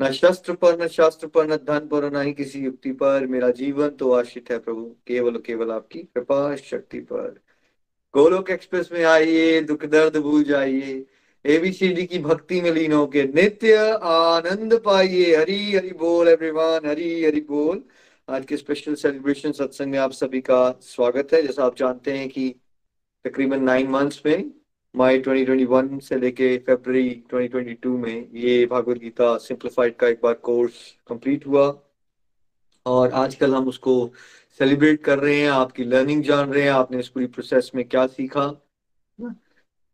न 0.00 0.10
शस्त्र 0.12 0.52
पर, 0.52 0.84
न 0.84 0.88
शास्त्र 0.88 1.26
पर, 1.26 1.46
न 1.46 1.56
धन 1.56 1.78
पर, 1.78 2.12
न 2.12 2.22
ही 2.26 2.32
किसी 2.32 2.60
युक्ति 2.60 2.92
पर। 2.92 3.26
मेरा 3.26 3.50
जीवन 3.50 3.88
तो 3.88 4.12
आश्रित 4.12 4.50
है 4.50 4.58
प्रभु, 4.58 4.84
केवल 5.06 5.38
केवल 5.38 5.70
आपकी 5.70 5.98
कृपा 5.98 6.56
शक्ति 6.56 7.00
पर। 7.00 7.40
गोलोक 8.14 8.50
एक्सप्रेस 8.50 8.88
में 8.92 9.04
आइए, 9.04 9.60
दुख 9.60 9.84
दर्द 9.84 10.16
भूल 10.16 10.44
जाइए। 10.44 11.06
एबीसीडी 11.44 12.06
की 12.06 12.18
भक्ति 12.18 12.60
में 12.60 12.70
लीन 12.72 12.92
होके 12.92 13.24
नित्य 13.24 13.76
आनंद 14.02 14.82
पाइए। 14.84 15.36
हरी 15.36 15.74
हरि 15.76 15.90
बोल 15.90 16.28
एवरीवन 16.28 16.80
हरी 16.86 17.24
हरि 17.24 17.40
बोल। 17.40 17.82
आज 18.28 18.46
के 18.46 18.56
स्पेशल 18.56 18.94
सेलिब्रेशन 18.94 19.52
सत्संग 19.52 19.90
में 19.90 19.98
आप 19.98 20.12
सभी 20.12 20.40
का 20.40 20.78
स्वागत 20.82 21.28
है। 21.34 21.42
जैसा 21.42 21.64
आप 21.64 21.76
जानते 21.76 22.12
हैं 22.12 22.28
कि 22.28 22.54
तकरीबन 23.24 23.62
नाइन 23.62 23.88
मंथ्स 23.88 24.22
में 24.26 24.50
मई 24.94 25.18
2021 25.18 26.00
से 26.00 26.16
लेके 26.16 26.58
फरवरी 26.58 27.24
2022 27.32 27.86
में 27.86 28.30
ये 28.34 28.66
भागवत 28.66 28.96
गीता 28.96 29.36
सिंप्लीफाइड 29.38 29.96
का 29.96 30.08
एक 30.08 30.20
बार 30.22 30.34
कोर्स 30.34 30.94
कंप्लीट 31.08 31.46
हुआ। 31.46 31.82
और 32.86 33.10
आजकल 33.12 33.54
हम 33.54 33.68
उसको 33.68 34.12
सेलिब्रेट 34.60 35.02
कर 35.04 35.18
रहे 35.18 35.40
हैं, 35.40 35.48
आपकी 35.48 35.84
लर्निंग 35.84 36.22
जान 36.22 36.52
रहे 36.52 36.62
हैं, 36.62 36.70
आपने 36.70 36.98
इस 36.98 37.08
पूरी 37.08 37.26
प्रोसेस 37.26 37.70
में 37.74 37.88
क्या 37.88 38.06
सीखा। 38.06 38.46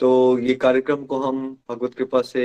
तो 0.00 0.38
ये 0.38 0.54
कार्यक्रम 0.54 1.04
को 1.04 1.18
हम 1.18 1.58
भगवत 1.70 1.94
कृपा 1.94 2.22
से 2.22 2.44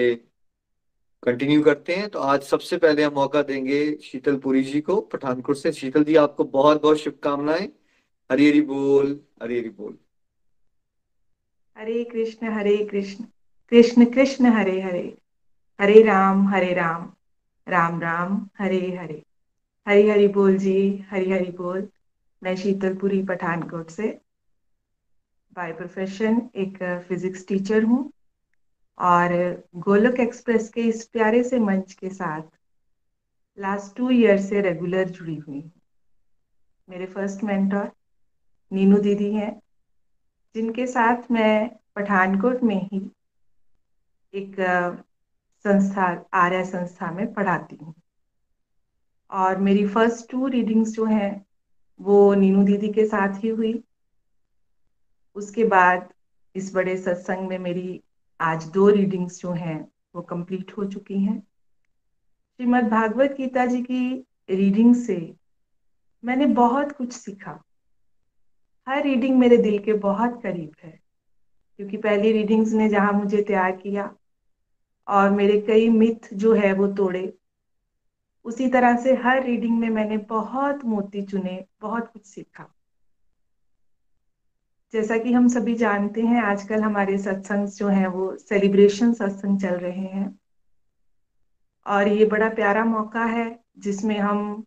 कंटिन्यू 1.23 1.61
करते 1.64 1.95
हैं। 1.95 2.09
तो 2.09 2.20
आज 2.20 2.44
सबसे 2.44 2.78
पहले 2.78 3.04
हम 3.04 3.14
मौका 3.14 3.42
देंगे 3.42 3.98
शीतल 4.04 4.38
पुरी 4.38 4.64
जी 4.64 4.82
को, 4.82 5.02
पठानकोट 5.02 5.58
से। 5.58 5.72
शीतल 5.72 6.04
जी, 6.04 6.16
आपको 6.16 6.44
बहुत 6.44 6.82
बहुत 6.82 6.98
शुभकामनाएँ। 6.98 7.70
हरी 8.32 8.50
हरी 8.50 8.61
बोल 8.61 9.20
हरी 9.44 9.59
हरी 9.59 9.70
बोल। 9.70 9.98
हरे 11.78 12.03
कृष्ण 12.03 12.47
हरे 12.47 12.78
कृष्ण 12.86 13.23
कृष्ण 13.70 14.06
कृष्ण, 14.06 14.45
हरे 14.45 14.81
हरे। 14.81 15.17
हरे 15.81 16.02
राम 16.02 16.47
हरे 16.47 16.73
राम। 16.73 17.14
राम 17.67 18.02
राम, 18.02 18.50
हरे 18.59 18.95
हरे। 18.97 19.23
हरी 19.88 20.09
हरी 20.09 20.28
बोल 20.28 20.58
जी, 20.58 21.05
हरी 21.09 21.31
हरि 21.31 21.52
बोल। 21.52 21.88
मैं 22.44 22.55
शीतलपुरी 22.55 23.23
पठानकोट 23.23 23.89
से। 23.89 24.21
बाय 25.54 25.73
प्रोफेशन 25.73 26.49
एक 26.55 27.05
फिजिक्स 27.08 27.48
टीचर 27.48 27.83
हूँ। 27.83 28.11
और 28.99 29.36
गोलक 29.76 30.20
एक्सप्रेस 30.20 30.70
के 30.70 30.82
इस 30.82 31.05
प्यारे 31.05 31.43
से 31.43 31.60
मंच 31.60 31.93
के 31.93 32.10
साथ 32.10 32.42
लास्ट 33.60 33.98
टू 33.98 34.10
ईयर 34.10 34.42
से 34.42 34.61
रेगुलर 34.61 35.10
जुड़ी 35.10 35.36
हुई 35.36 35.71
मेरे 36.89 37.05
फ़र्स्ट 37.05 37.43
मेंटर 37.43 37.92
नीनू 38.71 38.98
दीदी 38.98 39.33
हैं। 39.33 39.61
जिनके 40.58 40.88
साथ 40.88 41.32
मैं 41.32 41.70
पठानकोट 41.95 42.64
में 42.64 42.90
ही 42.94 43.12
एक 44.34 44.56
संस्था, 45.64 46.26
आर्य 46.34 46.66
संस्था 46.66 47.12
में 47.12 47.34
पढ़ाती 47.34 47.76
हूँ। 47.76 47.94
और 49.32 49.58
मेरी 49.58 49.88
फ़र्स्ट 49.88 50.32
टू 50.32 50.48
रीडिंग्स 50.48 50.90
जो 50.90 51.06
हैं, 51.06 51.46
वो 52.02 52.34
नीनू 52.34 52.64
दीदी 52.64 52.94
के 52.94 53.06
साथ 53.06 53.44
ही 53.44 53.50
हुई। 53.50 53.84
उसके 55.36 55.64
बाद 55.64 56.14
इस 56.56 56.76
बड़े 56.76 56.98
सत्संग 56.98 57.48
में 57.48 57.60
मेरी 57.60 58.04
आज 58.42 58.66
दो 58.66 58.90
रीडिंग्स 58.90 59.42
जो 59.42 59.52
हैं, 59.52 59.92
वो 60.16 60.22
कंप्लीट 60.22 60.78
हो 60.78 60.86
चुकी 60.86 61.20
हैं। 61.20 61.40
श्रीमद् 62.58 62.90
भागवत 62.90 63.32
गीता 63.32 63.66
जी 63.66 63.82
की 63.84 64.28
रीडिंग 64.50 64.96
से 64.96 65.36
मैंने 66.26 66.46
बहुत 66.46 66.92
कुछ 66.92 67.14
सीखा। 67.14 67.64
हर 68.87 69.03
रीडिंग 69.03 69.37
मेरे 69.39 69.58
दिल 69.58 69.77
के 69.80 69.93
बहुत 69.93 70.42
करीब 70.43 70.71
है, 70.83 70.99
क्योंकि 71.80 71.98
पहली 71.98 72.31
रीडिंग्स 72.31 72.71
ने 72.73 72.89
जहाँ 72.89 73.11
मुझे 73.14 73.42
तैयार 73.42 73.71
किया 73.71 74.15
और 75.08 75.30
मेरे 75.30 75.59
कई 75.61 75.89
मिथ 75.89 76.33
जो 76.33 76.53
है 76.53 76.73
वो 76.73 76.87
तोड़े। 76.87 77.33
उसी 78.45 78.67
तरह 78.67 78.98
से 78.98 79.15
हर 79.15 79.43
रीडिंग 79.43 79.77
में 79.80 79.89
मैंने 79.89 80.17
बहुत 80.17 80.86
मोती 80.86 81.21
चुने, 81.21 81.65
बहुत 81.81 82.08
कुछ 82.08 82.25
सीखा। 82.25 82.73
जैसा 84.93 85.17
कि 85.17 85.33
हम 85.33 85.48
सभी 85.48 85.75
जानते 85.75 86.21
हैं, 86.21 86.42
आजकल 86.42 86.81
हमारे 86.81 87.17
सत्संग 87.17 87.67
जो 87.67 87.87
हैं 87.87 88.08
वो 88.08 88.36
सेलिब्रेशन 88.37 89.14
सत्संग 89.14 89.59
चल 89.59 89.75
रहे 89.75 90.05
हैं। 90.05 90.39
और 91.86 92.08
ये 92.08 92.25
बड़ा 92.25 92.49
प्यारा 92.49 92.86
मौका 92.86 93.25
है, 93.25 93.59
जिसमें 93.80 94.17
हम 94.19 94.67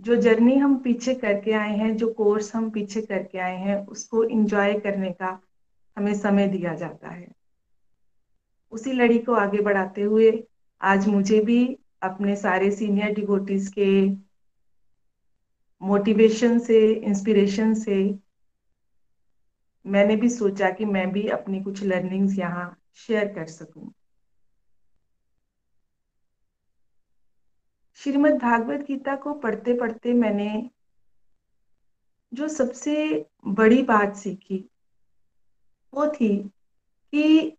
जो 0.00 0.16
जर्नी 0.16 0.56
हम 0.56 0.78
पीछे 0.78 1.14
करके 1.14 1.52
आए 1.52 1.76
हैं, 1.76 1.96
जो 1.96 2.12
कोर्स 2.12 2.54
हम 2.54 2.70
पीछे 2.70 3.02
करके 3.02 3.38
आए 3.38 3.56
हैं, 3.56 3.86
उसको 3.86 4.24
इंजॉय 4.24 4.74
करने 4.74 5.12
का 5.12 5.40
हमें 5.96 6.14
समय 6.14 6.48
दिया 6.48 6.74
जाता 6.74 7.08
है। 7.08 7.28
उसी 8.72 8.92
लड़ी 8.92 9.18
को 9.18 9.32
आगे 9.32 9.60
बढ़ाते 9.60 10.02
हुए 10.02 10.48
आज 10.80 11.08
मुझे 11.08 11.40
भी 11.40 11.78
अपने 12.02 12.36
सारे 12.36 12.70
सीनियर 12.70 13.14
डिवोटीज 13.14 13.68
के 13.68 14.08
मोटिवेशन 15.82 16.58
से 16.58 16.92
इंस्पिरेशन 16.92 17.74
से 17.74 18.18
मैंने 19.86 20.16
भी 20.16 20.28
सोचा 20.30 20.70
कि 20.70 20.84
मैं 20.84 21.12
भी 21.12 21.28
अपनी 21.28 21.62
कुछ 21.62 21.82
लर्निंग्स 21.82 22.38
यहाँ 22.38 22.78
शेयर 22.94 23.32
कर 23.32 23.46
सकूँ। 23.46 23.92
श्रीमद् 27.96 28.38
भागवत 28.38 28.80
गीता 28.80 29.16
को 29.16 29.34
पढ़ते 29.34 29.74
पढ़ते 29.74 30.12
मैंने 30.12 30.70
जो 32.34 32.48
सबसे 32.48 33.26
बड़ी 33.46 33.82
बात 33.82 34.16
सीखी, 34.16 34.70
वो 35.94 36.06
थी 36.06 36.38
कि 37.12 37.56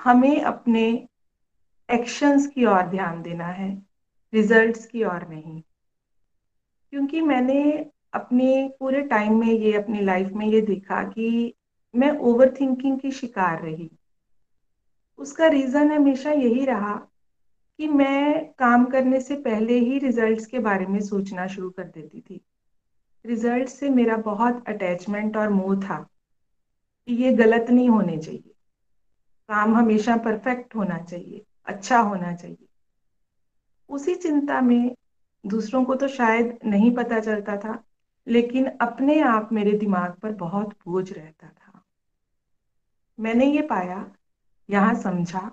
हमें 0.00 0.42
अपने 0.42 1.08
एक्शंस 1.90 2.46
की 2.46 2.64
ओर 2.64 2.82
ध्यान 2.82 3.22
देना 3.22 3.46
है 3.46 3.86
रिजल्ट्स 4.34 4.86
की 4.86 5.04
ओर 5.04 5.28
नहीं। 5.28 5.62
क्योंकि 6.90 7.20
मैंने 7.20 7.90
अपने 8.12 8.76
पूरे 8.80 9.02
टाइम 9.02 9.40
में 9.40 9.52
ये, 9.52 9.72
अपनी 9.72 10.00
लाइफ 10.00 10.28
में 10.28 10.46
ये 10.46 10.60
देखा 10.60 11.02
कि 11.02 11.54
मैं 11.96 12.18
ओवर 12.18 12.54
थिंकिंग 12.60 13.00
की 13.00 13.10
शिकार 13.10 13.62
रही। 13.62 13.90
उसका 15.18 15.46
रीज़न 15.46 15.92
हमेशा 15.92 16.30
यही 16.30 16.64
रहा 16.64 17.08
कि 17.78 17.88
मैं 17.88 18.52
काम 18.52 18.84
करने 18.84 19.20
से 19.20 19.36
पहले 19.36 19.78
ही 19.78 19.98
रिजल्ट्स 19.98 20.46
के 20.46 20.58
बारे 20.58 20.86
में 20.86 21.00
सोचना 21.00 21.46
शुरू 21.46 21.70
कर 21.70 21.84
देती 21.84 22.20
थी। 22.20 22.40
रिज़ल्ट 23.24 23.68
से 23.68 23.90
मेरा 23.90 24.16
बहुत 24.16 24.64
अटैचमेंट 24.68 25.36
और 25.36 25.48
मोह 25.48 25.76
था 25.80 26.08
कि 27.08 27.14
ये 27.14 27.32
गलत 27.32 27.70
नहीं 27.70 27.88
होने 27.88 28.18
चाहिए। 28.18 28.54
काम 29.48 29.74
हमेशा 29.74 30.16
परफेक्ट 30.16 30.76
होना 30.76 30.98
चाहिए 30.98 31.44
अच्छा 31.66 31.98
होना 31.98 32.34
चाहिए। 32.34 32.66
उसी 33.88 34.14
चिंता 34.14 34.60
में 34.60 34.94
दूसरों 35.46 35.84
को 35.84 35.94
तो 35.94 36.08
शायद 36.08 36.58
नहीं 36.64 36.94
पता 36.94 37.20
चलता 37.20 37.56
था, 37.56 37.84
लेकिन 38.26 38.66
अपने 38.80 39.20
आप 39.20 39.52
मेरे 39.52 39.72
दिमाग 39.72 40.14
पर 40.14 40.32
बहुत 40.32 40.68
बोझ 40.86 41.12
रहता 41.12 41.46
था। 41.46 41.82
मैंने 43.20 43.46
ये 43.46 43.62
पाया, 43.62 44.10
यहाँ 44.70 44.94
समझा 44.94 45.50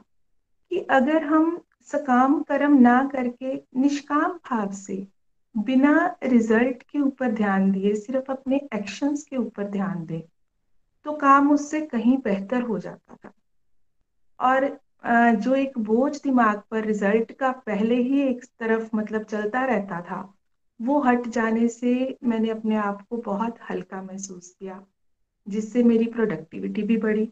कि 0.69 0.79
अगर 0.79 1.23
हम 1.23 1.63
सकाम 1.87 2.41
कर्म 2.43 2.77
ना 2.79 3.03
करके 3.13 3.53
निष्काम 3.77 4.31
भाव 4.45 4.71
से, 4.73 4.95
बिना 5.55 6.15
रिज़ल्ट 6.23 6.83
के 6.83 6.99
ऊपर 6.99 7.31
ध्यान 7.31 7.71
दिए, 7.71 7.95
सिर्फ़ 7.95 8.31
अपने 8.31 8.61
एक्शंस 8.75 9.23
के 9.23 9.37
ऊपर 9.37 9.67
ध्यान 9.69 10.05
दे 10.05 10.23
तो 11.05 11.13
काम 11.17 11.51
उससे 11.51 11.81
कहीं 11.81 12.17
बेहतर 12.17 12.61
हो 12.61 12.77
जाता 12.79 13.15
था। 13.15 13.31
और 14.39 14.65
जो 15.35 15.55
एक 15.55 15.77
बोझ 15.79 16.15
दिमाग 16.23 16.61
पर 16.71 16.85
रिज़ल्ट 16.85 17.31
का 17.31 17.51
पहले 17.65 17.95
ही 17.95 18.21
एक 18.21 18.43
तरफ़ 18.59 18.89
मतलब 18.95 19.23
चलता 19.23 19.65
रहता 19.65 20.01
था, 20.01 20.21
वो 20.79 20.99
हट 20.99 21.27
जाने 21.27 21.67
से 21.67 22.17
मैंने 22.23 22.49
अपने 22.49 22.75
आप 22.75 23.05
को 23.09 23.17
बहुत 23.17 23.57
हल्का 23.69 24.01
महसूस 24.01 24.49
किया, 24.49 24.81
जिससे 25.47 25.83
मेरी 25.83 26.05
प्रोडक्टिविटी 26.05 26.83
भी 26.83 26.97
बढ़ी 26.97 27.29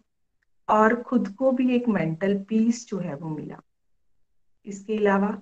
और 0.70 1.02
खुद 1.02 1.28
को 1.30 1.52
भी 1.52 1.76
एक 1.76 1.88
मेंटल 1.88 2.38
पीस 2.50 2.88
जो 2.88 2.98
है 2.98 3.16
वो 3.16 3.30
मिला। 3.30 3.62
इसके 4.70 4.98
अलावा 4.98 5.38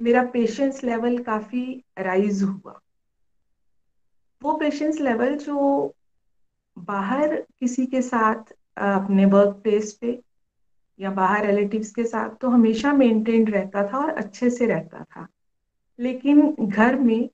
मेरा 0.00 0.22
पेशेंस 0.24 0.82
लेवल 0.84 1.18
काफ़ी 1.22 1.64
राइज 1.98 2.42
हुआ। 2.42 2.80
वो 4.42 4.52
पेशेंस 4.58 5.00
लेवल 5.00 5.36
जो 5.36 5.94
बाहर 6.76 7.34
किसी 7.60 7.86
के 7.86 8.02
साथ 8.02 8.52
अपने 8.76 9.24
वर्क 9.26 9.60
प्लेस 9.62 9.92
पे 9.92 10.20
या 10.98 11.10
बाहर 11.10 11.46
रिलेटिव्स 11.46 11.90
के 11.90 12.04
साथ 12.04 12.30
तो 12.30 12.48
हमेशा 12.48 12.92
मेंटेन 12.92 13.46
रहता 13.46 13.86
था 13.88 13.98
और 13.98 14.10
अच्छे 14.10 14.50
से 14.50 14.66
रहता 14.66 15.04
था। 15.04 15.26
लेकिन 15.98 16.54
घर 16.60 16.98
में 16.98 17.28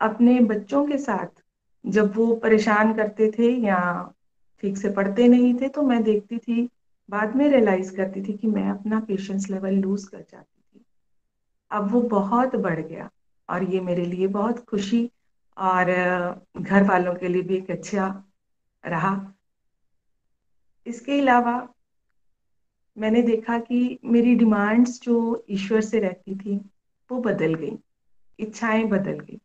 अपने 0.00 0.40
बच्चों 0.40 0.86
के 0.86 0.98
साथ 0.98 1.42
जब 1.84 2.16
वो 2.16 2.34
परेशान 2.36 2.94
करते 2.94 3.30
थे 3.30 3.50
या 3.56 3.78
ठीक 4.62 4.76
से 4.78 4.90
पढ़ते 4.90 5.28
नहीं 5.28 5.54
थे 5.54 5.68
तो 5.68 5.82
मैं 5.82 6.02
देखती 6.02 6.38
थी 6.38 6.68
बाद 7.10 7.36
में 7.36 7.48
रियलाइज़ 7.48 7.96
करती 7.96 8.22
थी 8.22 8.32
कि 8.32 8.46
मैं 8.46 8.70
अपना 8.70 9.00
पेशेंस 9.00 9.50
लेवल 9.50 9.74
लूज 9.74 10.04
कर 10.04 10.20
जाती 10.20 10.60
थी। 10.60 10.84
अब 11.70 11.90
वो 11.90 12.00
बहुत 12.00 12.56
बढ़ 12.56 12.80
गया 12.80 13.10
और 13.48 13.62
ये 13.62 13.80
मेरे 13.80 14.04
लिए 14.04 14.26
बहुत 14.26 14.64
खुशी 14.64 15.10
और 15.58 15.90
घर 16.56 16.84
वालों 16.84 17.14
के 17.14 17.28
लिए 17.28 17.42
भी 17.42 17.56
एक 17.56 17.70
अच्छा 17.70 18.24
रहा। 18.86 19.32
इसके 20.86 21.20
अलावा 21.20 21.68
मैंने 22.98 23.22
देखा 23.22 23.58
कि 23.58 23.98
मेरी 24.04 24.34
डिमांड्स 24.34 25.00
जो 25.02 25.44
ईश्वर 25.50 25.80
से 25.80 25.98
रहती 25.98 26.34
थी, 26.34 26.56
वो 27.10 27.18
बदल 27.18 27.54
गई, 27.54 27.78
इच्छाएँ 28.38 28.84
बदल 28.84 29.18
गई। 29.20 29.40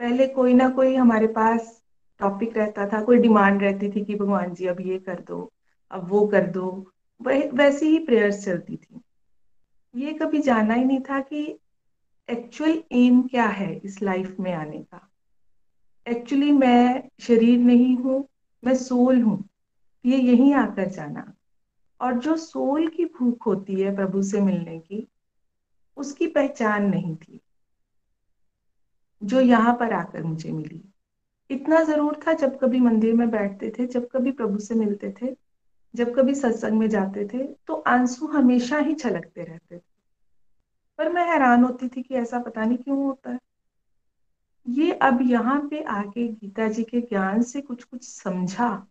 पहले 0.00 0.26
कोई 0.26 0.54
ना 0.54 0.68
कोई 0.70 0.94
हमारे 0.94 1.26
पास 1.26 1.82
टॉपिक 2.18 2.56
रहता 2.56 2.88
था, 2.88 3.02
कोई 3.02 3.18
डिमांड 3.18 3.62
रहती 3.62 3.90
थी 3.90 4.04
कि 4.04 4.14
भगवान 4.14 4.54
जी 4.54 4.66
अब 4.66 4.80
ये 4.80 4.98
कर 4.98 5.20
दो 5.20 5.52
अब 5.90 6.08
वो 6.08 6.26
कर 6.26 6.46
दो। 6.46 6.92
वह, 7.20 7.48
वैसी 7.50 7.86
ही 7.86 7.98
प्रेयर्स 7.98 8.44
चलती 8.44 8.76
थी। 8.76 9.00
ये 9.94 10.12
कभी 10.12 10.40
जाना 10.40 10.74
ही 10.74 10.84
नहीं 10.84 11.00
था 11.00 11.20
कि 11.20 11.44
एक्चुअल 12.28 12.82
एम 12.92 13.22
क्या 13.22 13.46
है 13.46 13.74
इस 13.74 14.02
लाइफ 14.02 14.36
में 14.40 14.52
आने 14.52 14.78
का। 14.78 15.08
एक्चुअली 16.06 16.52
मैं 16.52 17.08
शरीर 17.20 17.58
नहीं 17.58 17.96
हूँ 17.96 18.26
मैं 18.62 18.74
सोल 18.76 19.22
हूँ, 19.22 19.42
ये 20.04 20.18
यहीं 20.18 20.52
आकर 20.54 20.88
जाना। 20.88 21.32
और 22.00 22.18
जो 22.18 22.36
सोल 22.36 22.88
की 22.88 23.04
भूख 23.04 23.46
होती 23.46 23.80
है 23.80 23.94
प्रभु 23.96 24.22
से 24.22 24.40
मिलने 24.40 24.78
की, 24.78 25.06
उसकी 25.96 26.26
पहचान 26.26 26.90
नहीं 26.90 27.14
थी। 27.16 27.40
जो 29.22 29.40
यहाँ 29.40 29.74
पर 29.74 29.92
आकर 29.92 30.22
मुझे 30.22 30.52
मिली। 30.52 30.82
इतना 31.50 31.82
ज़रूर 31.84 32.20
था 32.26 32.32
जब 32.32 32.58
कभी 32.58 32.80
मंदिर 32.80 33.14
में 33.14 33.30
बैठते 33.30 33.72
थे, 33.78 33.86
जब 33.86 34.08
कभी 34.08 34.30
प्रभु 34.30 34.58
से 34.58 34.74
मिलते 34.74 35.14
थे 35.22 35.34
जब 35.96 36.14
कभी 36.14 36.34
सत्संग 36.34 36.78
में 36.78 36.88
जाते 36.88 37.28
थे 37.34 37.44
तो 37.66 37.74
आँसू 37.74 38.26
हमेशा 38.26 38.78
ही 38.78 38.94
छलकते 38.94 39.44
रहते 39.44 39.76
थे। 39.76 39.82
पर 40.98 41.12
मैं 41.12 41.24
हैरान 41.28 41.64
होती 41.64 41.88
थी 41.88 42.02
कि 42.02 42.14
ऐसा 42.14 42.38
पता 42.38 42.64
नहीं 42.64 42.78
क्यों 42.78 43.04
होता 43.04 43.30
है। 43.30 43.38
ये 44.68 44.92
अब 44.92 45.18
यहाँ 45.22 45.68
पे 45.68 45.82
आके 45.82 46.28
गीता 46.28 46.68
जी 46.68 46.84
के 46.84 47.00
ज्ञान 47.00 47.42
से 47.42 47.60
कुछ 47.60 47.84
कुछ 47.84 48.08
समझा 48.08 48.86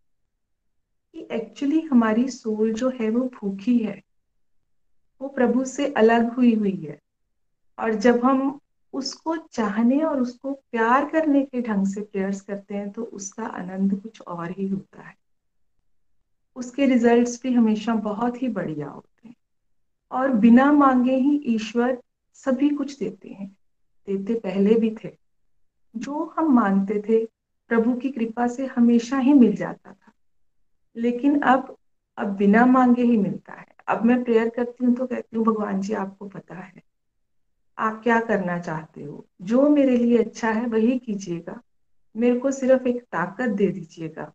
कि 1.14 1.28
एक्चुअली 1.32 1.82
हमारी 1.82 2.30
सोल 2.30 2.74
जो 2.74 2.90
है, 2.90 3.10
वो 3.10 3.20
भूखी 3.20 3.78
है। 3.78 4.02
वो 5.22 5.28
प्रभु 5.28 5.66
से 5.66 5.94
अलग 5.94 6.34
हुई 6.34 6.56
हुई 6.56 6.76
है। 6.76 7.00
और 7.80 7.94
जब 7.94 8.26
हम 8.26 8.60
उसको 8.94 9.38
चाहने 9.38 10.02
और 10.02 10.22
उसको 10.22 10.54
प्यार 10.54 11.10
करने 11.10 11.44
के 11.44 11.62
ढंग 11.62 11.88
से 11.88 12.02
प्रेयर्स 12.02 12.42
करते 12.42 12.76
हैं 12.76 12.92
तो 12.92 13.04
उसका 13.04 13.46
आनंद 13.46 14.02
कुछ 14.02 14.22
और 14.22 14.52
ही 14.52 14.68
होता 14.68 15.02
है। 15.02 15.25
उसके 16.56 16.86
रिजल्ट्स 16.86 17.44
भी 17.44 17.54
हमेशा 17.54 17.96
बहुत 17.96 18.42
ही 18.42 18.48
बढ़िया 18.48 18.88
होते 18.88 19.28
हैं। 19.28 19.36
और 20.12 20.32
बिना 20.32 20.72
मांगे 20.72 21.16
ही 21.16 21.36
ईश्वर 21.38 22.02
सभी 22.34 22.70
कुछ 22.70 23.00
देते 23.00 23.30
हैं। 23.30 23.58
देते 24.08 24.34
पहले 24.34 24.76
भी 24.76 24.96
थे। 25.04 25.18
जो 25.98 26.34
हम 26.38 26.54
मांगते 26.54 27.02
थे, 27.02 27.26
प्रभु 27.68 27.94
की 27.94 28.10
कृपा 28.10 28.48
से 28.48 28.66
हमेशा 28.66 29.18
ही 29.18 29.34
मिल 29.34 29.56
जाता 29.56 29.94
था। 29.94 30.12
लेकिन 30.98 31.42
अब 31.42 31.78
अब 32.18 32.28
बिना 32.28 32.66
मांगे 32.66 33.04
ही 33.04 33.18
मिलता 33.18 33.54
है। 33.54 33.68
अब 33.88 34.06
मैं 34.06 34.24
प्रेयर 34.24 34.50
करती 34.50 34.86
हूँ 34.86 34.96
तो 34.96 35.08
कहती 35.08 35.38
हूँ, 35.38 35.46
भगवान 35.46 35.82
जी, 35.82 35.94
आपको 35.94 36.28
पता 36.28 36.56
है। 36.56 36.84
आप 37.78 38.04
क्या 38.04 38.20
करना 38.20 38.60
चाहते 38.60 39.04
हो? 39.04 39.28
जो 39.42 39.70
मेरे 39.70 39.98
लिए 39.98 40.18
अच्छा 40.18 40.52
है, 40.52 40.66
वही 40.66 41.00
कीजिएगा। 41.00 41.62
मेरे 42.18 42.40
को 42.40 42.52
सिर्फ़ 42.52 42.88
एक 42.88 43.02
ताकत 43.04 43.50
दे 43.50 43.68
दीजिएगा। 43.68 44.34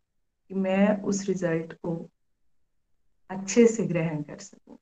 कि 0.51 0.55
मैं 0.55 1.03
उस 1.03 1.27
रिज़ल्ट 1.29 1.73
को 1.73 2.09
अच्छे 3.31 3.67
से 3.67 3.87
ग्रहण 3.87 4.23
कर 4.23 4.39
सकूँ। 4.39 4.79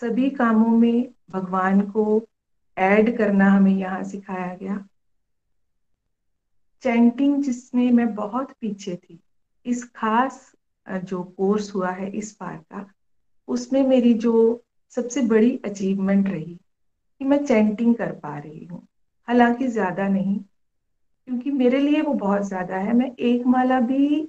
सभी 0.00 0.30
कामों 0.30 0.76
में 0.78 1.08
भगवान 1.30 1.80
को 1.80 2.26
ऐड 2.76 3.16
करना 3.18 3.50
हमें 3.50 3.74
यहाँ 3.76 4.02
सिखाया 4.04 4.54
गया। 4.54 4.84
चैंटिंग 6.82 7.42
जिसमें 7.42 7.90
मैं 7.90 8.14
बहुत 8.14 8.52
पीछे 8.60 8.96
थी, 8.96 9.18
इस 9.66 9.84
खास 9.84 10.52
जो 10.86 11.22
कोर्स 11.22 11.74
हुआ 11.74 11.90
है 11.90 12.10
इस 12.10 12.36
बार 12.40 12.56
का, 12.56 12.86
उसमें 13.48 13.82
मेरी 13.82 14.14
जो 14.14 14.62
सबसे 14.90 15.22
बड़ी 15.22 15.60
अचीवमेंट 15.64 16.28
रही 16.28 16.54
कि 17.20 17.24
मैं 17.24 17.44
चैंटिंग 17.46 17.94
कर 17.94 18.12
पा 18.12 18.38
रही 18.38 18.64
हूँ। 18.66 18.86
हालाँकि 19.28 19.68
ज़्यादा 19.68 20.08
नहीं 20.08 20.40
क्योंकि 21.28 21.50
मेरे 21.50 21.78
लिए 21.80 22.00
वो 22.02 22.12
बहुत 22.16 22.42
ज़्यादा 22.42 22.76
है। 22.76 22.92
मैं 22.92 23.10
एक 23.20 23.46
माला 23.46 23.80
भी 23.80 24.28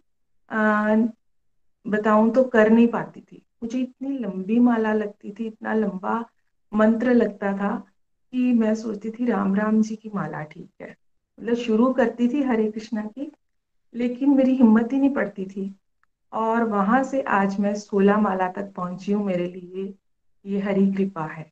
बताऊँ 1.86 2.32
तो 2.34 2.44
कर 2.46 2.70
नहीं 2.70 2.88
पाती 2.88 3.22
थी। 3.22 3.42
मुझे 3.64 3.80
इतनी 3.80 4.18
लंबी 4.18 4.60
माला 4.60 4.94
लगती 4.94 5.32
थी, 5.32 5.46
इतना 5.48 5.74
लंबा 5.74 6.20
मंत्र 6.72 7.14
लगता 7.14 7.52
था 7.58 7.76
कि 8.34 8.52
मैं 8.54 8.74
सोचती 8.76 9.10
थी, 9.10 9.26
राम 9.26 9.56
राम 9.56 9.82
जी 9.82 9.96
की 9.96 10.10
माला 10.16 10.44
ठीक 10.44 10.70
है। 10.82 10.90
मतलब 10.90 11.56
शुरू 11.56 11.92
करती 11.94 12.28
थी 12.28 12.42
हरे 12.44 12.70
कृष्णा 12.72 13.02
की, 13.02 13.32
लेकिन 13.96 14.36
मेरी 14.38 14.56
हिम्मत 14.56 14.94
ही 14.94 15.00
नहीं 15.00 15.14
पड़ती 15.14 15.46
थी। 15.46 15.74
और 16.34 16.64
वहाँ 16.64 17.04
से 17.04 17.22
आज 17.22 17.60
मैं 17.60 17.74
सोलह 17.76 18.18
माला 18.18 18.48
तक 18.52 18.74
पहुँची 18.76 19.12
हूँ 19.12 19.26
मेरे 19.26 19.48
लिए। 19.48 19.94
ये 20.46 20.60
हरी 20.60 20.92
कृपा 20.94 21.26
है, 21.26 21.52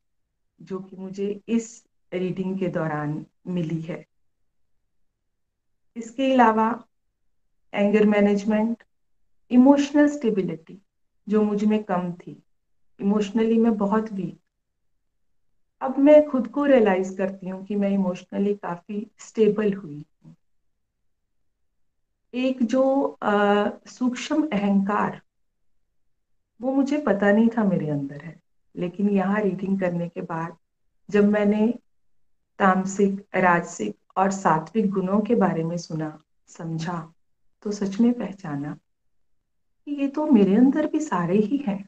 जो 0.59 0.79
कि 0.79 0.97
मुझे 0.97 1.39
इस 1.49 1.83
रीडिंग 2.11 2.59
के 2.59 2.67
दौरान 2.69 3.25
मिली 3.47 3.81
है। 3.81 4.05
इसके 5.97 6.31
अलावा 6.33 6.67
एंगर 7.73 8.05
मैनेजमेंट 8.05 8.83
इमोशनल 9.51 10.07
स्टेबिलिटी 10.09 10.81
जो 11.27 11.41
मुझमें 11.43 11.83
कम 11.83 12.11
थी 12.11 12.41
इमोशनली 12.99 13.57
मैं 13.57 13.75
बहुत 13.77 14.11
वीक 14.13 14.39
अब 15.81 15.97
मैं 15.99 16.29
खुद 16.29 16.47
को 16.47 16.65
रियलाइज़ 16.65 17.15
करती 17.17 17.49
हूँ 17.49 17.63
कि 17.65 17.75
मैं 17.75 17.89
इमोशनली 17.89 18.53
काफ़ी 18.53 19.05
स्टेबल 19.19 19.73
हुई 19.73 20.05
हूँ। 20.25 20.35
एक 22.33 22.63
जो 22.63 23.17
सूक्ष्म 23.87 24.47
अहंकार, 24.53 25.21
वो 26.59 26.71
मुझे 26.73 26.97
पता 26.97 27.31
नहीं 27.31 27.49
था 27.57 27.63
मेरे 27.63 27.89
अंदर 27.89 28.21
है, 28.21 28.35
लेकिन 28.75 29.09
यहाँ 29.09 29.41
रीडिंग 29.41 29.79
करने 29.79 30.07
के 30.09 30.21
बाद 30.21 30.55
जब 31.09 31.29
मैंने 31.29 31.67
तामसिक 32.59 33.25
राजसिक 33.35 33.95
और 34.17 34.31
सात्विक 34.31 34.89
गुणों 34.91 35.19
के 35.21 35.35
बारे 35.35 35.63
में 35.63 35.77
सुना, 35.77 36.17
समझा 36.47 37.13
तो 37.63 37.71
सच 37.71 37.99
में 37.99 38.13
पहचाना 38.13 38.77
ये 39.87 40.07
तो 40.07 40.25
मेरे 40.27 40.55
अंदर 40.55 40.87
भी 40.87 40.99
सारे 40.99 41.37
ही 41.37 41.57
हैं। 41.57 41.85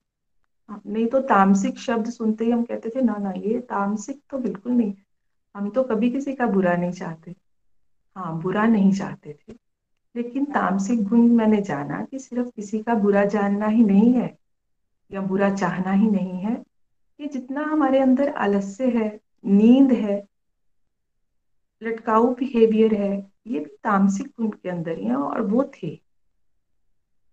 नहीं 0.88 1.08
तो 1.08 1.20
तामसिक 1.22 1.80
शब्द 1.80 2.10
सुनते 2.10 2.46
ही 2.46 2.52
हम 2.52 2.64
कहते 2.64 2.90
थे, 2.90 3.02
ना 3.02 3.16
ना, 3.18 3.32
ये 3.32 3.60
तामसिक 3.60 4.22
तो 4.30 4.38
बिल्कुल 4.38 4.72
नहीं 4.72 4.94
हम 5.56 5.70
तो 5.70 5.84
कभी 5.84 6.10
किसी 6.10 6.34
का 6.34 6.48
बुरा 6.48 6.76
नहीं 6.76 6.92
चाहते। 6.92 7.36
हाँ 8.16 8.42
बुरा 8.42 8.66
नहीं 8.66 8.92
चाहते 8.94 9.34
थे। 9.34 9.54
लेकिन 10.16 10.46
तामसिक 10.46 11.04
गुण 11.04 11.28
मैंने 11.28 11.62
जाना 11.62 12.06
कि 12.06 12.20
सिर्फ़ 12.20 12.50
किसी 12.56 12.80
का 12.80 12.96
बुरा 12.96 13.26
जानना 13.26 13.68
ही 13.68 13.84
नहीं 13.84 14.14
है 14.14 14.38
या 15.12 15.22
बुरा 15.22 15.56
चाहना 15.56 15.92
ही 15.92 16.10
नहीं 16.10 16.40
है। 16.40 16.64
ये 17.20 17.28
जितना 17.28 17.64
हमारे 17.64 18.00
अंदर 18.00 18.30
आलस्य 18.30 18.88
है, 18.88 19.20
नींद 19.46 19.92
है 19.92 20.29
लटकाऊ 21.82 22.34
बिहेवियर 22.36 22.94
है 22.94 23.16
ये 23.48 23.60
भी 23.60 23.70
तामसिक 23.84 24.28
गुण 24.40 24.50
के 24.50 24.70
अंदर 24.70 24.98
ही 24.98 25.06
है 25.06 25.16
और 25.16 25.42
वो 25.42 25.64
थे। 25.74 26.00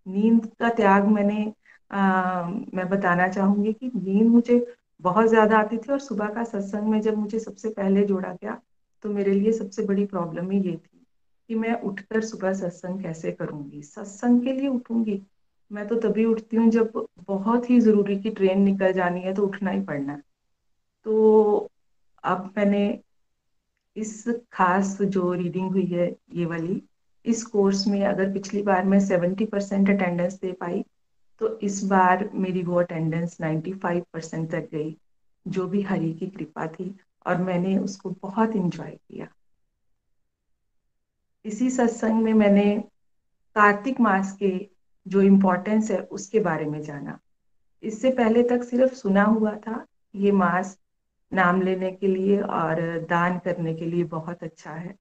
नींद 0.06 0.46
का 0.60 0.68
त्याग 0.70 1.06
मैंने 1.08 1.52
आ, 1.90 2.42
मैं 2.74 2.88
बताना 2.88 3.28
चाहूँगी 3.28 3.72
कि 3.72 3.90
नींद 3.96 4.26
मुझे 4.26 4.64
बहुत 5.00 5.26
ज़्यादा 5.28 5.58
आती 5.58 5.76
थी 5.78 5.92
और 5.92 5.98
सुबह 6.00 6.28
का 6.28 6.44
सत्संग 6.44 6.88
में 6.88 7.00
जब 7.00 7.16
मुझे 7.18 7.38
सबसे 7.38 7.70
पहले 7.70 8.04
जोड़ा 8.04 8.32
गया 8.32 8.60
तो 9.04 9.08
मेरे 9.10 9.32
लिए 9.32 9.52
सबसे 9.52 9.82
बड़ी 9.82 10.04
प्रॉब्लम 10.06 10.50
ही 10.50 10.60
ये 10.60 10.76
थी 10.76 11.04
कि 11.50 11.54
मैं 11.54 11.74
उठकर 11.82 12.20
सुबह 12.22 12.52
सत्संग 12.54 13.02
कैसे 13.02 13.32
करूँगी। 13.32 13.82
सत्संग 13.82 14.42
के 14.44 14.52
लिए 14.52 14.68
उठूँगी? 14.68 15.20
मैं 15.70 15.86
तो 15.88 15.96
तभी 16.00 16.24
उठती 16.24 16.56
हूँ 16.56 16.70
जब 16.70 17.04
बहुत 17.20 17.70
ही 17.70 17.78
ज़रूरी 17.80 18.16
की 18.16 18.30
ट्रेन 18.30 18.62
निकल 18.62 18.92
जानी 18.92 19.20
है 19.20 19.34
तो 19.34 19.42
उठना 19.42 19.70
ही 19.70 19.80
पड़ना। 19.82 20.12
है 20.12 20.22
तो 21.06 21.70
अब 22.24 22.52
मैंने 22.56 22.86
इस 23.96 24.24
खास 24.52 24.96
जो 25.02 25.32
रीडिंग 25.32 25.70
हुई 25.70 25.86
है 25.86 26.14
ये 26.32 26.44
वाली, 26.46 26.82
इस 27.24 27.42
कोर्स 27.44 27.86
में 27.86 28.04
अगर 28.06 28.32
पिछली 28.32 28.62
बार 28.62 28.84
मैं 28.84 29.00
सेवेंटी 29.00 29.44
परसेंट 29.44 29.90
अटेंडेंस 29.90 30.34
दे 30.40 30.52
पाई 30.52 30.84
तो 31.40 31.58
इस 31.58 31.82
बार 31.84 32.28
मेरी 32.34 32.62
वो 32.62 32.78
अटेंडेंस 32.80 33.36
नाइन्टी 33.40 33.72
फाइव 33.72 34.04
परसेंट 34.12 34.50
तक 34.50 34.68
गई, 34.72 34.96
जो 35.46 35.66
भी 35.66 35.82
हरि 35.82 36.12
की 36.12 36.26
कृपा 36.26 36.66
थी 36.66 36.94
और 37.26 37.42
मैंने 37.42 37.76
उसको 37.78 38.10
बहुत 38.22 38.56
इंजॉय 38.56 38.90
किया। 38.90 39.28
इसी 41.44 41.70
सत्संग 41.70 42.22
में 42.22 42.32
मैंने 42.34 42.78
कार्तिक 43.56 44.00
मास 44.00 44.36
के 44.36 44.68
जो 45.06 45.22
इम्पोर्टेंस 45.22 45.90
है 45.90 45.98
उसके 45.98 46.40
बारे 46.40 46.64
में 46.64 46.80
जाना। 46.82 47.18
इससे 47.82 48.10
पहले 48.10 48.42
तक 48.42 48.62
सिर्फ़ 48.64 48.94
सुना 48.94 49.22
हुआ 49.24 49.54
था, 49.56 49.84
ये 50.14 50.32
मास 50.32 50.76
नाम 51.32 51.62
लेने 51.62 51.90
के 51.92 52.06
लिए 52.06 52.40
और 52.40 53.06
दान 53.10 53.38
करने 53.38 53.74
के 53.74 53.86
लिए 53.86 54.04
बहुत 54.04 54.42
अच्छा 54.42 54.70
है। 54.70 54.94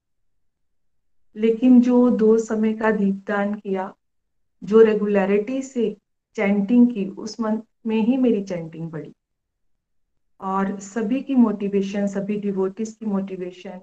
लेकिन 1.36 1.82
जो 1.82 2.10
दो 2.10 2.38
समय 2.38 2.74
का 2.74 2.92
दीपदान 2.92 3.54
किया, 3.54 3.94
जो 4.64 4.82
रेगुलरिटी 4.82 5.62
से 5.62 5.98
चैंटिंग 6.36 6.88
की, 6.94 7.06
उस 7.06 7.40
मंथ 7.40 7.62
में 7.88 8.02
ही 8.02 8.18
मेरी 8.18 8.44
चैंटिंग 8.44 8.90
बढ़ी। 8.92 9.14
और 10.42 10.80
सभी 10.80 11.22
की 11.22 11.36
मोटिवेशन 11.36 12.08
सभी 12.08 12.38
डिवोटिस 12.40 12.94
की 12.94 13.06
मोटिवेशन 13.06 13.80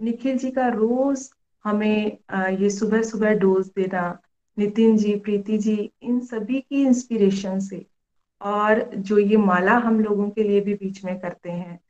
निखिल 0.00 0.38
जी 0.38 0.50
का 0.50 0.68
रोज 0.68 1.30
हमें 1.64 2.18
ये 2.34 2.70
सुबह 2.70 3.02
सुबह 3.02 3.34
डोज 3.34 3.66
देना, 3.66 4.18
नितिन 4.58 4.96
जी, 4.96 5.14
प्रीति 5.16 5.58
जी, 5.58 5.90
इन 6.02 6.20
सभी 6.20 6.60
की 6.60 6.82
इंस्पिरेशन 6.82 7.60
से 7.60 7.86
और 8.42 8.94
जो 8.94 9.18
ये 9.18 9.36
माला 9.36 9.72
हम 9.72 10.00
लोगों 10.00 10.30
के 10.30 10.42
लिए 10.42 10.60
भी 10.60 10.74
बीच 10.74 11.04
में 11.04 11.20
करते 11.20 11.50
हैं 11.50 11.80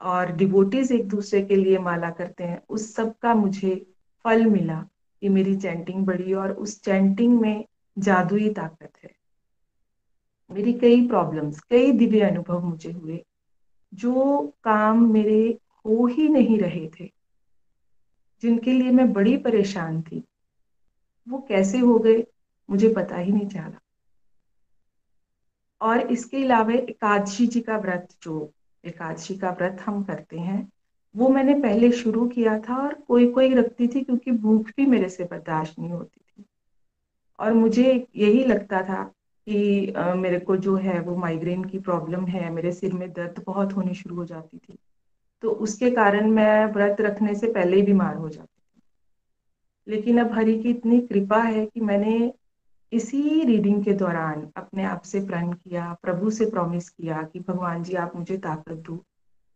और 0.00 0.32
डिवोटीज 0.32 0.92
एक 0.92 1.08
दूसरे 1.08 1.42
के 1.42 1.56
लिए 1.56 1.78
माला 1.78 2.10
करते 2.10 2.44
हैं, 2.44 2.62
उस 2.68 2.94
सब 2.94 3.18
का 3.18 3.34
मुझे 3.34 3.86
फल 4.24 4.46
मिला। 4.46 4.86
कि 5.20 5.28
मेरी 5.28 5.56
चैंटिंग 5.56 6.06
बढ़ी 6.06 6.34
और 6.34 6.52
उस 6.52 6.82
चैंटिंग 6.82 7.40
में 7.40 7.64
जादुई 7.98 8.50
ताकत 8.50 8.92
है। 9.04 9.10
मेरी 10.50 10.72
कई 10.72 11.08
प्रॉब्लम्स 11.08 11.60
कई 11.60 11.92
दिव्य 11.92 12.20
अनुभव 12.20 12.60
मुझे 12.60 12.92
हुए, 12.92 13.24
जो 13.94 14.46
काम 14.64 15.12
मेरे 15.12 15.58
हो 15.76 16.06
ही 16.06 16.28
नहीं 16.28 16.58
रहे 16.58 16.90
थे, 17.00 17.12
जिनके 18.42 18.72
लिए 18.72 18.90
मैं 18.90 19.12
बड़ी 19.12 19.36
परेशान 19.36 20.02
थी, 20.02 20.24
वो 21.28 21.38
कैसे 21.38 21.78
हो 21.78 21.98
गए 21.98 22.26
मुझे 22.70 22.88
पता 22.88 23.16
ही 23.16 23.32
नहीं 23.32 23.48
चला। 23.48 23.79
और 25.80 26.00
इसके 26.00 26.42
अलावा 26.44 26.72
एकादशी 26.72 27.46
जी 27.46 27.60
का 27.60 27.76
व्रत, 27.76 28.08
जो 28.22 28.50
एकादशी 28.84 29.36
का 29.38 29.50
व्रत 29.50 29.82
हम 29.86 30.02
करते 30.04 30.38
हैं, 30.38 30.68
वो 31.16 31.28
मैंने 31.28 31.54
पहले 31.54 31.90
शुरू 31.92 32.26
किया 32.28 32.58
था 32.58 32.76
और 32.76 32.94
कोई 32.94 33.30
कोई 33.32 33.54
रखती 33.54 33.88
थी 33.88 34.00
क्योंकि 34.00 34.30
भूख 34.30 34.66
भी 34.76 34.86
मेरे 34.86 35.08
से 35.08 35.24
बर्दाश्त 35.24 35.78
नहीं 35.78 35.90
होती 35.90 36.20
थी। 36.20 36.44
और 37.38 37.52
मुझे 37.52 38.06
यही 38.16 38.44
लगता 38.44 38.82
था 38.82 39.02
कि 39.48 39.92
मेरे 39.96 40.38
को 40.38 40.56
जो 40.56 40.76
है 40.76 41.00
वो 41.00 41.16
माइग्रेन 41.16 41.64
की 41.64 41.78
प्रॉब्लम 41.78 42.26
है, 42.26 42.50
मेरे 42.50 42.72
सिर 42.72 42.92
में 42.92 43.12
दर्द 43.12 43.42
बहुत 43.46 43.72
होनी 43.72 43.94
शुरू 43.94 44.16
हो 44.16 44.24
जाती 44.24 44.58
थी। 44.58 44.78
तो 45.42 45.50
उसके 45.50 45.90
कारण 45.90 46.30
मैं 46.30 46.66
व्रत 46.66 47.00
रखने 47.00 47.34
से 47.34 47.52
पहले 47.52 47.76
ही 47.76 47.82
बीमार 47.82 48.16
हो 48.16 48.28
जाती 48.28 48.60
थी। 48.60 48.82
लेकिन 49.88 50.20
अब 50.20 50.32
हरि 50.32 50.62
की 50.62 50.70
इतनी 50.70 51.00
कृपा 51.00 51.42
है 51.42 51.66
कि 51.66 51.80
मैंने 51.80 52.32
इसी 52.92 53.44
रीडिंग 53.44 53.84
के 53.84 53.92
दौरान 53.92 54.52
अपने 54.56 54.84
आप 54.84 55.02
से 55.02 55.26
प्रण 55.26 55.52
किया, 55.52 55.96
प्रभु 56.02 56.30
से 56.30 56.50
प्रॉमिस 56.50 56.88
किया 56.88 57.22
कि 57.22 57.40
भगवान 57.40 57.82
जी, 57.82 57.94
आप 57.94 58.16
मुझे 58.16 58.38
ताकत 58.38 58.72
दो। 58.72 59.04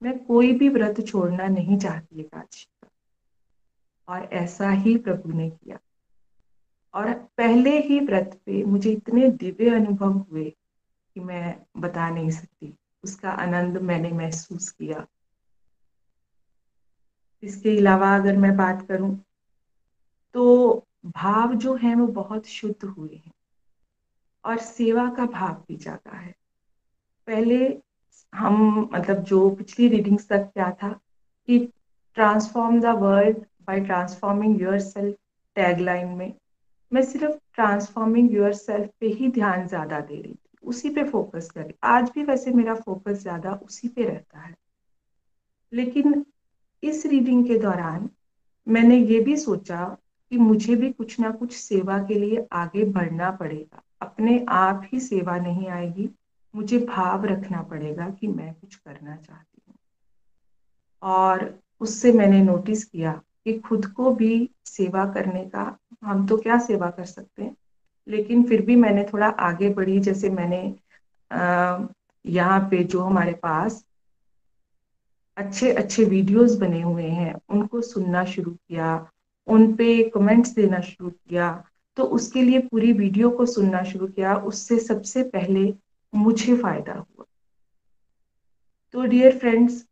मैं 0.02 0.24
कोई 0.24 0.52
भी 0.52 0.68
व्रत 0.68 1.06
छोड़ना 1.06 1.46
नहीं 1.46 1.78
चाहती 1.78 2.20
एकादशी 2.20 2.66
का 2.82 2.88
और 4.08 4.24
ऐसा 4.24 4.70
ही 4.70 4.96
प्रभु 4.96 5.32
ने 5.32 5.50
किया। 5.50 5.78
और 6.94 7.12
पहले 7.12 7.78
ही 7.78 8.00
व्रत 8.00 8.40
पे 8.46 8.64
मुझे 8.64 8.90
इतने 8.90 9.28
दिव्य 9.28 9.70
अनुभव 9.70 10.12
हुए 10.12 10.44
कि 11.14 11.20
मैं 11.20 11.62
बता 11.76 12.10
नहीं 12.10 12.30
सकती। 12.30 12.74
उसका 13.04 13.30
आनंद 13.30 13.78
मैंने 13.78 14.12
महसूस 14.12 14.70
किया। 14.70 15.06
इसके 17.42 17.78
अलावा 17.78 18.16
अगर 18.16 18.36
मैं 18.36 18.56
बात 18.56 18.88
करूँ 18.88 19.24
तो 20.34 20.86
भाव 21.04 21.54
जो 21.54 21.74
है 21.74 21.94
वो 21.94 22.06
बहुत 22.06 22.46
शुद्ध 22.46 22.84
हुए 22.84 23.14
हैं। 23.14 23.32
और 24.44 24.58
सेवा 24.58 25.08
का 25.10 25.26
भाव 25.26 25.54
भी 25.68 25.76
जाता 25.76 26.16
है। 26.16 26.34
पहले 27.28 27.78
हम 28.32 28.88
मतलब 28.94 29.22
जो 29.22 29.48
पिछली 29.50 29.88
रीडिंग्स 29.88 30.28
तक 30.28 30.50
क्या 30.54 30.70
था 30.82 30.88
कि 31.48 31.58
transform 32.16 32.80
the 32.80 32.84
world 32.84 33.36
by 33.36 33.80
transforming 33.80 34.60
yourself 34.80 35.16
tagline 35.56 36.08
में। 36.08 36.32
मैं 36.92 37.02
सिर्फ़ 37.02 37.36
ट्रांसफॉर्मिंग 37.54 38.32
योर 38.32 38.52
सेल्फ 38.52 38.90
पे 39.00 39.06
ही 39.06 39.28
ध्यान 39.28 39.66
ज़्यादा 39.68 40.00
दे 40.00 40.20
रही 40.22 40.32
थी, 40.32 40.58
उसी 40.62 40.90
पे 40.90 41.04
फोकस 41.04 41.50
कर 41.50 41.62
रही। 41.62 41.74
आज 41.84 42.10
भी 42.14 42.24
वैसे 42.24 42.50
मेरा 42.50 42.74
फोकस 42.74 43.22
ज़्यादा 43.22 43.52
उसी 43.52 43.88
पे 43.88 44.04
रहता 44.04 44.40
है। 44.40 44.54
लेकिन 45.72 46.24
इस 46.82 47.06
रीडिंग 47.06 47.46
के 47.46 47.58
दौरान 47.58 48.08
मैंने 48.66 48.98
ये 48.98 49.20
भी 49.20 49.36
सोचा 49.36 49.96
कि 50.34 50.38
मुझे 50.38 50.74
भी 50.76 50.90
कुछ 50.90 51.20
ना 51.20 51.30
कुछ 51.30 51.52
सेवा 51.52 51.98
के 51.98 52.14
लिए 52.14 52.46
आगे 52.52 52.84
बढ़ना 52.84 53.30
पड़ेगा। 53.30 53.82
अपने 54.02 54.46
आप 54.48 54.88
ही 54.92 55.00
सेवा 55.00 55.36
नहीं 55.38 55.68
आएगी, 55.68 56.08
मुझे 56.54 56.78
भाव 56.78 57.24
रखना 57.24 57.62
पड़ेगा 57.62 58.08
कि 58.10 58.26
मैं 58.26 58.54
कुछ 58.54 58.74
करना 58.74 59.16
चाहती 59.16 59.62
हूँ। 59.68 59.76
और 61.02 61.58
उससे 61.80 62.12
मैंने 62.12 62.42
नोटिस 62.42 62.84
किया 62.84 63.12
कि 63.44 63.58
खुद 63.58 63.86
को 63.86 64.10
भी 64.10 64.50
सेवा 64.66 65.06
करने 65.12 65.44
का, 65.44 65.78
हम 66.04 66.26
तो 66.26 66.36
क्या 66.36 66.58
सेवा 66.58 66.90
कर 66.90 67.04
सकते 67.04 67.42
हैं? 67.42 67.56
लेकिन 68.08 68.42
फिर 68.42 68.62
भी 68.62 68.76
मैंने 68.76 69.04
थोड़ा 69.04 69.28
आगे 69.28 69.70
बढ़ी, 69.70 70.00
जैसे 70.00 70.30
मैंने 70.30 70.62
यहाँ 72.26 72.60
पे 72.70 72.84
जो 72.84 73.00
हमारे 73.00 73.32
पास 73.32 73.84
अच्छे 75.36 75.72
अच्छे 75.72 76.04
वीडियोस 76.04 76.56
बने 76.56 76.82
हुए 76.82 77.08
हैं, 77.08 77.34
उनको 77.48 77.80
सुनना 77.80 78.24
शुरू 78.24 78.50
किया 78.50 79.10
उन 79.48 79.72
पे 79.76 80.02
कमेंट्स 80.10 80.50
देना 80.50 80.80
शुरू 80.80 81.10
किया 81.10 81.64
तो 81.96 82.04
उसके 82.12 82.42
लिए 82.42 82.58
पूरी 82.60 82.92
वीडियो 82.92 83.30
को 83.30 83.46
सुनना 83.46 83.82
शुरू 83.84 84.06
किया, 84.06 84.34
उससे 84.36 84.78
सबसे 84.78 85.22
पहले 85.24 85.72
मुझे 86.12 86.56
फ़ायदा 86.56 86.92
हुआ। 86.92 87.24
तो 88.94 89.04
डियर 89.04 89.38
फ्रेंड्स 89.38 89.84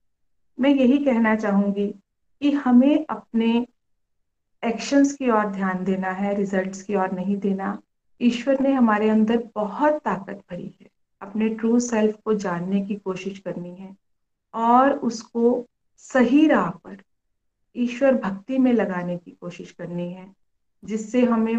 मैं 0.58 0.70
यही 0.70 0.98
कहना 1.04 1.34
चाहूँगी 1.36 1.86
कि 2.42 2.50
हमें 2.52 3.04
अपने 3.10 3.66
एक्शंस 4.62 5.12
की 5.12 5.30
ओर 5.30 5.46
ध्यान 5.46 5.84
देना 5.84 6.10
है 6.12 6.34
रिजल्ट्स 6.36 6.82
की 6.82 6.94
ओर 6.94 7.12
नहीं 7.12 7.36
देना। 7.36 7.78
ईश्वर 8.20 8.60
ने 8.60 8.72
हमारे 8.72 9.08
अंदर 9.10 9.42
बहुत 9.54 10.00
ताकत 10.04 10.42
भरी 10.50 10.74
है, 10.80 10.88
अपने 11.22 11.48
ट्रू 11.48 11.78
सेल्फ 11.80 12.16
को 12.24 12.34
जानने 12.36 12.80
की 12.86 12.94
कोशिश 12.96 13.38
करनी 13.38 13.74
है 13.74 13.96
और 14.54 14.92
उसको 15.00 15.66
सही 16.04 16.46
राह 16.46 16.70
पर 16.70 16.96
ईश्वर 17.76 18.14
भक्ति 18.14 18.58
में 18.58 18.72
लगाने 18.72 19.16
की 19.16 19.30
कोशिश 19.30 19.70
करनी 19.70 20.12
है, 20.12 20.26
जिससे 20.82 21.24
हमें, 21.24 21.58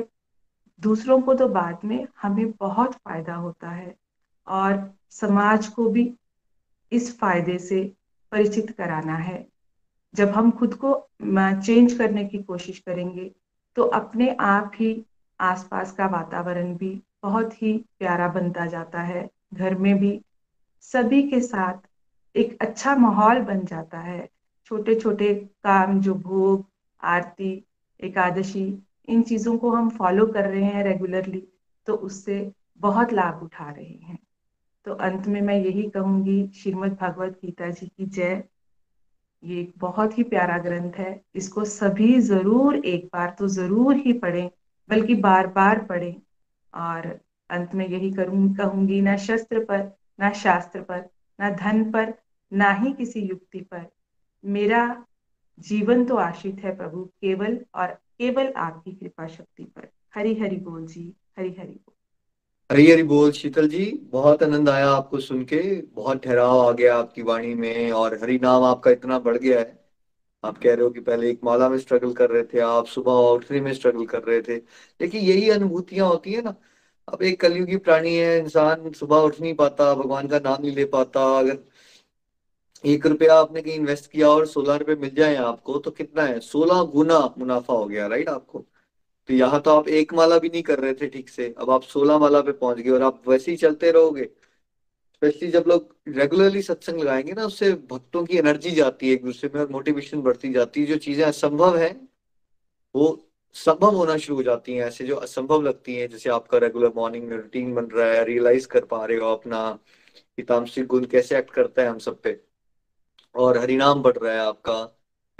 दूसरों 0.82 1.22
को 1.22 1.34
तो 1.34 1.48
बाद 1.48 1.80
में 1.86 2.08
हमें 2.22 2.52
बहुत 2.52 2.94
फ़ायदा 2.94 3.36
होता 3.36 3.70
है 3.70 3.96
और 4.48 4.92
समाज 5.12 5.68
को 5.68 5.90
भी 5.90 6.14
इस 6.92 7.18
फ़ायदे 7.20 7.58
से 7.60 7.82
परिचित 8.32 8.72
कराना 8.72 9.16
है। 9.16 9.46
जब 10.14 10.30
हम 10.30 10.52
खुद 10.52 10.74
को 10.76 10.94
चेंज 11.24 11.94
करने 11.94 12.26
की 12.26 12.44
कोशिश 12.44 12.80
करेंगे 12.80 13.32
तो 13.78 13.84
अपने 13.94 14.30
आप 14.42 14.72
ही 14.76 15.06
आसपास 15.40 15.92
का 15.92 16.08
वातावरण 16.08 16.76
भी 16.78 17.02
बहुत 17.24 17.62
ही 17.62 17.78
प्यारा 18.00 18.28
बनता 18.28 18.66
जाता 18.66 19.02
है। 19.02 19.30
घर 19.54 19.76
में 19.76 19.98
भी 20.00 20.20
सभी 20.84 21.22
के 21.30 21.40
साथ 21.42 21.88
एक 22.36 22.58
अच्छा 22.62 22.96
माहौल 22.96 23.40
बन 23.40 23.66
जाता 23.66 24.00
है। 24.00 24.28
छोटे 24.66 24.96
छोटे 24.96 25.34
काम, 25.64 26.00
जो 26.02 26.14
भोग, 26.14 26.66
आरती, 27.04 27.52
एकादशी, 28.00 28.66
इन 29.08 29.22
चीज़ों 29.24 29.58
को 29.58 29.72
हम 29.72 29.90
फॉलो 29.90 30.26
कर 30.26 30.50
रहे 30.50 30.64
हैं 30.64 30.84
रेगुलरली 30.84 31.44
तो 31.88 31.94
उससे 31.96 32.52
बहुत 32.82 33.14
लाभ 33.14 33.42
उठा 33.44 33.70
रहे 33.70 33.86
हैं। 33.86 34.18
तो 34.86 34.94
अंत 34.94 35.28
में 35.28 35.42
मैं 35.42 35.58
यही 35.58 35.90
कहूँगी, 35.90 36.48
श्रीमद 36.56 36.98
भगवत 37.02 37.40
गीता 37.46 37.70
जी 37.70 37.88
की 37.88 38.06
जय। 38.06 38.44
ये 39.44 39.60
एक 39.62 39.74
बहुत 39.78 40.18
ही 40.18 40.24
प्यारा 40.24 40.58
ग्रंथ 40.58 40.94
है। 40.94 41.22
इसको 41.36 41.64
सभी 41.66 42.20
ज़रूर 42.22 42.76
एक 42.76 43.06
बार 43.06 43.36
तो 43.40 43.48
ज़रूर 43.48 43.96
ही 43.96 44.14
पढ़ें, 44.14 44.50
बल्कि 44.90 45.16
बार 45.16 45.48
बार 45.48 45.84
पढ़ें। 45.86 46.16
और 46.74 47.08
अंत 47.50 47.74
में 47.76 47.88
यही 47.88 48.12
करूँ, 48.12 48.54
कहूँगी, 48.56 49.02
ना 49.02 49.16
शस्त्र 49.18 49.64
पर, 49.66 49.92
ना 50.20 50.32
शास्त्र 50.34 50.82
पर, 50.82 51.10
ना 51.40 51.50
धन 51.50 51.84
पर, 51.92 52.14
ना 52.52 52.72
ही 52.72 52.94
किसी 52.94 53.22
युक्ति 53.22 53.60
पर। 53.62 53.86
मेरा 54.46 55.06
जीवन 55.60 56.06
तो 56.06 56.16
आश्रित 56.16 56.58
है 56.64 56.76
प्रभु, 56.76 57.04
केवल 57.04 57.66
और 57.76 57.88
केवल 57.88 58.54
आपकी 58.58 58.92
कृपा 58.92 59.28
शक्ति 59.28 59.64
पर। 59.64 59.90
हरि 60.16 60.36
हरि 60.36 60.56
बोल 60.56 60.86
जी 60.86 61.14
हरि 61.40 61.56
हरि 61.60 61.72
बोल। 61.72 61.94
हरी 62.72 62.92
हरी 62.92 63.04
बोल 63.04 63.32
शीतल 63.32 63.70
जी, 63.70 64.00
बहुत 64.04 64.44
आनंद 64.44 64.70
आया 64.70 64.90
आपको 64.90 65.20
सुन 65.20 65.44
के, 65.44 65.82
बहुत 65.82 66.24
ठहराव 66.24 66.60
आ 66.60 66.72
गया 66.72 66.98
आपकी 66.98 67.22
वाणी 67.22 67.54
में 67.54 67.92
और 67.92 68.20
हरि 68.22 68.40
नाम 68.44 68.64
आपका 68.64 68.92
इतना 68.92 69.20
बढ़ 69.20 69.38
गया 69.38 69.60
है। 69.60 69.84
आप 70.44 70.58
कह 70.58 70.74
रहे 70.74 70.84
हो 70.84 70.90
कि 70.90 71.00
पहले 71.00 71.30
एक 71.30 71.40
माला 71.44 71.70
में 71.70 71.78
स्ट्रगल 71.78 72.14
कर 72.14 72.30
रहे 72.30 72.44
थे, 72.44 72.60
आप 72.60 72.86
सुबह 72.86 73.12
उठने 73.12 73.62
में 73.62 73.74
स्ट्रगल 73.74 74.06
कर 74.06 74.24
रहे 74.24 74.42
थे। 74.42 74.56
लेकिन 75.02 75.22
यही 75.22 75.50
अनुभूतियाँ 75.50 76.08
होती 76.08 76.34
है 76.34 76.42
ना। 76.42 76.56
अब 77.08 77.22
एक 77.22 77.42
कलयुगी 77.42 77.78
प्राणी 77.78 78.16
है, 78.16 78.40
इंसान 78.40 78.92
सुबह 78.92 79.18
उठ 79.18 79.42
नहीं 79.42 79.54
पाता, 79.54 79.94
भगवान 79.94 80.28
का 80.28 80.40
नाम 80.40 80.62
नहीं 80.62 80.76
ले 80.76 80.86
पाता, 80.86 81.40
अगर 81.40 81.60
एक 82.84 83.06
रुपया 83.06 83.36
आपने 83.36 83.62
कहीं 83.62 83.74
इन्वेस्ट 83.74 84.12
किया 84.12 84.30
और 84.30 84.46
सोलह 84.46 84.76
रुपए 84.76 84.96
मिल 84.96 85.14
जाए 85.16 85.36
आपको 85.36 85.78
तो 85.80 85.92
कितना 85.92 86.24
है? 86.24 86.40
सोलह 86.40 86.82
गुना 86.84 87.20
मुनाफा 87.38 87.74
हो 87.74 87.86
गया 87.86 88.08
राइट 88.08 88.30
आपको? 88.30 88.60
तो 89.30 89.34
यहाँ 89.34 89.62
तो 89.62 89.72
आप 89.72 89.88
एक 89.88 90.14
माला 90.14 90.38
भी 90.40 90.50
नहीं 90.50 90.64
कर 90.64 90.80
रहे 90.80 90.94
थे 90.94 91.08
ठीक 91.08 91.30
से। 91.30 91.54
अब 91.58 91.70
आप 91.70 91.84
सोलह 91.84 92.18
माला 92.18 92.42
पे 92.42 92.52
पहुँच 92.52 92.78
गए 92.78 92.92
और 92.92 93.02
आप 93.02 93.22
वैसे 93.30 93.52
ही 93.52 93.58
चलते 93.58 93.92
रहोगे। 93.92 94.24
स्पेशली 95.16 95.52
जब 95.52 95.64
लोग 95.68 95.96
रेगुलरली 96.08 96.62
सत्संग 96.62 97.02
लगाएँगे 97.02 97.34
ना, 97.34 97.46
उससे 97.46 97.72
भक्तों 97.92 98.24
की 98.26 98.38
एनर्जी 98.38 98.72
जाती 98.72 99.08
है 99.08 99.14
एक 99.14 99.24
दूसरे 99.26 99.50
में 99.56 99.62
और 99.62 99.70
मोटिवेशन 99.70 100.22
बढ़ती 100.22 100.54
जाती 100.54 100.82
है। 100.82 100.88
जो 100.88 100.98
चीज़ें 100.98 101.26
असंभव 101.26 101.78
है, 101.78 101.92
वो 102.96 103.30
संभव 103.54 103.96
होना 103.96 104.18
शुरू 104.18 104.36
हो 104.38 104.44
जाती 104.44 104.74
हैं, 104.74 104.86
ऐसे 104.86 105.06
जो 105.06 105.16
असंभव 105.16 105.62
लगती 105.62 105.96
हैं। 105.96 106.10
जैसे 106.10 106.30
आपका 106.30 106.58
रेगुलर 106.58 106.92
मॉर्निंग 106.96 107.28
में 107.30 107.38
रूटीन 107.38 107.74
बन 107.76 107.86
रहा 107.86 108.08
है 108.08 108.26
रियलाइज़ 108.26 108.68
कर 108.68 108.86
पा 108.86 109.06
रहे 109.06 109.18
हो 109.18 109.34
अपना। 109.36 109.80
तामसिक 110.48 110.86
गुण 110.88 111.06
कैसे 111.06 111.38
एक्ट 111.38 111.52
करता 111.52 111.82
है 111.82 111.88
हम 111.88 111.98
सब 111.98 112.22
पे। 112.22 112.53
और 113.36 113.58
हरिनाम 113.58 114.02
बढ़ 114.02 114.18
रहा 114.18 114.34
है 114.34 114.40
आपका, 114.40 114.74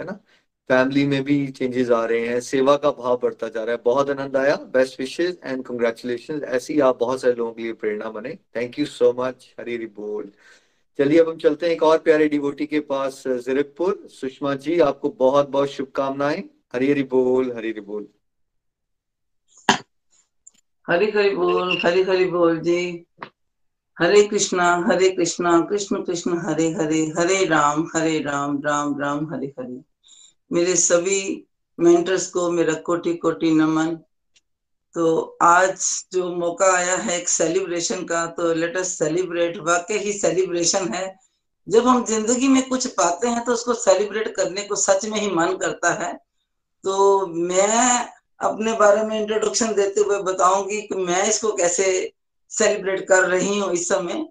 है 0.00 0.06
ना? 0.06 0.12
फैमिली 0.70 1.04
में 1.06 1.22
भी 1.24 1.46
चेंजेस 1.48 1.90
आ 1.90 2.04
रहे 2.04 2.26
हैं, 2.28 2.40
सेवा 2.40 2.76
का 2.76 2.90
भाव 2.92 3.16
बढ़ता 3.22 3.48
जा 3.48 3.64
रहा 3.64 3.74
है। 3.76 3.82
बहुत 3.84 4.10
आनंद 4.10 4.36
आया 4.36 4.56
बेस्ट 4.74 5.00
विशेष 5.00 5.34
एंड 5.44 5.64
कंग्रेचुलेशन 5.64 6.42
ऐसे 6.48 6.78
आप 6.80 6.98
बहुत 6.98 7.20
सारे 7.20 7.34
लोगों 7.34 7.52
के 7.52 7.62
लिए 7.62 7.72
प्रेरणा 7.74 8.10
बने। 8.10 8.34
Thank 8.56 8.78
you 8.78 8.86
so 8.86 9.12
much 9.18 9.54
Hari 9.60 9.74
Hari 9.74 9.86
बोल 9.96 10.30
चलिए 10.98 11.18
अब 11.20 11.28
हम 11.28 11.36
चलते 11.38 11.66
हैं 11.66 11.72
एक 11.72 11.82
और 11.82 11.98
प्यारे 11.98 12.28
डिवोटी 12.28 12.66
के 12.66 12.80
पास 12.80 13.22
जीरकपुर 13.28 14.06
सुषमा 14.10 14.54
जी, 14.56 14.78
आपको 14.80 15.10
बहुत 15.18 15.48
बहुत 15.48 15.68
शुभकामनाएँ। 15.70 16.42
हरी 16.74 16.90
हरी 16.90 17.02
बोल 17.10 17.52
हरी 17.52 17.70
हरी 17.70 17.80
बोल 17.80 18.06
हरी 20.88 21.10
हरी 21.10 21.34
बोल 21.36 21.78
हरी 21.84 22.02
हरी 22.02 22.24
बोल 22.30 22.58
जी। 22.60 22.78
हरे 23.98 24.22
कृष्णा 24.28 24.64
हरे 24.86 25.08
कृष्णा, 25.10 25.60
कृष्ण 25.60 26.02
कृष्ण, 26.04 26.38
हरे 26.38 26.68
हरे 26.72 27.00
हरे 27.18 27.44
राम 27.44 27.86
हरे 27.94 28.18
राम 28.20 28.60
राम 28.64 28.98
राम, 29.00 29.26
हरे 29.32 29.46
हरे। 29.58 29.80
मेरे 30.50 30.74
सभी 30.76 31.46
मेंटर्स 31.78 32.26
को 32.30 32.50
मेरा 32.50 32.74
कोटि 32.86 33.14
कोटि 33.16 33.50
नमन। 33.50 33.94
तो 34.94 35.36
आज 35.42 35.84
जो 36.12 36.28
मौका 36.36 36.72
आया 36.72 36.96
है 36.96 37.18
एक 37.20 37.28
सेलिब्रेशन 37.28 38.02
का 38.04 38.24
तो 38.36 38.52
लेट 38.54 38.76
अस 38.76 38.88
सेलिब्रेट 38.98 39.56
वाकई 39.66 39.98
ही 39.98 40.12
सेलिब्रेशन 40.12 40.88
है। 40.94 41.14
जब 41.66 41.86
हम 41.86 42.04
ज़िंदगी 42.04 42.48
में 42.48 42.62
कुछ 42.68 42.86
पाते 42.94 43.28
हैं 43.28 43.44
तो 43.44 43.52
उसको 43.52 43.74
सेलिब्रेट 43.74 44.34
करने 44.36 44.62
को 44.62 44.76
सच 44.76 45.06
में 45.06 45.18
ही 45.20 45.30
मन 45.30 45.56
करता 45.60 45.92
है। 46.02 46.12
तो 46.84 47.26
मैं 47.26 48.08
अपने 48.40 48.72
बारे 48.72 49.02
में 49.04 49.18
इंट्रोडक्शन 49.20 49.74
देते 49.74 50.00
हुए 50.00 50.18
बताऊँगी 50.22 50.80
कि 50.82 50.94
मैं 50.96 51.22
इसको 51.28 51.52
कैसे 51.56 51.86
सेलिब्रेट 52.50 53.06
कर 53.08 53.28
रही 53.28 53.58
हूँ 53.58 53.72
इस 53.72 53.88
समय। 53.88 54.26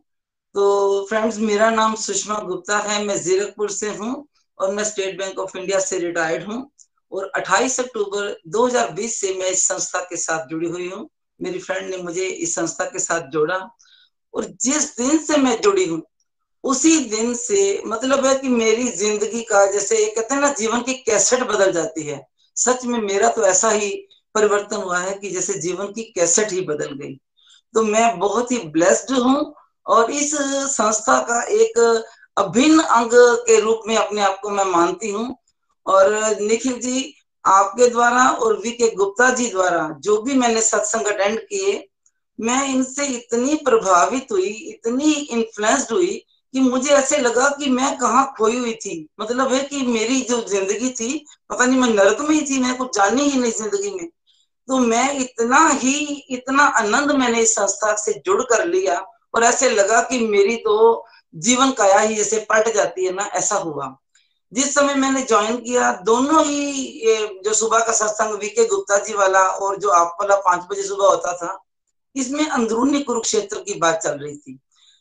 तो 0.56 1.06
फ्रेंड्स, 1.10 1.38
मेरा 1.38 1.70
नाम 1.70 1.96
सुषमा 1.96 2.40
गुप्ता 2.40 2.78
है। 2.78 3.04
मैं 3.06 3.22
जीरकपुर 3.24 3.70
से 3.70 3.90
हूँ 3.90 4.28
और 4.60 4.74
मैं 4.74 4.84
स्टेट 4.84 5.18
बैंक 5.18 5.40
ऑफ़ 5.40 5.58
इंडिया 5.58 5.80
से 5.80 6.00
रिटायर्ड 6.00 6.44
हूँ। 6.44 6.70
और 7.12 7.32
28 7.36 7.80
अक्टूबर 7.80 8.42
2020 8.48 9.20
से 9.22 9.34
मैं 9.34 9.50
इस 9.50 9.68
संस्था 9.68 10.00
के 10.00 10.18
साथ 10.18 10.48
जुड़ी 10.48 10.70
हुई 10.70 10.90
हूँ। 10.90 11.10
मेरी 11.42 11.60
फ्रेंड 11.60 11.90
ने 11.90 11.98
मुझे 11.98 12.26
इस 12.26 12.56
संस्था 12.56 12.86
के 12.86 13.00
साथ 13.00 13.30
जोड़ा। 13.30 13.58
और 14.34 14.46
जिस 14.62 14.98
दिन 14.98 15.18
से 15.18 15.38
मैं 15.38 15.62
जुड़ी 15.62 15.86
हूँ, 15.86 16.02
उसी 16.64 17.00
दिन 17.10 17.34
से 17.34 17.82
मतलब 17.86 18.26
है 18.26 18.36
कि 18.40 18.48
मेरी 18.48 18.84
ज़िंदगी 18.84 19.42
का 19.42 19.66
जैसे 19.72 20.06
कहते 20.06 20.34
हैं 20.36 20.42
ना, 20.42 20.54
जीवन 20.54 20.82
की 20.82 20.94
कैसेट 20.94 21.40
बदल 21.44 21.72
जाती 21.72 22.04
है। 22.04 22.26
सच 22.56 22.86
में 22.86 23.00
मेरा 23.00 23.30
तो 23.30 23.46
ऐसा 23.46 23.70
ही 23.70 23.90
परिवर्तन 24.36 24.76
हुआ 24.76 25.00
है 25.00 25.14
कि 25.14 25.30
जैसे 25.30 25.54
जीवन 25.54 25.88
की 25.88 26.04
कैसेट 26.04 26.52
ही 26.52 26.62
बदल 26.62 26.92
गई। 26.94 27.20
तो 27.74 27.84
मैं 27.84 28.18
बहुत 28.20 28.52
ही 28.52 28.58
ब्लेस्ड 28.70 29.12
हूँ 29.18 29.54
और 29.86 30.12
इस 30.12 30.36
संस्था 30.72 31.20
का 31.22 31.42
एक 31.54 31.78
अभिन्न 32.38 32.80
अंग 32.80 33.12
के 33.48 33.60
रूप 33.60 33.82
में 33.88 33.96
अपने 33.98 34.22
आप 34.22 34.40
को 34.44 34.50
मैं 34.50 34.66
मानती 34.66 35.10
हूँ। 35.12 35.36
और 35.86 36.14
निखिल 36.42 36.80
जी, 36.80 37.14
आपके 37.46 37.88
द्वारा 37.90 38.28
और 38.30 38.58
वी 38.58 38.72
के 38.72 38.90
गुप्ता 38.96 39.30
जी 39.30 39.50
द्वारा 39.50 39.88
जो 40.00 40.22
भी 40.22 40.34
मैंने 40.34 40.62
सत्संग 40.62 41.06
अटेंड 41.06 41.40
किए, 41.40 41.88
मैं 42.40 42.68
इनसे 42.68 43.06
इतनी 43.08 43.56
प्रभावित 43.56 44.32
हुई, 44.32 44.50
इतनी 44.70 45.12
इन्फ्लुएंस्ड 45.12 45.92
हुई 45.92 46.24
कि 46.54 46.60
मुझे 46.60 46.90
ऐसे 46.90 47.18
लगा 47.18 47.50
कि 47.50 47.70
मैं 47.70 47.96
कहाँ 47.98 48.26
खोई 48.38 48.58
हुई 48.58 48.74
थी। 48.76 49.08
मतलब 49.22 49.54
है 49.54 49.64
कि 49.64 49.82
मेरी 49.88 50.20
जो 50.22 50.42
ज़िंदगी 50.42 50.90
थी, 50.90 51.26
पता 51.50 51.66
नहीं 51.66 51.80
मैं 51.80 51.90
नरक 51.90 52.22
में 52.22 52.36
ही 52.36 52.42
थी, 52.42 52.60
मैं 52.60 52.76
कुछ 52.78 52.96
जानी 52.96 53.24
ही 53.24 53.40
नहीं 53.40 53.52
ज़िंदगी 53.52 53.92
में। 53.92 54.08
तो 54.68 54.78
मैं 54.78 55.20
इतना 55.20 55.68
ही, 55.68 56.26
इतना 56.30 56.64
आनंद 56.64 57.12
मैंने 57.12 57.42
इस 57.42 57.56
संस्था 57.56 57.96
से 57.96 58.14
जुड़ 58.26 58.42
कर 58.42 58.66
लिया 58.66 59.06
और 59.36 59.44
ऐसे 59.44 59.70
लगा 59.70 60.02
कि 60.02 60.20
मेरी 60.20 60.56
तो 60.56 61.06
जीवन 61.36 61.72
काया 61.72 62.00
ही 62.00 62.16
जैसे 62.16 62.46
पलट 62.50 62.74
जाती 62.74 63.06
है 63.06 63.12
ना, 63.14 63.24
ऐसा 63.24 63.56
हुआ। 63.56 63.98
जिस 64.54 64.76
समय 64.76 64.96
मैंने 64.96 65.22
ज्वाइन 65.22 65.58
किया, 65.58 65.92
दोनों 65.92 66.46
ही 66.46 66.72
ये 67.08 67.42
जो 67.46 67.54
सुबह 67.54 67.80
का 67.80 67.92
सत्संग 67.92 68.34
वीके 68.34 68.66
गुप्ता 68.66 68.98
जी 68.98 69.14
वाला 69.14 69.40
और 69.40 69.78
जो 69.78 69.90
आप 69.90 70.18
वाला 70.22 70.36
पाँच 70.36 70.68
बजे 70.72 70.84
सुबह 70.84 71.06
होता 71.06 71.34
था, 71.34 71.64
इसमें 72.16 72.48
अंदरूनी 72.48 73.02
कुरुक्षेत्र 73.02 73.58
की 73.58 73.74
बात 73.74 74.00
चल 74.00 74.12
रही 74.12 74.38
थी। 74.38 74.60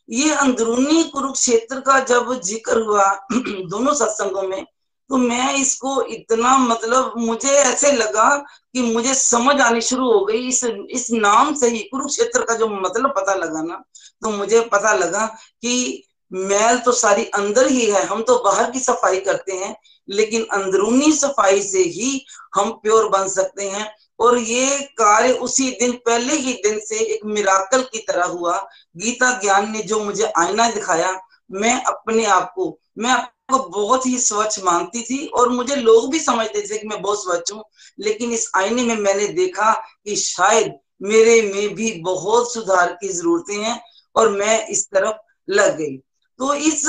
ये 0.09 0.33
अंदरूनी 0.33 1.03
कुरुक्षेत्र 1.03 1.79
का 1.79 1.99
जब 1.99 2.41
ज़िक्र 2.41 2.81
हुआ, 2.81 3.27
दोनों 3.31 3.93
सत्संगों 3.93 4.41
में 4.41 4.65
तो 5.09 5.17
मैं 5.17 5.53
इसको 5.55 6.01
इतना 6.03 6.57
मतलब 6.57 7.13
मुझे 7.17 7.49
ऐसे 7.49 7.91
लगा 7.91 8.35
कि 8.37 8.81
मुझे 8.83 9.13
समझ 9.15 9.59
आनी 9.61 9.81
शुरू 9.81 10.11
हो 10.11 10.23
गई, 10.25 10.47
इस 10.47 10.63
इस 10.63 11.07
नाम 11.11 11.53
से 11.55 11.69
ही 11.69 11.79
कुरुक्षेत्र 11.83 12.43
का 12.43 12.55
जो 12.55 12.67
मतलब 12.69 13.13
पता 13.17 13.33
लगा 13.35 13.61
ना 13.63 13.83
तो 14.21 14.29
मुझे 14.29 14.61
पता 14.73 14.93
लगा 14.93 15.25
कि 15.61 16.03
मैल 16.31 16.77
तो 16.77 16.91
सारी 16.93 17.25
अंदर 17.35 17.67
ही 17.67 17.85
है, 17.85 18.03
हम 18.03 18.21
तो 18.21 18.37
बाहर 18.43 18.71
की 18.71 18.79
सफ़ाई 18.79 19.19
करते 19.19 19.53
हैं, 19.53 19.75
लेकिन 20.07 20.45
अंदरूनी 20.53 21.11
सफ़ाई 21.13 21.61
से 21.63 21.79
ही 21.79 22.25
हम 22.55 22.71
प्योर 22.73 23.09
बन 23.09 23.27
सकते 23.29 23.69
हैं। 23.69 23.91
और 24.19 24.37
ये 24.37 24.79
कार्य 24.97 25.31
उसी 25.39 25.69
दिन, 25.71 25.91
पहले 26.05 26.33
ही 26.35 26.53
दिन 26.63 26.79
से 26.79 26.95
एक 27.05 27.25
मिराकल 27.25 27.81
की 27.83 27.99
तरह 27.99 28.25
हुआ। 28.25 28.57
गीता 28.97 29.31
ज्ञान 29.41 29.71
ने 29.71 29.81
जो 29.83 29.99
मुझे 29.99 30.31
आईना 30.37 30.69
दिखाया, 30.71 31.19
मैं 31.51 31.83
अपने 31.83 32.25
आप 32.27 32.51
को, 32.55 32.77
मैं 32.97 33.13
आपको 33.53 33.69
बहुत 33.69 34.05
ही 34.05 34.19
स्वच्छ 34.19 34.63
मानती 34.63 35.01
थी 35.01 35.27
और 35.27 35.49
मुझे 35.49 35.75
लोग 35.75 36.11
भी 36.11 36.19
समझते 36.19 36.61
थे 36.61 36.77
कि 36.77 36.87
मैं 36.87 37.01
बहुत 37.01 37.23
स्वच्छ 37.23 37.53
हूँ। 37.53 37.63
लेकिन 37.99 38.31
इस 38.31 38.51
आईने 38.55 38.83
में 38.83 38.95
मैंने 38.95 39.27
देखा 39.27 39.73
कि 40.05 40.15
शायद 40.15 40.73
मेरे 41.01 41.41
में 41.41 41.75
भी 41.75 41.91
बहुत 41.91 42.53
सुधार 42.53 42.97
की 43.01 43.09
जरूरतें 43.09 43.55
हैं 43.55 43.81
और 44.15 44.29
मैं 44.29 44.67
इस 44.67 44.85
तरफ़ 44.85 45.15
लग 45.49 45.77
गई। 45.77 45.97
तो 46.39 46.53
इस 46.53 46.83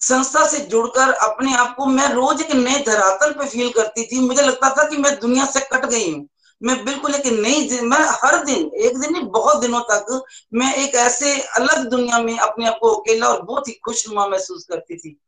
संस्था 0.00 0.46
से 0.46 0.58
जुड़कर 0.58 1.12
अपने 1.12 1.54
आप 1.54 1.76
को 1.76 1.86
मैं 1.86 2.08
रोज 2.08 2.40
एक 2.40 2.52
नए 2.52 2.78
धरातल 2.80 3.32
पे 3.32 3.46
फील 3.46 3.70
करती 3.70 4.06
थी। 4.06 4.20
मुझे 4.20 4.42
लगता 4.42 4.70
था 4.70 4.88
कि 4.88 4.96
मैं 4.96 5.20
दुनिया 5.20 5.46
से 5.46 5.60
कट 5.60 5.86
गई 5.86 6.12
हूँ। 6.12 6.28
मैं 6.62 6.84
बिल्कुल 6.84 7.14
एक 7.14 7.26
नई 7.26 7.80
मैं 7.82 7.98
हर 7.98 8.44
दिन, 8.44 8.70
एक 8.74 8.98
दिन 8.98 9.12
नहीं, 9.12 9.22
बहुत 9.22 9.56
दिनों 9.56 9.80
तक 9.80 10.24
मैं 10.54 10.74
एक 10.74 10.94
ऐसे 10.94 11.40
अलग 11.40 11.90
दुनिया 11.90 12.18
में 12.18 12.38
अपने 12.38 12.66
आप 12.66 12.78
को 12.80 12.88
अकेला 12.88 13.28
और 13.28 13.42
बहुत 13.42 13.68
ही 13.68 13.72
खुशनुमा 13.72 14.26
महसूस 14.26 14.64
करती 14.64 14.96
थी। 14.96 15.20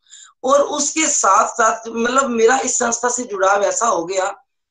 और 0.45 0.61
उसके 0.61 1.07
साथ 1.07 1.49
साथ 1.49 1.89
मतलब 1.89 2.31
मेरा 2.31 2.59
इस 2.59 2.79
संस्था 2.79 3.09
से 3.09 3.23
जुड़ाव 3.23 3.63
ऐसा 3.63 3.87
हो 3.87 4.05
गया 4.05 4.25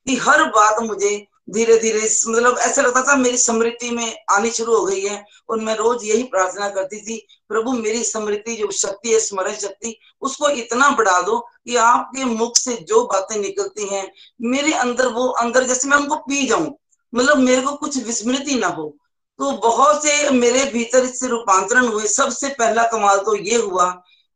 कि 0.07 0.15
हर 0.15 0.43
बात 0.43 0.81
मुझे 0.83 1.27
धीरे 1.49 1.77
धीरे 1.77 1.99
मतलब 2.27 2.57
ऐसा 2.57 2.81
लगता 2.81 3.01
था 3.01 3.15
मेरी 3.15 3.37
समृद्धि 3.37 3.89
में 3.89 4.15
आनी 4.31 4.51
शुरू 4.51 4.77
हो 4.77 4.85
गई 4.85 5.01
है 5.01 5.23
और 5.49 5.59
मैं 5.59 5.75
रोज 5.75 6.03
यही 6.03 6.23
प्रार्थना 6.23 6.69
करती 6.69 6.99
थी, 6.99 7.27
प्रभु 7.49 7.71
मेरी 7.71 8.03
समृद्धि, 8.03 8.55
जो 8.55 8.71
शक्ति 8.71 9.13
है, 9.13 9.19
स्मरण 9.19 9.53
शक्ति, 9.53 9.95
उसको 10.21 10.49
इतना 10.49 10.89
बढ़ा 10.89 11.21
दो 11.21 11.37
कि 11.39 11.75
आपके 11.75 12.25
मुख 12.25 12.57
से 12.57 12.75
जो 12.87 13.03
बातें 13.05 13.39
निकलती 13.41 13.87
हैं, 13.87 14.11
मेरे 14.41 14.73
अंदर 14.73 15.07
वो 15.07 15.27
अंदर 15.27 15.63
जैसे 15.63 15.87
मैं 15.87 15.97
उनको 15.97 16.15
पी 16.15 16.45
जाऊँ 16.47 16.75
मतलब 17.13 17.37
मेरे 17.37 17.61
को 17.61 17.73
कुछ 17.73 17.97
विस्मृति 18.03 18.55
ना 18.55 18.67
हो। 18.67 18.95
तो 19.39 19.51
बहुत 19.51 20.03
से 20.03 20.29
मेरे 20.29 20.65
भीतर 20.65 21.03
इससे 21.03 21.27
रूपांतरण 21.27 21.87
हुए। 21.87 22.07
सबसे 22.07 22.49
पहला 22.49 22.83
कमाल 22.87 23.19
तो 23.19 23.35
ये 23.35 23.55
हुआ 23.55 23.89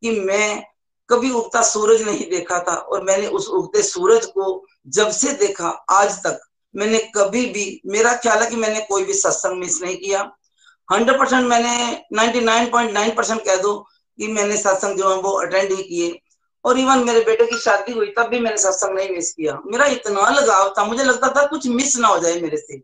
कि 0.04 0.20
मैं 0.20 0.64
कभी 1.10 1.32
उगता 1.32 1.62
सूरज 1.62 2.02
नहीं 2.02 2.30
देखा 2.30 2.60
था 2.60 2.74
और 2.74 3.04
मैंने 3.04 3.28
उस 3.28 3.48
उगते 3.48 3.84
सूरज 3.84 4.26
को 4.26 4.66
जब 4.88 5.12
से 5.12 5.32
देखा, 5.32 5.68
आज 5.90 6.18
तक 6.18 6.40
मैंने 6.76 7.00
कभी 7.16 7.46
भी, 7.46 7.82
मेरा 7.86 8.16
ख्याल 8.16 8.44
है 8.44 8.50
कि 8.50 8.56
मैंने 8.56 8.80
कोई 8.80 9.04
भी 9.04 9.14
सत्संग 9.14 9.60
मिस 9.60 9.82
नहीं 9.82 9.96
किया। 9.98 10.32
हंड्रेड 10.92 11.20
परसेंट 11.20 11.48
मैंने 11.48 12.06
ninety 12.14 12.42
nine 12.42 12.70
point 12.70 12.92
nine 12.92 13.16
percent 13.16 13.46
कह 13.46 13.56
दो 13.56 13.78
कि 14.18 14.28
मैंने 14.28 14.58
सत्संग 14.58 14.98
जो 14.98 15.10
है 15.10 15.22
वो 15.22 15.32
अटेंड 15.32 15.72
ही 15.72 15.84
किए। 15.84 16.20
और 16.66 16.80
इवन 16.80 17.04
मेरे 17.04 17.20
बेटे 17.20 17.46
की 17.46 17.58
शादी 17.58 17.94
हुई, 17.94 18.08
तब 18.08 18.28
भी 18.28 18.40
मैंने 18.40 18.58
सत्संग 18.58 18.96
नहीं 18.96 19.10
मिस 19.10 19.34
किया। 19.34 19.60
मेरा 19.66 19.86
इतना 19.86 20.30
लगाव 20.30 20.74
था, 20.78 20.84
मुझे 20.84 21.04
लगता 21.04 21.28
था 21.28 21.46
कुछ 21.48 21.68
मिस 21.68 21.98
ना 21.98 22.08
हो 22.08 22.20
जाए 22.20 22.42
मेरे 22.42 22.58
से। 22.58 22.82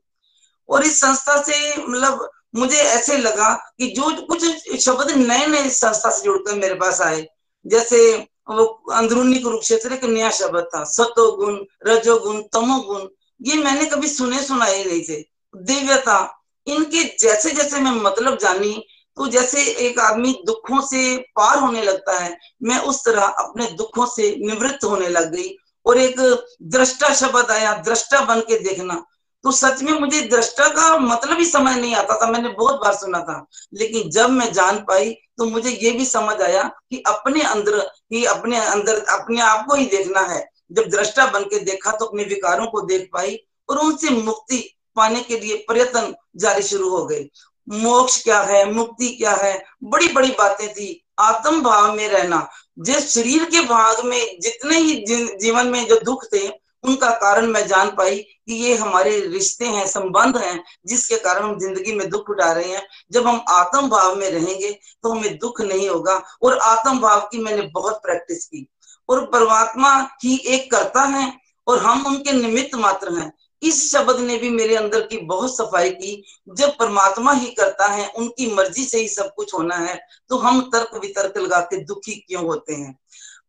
और 0.69 0.83
इस 0.83 1.01
संस्था 1.01 1.41
से 1.41 1.75
मतलब 1.77 2.29
मुझे 2.55 2.77
ऐसे 2.77 3.17
लगा 3.17 3.53
कि 3.79 3.87
जो 3.87 4.25
कुछ 4.25 4.45
शब्द 4.79 5.11
नए 5.11 5.47
नए 5.47 5.69
संस्था 5.69 6.09
से 6.09 6.23
जुड़कर 6.23 6.55
मेरे 6.55 6.73
पास 6.73 7.01
आए 7.01 7.27
जैसे 7.65 8.27
वो 8.49 8.63
अंदरूनी 8.93 9.39
कुरुक्षेत्र 9.39 9.93
एक 9.93 10.03
नया 10.03 10.29
शब्द 10.29 10.67
था 10.75 10.83
सतोगुण 10.83 11.59
रजोगुण, 11.87 12.41
तमोगुण, 12.41 13.07
ये 13.41 13.55
मैंने 13.55 13.85
कभी 13.85 14.07
सुने 14.07 14.41
सुनाए 14.43 14.83
नहीं 14.83 15.01
थे। 15.01 15.21
दिव्यता, 15.55 16.41
इनके 16.67 17.03
जैसे 17.19 17.51
जैसे 17.51 17.79
मैं 17.79 17.91
मतलब 17.91 18.37
जानी 18.37 18.85
तो 19.17 19.27
जैसे 19.27 19.63
एक 19.63 19.99
आदमी 19.99 20.31
दुखों 20.45 20.81
से 20.81 21.17
पार 21.17 21.57
होने 21.57 21.81
लगता 21.81 22.19
है, 22.19 22.37
मैं 22.63 22.79
उस 22.79 23.05
तरह 23.05 23.21
अपने 23.21 23.65
दुखों 23.65 24.05
से 24.05 24.35
निवृत्त 24.39 24.83
होने 24.83 25.07
लग 25.07 25.31
गई। 25.31 25.55
और 25.85 25.97
एक 25.97 26.19
दृष्टा 26.61 27.13
शब्द 27.13 27.51
आया, 27.51 27.73
दृष्टा 27.73 28.21
बन 28.21 28.39
के 28.39 28.59
देखना। 28.59 29.05
तो 29.43 29.51
सच 29.51 29.81
में 29.81 29.99
मुझे 29.99 30.21
दृष्टा 30.21 30.67
का 30.67 30.97
मतलब 30.97 31.37
ही 31.37 31.45
समझ 31.45 31.77
नहीं 31.77 31.95
आता 31.95 32.15
था, 32.15 32.31
मैंने 32.31 32.49
बहुत 32.49 32.75
बार 32.75 32.93
सुना 32.93 33.19
था। 33.19 33.45
लेकिन 33.73 34.09
जब 34.09 34.29
मैं 34.29 34.53
जान 34.53 34.79
पाई 34.79 35.15
तो 35.37 35.45
मुझे 35.45 35.69
ये 35.69 35.91
भी 35.91 36.05
समझ 36.05 36.41
आया 36.41 36.63
कि 36.63 37.03
अपने 37.07 37.41
अंदर 37.41 37.79
ही 38.13 38.25
अपने 38.25 38.57
अंदर, 38.57 38.99
अपने 38.99 39.41
आप 39.41 39.65
को 39.67 39.75
ही 39.75 39.85
देखना 39.85 40.19
है। 40.19 40.49
जब 40.71 40.89
दृष्टा 40.89 41.25
बन 41.25 41.43
के 41.43 41.59
देखा 41.59 41.91
तो 41.91 42.05
अपने 42.05 42.23
विकारों 42.23 42.67
को 42.67 42.81
देख 42.81 43.09
पाई 43.13 43.39
और 43.69 43.77
उनसे 43.77 44.09
मुक्ति 44.09 44.57
पाने 44.95 45.21
के 45.21 45.39
लिए 45.39 45.55
प्रयत्न 45.67 46.15
जारी 46.35 46.61
शुरू 46.61 46.89
हो 46.89 47.05
गए। 47.05 47.25
मोक्ष 47.69 48.23
क्या 48.23 48.41
है, 48.41 48.71
मुक्ति 48.71 49.09
क्या 49.09 49.31
है? 49.31 49.63
बड़ी 49.83 50.07
बड़ी 50.07 50.31
बातें 50.31 50.73
थी। 50.73 51.05
आत्म 51.19 51.61
भाव 51.61 51.93
में 51.93 52.07
रहना। 52.07 52.49
जिस 52.79 53.13
शरीर 53.13 53.45
के 53.45 53.61
भाग 53.61 54.05
में 54.05 54.39
जितने 54.39 54.77
ही 54.77 55.05
जीवन 55.41 55.67
में 55.67 55.87
जो 55.87 55.99
दुख 55.99 56.25
थे 56.33 56.47
उनका 56.85 57.09
कारण 57.17 57.45
मैं 57.47 57.65
जान 57.67 57.89
पाई 57.89 58.17
कि 58.17 58.53
ये 58.55 58.75
हमारे 58.75 59.19
रिश्ते 59.21 59.65
हैं, 59.67 59.85
संबंध 59.87 60.37
हैं, 60.37 60.63
जिसके 60.87 61.17
कारण 61.17 61.43
हम 61.43 61.57
ज़िंदगी 61.59 61.95
में 61.95 62.09
दुख 62.09 62.29
उठा 62.29 62.51
रहे 62.51 62.71
हैं। 62.71 62.85
जब 63.11 63.27
हम 63.27 63.43
आत्म 63.49 63.89
भाव 63.89 64.15
में 64.15 64.29
रहेंगे 64.31 64.71
तो 65.03 65.11
हमें 65.11 65.37
दुख 65.37 65.61
नहीं 65.63 65.87
होगा 65.89 66.21
और 66.43 66.57
आत्म 66.59 66.99
भाव 66.99 67.27
की 67.31 67.37
मैंने 67.39 67.69
बहुत 67.73 68.01
प्रैक्टिस 68.03 68.45
की। 68.45 68.67
और 69.09 69.25
परमात्मा 69.27 69.97
ही 70.23 70.35
एक 70.47 70.69
करता 70.71 71.01
है 71.01 71.31
और 71.67 71.79
हम 71.79 72.05
उनके 72.05 72.31
निमित्त 72.33 72.75
मात्र 72.77 73.13
हैं। 73.13 73.31
इस 73.61 73.91
शब्द 73.91 74.19
ने 74.19 74.37
भी 74.37 74.49
मेरे 74.49 74.75
अंदर 74.75 75.01
की 75.01 75.17
बहुत 75.25 75.55
सफ़ाई 75.57 75.89
की। 75.91 76.23
जब 76.49 76.75
परमात्मा 76.79 77.31
ही 77.33 77.47
करता 77.51 77.85
है, 77.87 78.07
उनकी 78.09 78.51
मर्ज़ी 78.53 78.83
से 78.85 78.99
ही 78.99 79.07
सब 79.07 79.33
कुछ 79.35 79.53
होना 79.53 79.75
है 79.77 79.99
तो 80.29 80.37
हम 80.37 80.61
तर्क 80.73 80.95
वितर्क 80.95 81.37
लगा 81.37 81.59
के 81.61 81.77
दुखी 81.83 82.15
क्यों 82.17 82.43
होते 82.43 82.73
हैं? 82.73 82.97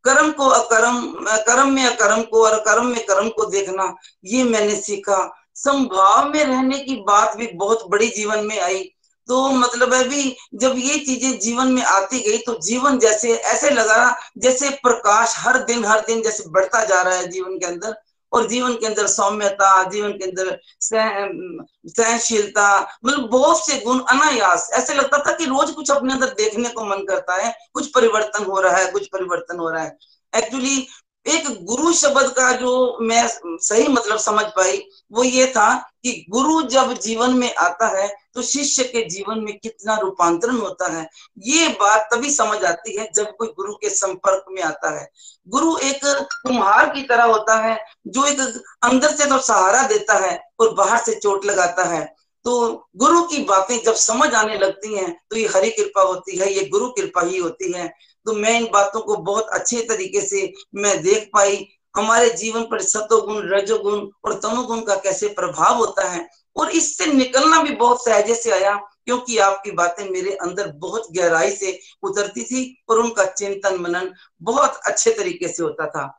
कर्म 0.06 0.30
को 0.32 0.46
अकर्म, 0.46 1.00
कर्म 1.46 1.72
में 1.72 1.84
अकर्म 1.84 2.22
को 2.22 2.44
और 2.46 2.58
कर्म 2.60 2.86
में 2.86 3.04
कर्म 3.06 3.28
को 3.28 3.44
देखना, 3.50 3.94
ये 4.24 4.44
मैंने 4.44 4.76
सीखा। 4.76 5.22
संभाव 5.54 6.28
में 6.28 6.44
रहने 6.44 6.78
की 6.78 6.96
बात 7.06 7.36
भी 7.36 7.46
बहुत 7.54 7.86
बड़ी 7.88 8.08
जीवन 8.08 8.44
में 8.46 8.60
आई। 8.60 8.82
तो 9.28 9.48
मतलब 9.50 9.92
है 9.94 10.02
भी, 10.08 10.36
जब 10.54 10.74
ये 10.78 10.98
चीज़ें 10.98 11.38
जीवन 11.38 11.72
में 11.72 11.82
आती 11.82 12.20
गई 12.20 12.38
तो 12.38 12.54
जीवन 12.62 12.98
जैसे, 12.98 13.32
ऐसे 13.32 13.70
लगा 13.70 14.16
जैसे 14.38 14.68
प्रकाश 14.82 15.34
हर 15.38 15.58
दिन 15.64 15.84
हर 15.84 16.00
दिन 16.00 16.22
जैसे 16.22 16.44
बढ़ता 16.48 16.84
जा 16.84 17.00
रहा 17.02 17.14
है 17.14 17.26
जीवन 17.28 17.58
के 17.58 17.66
अंदर। 17.66 17.94
और 18.36 18.46
जीवन 18.48 18.74
के 18.74 18.86
अंदर 18.86 19.06
सौम्यता, 19.06 19.82
जीवन 19.84 20.12
के 20.12 20.24
अंदर 20.24 20.58
सहनशीलता 20.80 22.66
मतलब 23.04 23.28
बहुत 23.30 23.64
से 23.66 23.78
गुण 23.80 24.00
अनायास। 24.10 24.70
ऐसे 24.74 24.94
लगता 24.94 25.18
था 25.18 25.32
कि 25.32 25.44
रोज 25.44 25.70
कुछ 25.70 25.90
अपने 25.90 26.12
अंदर 26.12 26.34
देखने 26.34 26.68
को 26.68 26.84
मन 26.84 27.04
करता 27.04 27.34
है, 27.36 27.54
कुछ 27.74 27.86
परिवर्तन 27.86 28.44
हो 28.44 28.60
रहा 28.60 28.76
है, 28.76 28.90
कुछ 28.92 29.06
परिवर्तन 29.06 29.58
हो 29.58 29.70
रहा 29.70 29.82
है। 29.82 29.96
एक्चुअली 30.32 30.86
एक 31.26 31.46
गुरु 31.64 31.92
शब्द 31.94 32.28
का 32.32 32.50
जो 32.52 32.98
मैं 33.00 33.26
सही 33.28 33.86
मतलब 33.88 34.18
समझ 34.18 34.44
पाई, 34.46 34.82
वो 35.12 35.24
ये 35.24 35.46
था 35.46 35.74
कि 36.02 36.24
गुरु 36.30 36.60
जब 36.64 36.92
जीवन 36.94 37.34
में 37.34 37.54
आता 37.56 37.86
है 37.90 38.08
तो 38.34 38.42
शिष्य 38.42 38.84
के 38.84 39.02
जीवन 39.10 39.38
में 39.40 39.56
कितना 39.58 39.96
रूपांतरण 39.98 40.56
होता 40.56 40.92
है, 40.92 41.08
ये 41.38 41.68
बात 41.80 42.08
तभी 42.12 42.30
समझ 42.30 42.62
आती 42.64 42.96
है 42.96 43.08
जब 43.16 43.34
कोई 43.36 43.48
गुरु 43.48 43.74
के 43.74 43.90
संपर्क 43.90 44.44
में 44.50 44.62
आता 44.64 44.90
है। 44.98 45.08
गुरु 45.46 45.76
एक 45.78 46.00
कुम्हार 46.04 46.88
की 46.90 47.02
तरह 47.04 47.24
होता 47.24 47.56
है, 47.58 47.78
जो 48.06 48.26
एक 48.26 48.40
अंदर 48.84 49.16
से 49.16 49.26
तो 49.26 49.38
सहारा 49.40 49.82
देता 49.88 50.14
है 50.26 50.38
और 50.60 50.74
बाहर 50.74 50.98
से 50.98 51.14
चोट 51.14 51.46
लगाता 51.46 51.84
है। 51.86 52.04
तो 52.44 52.88
गुरु 52.96 53.22
की 53.22 53.38
बातें 53.44 53.78
जब 53.84 53.94
समझ 53.96 54.32
आने 54.34 54.58
लगती 54.58 54.94
हैं 54.94 55.12
तो 55.30 55.36
ये 55.36 55.46
हरी 55.48 55.70
कृपा 55.70 56.02
होती 56.02 56.36
है, 56.38 56.52
ये 56.52 56.64
गुरु 56.64 56.88
कृपा 56.90 57.20
ही 57.22 57.38
होती 57.38 57.72
है। 57.72 57.92
तो 58.26 58.32
मैं 58.32 58.58
इन 58.60 58.68
बातों 58.72 59.00
को 59.00 59.16
बहुत 59.16 59.48
अच्छे 59.48 59.80
तरीके 59.82 60.20
से 60.20 60.52
मैं 60.74 61.02
देख 61.02 61.28
पाई। 61.34 61.66
हमारे 61.94 62.30
जीवन 62.30 62.62
पर 62.62 62.80
सतोगुण, 62.82 63.48
रजोगुण 63.48 64.08
और 64.24 64.40
तमोगुण 64.40 64.80
का 64.80 64.94
कैसे 64.94 65.28
प्रभाव 65.28 65.76
होता 65.76 66.08
है 66.08 66.28
और 66.56 66.70
इससे 66.70 67.06
निकलना 67.06 67.62
भी 67.62 67.74
बहुत 67.74 68.04
सहजे 68.04 68.34
से 68.34 68.50
आया, 68.50 68.74
क्योंकि 69.04 69.38
आपकी 69.38 69.70
बातें 69.70 70.08
मेरे 70.10 70.32
अंदर 70.32 70.70
बहुत 70.76 71.08
गहराई 71.12 71.50
से 71.50 71.78
उतरती 72.02 72.44
थी 72.44 72.62
और 72.88 72.98
उनका 72.98 73.24
चिंतन 73.24 73.80
मनन 73.80 74.12
बहुत 74.42 74.80
अच्छे 74.86 75.10
तरीके 75.10 75.48
से 75.48 75.62
होता 75.62 75.86
था। 75.86 76.18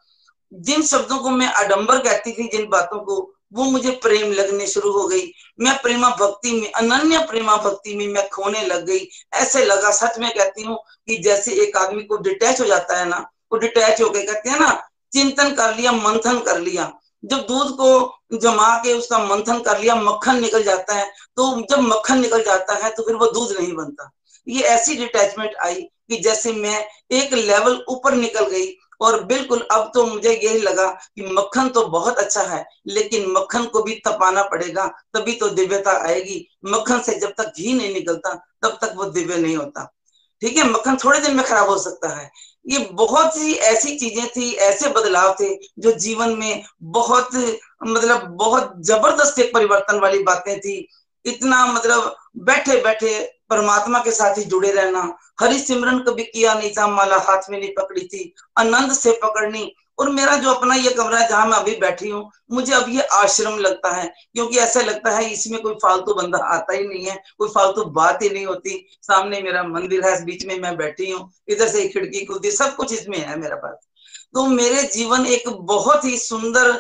जिन 0.52 0.82
शब्दों 0.82 1.18
को 1.18 1.30
मैं 1.30 1.48
अडंबर 1.48 1.98
कहती 2.00 2.32
थी, 2.32 2.48
जिन 2.48 2.68
बातों 2.70 3.00
को 3.00 3.37
वो 3.52 3.64
मुझे 3.64 3.92
प्रेम 4.04 4.32
लगने 4.32 4.68
शुरू 4.68 4.92
हो 4.92 5.08
गई। 5.08 5.32
मैं 5.60 5.76
प्रेमा 5.82 6.10
भक्ति 6.12 6.52
में, 6.52 6.72
अनन्य 6.72 7.20
प्रेमा 7.20 7.56
भक्ति 7.58 7.96
में 7.96 8.08
मैं 8.08 8.28
खोने 8.30 8.62
लग 8.62 8.86
गई। 8.86 9.08
ऐसे 9.34 9.64
लगा, 9.66 9.92
सच 9.92 10.20
में 10.20 10.30
कहती 10.32 10.64
हूँ 10.64 10.78
कि 11.08 11.18
जैसे 11.18 11.54
एक 11.64 11.78
आदमी 11.78 12.04
को 12.04 12.18
डिटैच 12.18 12.62
हो 12.62 12.66
जाता 12.66 13.00
है 13.00 13.08
ना, 13.10 13.18
वो 13.52 13.58
डिटैच 13.60 14.02
हो 14.02 14.10
गए 14.10 14.24
कहते 14.24 14.50
हैं 14.50 14.60
ना, 14.60 14.72
चिंतन 15.14 15.54
कर 15.56 15.76
लिया, 15.76 15.92
मंथन 15.92 16.40
कर 16.40 16.60
लिया। 16.60 16.92
जब 17.24 17.46
दूध 17.48 17.72
को 17.76 18.38
जमा 18.38 18.76
के 18.78 18.94
उसका 18.94 19.18
मंथन 19.20 19.60
कर 19.60 19.80
लिया, 19.80 19.96
मक्खन 19.96 20.40
निकल 20.42 20.64
जाता 20.64 20.94
है 20.94 21.06
तो 21.38 21.62
जब 21.70 21.80
मक्खन 21.84 22.20
निकल 22.22 22.44
जाता 22.44 22.74
है 22.84 22.90
तो 22.90 23.04
फिर 23.04 23.16
वो 23.16 23.28
दूध 23.28 23.56
नहीं 23.60 23.74
बनता। 23.76 24.12
ये 24.48 24.64
ऐसी 24.66 24.96
डिटैचमेंट 24.96 25.56
आई 25.58 25.82
कि 26.10 26.18
जैसे 26.18 26.52
मैं 26.54 26.86
एक 27.12 27.34
लेवल 27.34 27.84
ऊपर 27.90 28.14
निकल 28.16 28.46
गई 28.46 28.68
और 29.02 29.24
बिल्कुल 29.24 29.60
अब 29.72 29.92
तो 29.94 30.06
मुझे 30.06 30.34
यही 30.34 30.60
लगा 30.60 30.88
कि 30.88 31.26
मक्खन 31.34 31.70
तो 31.70 31.86
बहुत 31.88 32.18
अच्छा 32.18 32.42
है, 32.42 32.64
लेकिन 32.88 33.32
मक्खन 33.32 33.66
को 33.66 33.84
भी 33.84 33.96
तपाना 34.08 34.44
पड़ेगा, 34.44 34.88
तभी 35.14 35.34
तो 35.34 35.50
दिव्यता 35.50 35.92
आएगी। 36.08 36.48
मक्खन 36.66 37.02
से 37.02 37.20
जब 37.20 37.34
तक 37.38 37.54
घी 37.58 37.74
नहीं 37.74 37.94
निकलता, 37.94 38.34
तब 38.64 38.78
तक 38.82 38.94
वो 38.96 39.06
दिव्य 39.06 39.38
नहीं 39.38 39.56
होता। 39.58 39.94
ठीक 40.42 40.58
है, 40.58 40.70
मक्खन 40.70 40.98
थोड़े 41.04 41.20
दिन 41.20 41.36
में 41.36 41.46
खराब 41.46 41.70
हो 41.70 41.78
सकता 41.78 42.10
है। 42.10 42.30
ये 42.66 42.80
बहुत 42.94 43.38
सी 43.38 43.54
ऐसी 43.54 43.98
चीज़ें 43.98 44.28
थी, 44.28 44.52
ऐसे 44.52 44.90
बदलाव 44.90 45.36
थे, 45.42 45.54
जो 45.80 45.92
जीवन 45.92 46.36
में 46.38 46.64
बहुत 46.82 47.36
मतलब 47.84 48.28
बहुत 48.38 48.74
ज़बरदस्त 48.80 49.40
एक 49.40 49.54
परिवर्तन 49.54 50.00
वाली 50.00 50.20
बातें 50.24 50.60
थी। 50.60 50.88
इतना 51.26 51.66
मतलब 51.66 52.16
बैठे 52.38 52.82
बैठे 52.82 53.20
परमात्मा 53.50 54.00
के 54.00 54.12
साथ 54.12 54.38
ही 54.38 54.44
जुड़े 54.44 54.72
रहना। 54.72 55.18
हरि 55.42 55.60
सिमरन 55.60 56.00
कभी 56.00 56.24
किया 56.24 56.54
नहीं 56.54 56.72
था 56.72 56.88
माला 56.88 57.18
हाथ 57.18 57.50
में 57.50 57.60
नहीं 57.60 57.72
पकड़ी 57.72 58.02
थी, 58.02 58.34
आनंद 58.58 58.94
से 58.94 59.12
पकड़नी। 59.24 59.72
और 60.00 60.10
मेरा 60.10 60.36
जो 60.36 60.52
अपना 60.52 60.76
ये 60.76 60.90
कमरा 60.90 61.20
है, 61.20 61.28
जहाँ 61.30 61.46
मैं 61.48 61.58
अभी 61.58 61.76
बैठी 61.76 62.10
हूँ, 62.10 62.32
मुझे 62.52 62.74
अब 62.74 62.90
ये 62.90 63.02
आश्रम 63.02 63.58
लगता 63.58 63.92
है, 63.92 64.06
क्योंकि 64.34 64.58
ऐसा 64.58 64.82
लगता 64.82 65.12
है, 65.12 65.30
इसमें 65.30 65.62
कोई 65.62 65.74
फालतू 65.74 66.14
बंदा 66.14 66.38
आता 66.38 66.74
ही 66.74 66.88
नहीं 66.88 67.06
है, 67.06 67.16
कोई 67.38 67.50
फालतू 67.50 67.84
बात 67.84 68.22
ही 68.22 68.30
नहीं 68.30 68.46
होती। 68.46 68.86
सामने 69.02 69.42
मेरा 69.42 69.64
मंदिर 69.64 70.06
है 70.06 70.24
बीच 70.26 70.46
में 70.46 70.60
मैं 70.60 70.76
बैठी 70.78 71.10
हूँ, 71.12 71.30
इधर 71.48 71.68
से 71.68 71.88
खिड़की 71.88 72.26
खुलती 72.26 72.52
सब 72.52 72.76
कुछ 72.76 72.94
इसमें 72.94 73.18
है 73.18 73.40
मेरा 73.40 73.56
पास। 73.56 73.88
तो 74.34 74.46
मेरे 74.48 74.82
जीवन 74.86 75.26
एक 75.28 75.48
बहुत 75.50 76.04
ही 76.06 76.18
सुंदर 76.18 76.72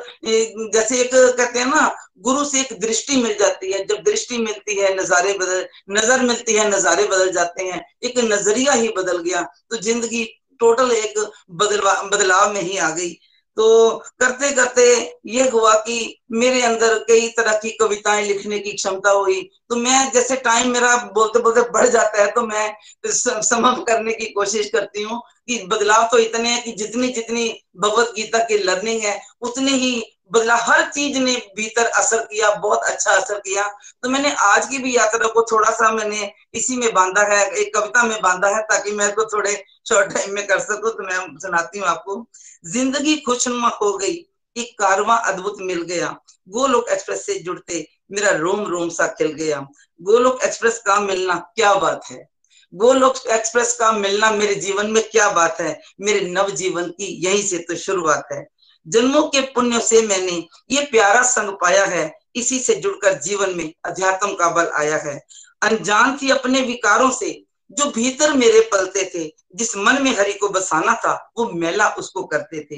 जैसे 0.73 0.99
एक 1.01 1.09
कहते 1.13 1.59
हैं 1.59 1.65
ना, 1.65 1.95
गुरु 2.19 2.43
से 2.45 2.59
एक 2.61 2.79
दृष्टि 2.81 3.15
मिल 3.17 3.37
जाती 3.39 3.71
है। 3.71 3.85
जब 3.85 4.01
दृष्टि 4.03 4.37
मिलती 4.37 4.75
है, 4.79 4.93
नजारे 4.95 5.33
बदल, 5.33 5.65
नज़र 5.91 6.21
मिलती 6.23 6.53
है, 6.53 6.67
नजारे 6.69 7.05
बदल 7.05 7.31
जाते 7.33 7.63
हैं, 7.63 7.83
एक 8.03 8.19
नज़रिया 8.25 8.73
ही 8.73 8.89
बदल 8.97 9.17
गया 9.19 9.41
तो 9.69 9.77
ज़िंदगी 9.79 10.23
टोटल 10.59 10.91
एक 10.93 11.19
बदलवा, 11.51 11.93
बदलाव 12.03 12.53
में 12.53 12.61
ही 12.61 12.77
आ 12.77 12.89
गई। 12.91 13.17
तो 13.57 13.97
करते 14.19 14.51
करते 14.55 14.83
ये 15.25 15.47
हुआ 15.49 15.73
कि 15.81 15.97
मेरे 16.31 16.61
अंदर 16.61 16.97
कई 17.07 17.27
तरह 17.37 17.53
की 17.53 17.69
कविताएँ 17.77 18.25
लिखने 18.25 18.59
की 18.59 18.71
क्षमता 18.71 19.11
हुई। 19.11 19.41
तो 19.69 19.75
मैं 19.75 20.11
जैसे 20.13 20.35
टाइम 20.39 20.71
मेरा 20.71 20.95
बोलते 21.15 21.39
बोलते 21.39 21.61
बढ़ 21.71 21.87
जाता 21.87 22.21
है 22.21 22.31
तो 22.31 22.41
मैं 22.41 22.73
समाप्त 23.07 23.87
करने 23.87 24.13
की 24.13 24.25
कोशिश 24.31 24.69
करती 24.69 25.03
हूँ 25.03 25.21
कि 25.47 25.57
बदलाव 25.67 26.07
तो 26.11 26.17
इतने 26.19 26.49
हैं 26.49 26.63
कि 26.63 26.71
जितनी 26.73 27.07
जितनी 27.13 27.47
भगवत 27.77 28.13
गीता 28.15 28.39
की 28.39 28.57
लर्निंग 28.57 29.01
है, 29.01 29.19
उतनी 29.41 29.71
ही 29.73 30.03
बदला 30.33 30.55
हर 30.57 30.83
चीज़ 30.85 31.17
ने 31.19 31.35
भीतर 31.55 31.85
असर 31.85 32.23
किया, 32.23 32.49
बहुत 32.51 32.83
अच्छा 32.83 33.11
असर 33.11 33.39
किया। 33.39 33.67
तो 34.03 34.09
मैंने 34.09 34.31
आज 34.39 34.67
की 34.67 34.77
भी 34.77 34.95
यात्रा 34.95 35.27
को 35.27 35.41
थोड़ा 35.51 35.69
सा 35.71 35.91
मैंने 35.91 36.31
इसी 36.53 36.75
में 36.77 36.93
बांधा 36.93 37.21
है, 37.23 37.45
एक 37.51 37.73
कविता 37.75 38.03
में 38.03 38.17
बांधा 38.21 38.47
है, 38.47 38.61
ताकि 38.63 38.91
मेरे 38.91 39.11
को 39.11 39.25
थोड़े 39.25 39.53
शॉर्ट 39.87 40.13
टाइम 40.13 40.33
में 40.33 40.45
कर 40.47 40.59
सकूँ 40.59 40.91
तो 40.91 41.03
मैं 41.03 41.37
सुनाती 41.39 41.79
हूँ 41.79 41.87
आपको। 41.87 42.25
ज़िंदगी 42.65 43.15
खुशनुमा 43.17 43.69
हो 43.81 43.97
गई, 43.97 44.15
एक 44.55 44.73
कारवा 44.79 45.15
अद्भुत 45.15 45.57
मिल 45.61 45.81
गया। 45.81 46.15
गोलोक 46.47 46.89
एक्सप्रेस 46.89 47.25
से 47.25 47.39
जुड़ते 47.39 47.85
मेरा 48.11 48.31
रोम 48.31 48.65
रोम 48.65 48.89
सा 48.89 49.07
खिल 49.07 49.31
गया। 49.33 49.59
गोलोक 49.99 50.43
एक्सप्रेस 50.43 50.81
का 50.85 50.99
मिलना 50.99 51.35
क्या 51.55 51.73
बात 51.75 52.05
है? 52.11 52.27
गोलोक 52.73 53.15
एक्सप्रेस 53.27 53.75
का 53.75 53.91
मिलना 53.91 54.29
मेरे 54.31 54.55
जीवन 54.55 54.91
में 54.91 55.01
क्या 55.03 55.29
बात 55.31 55.59
है? 55.61 55.79
मेरे 56.01 56.21
नव 56.21 56.49
जीवन 56.51 56.89
की 56.89 57.05
यही 57.25 57.41
से 57.41 57.57
तो 57.59 57.75
शुरुआत 57.75 58.27
है। 58.31 58.45
जन्मों 58.85 59.21
के 59.23 59.41
पुण्य 59.53 59.79
से 59.79 60.01
मैंने 60.01 60.37
ये 60.71 60.81
प्यारा 60.81 61.21
संग 61.21 61.51
पाया 61.61 61.85
है। 61.85 62.11
इसी 62.35 62.59
से 62.59 62.75
जुड़कर 62.75 63.13
जीवन 63.13 63.55
में 63.55 63.71
अध्यात्म 63.85 64.33
का 64.33 64.49
बल 64.49 64.67
आया 64.75 64.97
है। 64.97 65.19
अनजान 65.61 66.17
थी 66.17 66.29
अपने 66.29 66.61
विकारों 66.61 67.09
से 67.11 67.31
जो 67.71 67.85
भीतर 67.85 68.33
मेरे 68.33 68.59
पलते 68.59 69.11
थे, 69.15 69.35
जिस 69.55 69.77
मन 69.77 70.03
में 70.03 70.17
हरि 70.17 70.33
को 70.33 70.49
बसाना 70.49 70.93
था, 70.93 71.31
वो 71.37 71.45
मेला 71.45 71.89
उसको 71.89 72.23
करते 72.23 72.67
थे। 72.71 72.75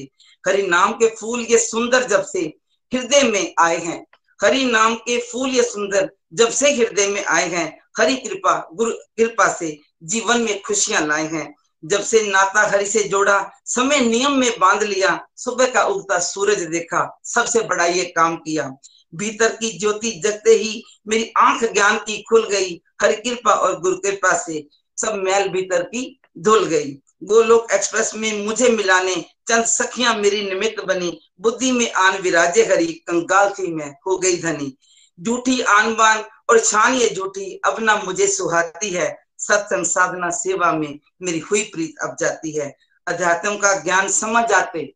हरि 0.47 0.63
नाम 0.63 0.91
के 0.91 1.15
फूल 1.15 1.41
ये 1.41 1.58
सुंदर 1.58 2.04
जब 2.04 2.25
से 2.25 2.39
हृदय 2.93 3.23
में 3.23 3.54
आए 3.60 3.78
हैं। 3.78 4.06
हरि 4.43 4.65
नाम 4.65 4.95
के 4.95 5.19
फूल 5.19 5.49
ये 5.49 5.63
सुंदर 5.63 6.12
जब 6.34 6.49
से 6.49 6.73
हृदय 6.73 7.08
में 7.08 7.25
आए 7.25 7.49
हैं। 7.49 7.80
हरि 7.97 8.15
कृपा, 8.15 8.69
गुरु 8.73 8.91
कृपा 8.91 9.54
से 9.54 9.80
जीवन 10.04 10.41
में 10.41 10.62
खुशियाँ 10.62 11.08
लाए 11.08 11.28
हैं। 11.28 11.56
जब 11.86 12.02
से 12.02 12.23
नाता 12.23 12.67
हरि 12.67 12.86
से 12.86 13.04
जोड़ा, 13.04 13.52
समय 13.65 13.99
नियम 13.99 14.32
में 14.32 14.60
बाँध 14.60 14.84
लिया, 14.84 15.28
सुबह 15.36 15.67
का 15.67 15.84
उगता 15.84 16.19
सूरज 16.19 16.62
देखा, 16.62 17.19
सबसे 17.23 17.62
बड़ा 17.62 17.86
ये 17.86 18.06
काम 18.06 18.36
किया। 18.36 18.71
भीतर 19.15 19.49
की 19.49 19.80
ज्योति 19.80 20.12
जगते 20.12 20.52
ही 20.52 20.84
मेरी 21.08 21.34
आँख 21.38 21.73
ज्ञान 21.73 21.97
की 21.97 22.21
खुल 22.21 22.47
गई। 22.47 22.82
हरि 23.02 23.15
कृपा 23.15 23.52
और 23.52 23.80
गुरु 23.80 23.95
कृपा 23.95 24.38
से 24.38 24.67
सब 25.02 25.16
मैल 25.16 25.50
भीतर 25.50 25.84
की 25.84 26.20
धुल 26.38 26.66
गई। 26.66 26.92
गोलोक 27.24 27.72
एक्सप्रेस 27.72 28.12
में 28.16 28.46
मुझे 28.46 28.70
मिलाने 28.70 29.16
चंद 29.48 29.66
सखियाँ 29.66 30.16
मेरी 30.16 30.42
निमित्त 30.50 30.84
बनी। 30.84 31.20
बुद्धि 31.42 31.72
में 31.72 31.92
आन 31.92 32.18
विराजे 32.18 32.66
हरी, 32.66 32.88
कंगाल 32.88 33.50
थी 33.50 33.74
मैं, 33.74 33.96
हो 34.08 34.18
गई 34.18 34.42
धनी। 34.42 34.78
झूठी 35.22 35.62
आन 35.62 35.96
बान 35.96 36.24
और 36.50 36.60
छान 36.60 36.94
ये 36.94 37.10
झूठी, 37.10 37.62
अब 37.66 37.80
ना 37.80 37.96
मुझे 37.96 38.28
सुहाती 38.28 38.90
है। 38.90 39.24
सत्संग 39.38 39.86
साधना 39.86 40.30
सेवा 40.30 40.72
में 40.72 41.00
मेरी 41.22 41.40
हुई 41.40 41.64
प्रीत 41.64 41.96
अब 42.02 42.16
जाती 42.20 42.52
है। 42.52 42.76
अध्यात्म 43.08 43.58
का 43.58 43.80
ज्ञान 43.80 44.10
समझ 44.10 44.52
आते। 44.52 44.94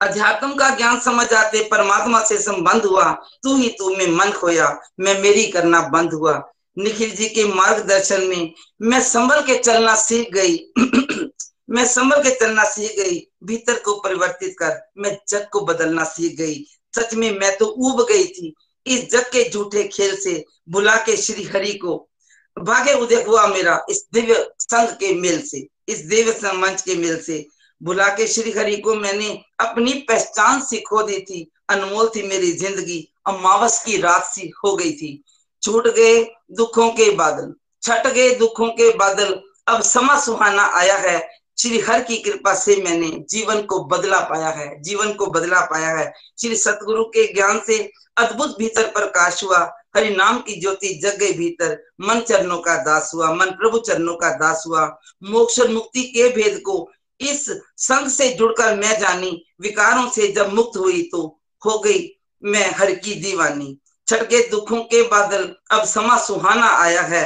अध्यात्म 0.00 0.54
का 0.54 0.70
ज्ञान 0.70 1.00
समझ 1.00 1.32
आते, 1.32 1.68
परमात्मा 1.70 2.24
से 2.24 2.38
संबंध 2.38 2.84
हुआ। 2.84 3.12
तू 3.42 3.56
ही 3.56 3.68
तू 3.68 3.96
में 3.96 4.06
मन 4.06 4.30
खोया, 4.30 4.80
मैं 5.00 5.22
मेरी 5.22 5.46
करना 5.46 5.80
बंद 5.80 6.12
हुआ। 6.12 6.50
निखिल 6.78 7.10
जी 7.10 7.28
के 7.28 7.44
मार्गदर्शन 7.44 8.22
में 8.22 8.52
मैं 8.82 9.00
संभल 9.02 9.40
के 9.40 9.58
चलना 9.58 9.94
सीख 9.96 10.30
गई। 10.30 10.58
मैं 11.70 11.86
संभल 11.86 12.22
के 12.22 12.34
चलना 12.34 12.64
सीख 12.64 12.96
गई, 12.96 13.18
भीतर 13.44 13.78
को 13.78 13.94
परिवर्तित 14.00 14.56
कर 14.58 14.90
मैं 14.98 15.18
जग 15.28 15.48
को 15.52 15.60
बदलना 15.60 16.04
सीख 16.04 16.36
गई। 16.38 16.64
सच 16.94 17.14
में 17.14 17.30
मैं 17.38 17.56
तो 17.56 17.66
उब 17.66 18.06
गई 18.08 18.24
थी, 18.24 18.54
इस 18.86 19.10
जग 19.10 19.22
के 19.22 19.48
झूठे 19.50 19.88
खेल 19.88 20.16
से 20.16 20.44
बुला 20.68 20.96
के 20.96 21.16
श्री 21.16 21.44
हरि 21.44 21.72
को। 21.72 22.08
भाग्य 22.56 22.94
उदय 22.94 23.22
हुआ 23.22 23.46
मेरा 23.46 23.86
इस 23.90 24.06
दिव्य 24.14 24.50
संघ 24.60 24.88
के 24.90 25.14
मेल 25.14 25.42
से, 25.42 25.66
इस 25.88 25.98
दिव्य 25.98 26.52
मंच 26.52 26.82
के 26.82 26.94
मेल 26.94 27.20
से। 27.22 27.46
बुला 27.82 28.08
के 28.08 28.26
श्री 28.26 28.50
हरि 28.50 28.76
को 28.76 28.94
मैंने 28.94 29.30
अपनी 29.60 29.92
पहचान 29.92 30.60
सी 30.60 30.80
खो 30.80 31.02
दी 31.02 31.18
थी, 31.18 31.50
अनमोल 31.68 32.10
थी 32.16 32.22
मेरी 32.22 32.52
ज़िंदगी, 32.52 33.12
अमावस 33.26 33.84
की 33.84 33.96
रात 33.96 34.24
सी 34.24 34.52
हो 34.64 34.76
गई 34.76 34.92
थी। 34.92 35.24
छूट 35.64 35.86
गए 35.88 36.22
दुखों 36.52 36.88
के 36.90 37.10
बादल, 37.10 37.52
छट 37.82 38.06
गए 38.06 38.34
दुखों 38.34 38.68
के 38.70 38.90
बादल। 38.96 39.40
अब 39.66 39.82
समा 39.82 40.18
सुहाना 40.20 40.66
आया 40.74 40.96
है। 40.98 41.18
श्री 41.58 41.78
हर 41.78 42.02
की 42.02 42.16
कृपा 42.18 42.54
से 42.54 42.76
मैंने 42.76 43.08
जीवन 43.30 43.60
को 43.62 43.78
बदला 43.84 44.18
पाया 44.20 44.48
है, 44.48 44.82
जीवन 44.82 45.12
को 45.12 45.26
बदला 45.26 45.60
पाया 45.60 45.88
है। 45.88 46.12
श्री 46.40 46.56
सतगुरु 46.56 47.04
के 47.06 47.32
ज्ञान 47.34 47.60
से 47.66 47.78
अद्भुत 48.16 48.56
भीतर 48.58 48.88
प्रकाश 48.88 49.42
हुआ। 49.44 49.58
हरि 49.96 50.10
नाम 50.10 50.38
की 50.38 50.60
ज्योति 50.60 50.88
जग 50.94 51.16
गई 51.16 51.32
भीतर। 51.32 51.76
मन 52.00 52.20
चरणों 52.20 52.58
का 52.58 52.76
दास 52.76 53.10
हुआ, 53.14 53.32
मन 53.34 53.50
प्रभु 53.50 53.78
चरणों 53.78 54.14
का 54.16 54.30
दास 54.30 54.64
हुआ। 54.66 54.84
मोक्ष 55.22 55.60
मुक्ति 55.60 56.02
के 56.02 56.28
भेद 56.28 56.60
को 56.60 56.90
इस 57.20 57.48
संघ 57.78 58.08
से 58.08 58.28
जुड़कर 58.30 58.76
मैं 58.76 58.98
जानी, 59.00 59.44
विकारों 59.60 60.08
से 60.10 60.28
जब 60.32 60.52
मुक्त 60.52 60.76
हुई 60.76 61.02
तो 61.12 61.26
हो 61.62 61.78
गई 61.78 62.08
मैं 62.42 62.70
हर 62.70 62.94
की 62.94 63.14
दीवानी। 63.14 63.78
छठ 64.08 64.22
के 64.22 64.48
दुखों 64.48 64.80
के 64.84 65.02
बादल 65.08 65.54
अब 65.70 65.84
समा 65.84 66.18
सुहाना 66.18 66.68
आया 66.76 67.02
है। 67.02 67.24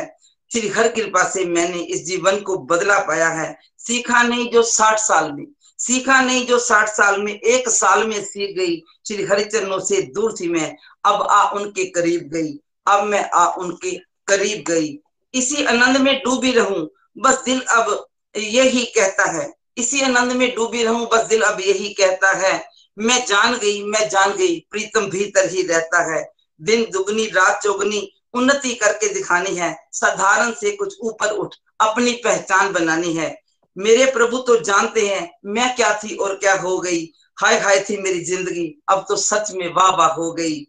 श्री 0.50 0.68
हर 0.68 0.88
कृपा 0.88 1.22
से 1.30 1.44
मैंने 1.44 1.78
इस 1.78 2.04
जीवन 2.06 2.40
को 2.40 2.56
बदला 2.58 2.98
पाया 2.98 3.28
है। 3.28 3.56
सीखा 3.78 4.22
नहीं 4.22 4.50
जो 4.50 4.62
साठ 4.62 4.98
साल 4.98 5.32
में, 5.32 5.46
सीखा 5.78 6.20
नहीं 6.20 6.46
जो 6.46 6.58
साठ 6.58 6.88
साल 6.88 7.20
में, 7.22 7.32
एक 7.32 7.68
साल 7.68 8.06
में 8.06 8.22
सीख 8.24 8.56
गई 8.56 8.82
श्री 9.06 9.24
हरिचरणों 9.24 9.78
से 9.80 10.00
दूर 10.14 10.34
थी 10.40 10.48
मैं। 10.48 10.76
अब 11.04 11.22
आ 11.22 11.42
उनके 11.50 11.84
करीब 11.84 12.30
गई, 12.32 12.52
अब 12.86 13.04
मैं 13.04 13.28
आ 13.30 13.46
उनके 13.54 13.90
करीब 14.28 14.64
गई। 14.68 14.98
इसी 15.34 15.64
आनंद 15.64 15.96
में 15.96 16.14
डूबी 16.18 16.52
रहूँ, 16.52 16.88
बस 17.18 17.42
दिल 17.44 17.60
अब 17.60 18.08
यही 18.36 18.84
कहता 18.86 19.30
है। 19.30 19.52
इसी 19.76 20.00
आनंद 20.00 20.32
में 20.32 20.48
डूबी 20.54 20.82
रहूँ, 20.82 21.08
बस 21.12 21.26
दिल 21.26 21.42
अब 21.42 21.60
यही 21.60 21.92
कहता 21.94 22.32
है। 22.36 22.64
मैं 22.96 23.24
जान 23.26 23.58
गई, 23.58 23.82
मैं 23.82 24.08
जान 24.08 24.32
गई, 24.32 24.58
प्रीतम 24.70 25.06
भीतर 25.10 25.48
ही 25.50 25.62
रहता 25.62 26.02
है। 26.12 26.22
दिन 26.60 26.86
दुगनी, 26.90 27.26
रात 27.26 27.60
चौगनी, 27.62 28.10
उन्नति 28.34 28.74
करके 28.74 29.12
दिखानी 29.14 29.54
है। 29.56 29.74
साधारण 29.92 30.52
से 30.52 30.70
कुछ 30.70 30.96
ऊपर 31.00 31.30
उठ, 31.30 31.54
अपनी 31.80 32.12
पहचान 32.12 32.72
बनानी 32.72 33.12
है। 33.12 33.36
मेरे 33.76 34.04
प्रभु 34.04 34.38
तो 34.38 34.58
जानते 34.60 35.06
हैं, 35.08 35.30
मैं 35.46 35.74
क्या 35.76 35.92
थी 35.94 36.16
और 36.16 36.34
क्या 36.34 36.54
हो 36.54 36.78
गई। 36.78 37.04
हाय 37.38 37.58
हाय 37.58 37.80
थी 37.80 37.96
मेरी 37.96 38.20
ज़िंदगी, 38.20 38.82
अब 38.88 39.04
तो 39.08 39.16
सच 39.16 39.50
में 39.54 39.68
वाह 39.74 39.90
वाह 39.96 40.12
हो 40.12 40.32
गई। 40.32 40.60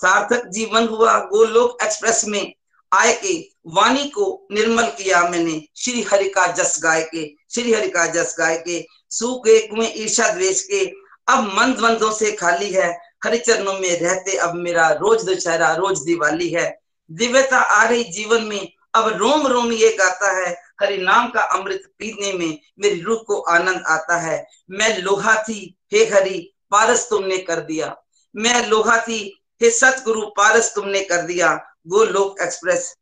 सार्थक 0.00 0.46
जीवन 0.46 0.88
हुआ 0.88 1.18
गोलोक 1.24 1.82
एक्सप्रेस 1.82 2.24
में। 2.24 2.54
आए 2.92 3.12
के 3.14 3.32
वाणी 3.66 4.04
को 4.08 4.46
निर्मल 4.52 4.86
किया 4.98 5.22
मैंने। 5.28 5.62
श्री 5.76 6.02
हरि 6.02 6.28
का 6.28 6.46
जस 6.46 6.78
गाय 6.82 7.02
के, 7.02 7.24
श्री 7.50 7.72
हरि 7.72 7.88
का 7.88 8.06
जस 8.06 8.34
गाय 8.38 8.56
के। 8.58 8.86
सूखे 9.10 9.58
कुएँ 9.66 9.92
ईर्षा 9.96 10.28
द्वेष 10.28 10.62
के, 10.62 10.84
अब 11.28 11.52
मन 11.54 11.72
द्वंद्वों 11.72 12.12
से 12.12 12.32
खाली 12.32 12.70
है। 12.70 12.90
हरि 13.24 13.38
चरणों 13.38 13.72
में 13.72 14.00
रहते 14.00 14.36
अब 14.36 14.54
मेरा 14.54 14.88
रोज 14.90 15.28
दशहरा 15.28 15.74
रोज 15.74 16.02
दिवाली 16.02 16.48
है। 16.48 16.80
दिव्यता 17.10 17.58
आ 17.58 17.84
रही 17.84 18.04
जीवन 18.04 18.42
में, 18.42 18.72
अब 18.94 19.08
रोम 19.08 19.46
रोम 19.46 19.72
ये 19.72 19.90
गाता 19.98 20.30
है 20.38 20.50
हरि 20.80 20.96
नाम 20.98 21.28
का 21.28 21.42
अमृत 21.42 21.82
पीने 21.98 22.32
में 22.32 22.58
मेरी 22.78 23.00
रूह 23.00 23.22
को 23.26 23.40
आनंद 23.40 23.82
आता 23.86 24.16
है। 24.16 24.46
मैं 24.70 24.98
लोहा 24.98 25.42
थी, 25.42 25.76
हे 25.92 26.04
हरि 26.04 26.52
पारस 26.70 27.08
तुमने 27.10 27.38
कर 27.38 27.60
दिया। 27.60 27.96
मैं 28.36 28.66
लोहा 28.66 28.96
थी, 29.00 29.20
हे 29.62 29.70
सतगुरु, 29.70 30.26
पारस 30.26 30.74
तुमने 30.74 31.00
कर 31.00 31.22
दिया। 31.22 31.54
गो 31.88 32.04
लोक 32.04 32.40
एक्सप्रेस 32.42 32.94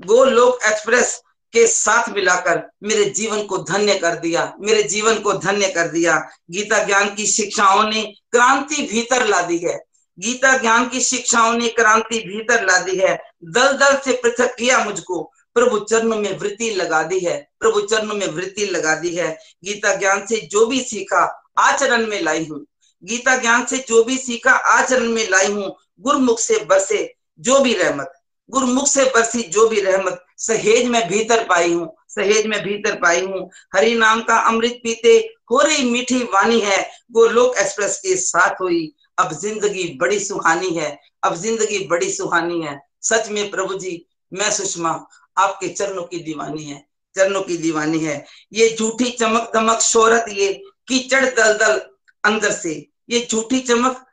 गो 0.00 0.24
लोक 0.24 0.58
एक्सप्रेस 0.64 1.20
के 1.54 1.66
साथ 1.66 2.08
मिलाकर 2.08 2.62
मेरे 2.82 3.04
जीवन 3.10 3.42
को 3.42 3.58
धन्य 3.58 3.94
कर 3.94 4.14
दिया, 4.14 4.52
मेरे 4.60 4.82
जीवन 4.82 5.18
को 5.18 5.32
धन्य 5.32 5.68
कर 5.68 5.88
दिया। 5.88 6.16
गीता 6.50 6.82
ज्ञान 6.84 7.14
की 7.14 7.26
शिक्षाओं 7.26 7.82
ने 7.90 8.02
क्रांति 8.32 8.82
भीतर 8.82 9.26
ला 9.26 9.40
दी 9.42 9.58
है। 9.58 9.78
गीता 10.18 10.56
ज्ञान 10.58 10.88
की 10.88 11.00
शिक्षाओं 11.00 11.52
ने 11.54 11.68
क्रांति 11.68 12.18
भीतर 12.18 12.64
ला 12.64 12.78
दी 12.78 12.96
है। 12.96 13.14
दल 13.44 13.72
दल 13.72 13.96
से 14.04 14.12
पृथक 14.12 14.54
किया 14.58 14.84
मुझको, 14.84 15.22
प्रभु 15.54 15.78
चरण 15.78 16.14
में 16.14 16.38
वृत्ति 16.38 16.70
लगा 16.70 17.02
दी 17.02 17.18
है, 17.18 17.36
प्रभु 17.60 17.80
चरण 17.80 18.14
में 18.14 18.26
वृत्ति 18.28 18.66
लगा 18.66 18.94
दी 18.94 19.14
है। 19.14 19.38
गीता 19.64 19.94
ज्ञान 19.94 20.26
से 20.26 20.36
जो 20.36 20.66
भी 20.66 20.80
सीखा, 20.80 21.24
आचरण 21.58 22.06
में 22.06 22.20
लाई 22.22 22.44
हूँ। 22.44 22.64
गीता 23.04 23.36
ज्ञान 23.36 23.64
से 23.66 23.78
जो 23.88 24.04
भी 24.04 24.18
सीखा, 24.18 24.52
आचरण 24.52 25.08
में 25.08 25.28
लाई 25.30 25.46
हूँ। 25.46 25.74
गुरुमुख 26.00 26.38
से 26.38 26.58
बरसे 26.64 27.14
जो 27.40 27.60
भी 27.60 27.74
रहमत। 27.74 28.12
गुरुमुख 28.50 28.86
से 28.88 29.04
बरसी 29.06 29.42
जो 29.44 29.68
भी 29.68 29.80
रहमत, 29.80 30.24
सहेज 30.38 30.86
में 30.86 31.06
भीतर 31.08 31.44
पाई 31.44 31.72
हूँ, 31.72 31.88
सहेज 32.08 32.46
में 32.46 32.62
भीतर 32.64 32.94
पाई 32.94 33.20
हूँ। 33.20 33.48
हरि 33.74 33.94
नाम 33.94 34.20
का 34.22 34.36
अमृत 34.48 34.80
पीते, 34.82 35.16
हो 35.50 35.60
रही 35.60 35.90
मीठी 35.90 36.22
वाणी 36.24 36.60
है, 36.60 36.80
वो 37.12 37.26
लोक 37.26 37.56
एक्सप्रेस 37.56 37.96
के 37.98 38.16
साथ 38.16 38.60
हुई। 38.60 38.92
अब 39.18 39.32
ज़िंदगी 39.32 39.84
बड़ी 40.00 40.18
सुहानी 40.20 40.70
है, 40.70 40.98
अब 41.24 41.34
ज़िंदगी 41.36 41.78
बड़ी 41.88 42.10
सुहानी 42.12 42.60
है। 42.62 42.78
सच 43.02 43.28
में 43.28 43.50
प्रभु 43.50 43.74
जी, 43.74 44.06
मैं 44.32 44.50
सुषमा, 44.50 44.90
आपके 45.36 45.68
चरणों 45.68 46.02
की 46.02 46.18
दीवानी 46.18 46.64
है, 46.64 46.84
चरणों 47.14 47.42
की 47.42 47.56
दीवानी 47.56 47.98
है। 47.98 48.24
ये 48.52 48.68
झूठी 48.78 49.10
चमक 49.10 49.50
दमक 49.54 49.80
शोहरत 49.82 50.24
ये 50.30 50.52
कीचड़ 50.88 51.24
दल 51.26 51.52
दल 51.58 51.80
अंदर 52.24 52.50
से। 52.52 52.74
ये 53.10 53.26
झूठी 53.30 53.60
चमक 53.60 54.04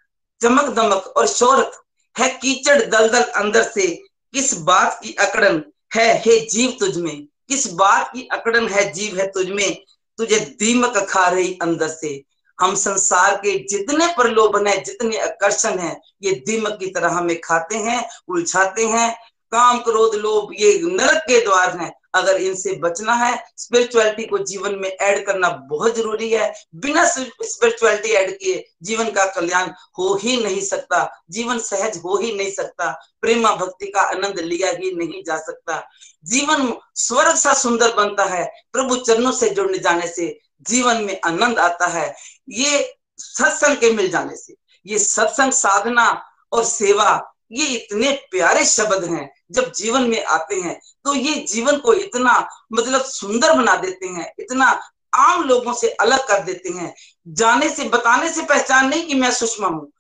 चमक 0.42 0.70
दमक 0.76 1.14
और 1.18 1.28
शोहरत 1.28 1.72
है 2.16 2.30
कीचड़ 2.38 2.82
दल 2.82 3.10
दल 3.10 3.24
अंदर 3.24 3.64
से। 3.66 3.88
किस 4.34 4.58
बात 4.58 5.00
की 5.04 5.14
अकड़न 5.14 5.64
है, 5.96 6.18
हे 6.18 6.40
जीव 6.40 6.78
तुझ 6.80 6.98
में? 6.98 7.28
किस 7.50 7.74
बात 7.74 8.12
की 8.14 8.28
अकड़न 8.32 8.68
है, 8.68 8.94
जीव 8.94 9.20
है 9.20 9.28
तुझ 9.28 9.48
में? 9.48 9.84
तुझे 10.18 10.40
दीमक 10.40 11.08
खा 11.10 11.28
रही 11.28 11.60
अंदर 11.62 11.88
से। 11.88 12.24
हम 12.62 12.76
संसार 12.76 13.36
के 13.36 13.68
जितने 13.68 14.08
प्रलोभन 14.08 14.68
है, 14.68 14.84
जितने 14.84 15.18
आकर्षण 15.18 15.80
है, 15.80 16.02
ये 16.24 16.32
दीमक 16.32 16.78
की 16.80 16.88
तरह 16.88 17.10
हमें 17.10 17.42
खाते 17.42 17.78
हैं, 17.78 18.10
उलझाते 18.28 18.86
हैं। 18.86 19.18
काम 19.52 19.78
क्रोध 19.78 20.16
लोभ 20.16 20.54
ये 20.54 20.80
नरक 20.84 21.18
के 21.18 21.46
द्वार 21.46 21.78
हैं। 21.78 22.01
अगर 22.14 22.42
इनसे 22.42 22.74
बचना 22.76 23.14
है 23.16 23.34
स्पिरिचुअलिटी 23.58 24.26
को 24.26 24.38
जीवन 24.46 24.76
में 24.76 24.90
ऐड 24.90 25.26
करना 25.26 25.50
बहुत 25.70 25.96
ज़रूरी 25.96 26.30
है। 26.30 26.52
बिना 26.76 27.06
स्पिरिचुअलिटी 27.08 28.12
ऐड 28.12 28.32
किए 28.40 28.64
जीवन 28.84 29.10
का 29.12 29.26
कल्याण 29.32 29.70
हो 30.00 30.14
ही 30.16 30.36
नहीं 30.44 30.62
सकता, 30.62 31.24
जीवन 31.30 31.60
सहज 31.60 31.98
हो 31.98 32.18
ही 32.18 32.36
नहीं 32.36 32.52
सकता, 32.52 32.92
प्रेमा 33.22 33.56
भक्ति 33.56 33.88
का 33.88 34.02
आनंद 34.02 34.40
लिया 34.42 34.72
ही 34.72 34.92
नहीं 34.96 35.24
जा 35.24 35.38
सकता। 35.40 35.82
जीवन 36.26 36.74
स्वर्ग 36.98 37.36
सा 37.36 37.54
सुंदर 37.54 37.94
बनता 37.96 38.26
है, 38.26 38.46
प्रभु 38.74 38.96
चरणों 38.98 39.32
से 39.32 39.50
जुड़ने 39.50 39.78
जाने 39.80 40.08
से 40.08 40.38
जीवन 40.62 41.04
में 41.04 41.20
आनंद 41.26 41.60
आता 41.60 41.88
है। 41.90 42.14
ये 42.50 42.98
सत्संग 43.18 43.78
के 43.78 43.92
मिल 43.92 44.10
जाने 44.12 44.36
से, 44.36 44.56
ये 44.86 45.00
सत्संग 45.00 45.52
साधना 45.54 46.10
और 46.52 46.64
सेवा 46.66 47.12
ये 47.52 47.66
इतने 47.68 48.12
प्यारे 48.32 48.66
शब्द 48.66 49.04
हैं, 49.06 49.30
जब 49.52 49.72
जीवन 49.72 50.10
में 50.10 50.24
आते 50.26 50.56
हैं 50.56 50.80
तो 51.06 51.14
ये 51.16 51.34
जीवन 51.46 51.78
को 51.78 51.94
इतना 51.96 52.38
मतलब 52.74 53.02
सुंदर 53.04 53.54
बना 53.54 53.76
देते 53.78 54.08
हैं, 54.08 54.32
इतना 54.40 54.80
आम 55.14 55.44
लोगों 55.44 55.74
से 55.74 55.90
अलग 55.92 56.28
कर 56.28 56.44
देते 56.44 56.70
हैं। 56.70 56.94
जाने 57.30 57.70
से, 57.70 57.84
बताने 57.86 58.30
से 58.30 58.42
पहचान 58.44 58.88
नहीं 58.90 59.06
कि 59.08 59.16
मैं 59.16 59.32
सुषमा 59.32 59.68
हूँ। 59.68 59.92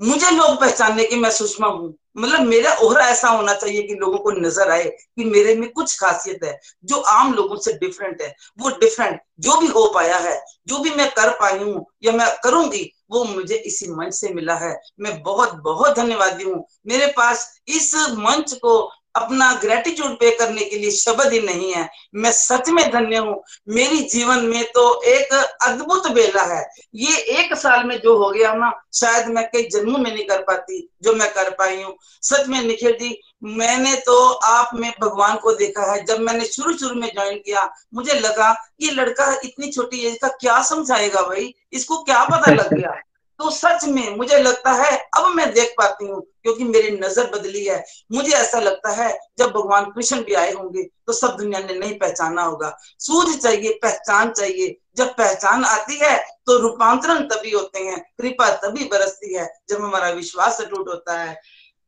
मुझे 0.00 0.30
लोग 0.30 0.60
पहचानने 0.60 1.04
की 1.04 1.16
मैं 1.16 1.30
सुषमा 1.30 1.68
हूँ। 1.68 1.94
मतलब 2.18 2.40
मेरा 2.40 2.72
ओहरा 2.74 3.06
ऐसा 3.08 3.28
होना 3.28 3.54
चाहिए 3.54 3.82
कि 3.82 3.94
लोगों 3.94 4.18
को 4.18 4.30
नज़र 4.30 4.70
आए 4.70 4.84
कि 4.84 5.24
मेरे 5.24 5.54
में 5.54 5.68
कुछ 5.70 5.98
खासियत 6.00 6.44
है, 6.44 6.58
जो 6.84 6.96
आम 6.96 7.32
लोगों 7.34 7.56
से 7.56 7.72
डिफरेंट 7.74 8.22
है। 8.22 8.34
वो 8.58 8.70
डिफरेंट 8.70 9.20
जो 9.40 9.56
भी 9.60 9.66
हो 9.68 9.86
पाया 9.94 10.18
है, 10.18 10.40
जो 10.66 10.78
भी 10.78 10.90
मैं 10.90 11.10
कर 11.10 11.30
पाई 11.30 11.58
हूँ 11.58 11.84
या 12.02 12.12
मैं 12.12 12.28
करूँगी 12.44 12.90
वो 13.10 13.24
मुझे 13.24 13.54
इसी 13.54 13.90
मंच 13.90 14.14
से 14.14 14.28
मिला 14.28 14.54
है। 14.54 14.80
मैं 15.00 15.22
बहुत 15.22 15.54
बहुत 15.54 15.96
धन्यवादी 15.96 16.44
हूँ। 16.44 16.66
मेरे 16.86 17.06
पास 17.06 17.60
इस 17.68 17.94
मंच 18.18 18.54
को 18.54 18.92
अपना 19.16 19.52
ग्रेटिट्यूड 19.54 20.14
पे 20.20 20.30
करने 20.30 20.64
के 20.64 20.78
लिए 20.78 20.90
शब्द 20.90 21.32
ही 21.32 21.40
नहीं 21.40 21.72
है। 21.72 21.88
मैं 22.14 22.32
सच 22.32 22.68
में 22.68 22.90
धन्य 22.90 23.16
हूँ। 23.16 23.42
मेरी 23.68 24.00
जीवन 24.02 24.44
में 24.44 24.64
तो 24.64 25.02
एक 25.02 25.32
अद्भुत 25.62 26.10
बेला 26.10 26.42
है। 26.54 26.64
ये 26.94 27.16
एक 27.38 27.54
साल 27.54 27.84
में 27.84 27.98
जो 28.00 28.16
हो 28.18 28.30
गया 28.30 28.52
ना, 28.54 28.72
शायद 28.94 29.28
मैं 29.28 29.44
कई 29.46 29.62
जन्मों 29.62 29.98
में 29.98 30.12
नहीं 30.14 30.24
कर 30.24 30.42
पाती 30.42 30.80
जो 31.02 31.12
मैं 31.12 31.30
कर 31.32 31.50
पाई 31.50 31.82
हूँ। 31.82 31.96
सच 32.22 32.46
में 32.48 32.60
निखिल 32.62 32.92
जी, 32.92 33.18
मैंने 33.44 33.94
तो 33.96 34.18
आप 34.32 34.70
में 34.74 34.92
भगवान 35.00 35.36
को 35.36 35.52
देखा 35.52 35.92
है। 35.92 36.04
जब 36.04 36.20
मैंने 36.20 36.44
शुरू 36.44 36.76
शुरू 36.76 36.94
में 36.94 37.08
ज्वाइन 37.08 37.38
किया, 37.38 37.68
मुझे 37.94 38.20
लगा, 38.20 38.54
ये 38.80 38.90
लड़का 38.90 39.32
इतनी 39.44 39.72
छोटी 39.72 40.06
एज 40.06 40.18
का 40.22 40.28
क्या 40.28 40.62
समझाएगा 40.62 41.22
भाई? 41.22 41.54
इसको 41.72 42.02
क्या 42.02 42.24
पता 42.24 42.52
लग 42.52 42.74
गया? 42.74 43.00
तो 43.40 43.50
सच 43.50 43.84
में 43.86 44.16
मुझे 44.16 44.38
लगता 44.38 44.72
है, 44.72 44.96
अब 45.16 45.26
मैं 45.26 45.52
देख 45.54 45.74
पाती 45.78 46.06
हूँ, 46.06 46.20
क्योंकि 46.42 46.64
मेरी 46.64 46.90
नज़र 46.92 47.26
बदली 47.30 47.64
है। 47.64 47.82
मुझे 48.12 48.32
ऐसा 48.32 48.60
लगता 48.60 48.90
है, 48.92 49.18
जब 49.38 49.50
भगवान 49.50 49.84
कृष्ण 49.86 50.22
भी 50.24 50.34
आए 50.34 50.52
होंगे 50.52 50.82
तो 50.82 51.12
सब 51.12 51.36
दुनिया 51.36 51.60
ने 51.60 51.74
नहीं 51.74 51.98
पहचाना 51.98 52.42
होगा। 52.42 52.76
सूझ 53.00 53.36
चाहिए, 53.36 53.78
पहचान 53.82 54.32
चाहिए। 54.32 54.76
जब 54.96 55.08
पहचान 55.08 55.64
आती 55.64 55.98
है 55.98 56.16
तो 56.46 56.56
रूपांतरण 56.58 57.22
तभी 57.28 57.50
होते 57.50 57.78
हैं, 57.80 58.00
कृपा 58.18 58.48
तभी 58.58 58.84
बरसती 58.86 59.34
है, 59.34 59.48
जब 59.68 59.84
हमारा 59.84 60.08
विश्वास 60.10 60.60
अटूट 60.60 60.88
होता 60.88 61.18
है। 61.18 61.40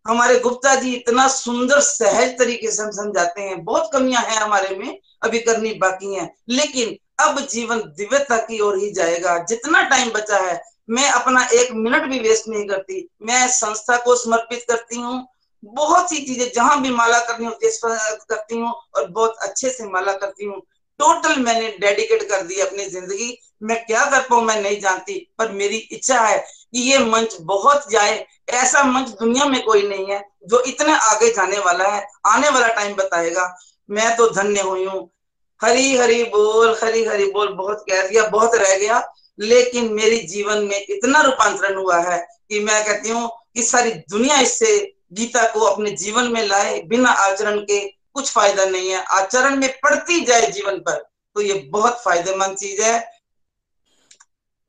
हमारे 0.06 0.38
गुप्ता 0.38 0.74
जी 0.74 0.94
इतना 0.94 1.26
सुंदर, 1.28 1.80
सहज 1.80 2.38
तरीके 2.38 2.70
से 2.70 2.82
हम 2.82 2.90
समझाते 2.92 3.40
हैं। 3.40 3.62
बहुत 3.64 3.90
कमियाँ 3.92 4.22
हैं 4.22 4.36
हमारे 4.36 4.76
में, 4.76 4.98
अभी 5.22 5.38
करनी 5.40 5.72
बाकी 5.74 6.14
हैं। 6.14 6.30
लेकिन 6.48 6.96
अब 7.20 7.40
जीवन 7.42 7.78
दिव्यता 7.96 8.36
की 8.38 8.60
ओर 8.60 8.78
ही 8.78 8.90
जाएगा। 8.92 9.38
जितना 9.44 9.82
टाइम 9.84 10.10
बचा 10.10 10.36
है 10.38 10.60
मैं 10.88 11.08
अपना 11.10 11.42
एक 11.52 11.72
मिनट 11.72 12.02
भी 12.02 12.18
वेस्ट 12.18 12.48
नहीं 12.48 12.66
करती। 12.68 13.08
मैं 13.22 13.46
संस्था 13.48 13.96
को 13.96 14.14
समर्पित 14.16 14.64
करती 14.68 14.96
हूँ। 14.96 15.26
बहुत 15.64 16.10
सी 16.10 16.18
चीज़ें 16.18 16.50
जहाँ 16.54 16.80
भी 16.82 16.90
माला 16.90 17.18
करनी 17.20 17.46
होती 17.46 17.66
है 17.66 17.72
करती 18.30 18.58
हूँ 18.58 18.72
और 18.96 19.06
बहुत 19.08 19.36
अच्छे 19.42 19.70
से 19.70 19.84
माला 19.84 20.12
करती 20.12 20.44
हूँ। 20.44 20.60
टोटल 21.00 21.40
मैंने 21.40 21.68
डेडिकेट 21.80 22.22
कर 22.22 22.42
दी 22.42 22.60
अपनी 22.60 22.84
ज़िंदगी। 22.84 23.36
मैं 23.62 23.84
क्या 23.86 24.04
कर 24.04 24.20
पाऊ 24.20 24.40
मैं 24.40 24.60
नहीं 24.62 24.80
जानती, 24.80 25.14
पर 25.38 25.52
मेरी 25.52 25.76
इच्छा 25.76 26.20
है 26.20 26.38
कि 26.38 26.80
ये 26.80 26.98
मंच 26.98 27.36
बहुत 27.40 27.90
जाए। 27.90 28.26
ऐसा 28.50 28.82
मंच 28.82 29.08
दुनिया 29.10 29.44
में 29.44 29.62
कोई 29.64 29.88
नहीं 29.88 30.06
है 30.06 30.22
जो 30.46 30.62
इतने 30.62 30.92
आगे 30.92 31.30
जाने 31.30 31.58
वाला 31.58 31.88
है। 31.88 32.06
आने 32.26 32.48
वाला 32.48 32.68
टाइम 32.68 32.94
बताएगा। 32.96 33.54
मैं 33.88 34.16
तो 34.16 34.28
धन्य 34.30 34.60
हुई 34.60 34.84
हूँ। 34.84 35.08
हरी 35.60 35.96
हरी 35.96 36.22
बोल 36.24 36.76
हरी 36.84 37.04
हरी 37.04 37.30
बोल, 37.32 37.48
बहुत 37.48 37.84
कह 37.90 38.06
दिया, 38.08 38.26
बहुत 38.28 38.54
रह 38.54 38.76
गया। 38.78 38.98
लेकिन 39.38 39.92
मेरी 39.94 40.18
जीवन 40.26 40.64
में 40.64 40.78
इतना 40.80 41.20
रूपांतरण 41.22 41.76
हुआ 41.76 41.98
है 42.02 42.18
कि 42.20 42.60
मैं 42.60 42.84
कहती 42.84 43.08
हूँ 43.10 43.28
कि 43.54 43.62
सारी 43.62 43.90
दुनिया 44.10 44.40
इससे 44.40 44.76
गीता 45.12 45.46
को 45.52 45.60
अपने 45.60 45.90
जीवन 45.92 46.32
में 46.32 46.42
लाए, 46.46 46.80
बिना 46.82 47.10
आचरण 47.10 47.60
के 47.60 47.78
कुछ 48.14 48.30
फ़ायदा 48.32 48.64
नहीं 48.64 48.90
है। 48.90 49.02
आचरण 49.12 49.56
में 49.56 49.68
पड़ती 49.82 50.20
जाए 50.24 50.50
जीवन 50.50 50.78
पर 50.80 50.96
तो 51.36 51.40
ये 51.40 51.54
बहुत 51.72 52.02
फ़ायदेमंद 52.04 52.56
चीज़ 52.56 52.82
है। 52.82 52.98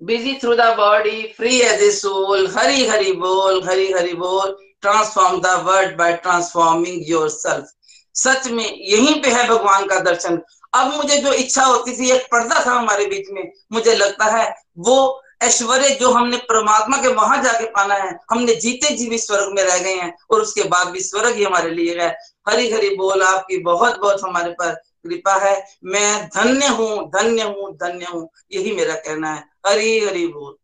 Busy 0.02 0.34
through 0.42 0.54
the 0.56 0.66
body 0.78 1.22
free 1.38 1.60
as 1.62 1.82
a 1.84 1.90
soul 1.92 2.48
Hari 2.58 2.86
Hari 2.88 3.12
बोल 3.14 3.62
हरी 3.64 3.92
हरी 3.92 4.14
बोल 4.16 4.56
transform 4.82 5.40
the 5.42 5.60
world 5.66 5.98
by 5.98 6.14
transforming 6.18 7.10
yourself 7.30 7.74
सच 8.16 8.48
में 8.50 8.66
यहीं 8.66 9.22
पे 9.22 9.32
है 9.32 9.48
भगवान 9.48 9.86
का 9.88 10.00
दर्शन। 10.02 10.38
अब 10.74 10.94
मुझे 10.94 11.18
जो 11.18 11.34
इच्छा 11.34 11.64
होती 11.64 11.92
थी, 11.94 12.10
एक 12.12 12.26
पर्दा 12.32 12.66
था 12.66 12.72
हमारे 12.72 13.06
बीच 13.06 13.30
में, 13.32 13.52
मुझे 13.74 13.96
लगता 13.96 14.26
है 14.28 14.54
वो 14.80 15.22
ऐश्वर्य 15.44 15.90
जो 15.96 16.10
हमने 16.12 16.38
परमात्मा 16.46 16.98
के 16.98 17.08
वहाँ 17.10 17.42
जाके 17.44 17.66
पाना 17.72 17.96
है, 17.96 18.18
हमने 18.32 18.56
जीते 18.56 18.96
जीवी 18.96 19.18
स्वर्ग 19.18 19.54
में 19.56 19.64
रह 19.64 19.78
गए 19.78 19.94
हैं 19.94 20.14
और 20.32 20.42
उसके 20.42 20.64
बाद 20.70 20.88
भी 20.88 21.00
स्वर्ग 21.02 21.36
ही 21.36 21.44
हमारे 21.44 21.70
लिए 21.72 22.00
है। 22.00 22.10
हरी 22.50 22.70
हरी 22.72 22.90
बोल 22.96 23.22
आपकी, 23.24 23.58
बहुत 23.60 24.00
बहुत 24.00 24.24
हमारे 24.24 24.52
पर 24.52 24.74
कृपा 25.04 25.36
है। 25.40 25.56
मैं 25.86 26.28
धन्य 26.28 26.68
हूँ 26.68 27.10
धन्य 27.10 27.44
हूँ 27.44 27.72
धन्य 27.76 28.06
हूँ, 28.06 28.30
यही 28.52 28.76
मेरा 28.76 28.96
कहना 28.98 29.34
है। 29.34 29.44
हरी 29.68 30.00
हरी 30.00 30.26
बोल। 30.28 30.56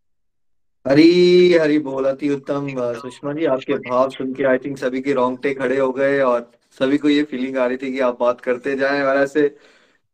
हरी 0.86 1.54
हरी 1.54 1.78
बोल, 1.80 2.06
अति 2.06 2.30
उत्तम। 2.30 2.68
सुषमा 2.96 3.34
जी, 3.34 3.46
आपके 3.46 3.74
भाव 3.90 4.10
सुन 4.10 4.34
के 4.34 4.44
आई 4.44 4.58
थिंक 4.58 4.78
सभी 4.78 5.02
के 5.02 5.14
रोंगटे 5.14 5.54
खड़े 5.54 5.78
हो 5.78 5.92
गए 5.92 6.20
और 6.22 6.52
सभी 6.78 6.98
को 6.98 7.10
ये 7.10 7.24
फीलिंग 7.24 7.58
आ 7.58 7.66
रही 7.66 7.78
थी 7.78 7.92
कि 7.94 8.00
आप 8.00 8.20
बात 8.20 8.42
करते 8.42 8.76
जाएँ। 8.76 9.02
और 9.04 9.18
ऐसे 9.18 9.48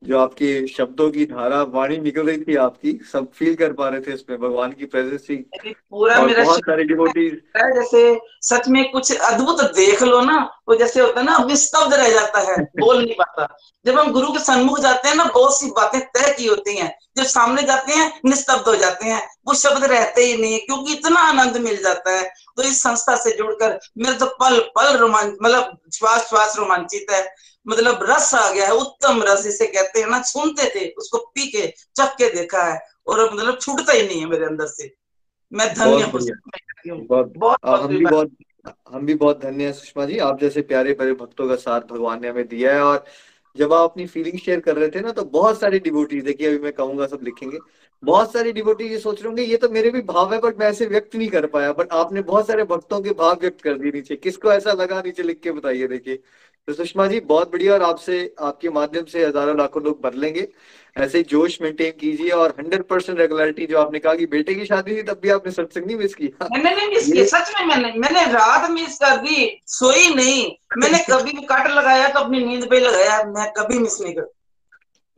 जो 0.04 0.20
आपकी 0.20 0.68
शब्दों 0.68 1.10
की 1.12 1.26
धारा 1.26 1.62
वाणी 1.74 1.98
निकल 1.98 2.28
रही 2.28 2.38
थी 2.38 2.56
आपकी 2.56 2.92
सब 3.12 3.28
फील 3.32 3.56
कर 3.56 3.74
पा 3.74 3.90
रहे 3.90 4.02
थे 4.02 4.14
इसमें 4.14 4.40
भगवान 4.40 4.72
की 4.72 4.86
प्रेजेंस 4.86 5.22
थी। 5.22 5.36
पूरा 5.66 6.16
और 6.16 6.26
मेरा 6.28 6.44
बहुत 6.44 6.60
सारे 6.60 6.84
डिवोटीज 6.84 7.34
जैसे 7.76 8.02
सच 8.42 8.68
में 8.68 8.92
कुछ 8.92 9.12
अद्भुत 9.14 9.62
देख 9.76 10.02
लो 10.04 10.22
ना 10.22 10.40
तो 10.68 10.76
जैसे 10.76 11.00
होता 11.02 11.20
है 11.20 11.26
ना 11.26 11.38
निस्तब्ध 11.46 11.94
रह 11.94 12.10
जाता 12.10 12.40
है 12.42 12.56
बोल 12.80 12.98
नहीं 12.98 13.16
पाता। 13.16 13.48
जब 13.86 14.00
हम 14.00 14.12
गुरु 14.12 14.32
के 14.32 14.40
सन्मुख 14.40 14.80
जाते 14.80 15.08
हैं 15.10 15.16
ना 15.16 15.26
बहुत 15.26 15.60
सी 15.60 15.70
बातें 15.72 16.00
तय 16.02 16.34
की 16.38 16.48
होती 16.48 16.78
हैं। 16.78 16.92
जब 17.18 17.24
सामने 17.26 17.64
जाते 17.64 17.94
हैं 17.94 18.12
निस्तब्ध 18.26 18.68
हो 18.68 18.76
जाते 18.76 19.06
हैं। 19.06 19.22
वो 19.48 19.54
शब्द 19.54 19.84
रहते 19.84 20.22
ही 20.22 20.36
नहीं 20.38 20.54
है 20.54 20.60
क्योंकि 20.60 20.94
इतना 20.94 21.20
आनंद 21.22 21.58
मिल 21.58 21.82
जाता 21.84 22.18
है। 22.18 22.24
तो 22.58 22.64
इस 22.64 22.82
संस्था 22.84 23.16
से 23.16 23.38
जुड़कर 23.38 23.80
मेरे 23.98 24.18
तो 24.18 24.26
पल 24.42 24.60
पल 24.76 24.98
रोमांच 24.98 25.34
मतलब 25.42 25.78
श्वास 25.94 26.28
श्वास 26.30 26.56
रोमांचित 26.60 27.12
है। 27.12 27.24
मतलब 27.66 28.00
रस 28.04 28.34
आ 28.34 28.50
गया 28.54 28.66
है 28.66 28.74
उत्तम 28.76 29.22
रस 29.24 29.46
इसे 29.48 29.68
कहते 29.68 30.00
हैं 30.00 30.08
ना 30.08 30.22
सुनते 30.24 30.70
थे 30.76 30.88
उसको 30.98 31.18
पी 31.36 31.48
के 31.52 31.68
चख 31.96 32.16
के 32.18 32.30
देखा 32.36 32.64
है 32.64 32.80
और 33.08 33.24
मतलब 33.34 33.60
छूटता 33.60 33.94
ही 33.94 34.08
नहीं 34.08 34.20
है 34.20 34.26
मेरे 34.26 34.46
अंदर 34.46 34.68
से। 34.68 34.94
मैं 35.52 35.74
धन्य 35.74 36.06
बहुत 36.06 36.30
हूँ 36.90 37.06
बहुत 37.08 37.34
बहुत 37.38 37.82
हम 37.82 37.88
भी 37.88 38.06
बहुत 38.06 38.32
हम 38.90 39.06
भी 39.06 39.14
बहुत 39.16 39.42
धन्य 39.42 39.66
हैं 39.66 39.74
सुषमा 39.74 40.06
जी। 40.06 40.18
आप 40.20 40.40
जैसे 40.40 40.62
प्यारे 40.62 40.94
प्यारे 40.94 41.14
भक्तों 41.14 41.48
का 41.50 41.56
साथ 41.58 41.82
भगवान 41.82 42.22
ने 42.22 42.30
हमें 42.30 42.48
दिया 42.48 42.74
है 42.76 42.82
और 42.82 43.06
जब 43.56 43.74
आप 43.74 43.90
अपनी 43.92 44.06
फीलिंग 44.08 44.38
शेयर 44.40 44.60
कर 44.60 44.76
रहे 44.76 44.90
थे 44.90 45.02
ना 45.02 45.12
तो 45.12 45.24
बहुत 45.30 45.60
सारे 45.60 45.80
डिवोटीज 45.80 46.24
देखिए 46.24 46.48
अभी 46.48 46.60
मैं 46.60 46.72
कहूँगा 46.74 47.08
सब 47.08 47.20
लिखेंगे 47.24 47.58
बहुत 48.04 48.32
सारे 48.34 48.52
डिबोटी 48.52 48.86
ये 48.86 49.00
सोच 49.00 49.20
रहे 49.20 49.28
होंगे 49.28 49.44
ये 49.44 49.58
तो 49.58 49.70
मेरे 49.70 49.90
भी 49.92 50.02
भाव 50.02 50.34
है 50.34 50.40
बट 50.42 50.60
मैं 50.60 50.68
ऐसे 50.68 50.86
व्यक्त 50.86 51.16
नहीं 51.16 51.28
कर 51.30 51.46
पाया 51.48 51.74
बट 51.74 51.92
आपने 51.94 52.22
बहुत 52.22 52.48
सारे 52.48 52.64
भक्तों 52.64 53.02
के 53.02 53.12
भाव 53.14 53.40
व्यक्त 53.42 53.62
कर 53.62 53.78
दिए 53.78 53.92
नीचे। 53.92 54.16
किसको 54.16 54.52
ऐसा 54.52 54.74
लगा 54.74 55.02
नीचे 55.02 55.24
लिख 55.24 55.40
के 55.42 55.52
बताइए 55.52 55.88
देखिए। 55.88 56.20
तो 56.68 56.74
सुषमा 56.74 57.06
जी 57.08 57.20
बहुत 57.20 57.52
बढ़िया 57.52 57.74
और 57.74 57.82
आपसे 57.82 58.18
आपके 58.40 58.70
माध्यम 58.70 59.06
से 59.06 59.26
हज़ारों 59.26 59.58
लाखों 59.58 59.82
लोग 59.84 60.02
बदलेंगे 60.02 60.48
ऐसे 60.96 61.18
ही 61.18 61.24
जोश 61.24 61.62
मेंटेन 61.62 61.92
कीजिए 62.00 62.30
और 62.32 62.54
हंड्रेड 62.60 62.84
परसेंट 62.84 63.20
रेगुलरिटी 63.20 63.66
जो 63.68 63.78
आपने 63.80 64.00
कहा 64.00 64.14
कि 64.16 64.26
बेटे 64.26 64.56
की 64.56 64.66
शादी 64.66 64.96
थी 64.98 65.04
तब 65.04 65.20
भी 65.22 65.30
आपने 65.30 65.52
सत्संग 65.52 65.86
नहीं 65.86 65.98
मिस 65.98 66.14
किया। 66.16 66.48
मैंने 66.48 66.76
नहीं 66.76 66.90
मिस 66.90 67.12
किया 67.12 67.26
सच 67.28 67.54
में 67.60 67.66
मैंने 67.68 67.94
मैंने 68.00 68.26
रात 68.34 68.70
मिस 68.72 68.98
कर 68.98 69.18
दी 69.18 69.50
सोई 69.70 70.14
नहीं। 70.16 70.46
मैंने 70.78 71.00
कभी 71.10 71.32
भी 71.32 71.46
कट 71.52 71.68
लगाया 71.70 72.08
तो 72.08 72.20
अपनी 72.20 72.46
नींद 72.46 72.70
पे 72.70 72.80
लगाया 72.80 73.24
मैं 73.28 73.52
कभी 73.58 73.80
मिस 73.80 74.00
नहीं 74.02 74.14
कर 74.16 74.32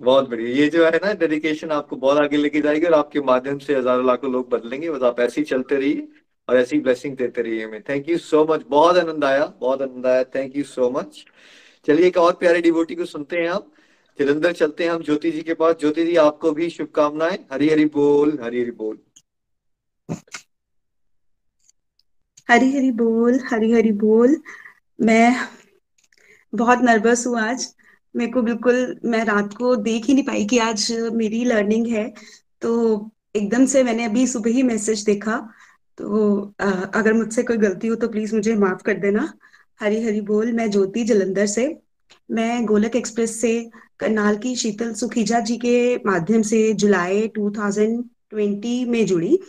बहुत 0.01 0.29
बढ़िया 0.29 0.55
ये 0.55 0.67
जो 0.69 0.85
है 0.85 0.97
ना 0.97 1.13
डेडिकेशन 1.15 1.71
आपको 1.71 1.95
बहुत 1.97 2.17
आगे 2.17 2.37
लेके 2.37 2.61
जाएगी 2.61 2.85
और 2.85 2.93
आपके 2.93 3.21
माध्यम 3.23 3.57
से 3.59 3.75
हज़ारों 3.75 4.05
लाखों 4.07 4.31
लोग 4.31 4.49
बदलेंगे 4.49 4.89
बस 4.89 5.03
आप 5.03 5.19
ऐसे 5.19 5.41
ही 5.41 5.45
चलते 5.45 5.75
रहिए। 5.75 6.07
और 6.49 6.57
ऐसी 6.57 6.79
ब्लेसिंग 6.79 7.15
देते 7.17 7.41
रहिए 7.41 7.65
हमें। 7.65 7.81
थैंक 7.89 8.09
यू 8.09 8.17
सो 8.17 8.45
मच 8.49 8.63
बहुत 8.69 8.97
आनंद 8.97 9.23
आया, 9.25 9.45
बहुत 9.59 9.81
आनंद 9.81 10.05
आया। 10.05 10.23
थैंक 10.35 10.55
यू 10.55 10.63
सो 10.63 10.89
मच 10.89 11.23
चलिए, 11.87 12.07
एक 12.07 12.17
और 12.17 12.33
प्यारे 12.33 12.61
डिवोटी 12.61 12.95
को 12.95 13.05
सुनते 13.05 13.37
हैं 13.37 13.49
आप। 13.49 13.71
जलंधर 14.19 14.51
चलते 14.53 14.83
हैं 14.83 14.91
हम 14.91 15.03
ज्योति 15.03 15.31
जी 15.31 15.41
के 15.41 15.53
पास। 15.53 15.75
ज्योति 15.79 16.05
जी, 16.05 16.15
आपको 16.15 16.51
भी 16.51 16.69
शुभकामनाएँ। 16.69 17.37
हरी 17.51 17.69
हरी 17.69 17.85
बोल 17.85 18.37
हरी 18.43 18.61
हरी 18.61 18.71
बोल। 18.71 18.97
हरी 22.49 22.71
हरी 22.75 22.91
बोल 22.91 23.39
हरी 23.51 23.71
हरी 23.71 23.91
बोल। 23.91 24.35
मैं 24.99 25.35
बहुत 26.53 26.79
नर्वस 26.81 27.25
हूँ 27.27 27.39
आज। 27.39 27.67
मेरे 28.15 28.31
को 28.31 28.41
बिल्कुल, 28.41 28.99
मैं 29.05 29.23
रात 29.25 29.53
को 29.53 29.75
देख 29.75 30.05
ही 30.05 30.13
नहीं 30.13 30.23
पाई 30.23 30.45
कि 30.45 30.57
आज 30.57 30.91
मेरी 31.13 31.43
लर्निंग 31.45 31.87
है। 31.87 32.13
तो 32.61 32.71
एकदम 33.35 33.65
से 33.65 33.83
मैंने 33.83 34.05
अभी 34.05 34.27
सुबह 34.27 34.51
ही 34.51 34.63
मैसेज 34.63 35.03
देखा। 35.03 35.37
तो 35.97 36.41
अ, 36.59 36.65
अगर 36.95 37.13
मुझसे 37.13 37.43
कोई 37.43 37.57
गलती 37.57 37.87
हो 37.87 37.95
तो 37.95 38.07
प्लीज़ 38.07 38.35
मुझे 38.35 38.55
माफ़ 38.55 38.83
कर 38.83 38.93
देना। 38.99 39.33
हरी 39.79 40.03
हरी 40.03 40.21
बोल 40.21 40.51
मैं 40.53 40.69
ज्योति 40.71 41.03
जलंधर 41.03 41.45
से। 41.45 41.67
मैं 42.31 42.65
गोलक 42.65 42.95
एक्सप्रेस 42.95 43.41
से 43.41 43.71
करनाल 43.99 44.37
की 44.37 44.55
शीतल 44.55 44.93
सुखीजा 44.93 45.39
जी 45.39 45.57
के 45.57 45.95
माध्यम 46.05 46.41
से 46.41 46.73
जुलाई 46.73 47.27
2020 47.27 48.85
में 48.87 49.05
जुड़ी। 49.05 49.39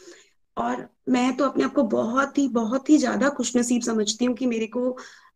और 0.57 0.89
मैं 1.09 1.37
तो 1.37 1.45
अपने 1.45 1.65
आप 1.65 1.73
को 1.75 1.83
बहुत 1.83 2.39
ही 2.39 2.49
बहुत 2.49 2.91
ही 2.91 2.99
ज़्यादा 2.99 3.29
खुशनसीब 3.29 3.83
समझती 3.83 4.25
हूँ 4.25 4.35
कि 4.37 4.47
मेरे 4.47 4.67
को 4.67 4.91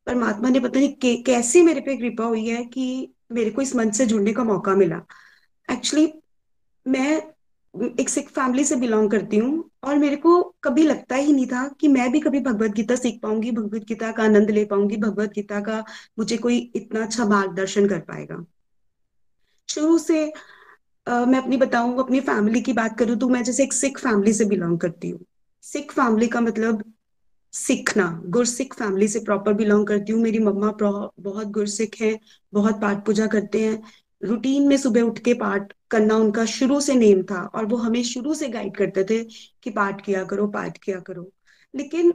परमात्मा 0.07 0.49
ने 0.49 0.61
पता 0.61 0.81
नहीं 0.81 1.23
कैसे 1.25 1.63
मेरे 1.63 1.81
पे 1.81 1.97
कृपा 1.97 2.25
हुई 2.25 2.47
है 2.47 2.65
कि 2.65 3.15
मेरे 3.33 3.51
को 3.51 3.63
इस 3.63 3.75
मंच 3.77 3.95
से 3.97 4.07
जुड़ने 4.07 4.33
का 4.33 4.45
मौका 4.45 4.75
मिला। 4.75 5.01
एक्चुअली 5.69 6.13
मैं 6.87 7.23
एक 8.01 8.09
सिख 8.09 8.29
फैमिली 8.29 8.65
से 8.65 8.77
बिलोंग 8.77 9.11
करती 9.11 9.37
हूँ 9.37 9.71
और 9.85 9.99
मेरे 9.99 10.17
को 10.17 10.43
कभी 10.65 10.83
लगता 10.83 11.17
ही 11.17 11.33
नहीं 11.33 11.47
था 11.47 11.67
कि 11.81 11.89
मैं 11.89 12.11
भी 12.13 12.21
कभी 12.21 12.41
भगवत 12.41 12.71
गीता 12.71 12.97
सीख 12.97 13.21
पाऊँगी 13.23 13.51
भगवत 13.51 13.85
गीता 13.85 14.11
का 14.13 14.23
आनंद 14.23 14.51
ले 14.51 14.65
पाऊँगी 14.65 14.97
भगवत 14.97 15.33
गीता 15.33 15.61
का 15.61 15.85
मुझे 16.19 16.37
कोई 16.37 16.59
इतना 16.77 17.03
अच्छा 17.03 17.25
मार्गदर्शन 17.25 17.89
कर 17.89 17.99
पाएगा। 18.01 18.45
शुरू 19.69 19.99
से 19.99 20.33
आ, 21.07 21.25
मैं 21.25 21.39
अपनी 21.39 21.57
बताऊँ 21.57 21.99
अपनी 21.99 22.21
फैमिली 22.21 22.61
की 22.61 22.73
बात 22.73 22.99
करूँ 22.99 23.17
तो 23.17 23.29
मैं 23.29 23.43
जैसे 23.45 23.63
एक 23.63 23.73
सिख 23.73 23.99
फैमिली 23.99 24.33
से 24.33 24.45
बिलोंग 24.45 24.79
करती 24.79 25.11
हूँ। 25.11 25.25
सिख 25.65 25.93
फैमिली 25.93 26.27
का 26.29 26.41
मतलब 26.41 26.83
सीखना 27.55 28.05
गुरसिख 28.27 28.75
फैमिली 28.75 29.09
से 29.09 29.21
प्रॉपर 29.21 29.53
बिलोंग 29.53 29.87
करती 29.87 30.13
हूँ। 30.13 30.21
मेरी 30.23 30.39
मम्मा 30.39 30.73
बहुत 30.81 31.47
गुरसिख 31.49 31.97
हैं 32.01 32.19
बहुत 32.53 32.81
पाठ 32.81 33.05
पूजा 33.07 33.27
करते 33.27 33.65
हैं। 33.67 33.83
रूटीन 34.23 34.69
में 34.69 34.77
सुबह 34.77 35.03
उठ 35.03 35.19
के 35.19 35.35
पाठ 35.35 35.73
करना 35.91 36.17
उनका 36.17 36.45
शुरू 36.45 36.81
से 36.81 36.95
नेम 36.95 37.23
था 37.23 37.41
और 37.55 37.67
वो 37.67 37.77
हमें 37.77 38.03
शुरू 38.03 38.35
से 38.35 38.49
गाइड 38.49 38.77
करते 38.77 39.05
थे 39.05 39.25
कि 39.63 39.71
पाठ 39.71 40.05
किया 40.05 40.25
करो, 40.25 40.47
पाठ 40.47 40.79
किया 40.79 41.01
करो। 41.01 41.33
लेकिन 41.75 42.15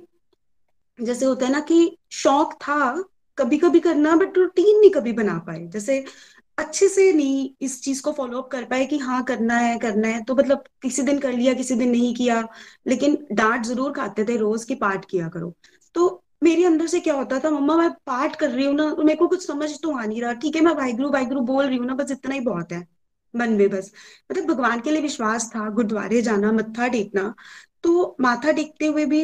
जैसे 0.99 1.25
होता 1.25 1.45
है 1.45 1.51
ना 1.51 1.59
कि 1.59 1.97
शौक 2.11 2.53
था 2.53 3.03
कभी 3.37 3.57
कभी 3.57 3.79
करना 3.79 4.15
बट 4.15 4.37
रूटीन 4.37 4.79
नहीं 4.79 4.89
कभी 4.89 5.13
बना 5.13 5.37
पाए। 5.37 5.67
जैसे 5.67 6.05
अच्छे 6.57 6.87
से 6.87 7.13
नहीं 7.13 7.49
इस 7.61 7.81
चीज़ 7.83 8.01
को 8.01 8.11
फॉलो 8.11 8.41
अप 8.41 8.49
कर 8.51 8.65
पाए 8.65 8.85
कि 8.85 8.97
हाँ 8.97 9.23
करना 9.23 9.57
है 9.57 9.79
करना 9.79 10.07
है। 10.07 10.23
तो 10.23 10.35
मतलब 10.35 10.63
किसी 10.81 11.01
दिन 11.01 11.19
कर 11.19 11.33
लिया, 11.33 11.53
किसी 11.53 11.75
दिन 11.75 11.89
नहीं 11.89 12.13
किया। 12.15 12.47
लेकिन 12.87 13.27
डांट 13.31 13.65
ज़रूर 13.65 13.91
खाते 13.91 14.25
थे 14.25 14.37
रोज 14.37 14.63
की 14.63 14.75
पाठ 14.75 15.05
किया 15.05 15.29
करो। 15.29 15.53
तो 15.95 16.22
मेरे 16.43 16.63
अंदर 16.65 16.87
से 16.87 16.99
क्या 16.99 17.13
होता 17.15 17.39
था, 17.39 17.49
मम्मा 17.51 17.75
मैं 17.77 17.89
पाठ 18.05 18.35
कर 18.35 18.49
रही 18.49 18.65
हूँ 18.65 18.75
ना, 18.75 18.85
मेरे 18.97 19.15
को 19.15 19.27
कुछ 19.27 19.45
समझ 19.47 19.69
तो 19.81 19.91
आ 19.91 20.05
नहीं 20.05 20.21
रहा। 20.21 20.33
ठीक 20.35 20.55
है, 20.55 20.61
मैं 20.61 20.73
वाहिगुरु 20.75 21.09
वाहिगुरु 21.11 21.41
बोल 21.43 21.65
रही 21.65 21.77
हूँ 21.77 21.87
ना, 21.87 21.93
बस 21.95 22.11
इतना 22.11 22.33
ही 22.33 22.39
बहुत 22.41 22.71
है 22.71 22.85
मन 23.33 23.51
में 23.51 23.69
बस। 23.69 23.91
मतलब 24.31 24.45
भगवान 24.47 24.81
के 24.81 24.91
लिए 24.91 25.01
विश्वास 25.01 25.49
था, 25.55 25.69
गुरुद्वारे 25.69 26.21
जाना, 26.21 26.51
मत्था 26.51 26.87
टेकना 26.87 27.33
तो 27.83 28.15
माथा 28.21 28.51
टेकते 28.51 28.87
हुए 28.87 29.05
भी 29.05 29.23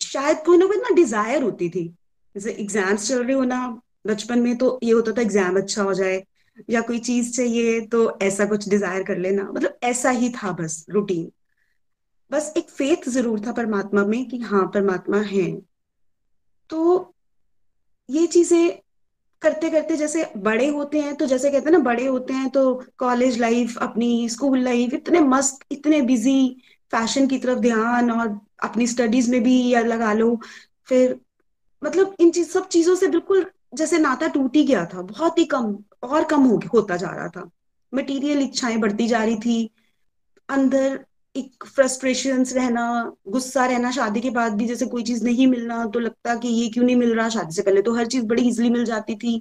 शायद 0.00 0.38
कोई 0.46 0.58
ना 0.58 0.66
कोई 0.66 0.76
ना 0.78 0.94
डिज़ायर 0.94 1.42
होती 1.42 1.68
थी। 1.70 1.86
जैसे 2.34 2.52
एग्ज़ाम्स 2.52 3.08
चल 3.08 3.22
रहे 3.24 3.36
हो 3.36 3.44
ना, 3.44 3.80
बचपन 4.06 4.38
में 4.38 4.56
तो 4.58 4.78
ये 4.82 4.92
होता 4.92 5.12
था 5.12 5.22
एग्ज़ाम 5.22 5.56
अच्छा 5.56 5.82
हो 5.82 5.94
जाए, 5.94 6.22
या 6.70 6.80
कोई 6.80 6.98
चीज़ 7.00 7.32
चाहिए 7.32 7.80
तो 7.86 8.18
ऐसा 8.22 8.44
कुछ 8.46 8.68
डिज़ायर 8.68 9.02
कर 9.04 9.18
लेना। 9.18 9.42
मतलब 9.44 9.78
ऐसा 9.84 10.10
ही 10.12 10.30
था 10.32 10.52
बस 10.52 10.84
रूटीन 10.90 11.30
बस 12.30 12.52
एक 12.56 12.68
फेथ 12.70 13.08
ज़रूर 13.10 13.40
था 13.46 13.52
परमात्मा 13.52 14.04
में 14.04 14.24
कि 14.28 14.38
हाँ 14.40 14.64
परमात्मा 14.74 15.20
है। 15.22 15.50
तो 16.70 17.14
ये 18.08 18.26
चीज़ें 18.26 18.78
करते 19.42 19.70
करते 19.70 19.96
जैसे 19.96 20.24
बड़े 20.36 20.66
होते 20.68 21.00
हैं 21.00 21.14
तो 21.16 21.26
जैसे 21.26 21.50
कहते 21.50 21.64
हैं 21.64 21.72
ना, 21.72 21.78
बड़े 21.78 22.06
होते 22.06 22.32
हैं 22.32 22.48
तो 22.50 22.82
कॉलेज 22.98 23.38
लाइफ 23.40 23.76
अपनी 23.78 24.28
स्कूल 24.28 24.58
लाइफ 24.58 24.94
इतने 24.94 25.20
मस्त, 25.20 25.64
इतने 25.72 26.00
बिज़ी 26.02 26.56
फ़ैशन 26.92 27.26
की 27.26 27.38
तरफ़ 27.38 27.58
ध्यान 27.58 28.10
और 28.10 28.38
अपनी 28.62 28.86
स्टडीज़ 28.86 29.30
में 29.30 29.42
भी 29.42 29.68
या 29.68 29.80
लगा 29.82 30.12
लो। 30.12 30.38
फिर 30.88 31.18
मतलब 31.82 32.14
इन 32.20 32.30
चीज़, 32.30 32.48
सब 32.48 32.68
चीज़ों 32.68 32.94
से 32.96 33.08
बिल्कुल 33.08 33.46
जैसे 33.74 33.98
नाता 33.98 34.26
टूट 34.28 34.56
ही 34.56 34.64
गया 34.64 34.84
था, 34.86 35.02
बहुत 35.02 35.38
ही 35.38 35.44
कम, 35.44 35.76
और 36.02 36.24
कम 36.24 36.42
हो, 36.42 36.60
होता 36.74 36.96
जा 36.96 37.10
रहा 37.10 37.28
था। 37.28 37.50
मटेरियल 37.92 38.42
इच्छाएँ 38.42 38.76
बढ़ती 38.78 39.06
जा 39.08 39.22
रही 39.24 39.36
थी, 39.36 39.70
अंदर 40.48 41.04
एक 41.34 41.64
फ्रस्ट्रेशन 41.66 42.44
रहना, 42.46 42.82
गुस्सा 43.28 43.64
रहना, 43.66 43.90
शादी 43.90 44.20
के 44.20 44.30
बाद 44.30 44.54
भी 44.54 44.66
जैसे 44.66 44.86
कोई 44.86 45.02
चीज़ 45.02 45.24
नहीं 45.24 45.46
मिलना 45.46 45.84
तो 45.86 46.00
लगता 46.00 46.34
कि 46.34 46.48
ये 46.50 46.68
क्यों 46.68 46.84
नहीं 46.84 46.96
मिल 46.96 47.14
रहा 47.14 47.28
शादी 47.28 47.54
से 47.54 47.62
पहले? 47.62 47.82
तो 47.82 47.94
हर 47.94 48.06
चीज़ 48.06 48.24
बड़ी 48.26 48.48
इजिली 48.48 48.70
मिल 48.70 48.84
जाती 48.84 49.14
थी, 49.16 49.34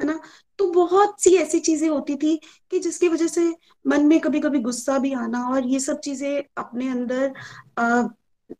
है 0.00 0.06
ना? 0.06 0.18
तो 0.58 0.70
बहुत 0.72 1.22
सी 1.22 1.34
ऐसी 1.36 1.58
चीज़ें 1.60 1.88
होती 1.88 2.16
थी 2.16 2.36
कि 2.70 2.78
जिसकी 2.78 3.08
वजह 3.08 3.26
से 3.28 3.48
मन 3.84 4.06
में 4.06 4.18
कभी 4.20 4.40
कभी 4.40 4.58
गुस्सा 4.60 4.98
भी 4.98 5.12
आना 5.14 5.42
और 5.48 5.66
ये 5.66 5.80
सब 5.80 6.00
चीज़ें 6.00 6.42
अपने 6.58 6.88
अंदर 6.88 7.34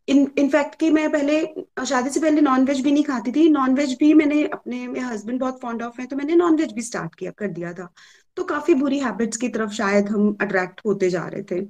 इन 0.08 0.26
इनफैक्ट 0.38 0.74
कि 0.74 0.90
मैं 0.90 1.10
पहले, 1.12 1.40
शादी 1.86 2.10
से 2.10 2.20
पहले 2.20 2.40
नॉन 2.40 2.64
वेज 2.64 2.80
भी 2.80 2.92
नहीं 2.92 3.04
खाती 3.04 3.32
थी। 3.32 3.48
नॉन 3.50 3.74
वेज 3.74 3.96
भी 4.00 4.12
मैंने 4.14 4.42
अपने, 4.44 4.86
मेरे 4.88 5.04
हस्बैंड 5.06 5.40
बहुत 5.40 5.60
फॉन्ड 5.62 5.82
ऑफ़ 5.82 6.00
है 6.00 6.06
तो 6.06 6.16
मैंने 6.16 6.34
नॉन 6.36 6.56
वेज 6.56 6.72
भी 6.72 6.82
स्टार्ट 6.82 7.14
किया, 7.14 7.30
कर 7.30 7.48
दिया 7.48 7.72
था। 7.72 7.88
तो 8.36 8.44
काफ़ी 8.44 8.74
बुरी 8.74 8.98
हैबिट्स 8.98 9.36
की 9.36 9.48
तरफ़ 9.48 9.72
शायद 9.72 10.08
हम 10.08 10.36
अट्रैक्ट 10.40 10.80
होते 10.86 11.10
जा 11.10 11.26
रहे 11.26 11.42
थे। 11.42 11.60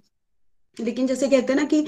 लेकिन 0.77 1.07
जैसे 1.07 1.29
कहते 1.29 1.53
हैं 1.53 1.61
ना 1.61 1.65
कि 1.67 1.85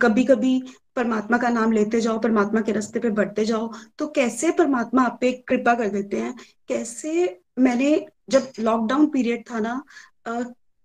कभी 0.00 0.24
कभी 0.24 0.60
परमात्मा 0.96 1.38
का 1.38 1.48
नाम 1.50 1.72
लेते 1.72 2.00
जाओ, 2.00 2.18
परमात्मा 2.20 2.60
के 2.60 2.72
रास्ते 2.72 3.00
पे 3.00 3.10
बढ़ते 3.12 3.44
जाओ 3.44 3.72
तो 3.98 4.06
कैसे 4.10 4.50
परमात्मा 4.58 5.02
आप 5.04 5.18
पे 5.20 5.32
कृपा 5.48 5.74
कर 5.74 5.88
देते 5.90 6.16
हैं? 6.18 6.34
कैसे 6.68 7.40
मैंने 7.60 8.06
जब 8.30 8.48
लॉकडाउन 8.60 9.06
पीरियड 9.10 9.44
था 9.50 9.60
ना 9.60 9.82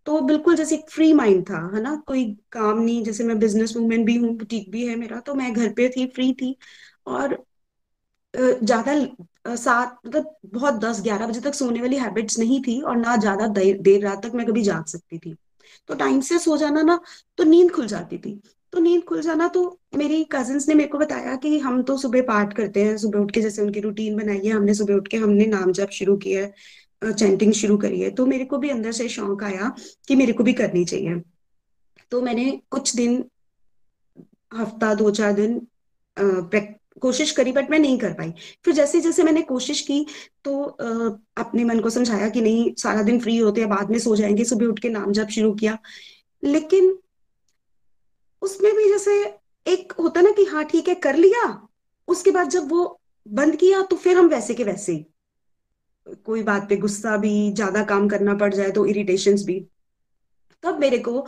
तो 0.07 0.20
बिल्कुल 0.22 0.55
जैसे 0.55 0.76
एक 0.76 0.89
फ्री 0.89 1.12
माइंड 1.14 1.43
था, 1.49 1.57
है 1.76 1.82
ना? 1.82 1.95
कोई 2.07 2.24
काम 2.51 2.80
नहीं, 2.80 3.03
जैसे 3.03 3.24
मैं 3.24 3.38
बिज़नेस 3.39 3.76
वूमेन 3.78 4.05
भी 4.05 4.16
हूँ 4.18 4.30
बुटीक 4.38 4.70
भी 4.72 4.86
है 4.88 4.95
मेरा 4.97 5.20
तो 5.22 5.34
मैं 5.36 5.51
घर 5.53 5.74
पे 5.74 5.89
थी 5.89 6.05
फ्री 6.16 6.32
थी, 6.34 6.55
और 7.07 7.38
ज़्यादा 8.34 9.55
सात 9.57 9.97
मतलब 10.07 10.36
बहुत 10.53 10.76
दस, 10.80 11.01
ग्यारह 11.03 11.28
बजे 11.28 11.39
तक 11.41 11.53
सोने 11.55 11.82
वाली 11.82 11.97
हैबिट्स 11.97 12.39
नहीं 12.39 12.62
थी, 12.64 12.80
और 12.82 12.95
ना 12.97 13.16
ज़्यादा 13.18 13.47
देर 13.49 14.03
रात 14.03 14.26
तक 14.26 14.36
मैं 14.36 14.45
कभी 14.47 14.62
जाग 14.64 14.86
सकती 14.88 15.18
थी। 15.20 15.36
तो 15.89 15.95
टाइम 15.95 16.19
से 16.21 16.39
सो 16.39 16.57
जाना 16.57 16.82
ना 16.82 16.99
तो 17.38 17.43
नींद 17.43 17.71
खुल 17.71 17.88
जाती 17.88 18.17
थी। 18.17 18.39
तो 18.73 18.79
नींद 18.79 19.03
खुल 19.03 19.21
जाना 19.21 19.47
तो 19.47 19.79
मेरी 19.97 20.23
कजिन्स 20.32 20.67
ने 20.67 20.75
मेरे 20.75 20.89
को 20.89 20.97
बताया 20.97 21.36
कि 21.36 21.57
हम 21.59 21.82
तो 21.84 21.97
सुबह 21.97 22.21
पाठ 22.21 22.53
करते 22.53 22.84
हैं, 22.84 22.97
सुबह 22.97 23.19
उठ 23.19 23.32
के 23.32 23.41
जैसे 23.41 23.61
उनकी 23.61 23.79
रूटीन 23.79 24.15
बनाई 24.17 24.38
है, 24.38 24.51
हमने 24.51 24.73
सुबह 24.73 24.95
उठ 24.95 25.07
के 25.07 25.17
हमने 25.17 25.45
नाम 25.45 25.71
जप 25.71 25.89
शुरू 25.89 26.15
किया 26.17 26.41
है 26.41 27.13
चैंटिंग 27.13 27.53
शुरू 27.53 27.77
करी 27.77 28.01
है। 28.01 28.09
तो 28.11 28.25
मेरे 28.25 28.45
को 28.45 28.57
भी 28.57 28.69
अंदर 28.69 28.91
से 28.91 29.07
शौक 29.09 29.43
आया 29.43 29.71
कि 30.07 30.15
मेरे 30.15 30.34
को 30.34 30.43
भी 30.43 30.53
करनी 30.53 30.86
चाहिए। 30.86 31.21
तो 32.11 32.21
मैंने 32.21 32.61
कुछ 32.71 32.95
दिन, 32.95 33.23
हफ़्ता, 34.51 34.93
दो 34.93 35.11
चार 35.11 35.34
दिन 35.34 35.59
कोशिश 36.97 37.31
करी 37.31 37.51
बट 37.51 37.69
मैं 37.71 37.79
नहीं 37.79 37.97
कर 37.99 38.13
पाई। 38.13 38.31
फिर 38.65 38.73
जैसे 38.73 39.01
जैसे 39.01 39.23
मैंने 39.23 39.41
कोशिश 39.43 39.81
की 39.81 40.05
तो 40.45 40.63
अपने 40.63 41.63
मन 41.63 41.79
को 41.79 41.89
समझाया 41.89 42.29
कि 42.29 42.41
नहीं, 42.41 42.73
सारा 42.75 43.01
दिन 43.03 43.19
फ्री 43.19 43.37
होते 43.37 43.61
हैं, 43.61 43.69
बाद 43.69 43.91
में 43.91 43.99
सो 43.99 44.15
जाएँगे। 44.15 44.43
सुबह 44.45 44.65
उठ 44.65 44.79
के 44.79 44.89
नाम 44.89 45.11
जप 45.11 45.27
शुरू 45.27 45.53
किया। 45.53 45.77
लेकिन 46.43 46.97
उसमें 48.41 48.73
भी 48.75 48.87
जैसे 48.89 49.13
एक 49.65 49.93
होता 49.99 50.21
ना 50.21 50.31
कि 50.31 50.43
हाँ 50.45 50.63
ठीक 50.65 50.87
है, 50.87 50.95
कर 50.95 51.15
लिया। 51.15 51.67
उसके 52.07 52.31
बाद 52.31 52.49
जब 52.49 52.71
वो 52.71 52.99
बंद 53.27 53.55
किया 53.55 53.81
तो 53.81 53.95
फिर 53.95 54.17
हम 54.17 54.27
वैसे 54.27 54.53
के 54.53 54.63
वैसे 54.63 55.05
कोई 56.25 56.43
बात 56.43 56.67
पे 56.69 56.75
गुस्सा 56.77 57.15
भी, 57.17 57.51
ज़्यादा 57.53 57.83
काम 57.83 58.07
करना 58.09 58.33
पड़ 58.33 58.53
जाए 58.53 58.71
तो 58.71 58.85
इरिटेशन 58.85 59.35
भी। 59.45 59.59
तब 60.63 60.79
मेरे 60.79 60.97
को, 60.97 61.25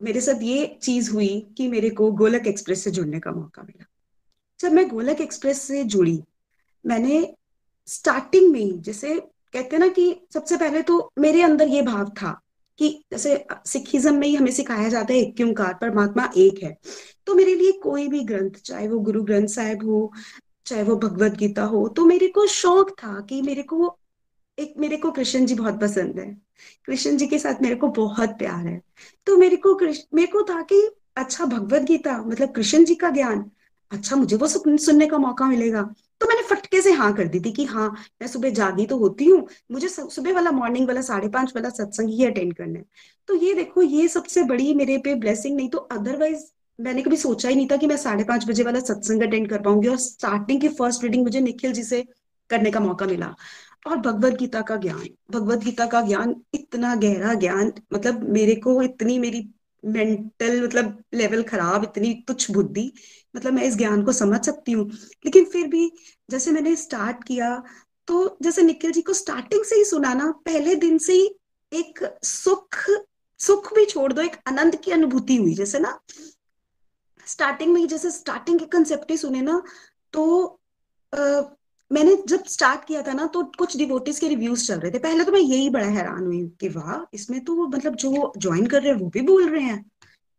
मेरे 0.00 0.20
साथ 0.20 0.42
ये 0.42 0.66
चीज़ 0.82 1.10
हुई 1.10 1.28
कि 1.56 1.68
मेरे 1.68 1.90
को 1.90 2.10
गोलक 2.12 2.46
एक्सप्रेस 2.46 2.84
से 2.84 2.90
जुड़ने 2.90 3.20
का 3.20 3.32
मौका 3.32 3.62
मिला। 3.62 3.84
जब 4.60 4.72
मैं 4.72 4.88
गोलक 4.88 5.20
एक्सप्रेस 5.20 5.60
से 5.62 5.82
जुड़ी, 5.84 6.22
मैंने 6.84 7.34
स्टार्टिंग 7.88 8.50
में 8.52 8.60
ही 8.60 8.72
जैसे 8.80 9.14
कहते 9.54 9.76
हैं 9.76 9.78
ना 9.78 9.88
कि 9.88 10.14
सबसे 10.34 10.56
पहले 10.56 10.82
तो 10.82 11.12
मेरे 11.18 11.42
अंदर 11.42 11.68
ये 11.68 11.82
भाव 11.82 12.08
था 12.22 12.40
कि 12.78 12.88
जैसे 13.12 13.44
सिखिज्म 13.66 14.14
में 14.14 14.26
ही 14.28 14.34
हमें 14.34 14.50
सिखाया 14.52 14.88
जाता 14.88 15.12
है 15.12 15.18
एक 15.18 15.36
क्योंकार 15.36 15.74
परमात्मा 15.74 16.28
एक 16.36 16.62
है। 16.62 16.76
तो 17.26 17.34
मेरे 17.34 17.54
लिए 17.54 17.72
कोई 17.72 18.06
भी 18.08 18.20
ग्रंथ, 18.24 18.50
चाहे 18.50 18.88
वो 18.88 18.98
गुरु 18.98 19.22
ग्रंथ 19.22 19.46
साहिब 19.48 19.84
हो, 19.84 20.12
चाहे 20.66 20.82
वो 20.82 20.96
भगवत 20.96 21.32
गीता 21.32 21.64
हो 21.64 21.86
तो 21.88 22.04
मेरे 22.04 22.28
को 22.28 22.46
शौक 22.46 22.90
था 22.98 23.20
कि 23.20 23.40
मेरे 23.42 23.62
को 23.62 23.96
एक, 24.58 24.74
मेरे 24.78 24.96
को 24.96 25.10
कृष्ण 25.10 25.46
जी 25.46 25.54
बहुत 25.54 25.80
पसंद 25.80 26.18
है। 26.18 26.30
कृष्ण 26.86 27.16
जी 27.16 27.26
के 27.26 27.38
साथ 27.38 27.62
मेरे 27.62 27.74
को 27.74 27.88
बहुत 27.88 28.30
प्यार 28.30 28.66
है। 28.66 28.80
तो 29.26 29.36
मेरे 29.36 29.56
को 29.56 29.74
मेरे 30.14 30.26
को 30.26 30.42
था 30.42 30.60
कि 30.62 30.80
अच्छा 31.16 31.44
भगवत 31.44 31.82
गीता 31.82 32.16
मतलब 32.22 32.52
कृष्ण 32.52 32.84
जी 32.84 32.94
का 32.94 33.10
ज्ञान 33.10 33.50
अच्छा 33.92 34.16
मुझे 34.16 34.36
वो 34.36 34.46
सुनने 34.48 35.06
का 35.06 35.18
मौका 35.18 35.46
मिलेगा। 35.46 35.82
तो 36.20 36.26
मैंने 36.26 36.42
फटके 36.42 36.80
से 36.82 36.92
हाँ 36.92 37.12
कर 37.14 37.26
दी 37.28 37.40
थी 37.40 37.52
कि 37.52 37.64
हाँ 37.64 37.88
मैं 38.22 38.28
सुबह 38.28 38.50
जागी 38.50 38.86
तो 38.86 38.96
होती 38.98 39.24
हूँ। 39.24 39.46
मुझे 39.72 39.88
सुबह 39.88 40.32
वाला 40.34 40.50
मॉर्निंग 40.50 40.86
वाला 40.88 41.00
साढ़े 41.02 41.28
पाँच 41.28 41.52
वाला 41.56 41.70
सत्संग 41.70 42.08
ही 42.10 42.24
अटेंड 42.24 42.54
करना 42.54 42.78
है। 42.78 42.84
तो 43.28 43.34
ये 43.34 43.54
देखो, 43.54 43.82
ये 43.82 44.08
सबसे 44.08 44.42
बड़ी 44.42 44.74
मेरे 44.74 44.98
पे 44.98 45.14
ब्लेसिंग 45.14 45.56
नहीं 45.56 45.68
तो 45.68 45.78
अदरवाइज़ 45.78 46.44
मैंने 46.78 47.02
कभी 47.02 47.16
सोचा 47.16 47.48
ही 47.48 47.54
नहीं 47.54 47.66
था 47.70 47.76
कि 47.76 47.86
मैं 47.86 47.96
साढ़े 47.96 48.24
पाँच 48.24 48.48
बजे 48.48 48.62
वाला 48.62 48.80
सत्संग 48.80 49.22
अटेंड 49.22 49.48
कर 49.50 49.62
पाऊँगी 49.62 49.88
और 49.88 49.96
स्टार्टिंग 49.96 50.60
की 50.60 50.68
फ़र्स्ट 50.70 51.02
रीडिंग 51.02 51.22
मुझे 51.24 51.40
निखिल 51.40 51.72
जी 51.72 51.82
से 51.82 52.02
करने 52.50 52.70
का 52.70 52.80
मौका 52.80 53.06
मिला। 53.06 53.34
और 53.86 53.96
भगवत 53.96 54.32
गीता 54.32 54.60
का 54.60 54.76
ज्ञान, 54.76 55.06
भगवत 55.30 55.58
गीता 55.58 55.86
का 55.86 56.00
ज्ञान, 56.00 56.34
इतना 56.54 56.94
गहरा 56.94 57.34
ज्ञान 57.34 57.72
मतलब 57.92 58.28
मेरे 58.30 58.54
को 58.56 58.80
इतनी 58.82 59.18
मेरी 59.18 59.48
मेंटल 59.86 60.62
मतलब 60.62 61.02
लेवल 61.14 61.42
खराब 61.42 61.84
इतनी 61.84 62.12
तुच्छ 62.28 62.50
बुद्धि 62.50 62.92
मतलब 63.36 63.52
मैं 63.52 63.62
इस 63.62 63.76
ज्ञान 63.76 64.04
को 64.04 64.12
समझ 64.12 64.44
सकती 64.46 64.72
हूँ। 64.72 64.90
लेकिन 65.24 65.44
फिर 65.44 65.66
भी 65.66 65.90
जैसे 66.30 66.50
मैंने 66.50 66.76
स्टार्ट 66.76 67.24
किया 67.24 67.62
तो 68.08 68.36
जैसे 68.42 68.62
निखिल 68.62 68.92
जी 68.92 69.02
को 69.02 69.12
स्टार्टिंग 69.12 69.64
से 69.64 69.76
ही 69.76 69.84
सुना 69.84 70.14
ना 70.14 70.30
पहले 70.46 70.74
दिन 70.74 70.98
से 70.98 71.12
ही 71.12 71.26
एक 71.72 72.00
सुख 72.22 72.76
सुख 73.40 73.74
भी 73.74 73.84
छोड़ 73.84 74.12
दो 74.12 74.22
एक 74.22 74.36
आनंद 74.48 74.76
की 74.76 74.90
अनुभूति 74.90 75.36
हुई। 75.36 75.54
जैसे 75.54 75.78
ना 75.78 75.98
स्टार्टिंग 77.26 77.72
में 77.72 77.86
जैसे 77.88 78.10
स्टार्टिंग 78.10 78.58
के 78.58 78.66
कंसेप्ट 78.66 79.10
ही 79.10 79.16
सुने 79.16 79.40
ना 79.40 79.62
तो 80.12 80.24
आ, 81.12 81.40
मैंने 81.90 82.16
जब 82.28 82.44
स्टार्ट 82.46 82.84
किया 82.84 83.02
था 83.02 83.12
ना 83.12 83.26
तो 83.26 83.42
कुछ 83.58 83.76
डिवोटीज 83.76 84.18
के 84.18 84.28
रिव्यूज़ 84.28 84.66
चल 84.66 84.78
रहे 84.80 84.90
थे। 84.92 84.98
पहले 84.98 85.24
तो 85.24 85.32
मैं 85.32 85.40
यही 85.40 85.68
बड़ा 85.70 85.86
हैरान 85.88 86.24
हुई 86.26 86.42
कि 86.60 86.68
वाह 86.68 87.04
इसमें 87.14 87.40
तो 87.44 87.66
मतलब 87.68 87.94
जो 87.96 88.32
ज्वाइन 88.38 88.66
कर 88.66 88.82
रहे 88.82 88.92
हैं 88.92 88.98
वो 89.00 89.08
भी 89.08 89.20
बोल 89.22 89.48
रहे 89.48 89.62
हैं। 89.62 89.82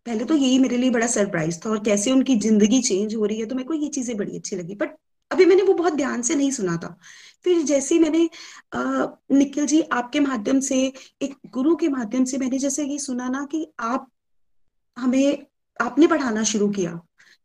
पहले 0.05 0.25
तो 0.25 0.35
यही 0.35 0.59
मेरे 0.59 0.77
लिए 0.77 0.89
बड़ा 0.89 1.07
सरप्राइज़ 1.07 1.59
था 1.59 1.69
और 1.69 1.83
कैसे 1.83 2.11
उनकी 2.11 2.35
ज़िंदगी 2.39 2.81
चेंज 2.81 3.15
हो 3.15 3.25
रही 3.25 3.39
है 3.39 3.45
तो 3.45 3.55
मेरे 3.55 3.67
को 3.67 3.73
ये 3.73 3.87
चीज़ें 3.89 4.15
बड़ी 4.17 4.37
अच्छी 4.37 4.55
लगी। 4.55 4.75
बट 4.75 4.95
अभी 5.31 5.45
मैंने 5.45 5.63
वो 5.63 5.73
बहुत 5.73 5.93
ध्यान 5.93 6.21
से 6.21 6.35
नहीं 6.35 6.51
सुना 6.51 6.75
था। 6.77 6.97
फिर 7.43 7.61
जैसे 7.63 7.95
ही 7.95 8.01
मैंने 8.01 8.29
आ, 8.73 9.05
निखिल 9.31 9.65
जी 9.65 9.81
आपके 9.93 10.19
माध्यम 10.19 10.59
से 10.59 10.77
एक 11.21 11.35
गुरु 11.53 11.75
के 11.75 11.87
माध्यम 11.89 12.25
से 12.25 12.37
मैंने 12.37 12.59
जैसे 12.59 12.85
ये 12.85 12.97
सुना 12.99 13.27
ना 13.29 13.43
कि 13.51 13.65
आप 13.79 14.07
हमें 14.97 15.45
आपने 15.79 16.07
पढ़ाना 16.07 16.43
शुरू 16.43 16.69
किया। 16.69 16.91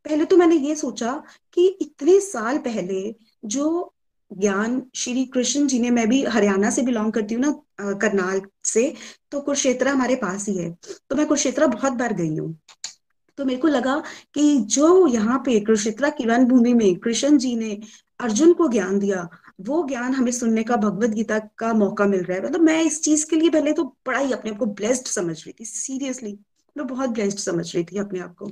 पहले 0.04 0.24
तो 0.24 0.36
मैंने 0.36 0.56
ये 0.58 0.74
सोचा 0.76 1.12
कि 1.54 1.66
इतने 1.82 2.18
साल 2.20 2.58
पहले 2.58 3.02
जो 3.44 3.92
ज्ञान 4.30 4.82
श्री 4.94 5.24
कृष्ण 5.24 5.66
जी 5.66 5.78
ने, 5.78 5.90
मैं 5.90 6.08
भी 6.08 6.22
हरियाणा 6.24 6.70
से 6.70 6.82
बिलोंग 6.82 7.12
करती 7.12 7.34
हूँ 7.34 7.42
ना 7.42 7.92
करनाल 7.92 8.40
से 8.64 8.94
तो 9.30 9.40
कुरुक्षेत्र 9.40 9.88
हमारे 9.88 10.14
पास 10.16 10.48
ही 10.48 10.56
है। 10.56 10.70
तो 11.10 11.16
मैं 11.16 11.26
कुरुक्षेत्र 11.26 11.66
बहुत 11.66 11.92
बार 11.92 12.12
गई 12.12 12.36
हूँ। 12.36 12.56
तो 13.38 13.44
मेरे 13.44 13.60
को 13.60 13.68
लगा 13.68 14.02
कि 14.34 14.56
जो 14.58 15.06
यहाँ 15.06 15.38
पे 15.38 15.58
कुरुक्षेत्र 15.60 16.10
की 16.10 16.24
भूमि 16.44 16.74
में 16.74 16.94
कृष्ण 16.96 17.38
जी 17.38 17.54
ने 17.56 17.78
अर्जुन 18.20 18.52
को 18.52 18.68
ज्ञान 18.68 18.98
दिया, 18.98 19.28
वो 19.60 19.86
ज्ञान 19.88 20.14
हमें 20.14 20.32
सुनने 20.32 20.62
का, 20.62 20.76
भगवत 20.76 21.10
गीता 21.10 21.38
का 21.58 21.72
मौका 21.72 22.06
मिल 22.06 22.22
रहा 22.22 22.38
है। 22.38 22.44
मतलब 22.44 22.60
मैं 22.60 22.82
इस 22.82 23.00
चीज़ 23.02 23.26
के 23.30 23.36
लिए 23.36 23.50
पहले 23.50 23.72
तो 23.72 23.84
बड़ा 24.06 24.18
ही 24.18 24.32
अपने 24.32 24.50
आप 24.50 24.58
को 24.58 24.66
ब्लेस्ड 24.66 25.06
समझ 25.06 25.36
रही 25.44 25.52
थी 25.60 25.64
सीरियसली 25.64 26.38
मैं 26.76 26.86
बहुत 26.86 27.10
ब्लेस्ड 27.10 27.38
समझ 27.38 27.74
रही 27.74 27.84
थी 27.84 27.98
अपने 27.98 28.20
आप 28.20 28.34
को 28.34 28.46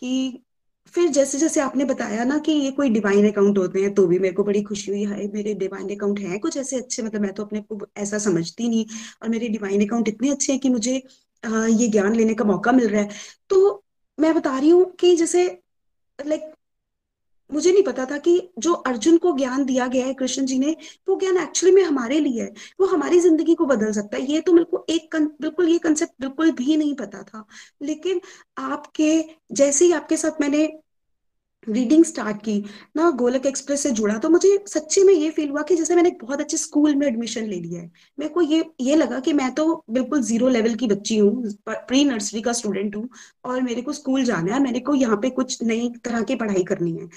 कि 0.00 0.42
फिर 0.86 1.08
जैसे 1.08 1.38
जैसे 1.38 1.60
आपने 1.60 1.84
बताया 1.84 2.24
ना 2.24 2.38
कि 2.38 2.52
ये 2.52 2.70
कोई 2.70 2.88
डिवाइन 2.90 3.32
अकाउंट 3.32 3.58
होते 3.58 3.82
हैं 3.82 3.94
तो 3.94 4.06
भी 4.06 4.18
मेरे 4.18 4.34
को 4.34 4.44
बड़ी 4.44 4.62
खुशी 4.62 4.90
हुई 4.90 5.04
है 5.04 5.32
मेरे 5.32 5.54
डिवाइन 5.54 5.96
अकाउंट 5.96 6.18
हैं 6.20 6.40
कुछ 6.40 6.56
ऐसे 6.56 6.76
अच्छे 6.76 7.02
मतलब 7.02 7.20
मैं 7.20 7.32
तो 7.32 7.44
अपने 7.44 7.60
को 7.60 7.80
ऐसा 7.96 8.18
समझती 8.18 8.68
नहीं 8.68 8.86
और 9.22 9.28
मेरे 9.28 9.48
डिवाइन 9.48 9.86
अकाउंट 9.86 10.08
इतने 10.08 10.30
अच्छे 10.30 10.52
हैं 10.52 10.60
कि 10.60 10.68
मुझे 10.68 10.94
ये 11.46 11.88
ज्ञान 11.88 12.14
लेने 12.14 12.34
का 12.34 12.44
मौका 12.44 12.72
मिल 12.72 12.88
रहा 12.88 13.02
है। 13.02 13.08
तो 13.48 13.84
मैं 14.20 14.34
बता 14.34 14.58
रही 14.58 14.70
हूँ 14.70 14.84
कि 14.96 15.16
जैसे 15.16 15.62
लाइक 16.26 16.54
मुझे 17.52 17.72
नहीं 17.72 17.82
पता 17.82 18.04
था 18.06 18.18
कि 18.18 18.38
जो 18.58 18.72
अर्जुन 18.72 19.16
को 19.18 19.32
ज्ञान 19.36 19.64
दिया 19.64 19.86
गया 19.86 20.06
है, 20.06 20.14
कृष्ण 20.14 20.44
जी 20.46 20.58
ने, 20.58 20.76
वो 21.08 21.18
ज्ञान 21.20 21.36
एक्चुअली 21.38 21.74
में 21.74 21.82
हमारे 21.82 22.20
लिए 22.20 22.42
है। 22.42 22.52
वो 22.80 22.86
हमारी 22.86 23.20
ज़िंदगी 23.20 23.54
को 23.54 23.66
बदल 23.66 23.92
सकता 23.92 24.16
है। 24.16 24.22
ये 24.32 24.40
तो 24.40 24.52
मेरे 24.52 24.64
को 24.64 24.84
एक 24.90 25.16
बिल्कुल 25.16 25.68
ये 25.68 25.78
कंसेप्ट 25.78 26.12
बिल्कुल 26.20 26.50
भी 26.52 26.76
नहीं 26.76 26.94
पता 26.94 27.22
था। 27.22 27.44
लेकिन 27.82 28.20
आपके, 28.58 29.24
जैसे 29.52 29.84
ही 29.84 29.92
आपके 29.92 30.16
साथ 30.16 30.40
मैंने 30.40 30.66
रीडिंग 31.66 32.04
स्टार्ट 32.04 32.36
की, 32.36 32.58
ना 32.96 33.10
गोलक 33.12 33.46
एक्सप्रेस 33.46 33.82
से 33.82 33.90
जुड़ा 33.92 34.16
तो 34.18 34.28
मुझे 34.30 34.48
सच्ची 34.68 35.02
में 35.04 35.12
ये 35.14 35.30
फील 35.30 35.48
हुआ 35.50 35.62
कि 35.62 35.76
जैसे 35.76 35.94
मैंने 35.94 36.08
एक 36.08 36.18
बहुत 36.22 36.40
अच्छे 36.40 36.56
स्कूल 36.56 36.94
में 36.94 37.06
एडमिशन 37.06 37.46
ले 37.46 37.56
लिया 37.56 37.80
है। 37.80 37.90
मेरे 38.18 38.32
को 38.34 38.42
ये 38.42 38.64
ये 38.80 38.96
लगा 38.96 39.18
कि 39.20 39.32
मैं 39.32 39.50
तो 39.54 39.84
बिल्कुल 39.90 40.22
ज़ीरो 40.22 40.48
लेवल 40.48 40.74
की 40.74 40.86
बच्ची 40.88 41.18
हूँ 41.18 41.52
प्री 41.68 42.04
नर्सरी 42.04 42.42
का 42.42 42.52
स्टूडेंट 42.52 42.96
हूँ, 42.96 43.08
और 43.44 43.60
मेरे 43.62 43.82
को 43.82 43.92
स्कूल 43.92 44.24
जाना 44.24 44.54
है 44.54 44.60
मेरे 44.62 44.80
को 44.80 44.94
यहाँ 44.94 45.16
पे 45.22 45.30
कुछ 45.30 45.62
नई 45.62 45.88
तरह 46.04 46.22
की 46.22 46.34
पढ़ाई 46.36 46.64
करनी 46.64 46.92
है, 46.92 47.08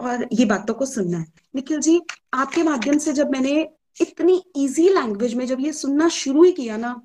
और 0.00 0.26
ये 0.32 0.44
बातों 0.46 0.74
को 0.74 0.86
सुनना 0.86 1.18
है। 1.18 1.26
निखिल 1.54 1.80
जी, 1.80 2.00
आपके 2.34 2.62
माध्यम 2.62 2.98
से 2.98 3.12
जब 3.12 3.30
मैंने 3.30 3.60
इतनी 4.00 4.42
इजी 4.56 4.88
लैंग्वेज 4.90 5.34
में 5.34 5.46
जब 5.46 5.60
ये 5.60 5.72
सुनना 5.74 6.08
शुरू 6.14 6.42
ही 6.44 6.52
किया 6.52 6.76
ना, 6.76 7.00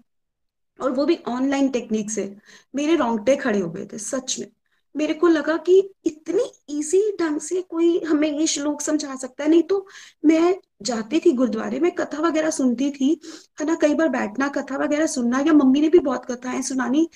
और 0.80 0.92
वो 0.92 1.06
भी 1.06 1.18
ऑनलाइन 1.28 1.70
टेक्निक 1.70 2.12
से, 2.12 2.36
मेरे 2.76 2.96
रोंगटे 2.96 3.36
खड़े 3.36 3.60
हो 3.60 3.70
गए 3.70 3.86
थे, 3.86 3.98
सच 4.00 4.40
में। 4.40 4.48
मेरे 4.96 5.14
को 5.14 5.28
लगा 5.28 5.58
कि 5.58 5.78
इतनी 6.06 6.44
इजी 6.70 7.02
ढंग 7.22 7.40
से 7.40 7.62
कोई 7.62 8.00
हमें 8.00 8.40
ये 8.40 8.48
श्लोक 8.48 8.82
समझा 8.82 9.16
सकता 9.16 9.44
है। 9.44 9.50
नहीं 9.50 9.64
तो 9.64 9.86
मैं 10.26 10.56
जाती 10.82 11.20
थी 11.20 11.32
गुरुद्वारे, 11.32 11.80
में 11.80 11.92
कथा 11.92 12.22
वगैरह 12.22 12.50
सुनती 12.50 12.92
थी, 12.92 13.20
है 13.62 13.66
ना? 13.66 13.76
कई 13.76 13.94
बार 13.94 14.10
बैठना, 14.10 14.48
कथा 14.48 14.78
वगैरह 14.78 15.08
सुनना, 15.08 15.40
या 15.40 15.54
मम्मी 15.54 15.82
ने 15.82 15.90
भी 15.90 16.00
बहुत 16.00 16.26
कथाएँ 16.26 16.62
सुनानी, 16.62 17.10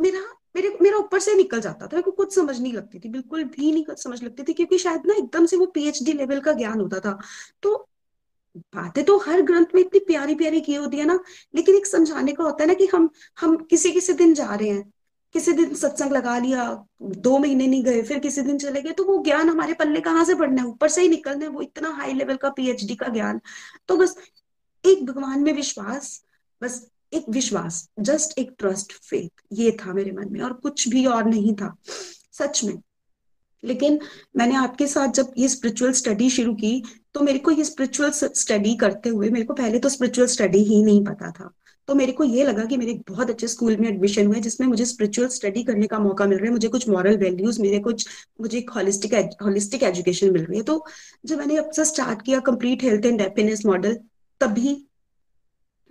मेरा, 0.00 0.20
मेरे, 0.56 0.76
मेरा 0.82 0.96
ऊपर 0.96 1.20
से 1.20 1.34
निकल 1.34 1.60
जाता 1.60 1.86
था। 1.86 1.90
मेरे 1.92 2.02
को 2.02 2.10
कुछ 2.10 2.34
समझ 2.34 2.60
नहीं 2.60 2.72
लगती 2.72 2.98
थी, 2.98 3.08
बिल्कुल 3.08 3.44
भी 3.44 3.72
नहीं 3.72 3.84
समझ 3.90 4.22
लगती 4.22 4.42
थी, 4.42 4.52
क्योंकि 4.52 4.78
शायद 4.78 5.06
ना 5.06 5.14
एकदम 5.14 5.46
से 5.46 5.56
वो 5.56 5.66
पीएचडी 5.66 6.12
लेवल 6.12 6.40
का 6.40 6.52
ज्ञान 6.52 6.80
होता 6.80 7.00
था। 7.00 7.18
तो 7.62 7.88
बातें 8.56 9.04
तो 9.04 9.18
हर 9.18 9.42
ग्रंथ 9.42 9.66
में 9.74 9.80
इतनी 9.80 10.00
प्यारी 10.00 10.34
प्यारी 10.34 10.60
की 10.60 10.74
होती 10.74 10.96
है 10.96 11.04
ना, 11.04 11.18
लेकिन 11.54 11.76
एक 11.76 11.86
समझाने 11.86 12.32
का 12.32 12.44
होता 12.44 12.62
है 12.64 12.68
ना 12.68 12.74
कि 12.74 12.86
हम 12.86 13.10
हम 13.40 13.56
किसी 13.56 13.90
किसी 13.92 14.12
दिन 14.12 14.34
जा 14.34 14.54
रहे 14.54 14.68
हैं। 14.68 14.92
किसी 15.34 15.52
दिन 15.52 15.74
सत्संग 15.74 16.12
लगा 16.12 16.38
लिया, 16.38 16.64
दो 17.02 17.38
महीने 17.38 17.66
नहीं 17.66 17.82
गए, 17.84 18.02
फिर 18.02 18.18
किसी 18.18 18.42
दिन 18.42 18.58
चले 18.58 18.82
गए 18.82 18.92
तो 18.92 19.04
वो 19.04 19.18
ज्ञान 19.24 19.48
हमारे 19.48 19.74
पल्ले 19.74 20.00
कहाँ 20.00 20.24
से 20.24 20.34
पढ़ना 20.34 20.62
है? 20.62 20.68
ऊपर 20.68 20.88
से 20.88 21.02
ही 21.02 21.08
निकलना 21.08 21.44
है, 21.44 21.50
वो 21.50 21.62
इतना 21.62 21.88
हाई 21.90 22.12
लेवल 22.12 22.36
का 22.36 22.50
पीएचडी 22.50 22.94
का 22.94 23.08
ज्ञान। 23.08 23.40
तो 23.88 23.96
बस 23.96 24.16
एक 24.84 25.04
भगवान 25.06 25.40
में 25.40 25.52
विश्वास, 25.52 26.20
बस 26.62 26.86
एक 27.12 27.24
विश्वास 27.30 27.88
जस्ट 28.00 28.38
एक 28.38 28.54
ट्रस्ट 28.58 28.92
फेथ 29.00 29.42
ये 29.52 29.70
था 29.80 29.92
मेरे 29.92 30.12
मन 30.12 30.32
में, 30.32 30.40
और 30.40 30.52
कुछ 30.52 30.88
भी 30.88 31.04
और 31.06 31.24
नहीं 31.24 31.54
था, 31.54 31.74
सच 32.32 32.64
में। 32.64 32.78
लेकिन 33.62 33.98
मैंने 34.36 34.54
आपके 34.56 34.86
साथ 34.86 35.12
जब 35.12 35.32
ये 35.38 35.48
स्पिरिचुअल 35.48 35.92
स्टडी 35.92 36.30
शुरू 36.30 36.54
की 36.54 36.82
तो 37.14 37.20
मेरे 37.20 37.38
को 37.38 37.50
ये 37.50 37.64
स्पिरिचुअल 37.64 38.10
स्टडी 38.10 38.74
करते 38.76 39.08
हुए, 39.08 39.28
मेरे 39.30 39.44
को 39.46 39.54
पहले 39.54 39.78
तो 39.78 39.88
स्पिरिचुअल 39.88 40.28
स्टडी 40.28 40.62
ही 40.64 40.82
नहीं 40.84 41.04
पता 41.04 41.30
था। 41.30 41.50
तो 41.88 41.94
मेरे 41.94 42.12
को 42.12 42.24
ये 42.24 42.44
लगा 42.44 42.64
कि 42.64 42.76
मेरे 42.76 42.94
बहुत 43.08 43.30
अच्छे 43.30 43.48
स्कूल 43.48 43.76
में 43.76 43.88
एडमिशन 43.88 44.26
हुए, 44.26 44.40
जिसमें 44.40 44.66
मुझे 44.68 44.84
स्पिरिचुअल 44.84 45.28
स्टडी 45.28 45.62
करने 45.64 45.86
का 45.86 45.98
मौका 45.98 46.26
मिल 46.26 46.38
रहा 46.38 46.46
है, 46.46 46.52
मुझे 46.52 46.68
कुछ 46.68 46.88
मॉरल 46.88 47.16
वैल्यूज़ 47.18 47.60
मेरे 47.62 47.78
कुछ, 47.80 48.06
मुझे 48.40 48.58
एक 48.58 48.70
हॉलिस्टिक 48.70 49.14
हॉलिस्टिक 49.42 49.82
एजुकेशन 49.82 50.32
मिल 50.32 50.44
रही 50.44 50.58
है। 50.58 50.64
तो 50.64 50.84
जब 51.26 51.38
मैंने 51.38 51.56
अब 51.56 51.70
से 51.70 51.84
स्टार्ट 51.84 52.22
किया 52.22 52.40
complete 52.46 52.82
health 52.84 53.06
and 53.06 53.20
happiness 53.20 53.66
model 53.66 53.98
तभी 54.40 54.76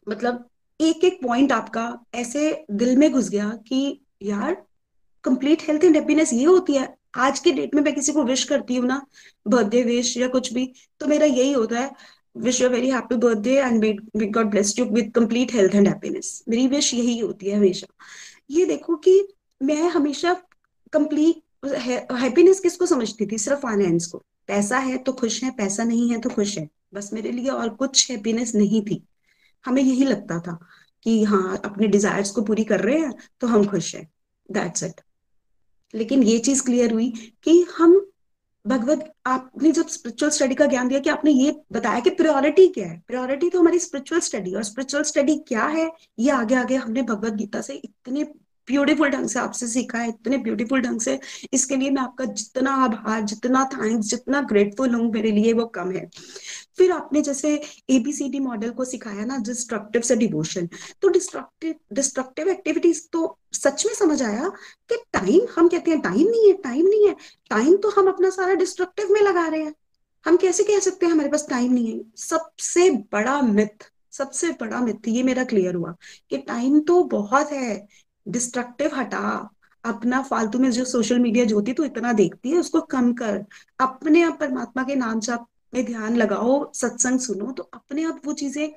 मतलब 0.08 0.46
एक 0.80 1.04
एक 1.04 1.20
पॉइंट 1.24 1.52
आपका 1.52 1.86
ऐसे 2.16 2.66
दिल 2.72 2.96
में 2.98 3.12
घुस 3.12 3.30
गया 3.30 3.50
कि 3.68 4.00
यार 4.24 4.56
कंप्लीट 5.24 5.62
हेल्थ 5.68 5.84
एंड 5.84 5.96
हैप्पीनेस 5.96 6.34
ये 6.34 6.46
होती 6.46 6.74
है। 6.74 6.88
आज 7.16 7.40
के 7.40 7.52
डेट 7.52 7.74
में 7.76 7.82
मैं 7.84 7.94
किसी 7.96 8.12
को 8.12 8.24
विश 8.24 8.44
करती 8.44 8.76
हूँ 8.76 8.88
ना 8.88 9.02
बर्थडे 9.46 9.82
विश 9.84 10.16
या 10.18 10.28
कुछ 10.28 10.52
भी 10.54 10.66
तो 11.02 11.08
मेरा 11.08 11.26
यही 11.26 11.52
होता 11.54 11.80
है 11.80 11.92
wish 12.36 12.62
you 12.62 12.70
very 12.70 12.90
happy 12.90 13.16
birthday 13.16 13.56
and 13.58 13.84
we 13.84 14.26
God 14.28 14.50
bless 14.50 14.78
you 14.80 14.86
with 14.86 15.12
complete 15.16 15.54
health 15.54 15.76
and 15.76 15.88
happiness 15.88 16.44
मेरी 16.50 16.68
विश 16.68 16.94
यही 16.94 17.18
होती 17.20 17.50
है 17.50 17.58
हमेशा। 17.58 17.88
ये 18.50 18.66
देखो 18.66 18.96
कि 18.96 19.28
मैं 19.62 19.82
हमेशा 19.90 20.34
कंप्लीट 20.94 21.42
हैप्पीनेस 22.12 22.60
किसको 22.60 22.86
समझती 22.86 23.26
थी? 23.26 23.38
सिर्फ़ 23.38 23.60
फाइनेंस 23.60 24.06
को। 24.06 24.24
पैसा 24.48 24.78
है 24.78 24.98
तो 24.98 25.14
खुश 25.14 25.44
है, 25.44 25.52
पैसा 25.52 25.84
नहीं 25.84 26.10
है 26.12 26.20
तो 26.20 26.30
खुश 26.30 26.58
है। 26.58 26.68
बस 26.94 27.10
मेरे 27.14 27.32
लिए 27.32 27.50
और 27.50 27.70
कुछ 27.70 28.10
हैप्पीनेस 28.12 28.56
नहीं 28.56 28.82
थी। 28.82 29.04
हमें 29.66 29.82
यही 29.82 30.06
लगता 30.06 30.40
था 30.40 30.58
कि 31.04 31.24
हाँ 31.24 31.62
अपने 31.66 31.88
डिजायर्स 31.88 32.32
को 32.32 32.42
पूरी 32.42 32.64
कर 32.64 32.80
रहे 32.80 33.00
हैं 33.00 33.14
तो 33.42 33.48
हम 33.48 33.66
खुश 33.66 33.96
हैं। 33.96 34.08
दैट्स 34.52 34.84
इट 34.84 35.02
लेकिन 35.94 36.24
ये 36.24 36.38
चीज़ 36.40 36.64
क्लियर 36.64 36.94
हुई 36.94 37.12
कि 37.44 37.62
हम 37.78 38.13
भगवत 38.68 39.14
आपने 39.26 39.72
जब 39.72 39.88
स्पिरिचुअल 39.88 40.30
स्टडी 40.32 40.56
का 40.56 40.66
ज्ञान 40.66 40.88
दिया 40.88 41.00
कि 41.00 41.10
आपने 41.10 41.32
ये 41.32 41.56
बताया 41.72 42.00
कि 42.00 42.10
प्रायोरिटी 42.10 42.68
क्या 42.68 42.88
है? 42.88 43.04
प्रायोरिटी 43.08 43.50
तो 43.50 43.60
हमारी 43.60 43.80
स्पिरिचुअल 43.80 44.22
स्टडी 44.22 44.54
और 44.54 44.64
स्पिरिचुअल 44.64 45.04
स्टडी 45.04 45.36
क्या 45.48 45.66
है? 45.66 45.92
ये 46.20 46.32
आगे 46.32 46.56
आगे 46.56 46.76
हमने 46.76 47.02
भगवत 47.02 47.34
गीता 47.34 47.62
से 47.62 47.74
इतने 47.74 48.24
ब्यूटीफुल 48.68 49.10
ढंग 49.10 49.28
से 49.28 49.40
आपसे 49.40 49.68
सीखा 49.68 49.98
है, 49.98 50.10
इतने 50.10 50.38
ब्यूटीफुल 50.38 50.82
ढंग 50.82 51.00
से। 51.00 51.20
इसके 51.54 51.76
लिए 51.76 51.90
मैं 51.90 52.02
आपका 52.02 52.26
जितना 52.26 52.72
आभार, 52.72 53.22
जितना 53.22 53.70
थैंक्स 53.74 54.08
जितना 54.08 54.42
ग्रेटफुल 54.42 54.96
हूँ 54.96 55.12
मेरे 55.12 55.32
लिए 55.32 55.54
वो 55.54 55.66
कम 55.66 55.92
है। 55.92 56.10
फिर 56.78 56.92
आपने 56.92 57.22
जैसे 57.22 57.54
एबीसीडी 57.90 58.40
मॉडल 58.40 58.70
को 58.70 58.86
सिखाया 58.86 59.26
ना 59.26 59.38
डिस्ट्रक्टिव 59.38 60.02
से 60.02 60.16
डिवोशन 60.16 60.70
तो 61.02 61.08
डिस्ट्रक्टिव 61.08 61.76
डिस्ट्रक्टिव 61.94 62.50
एक्टिविटीज़ 62.50 63.02
तो 63.14 63.38
सच 63.54 63.86
में 63.86 63.94
समझ 63.94 64.22
आया 64.24 64.50
कि 64.90 64.96
टाइम 65.14 65.48
हम 65.56 65.68
कहते 65.70 65.92
हैं 65.92 66.00
टाइम 66.02 66.28
नहीं 66.30 66.48
है 66.48 66.54
टाइम 66.54 66.88
नहीं 66.88 67.08
है. 67.08 67.16
टाइम 67.50 67.76
तो 67.78 67.90
हम 67.90 68.08
अपना 68.08 68.30
सारा 68.30 68.54
डिस्ट्रक्टिव 68.54 69.12
में 69.12 69.22
लगा 69.22 69.48
रहे 69.48 69.64
हैं. 69.64 69.74
हम 70.26 70.38
कैसे 70.38 70.64
कह 70.64 70.80
सकते 70.80 71.06
हैं 71.06 71.14
हमारे 71.14 71.30
पास 71.30 71.48
टाइम 71.50 71.74
नहीं 71.74 71.94
है? 71.94 72.04
सबसे 72.16 72.90
बड़ा 73.12 73.42
मिथ 73.42 73.92
सबसे 74.12 74.50
बड़ा 74.52 74.80
मिथ 74.82 75.08
ये 75.08 75.24
मेरा 75.24 75.44
क्लियर 75.44 75.76
हुआ 75.76 75.96
कि 76.30 76.38
टाइम 76.38 76.80
तो 76.80 77.04
बहुत 77.04 77.52
है. 77.52 77.88
डिस्ट्रक्टिव 78.28 78.92
हटा, 78.96 79.50
अपना 79.84 80.22
फालतू 80.22 80.60
में 80.60 80.70
जो 80.72 80.86
सोशल 80.86 81.20
मीडिया 81.20 81.46
जो 81.46 81.56
होती 81.56 81.74
तो 81.74 81.86
इतना 81.86 82.14
देखती 82.14 82.50
है, 82.50 82.58
उसको 82.58 82.82
कम 82.82 83.14
कर. 83.14 83.44
अपने 83.80 84.22
आप 84.24 84.40
परमात्मा 84.40 84.84
के 84.84 84.96
नाम 84.96 85.20
से 85.20 85.32
में 85.74 85.86
ध्यान 85.86 86.16
लगाओ, 86.18 86.72
सत्संग 86.74 87.20
सुनो 87.20 87.52
तो 87.52 87.70
अपने 87.74 88.04
आप 88.04 88.22
वो 88.26 88.34
चीज़ें 88.36 88.70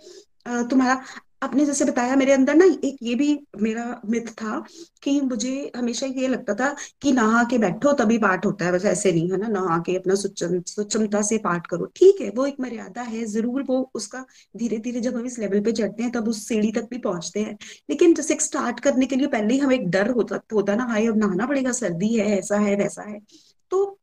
तुम्हारा, 0.68 1.02
आपने 1.42 1.64
जैसे 1.66 1.84
बताया 1.84 2.16
मेरे 2.16 2.32
अंदर 2.32 2.54
ना 2.54 2.64
एक 2.84 2.96
ये 3.02 3.14
भी 3.14 3.38
मेरा 3.62 4.00
मिथ 4.06 4.28
था 4.32 4.62
कि 5.02 5.20
मुझे 5.20 5.72
हमेशा 5.76 6.06
ये 6.08 6.28
लगता 6.28 6.54
था 6.54 6.68
कि 7.02 7.12
नहा 7.12 7.42
के 7.50 7.58
बैठो 7.58 7.92
तभी 7.92 8.18
पाठ 8.18 8.46
होता 8.46 8.64
है, 8.64 8.72
बस 8.72 8.84
ऐसे 8.84 9.12
नहीं, 9.12 9.30
है 9.30 9.36
ना? 9.36 9.48
नहा 9.48 9.78
के 9.86 9.96
अपना 9.96 10.14
सुचम 10.14 10.60
सुचमता 10.66 11.22
से 11.22 11.38
पाठ 11.38 11.66
करो। 11.66 11.86
ठीक 11.96 12.20
है, 12.20 12.30
वो 12.30 12.46
एक 12.46 12.60
मर्यादा 12.60 13.02
है, 13.02 13.24
ज़रूर 13.26 13.62
वो 13.62 13.80
उसका 13.94 14.24
धीरे 14.56 14.78
धीरे 14.78 15.00
जब 15.00 15.16
हम 15.16 15.26
इस 15.26 15.38
लेवल 15.38 15.60
पे 15.60 15.72
चढ़ते 15.72 16.02
हैं, 16.02 16.12
तब 16.12 16.28
उस 16.28 16.46
सीढ़ी 16.48 16.72
तक 16.72 16.88
भी 16.90 16.98
पहुँचते 17.00 17.40
हैं। 17.40 17.56
लेकिन 17.90 18.14
जैसे 18.14 18.38
स्टार्ट 18.40 18.80
करने 18.80 19.06
के 19.06 19.16
लिए 19.16 19.26
पहले 19.28 19.54
ही 19.54 19.60
हमें 19.60 19.76
एक 19.76 19.88
डर 19.90 20.10
होता 20.10 20.40
होता 20.54 20.76
ना 20.76 20.84
हाई 20.84 21.06
अब 21.06 21.18
नहाना 21.18 21.46
पड़ेगा, 21.46 21.72
सर्दी 21.74 22.14
है, 22.14 22.26
ऐसा 22.38 22.58
है, 22.58 22.76
वैसा 22.76 23.08
है। 23.10 23.20
तो 23.72 23.98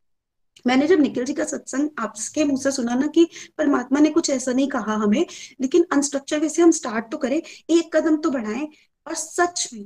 मैंने 0.66 0.88
जब 0.88 1.00
निखिल 1.00 1.26
जी 1.26 1.34
का 1.34 1.44
सत्संग 1.46 1.90
आपके 2.00 2.44
मुँह 2.44 2.62
से 2.62 2.72
सुना 2.72 2.96
ना 2.96 3.08
कि 3.08 3.28
परमात्मा 3.58 4.00
ने 4.00 4.10
कुछ 4.10 4.30
ऐसा 4.30 4.54
नहीं 4.54 4.68
कहा 4.68 4.96
हमें, 4.96 5.26
लेकिन 5.62 5.86
अनस्ट्रक्चर 5.92 6.40
वैसे 6.40 6.62
हम 6.62 6.72
स्टार्ट 6.72 7.12
तो 7.12 7.18
करें, 7.18 7.42
एक 7.70 7.96
कदम 7.96 8.18
तो 8.18 8.30
बढ़ाएँ, 8.32 8.68
और 9.08 9.16
सच 9.16 9.70
में 9.74 9.86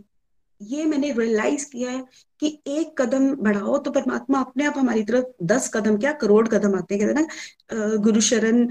ये 0.61 0.85
मैंने 0.85 1.11
रियलाइज़ 1.13 1.65
किया 1.71 1.91
है 1.91 2.03
कि 2.41 2.47
एक 2.67 3.01
कदम 3.01 3.29
बढ़ाओ 3.35 3.77
तो 3.77 3.91
परमात्मा 3.91 4.39
अपने 4.39 4.65
आप 4.65 4.77
हमारी 4.77 5.03
तरफ़ 5.03 5.25
दस 5.43 5.69
कदम 5.73 5.97
क्या 5.97 6.11
करोड़ 6.13 6.47
कदम 6.47 6.75
आते 6.75 6.95
हैं, 6.95 7.07
कहते 7.07 7.19
हैं 7.19 7.27
ना 7.81 7.95
गुरु 7.97 8.21
शरण 8.21 8.67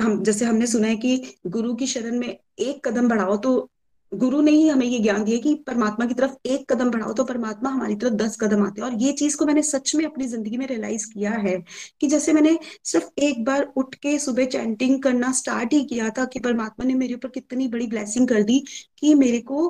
हम, 0.00 0.22
जैसे 0.22 0.44
हमने 0.44 0.66
सुना 0.66 0.88
है 0.88 0.96
कि 0.96 1.34
गुरु 1.46 1.74
की 1.74 1.86
शरण 1.86 2.18
में 2.18 2.28
एक 2.58 2.86
कदम 2.88 3.08
बढ़ाओ 3.08 3.36
तो 3.36 3.70
गुरु 4.12 4.40
ने 4.40 4.50
ही 4.50 4.68
हमें 4.68 4.86
ये 4.86 4.98
ज्ञान 4.98 5.24
दिया 5.24 5.38
कि 5.38 5.54
परमात्मा 5.66 6.06
की 6.06 6.14
तरफ़ 6.14 6.34
एक 6.46 6.64
कदम 6.72 6.90
बढ़ाओ 6.90 7.12
तो 7.12 7.24
परमात्मा 7.24 7.70
हमारी 7.70 7.94
तरफ़ 7.94 8.14
दस 8.14 8.36
कदम 8.40 8.62
आते 8.66 8.80
हैं। 8.80 8.88
और 8.88 8.94
ये 8.94 9.12
चीज़ 9.12 9.36
को 9.36 9.46
मैंने 9.46 9.62
सच 9.62 9.94
में 9.94 10.04
अपनी 10.04 10.26
ज़िंदगी 10.26 10.56
में 10.56 10.66
रियलाइज़ 10.66 11.06
किया 11.12 11.30
है 11.38 11.56
कि 12.00 12.06
जैसे 12.06 12.32
मैंने 12.32 12.58
सिर्फ़ 12.84 13.08
एक 13.20 13.44
बार 13.44 13.72
उठ 13.76 13.94
के 13.94 14.18
सुबह 14.18 14.46
चैंटिंग 14.46 15.02
करना 15.02 15.32
स्टार्ट 15.32 15.72
ही 15.72 15.82
किया 15.84 16.10
था 16.10 16.24
कि 16.24 16.40
परमात्मा 16.40 16.86
ने 16.86 16.94
मेरे 16.94 17.14
ऊपर 17.14 17.28
कितनी 17.30 17.68
बड़ी 17.68 17.86
ब्लेसिंग 17.86 18.28
कर 18.28 18.42
दी 18.42 18.62
कि 18.98 19.14
मेरे 19.14 19.40
को 19.42 19.66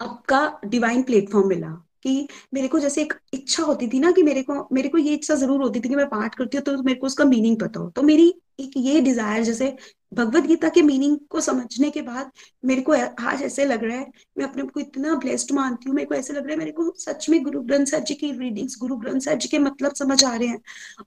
आपका 0.00 0.60
डिवाइन 0.64 1.02
प्लेटफॉर्म 1.02 1.48
मिला। 1.48 1.80
कि 2.02 2.26
मेरे 2.54 2.68
को 2.68 2.78
जैसे 2.78 3.02
एक 3.02 3.12
इच्छा 3.34 3.62
होती 3.62 3.86
थी 3.88 3.98
ना 3.98 4.10
कि 4.12 4.22
मेरे 4.22 4.42
को 4.42 4.54
मेरे 4.72 4.88
को 4.88 4.98
ये 4.98 5.12
इच्छा 5.14 5.34
ज़रूर 5.34 5.62
होती 5.62 5.80
थी 5.80 5.88
कि 5.88 5.94
मैं 5.96 6.06
पाठ 6.08 6.34
करती 6.34 6.56
हूँ 6.56 6.64
तो 6.64 6.82
मेरे 6.82 6.98
को 7.00 7.06
उसका 7.06 7.24
मीनिंग 7.24 7.58
पता 7.60 7.80
हो। 7.80 7.88
तो 7.90 8.02
मेरी 8.02 8.28
एक 8.60 8.72
ये 8.76 9.00
डिज़ायर 9.00 9.42
जैसे 9.44 9.68
भगवत 10.14 10.44
गीता 10.44 10.68
के 10.68 10.82
मीनिंग 10.82 11.16
को 11.30 11.40
समझने 11.40 11.90
के 11.90 12.02
बाद 12.02 12.30
मेरे 12.64 12.82
को 12.82 12.92
आज 13.22 13.42
ऐसे 13.42 13.64
लग 13.64 13.84
रहा 13.84 13.96
है, 13.96 14.10
मैं 14.38 14.44
अपने 14.44 14.62
को 14.64 14.80
इतना 14.80 15.14
ब्लेस्ड 15.16 15.52
मानती 15.52 15.88
हूँ, 15.88 15.94
मेरे 15.96 16.06
को 16.06 16.14
ऐसे 16.14 16.32
लग 16.32 16.42
रहा 16.42 16.52
है, 16.52 16.58
मेरे 16.58 16.72
को 16.72 16.92
सच 16.98 17.28
में 17.30 17.42
गुरु 17.44 17.60
ग्रंथ 17.62 17.86
साहब 17.86 18.04
जी 18.04 18.14
की 18.14 18.30
रीडिंग्स 18.32 18.76
गुरु 18.80 18.96
ग्रंथ 18.96 19.20
साहब 19.20 19.38
जी 19.38 19.48
के 19.48 19.58
मतलब 19.58 19.94
समझ 19.94 20.22
आ 20.24 20.34
रहे 20.34 20.48
हैं। 20.48 20.60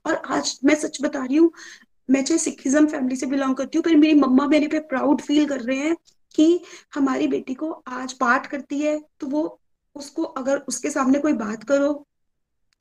और 0.06 0.14
आज 0.14 0.58
मैं 0.64 0.74
सच 0.76 0.98
बता 1.02 1.24
रही 1.24 1.36
हूँ, 1.36 1.50
मैं 2.08 2.22
चाहे 2.24 2.38
सिखिज्म 2.38 2.86
फैमिली 2.86 3.16
से 3.16 3.26
बिलोंग 3.26 3.54
करती 3.56 3.78
हूँ, 3.78 3.84
पर 3.84 3.96
मेरी 3.96 4.14
मम्मा 4.14 4.46
मेरे 4.48 4.66
पे 4.68 4.78
प्राउड 4.88 5.20
फील 5.20 5.46
कर 5.46 5.60
रहे 5.60 5.78
हैं 5.78 5.96
कि 6.34 6.60
हमारी 6.94 7.28
बेटी 7.28 7.54
को 7.54 7.70
आज 7.88 8.12
पाठ 8.14 8.46
करती 8.46 8.80
है 8.80 8.98
तो 9.20 9.26
वो 9.26 9.58
उसको 9.96 10.22
अगर 10.22 10.58
उसके 10.68 10.90
सामने 10.90 11.18
कोई 11.18 11.32
बात 11.34 11.64
करो, 11.64 11.92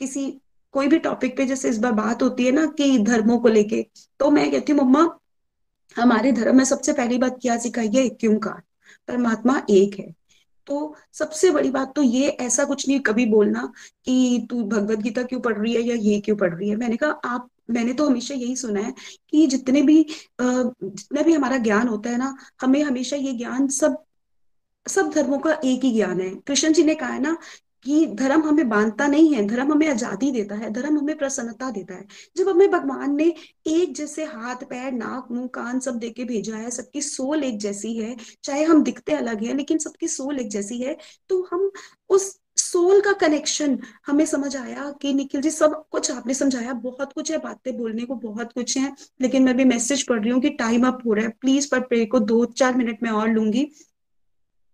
किसी, 0.02 0.30
कोई 0.74 0.88
भी 0.88 0.98
टॉपिक 1.00 1.38
पे 1.38 1.46
जैसे 1.46 1.70
इस 1.70 1.78
बार 1.78 1.92
बात 1.94 2.24
होती 2.24 2.46
है 2.46 2.52
ना 2.52 2.66
कि 2.78 2.98
धर्मों 3.00 3.38
को 3.40 3.48
लेके 3.50 3.82
तो 4.20 4.30
मैं 4.32 4.50
कहती 4.52 4.72
हूँ, 4.72 4.82
मम्मा 4.82 5.08
हमारे 5.96 6.32
धर्म 6.32 6.58
में 6.58 6.64
सबसे 6.66 6.94
पहली 6.94 7.18
बात 7.18 7.38
क्या 7.42 7.58
सिखाई 7.58 7.90
है? 7.96 8.08
क्योंकार 8.10 8.62
परमात्मा 9.08 9.62
एक 9.70 10.00
है। 10.00 10.14
तो 10.68 10.96
सबसे 11.14 11.52
बड़ी 11.52 11.70
बात 11.72 11.94
तो 11.96 12.02
ये, 12.02 12.28
ऐसा 12.28 12.64
कुछ 12.66 12.88
नहीं 12.88 13.00
कभी 13.00 13.26
बोलना 13.26 13.72
कि 14.06 14.48
तू 14.50 14.64
भगवत 14.64 15.00
गीता 15.00 15.24
क्यों 15.24 15.40
पढ़ 15.40 15.58
रही 15.58 15.74
है 15.74 15.82
या 15.82 15.96
ये 15.96 16.20
क्यों 16.22 16.36
पढ़ 16.38 16.54
रही 16.54 16.70
है। 16.70 16.76
मैंने 16.76 16.98
कहा, 16.98 17.10
आप, 17.10 17.50
मैंने 17.70 17.94
तो 17.94 18.08
हमेशा 18.10 18.36
यही 18.36 18.56
सुना 18.56 18.82
है 18.82 18.94
कि 19.30 19.46
जितने 19.48 19.82
भी 19.82 20.06
जितना 20.42 21.22
भी 21.22 21.34
हमारा 21.34 21.58
ज्ञान 21.58 21.88
होता 21.88 22.10
है 22.10 22.18
ना, 22.18 22.36
हमें 22.62 22.84
हमेशा 22.84 23.16
ये 23.16 23.34
ज्ञान 23.34 23.68
सब 23.68 24.04
सब 24.88 25.10
धर्मों 25.12 25.40
का 25.40 25.52
एक 25.66 25.84
ही 25.84 25.92
ज्ञान 25.94 26.20
है। 26.22 26.30
कृष्ण 26.48 26.74
जी 26.74 26.84
ने 26.84 26.96
कहा 26.96 27.10
है 27.10 27.20
ना 27.20 27.38
कि 27.86 28.06
धर्म 28.06 28.42
हमें 28.44 28.70
बांधता 28.70 29.08
नहीं 29.08 29.34
है, 29.34 29.46
धर्म 29.48 29.72
हमें 29.72 29.88
आज़ादी 29.90 30.32
देता 30.32 30.56
है, 30.56 30.70
धर्म 30.70 30.98
हमें 30.98 31.18
प्रसन्नता 31.18 31.70
देता 31.72 31.96
है। 31.96 32.06
जब 32.38 32.50
हमें 32.50 32.70
भगवान 32.72 33.16
ने 33.16 33.34
एक 33.68 33.94
जैसे 33.96 34.24
हाथ, 34.24 34.64
पैर, 34.64 34.92
नाक, 34.92 35.28
मुँह, 35.32 35.48
कान 35.48 35.80
सब 35.80 35.98
देके 35.98 36.24
भेजा 36.24 36.56
है, 36.56 36.72
सबकी 36.72 37.02
सोल 37.02 37.44
एक 37.44 37.58
जैसी 37.60 37.94
है, 37.98 38.16
चाहे 38.44 38.64
हम 38.64 38.84
दिखते 38.84 39.14
अलग 39.14 39.44
है, 39.44 39.54
लेकिन 39.54 39.78
सबकी 39.78 40.08
सोल 40.08 40.40
एक 40.40 40.50
जैसी 40.50 40.82
है 40.82 40.98
तो 41.30 41.48
हम 41.52 41.72
उस 42.10 42.40
सोल 42.58 43.02
का 43.02 43.12
कनेक्शन 43.12 43.78
हमें 44.08 44.26
समझ 44.26 44.56
आया 44.58 44.90
कि 45.02 45.14
निखिल 45.14 45.42
जी, 45.42 45.50
सब 45.52 45.84
कुछ 45.92 46.12
आपने 46.12 46.34
समझाया, 46.34 46.74
बहुत 46.74 47.14
कुछ 47.14 47.32
है, 47.32 47.38
बातें 47.38 47.78
बोलने 47.78 48.06
को 48.06 48.16
बहुत 48.16 48.54
कुछ 48.54 48.78
है, 48.78 48.96
लेकिन 49.22 49.44
मैं 49.44 49.56
भी 49.58 49.66
मैसेज 49.66 50.08
पढ़ 50.08 50.22
रही 50.22 50.32
हूँ 50.32 50.42
कि 50.42 50.50
टाइम 50.50 50.88
अप 50.88 51.02
हो 51.06 51.14
रहा 51.14 51.26
है। 51.26 51.32
प्लीज़ 51.42 51.68
पर 51.72 51.80
प्रे 51.80 52.06
को 52.06 52.20
दो 52.20 52.44
चार 52.46 52.78
मिनट 52.78 53.04
में 53.04 53.10
और 53.10 53.30
लूँगी 53.30 53.64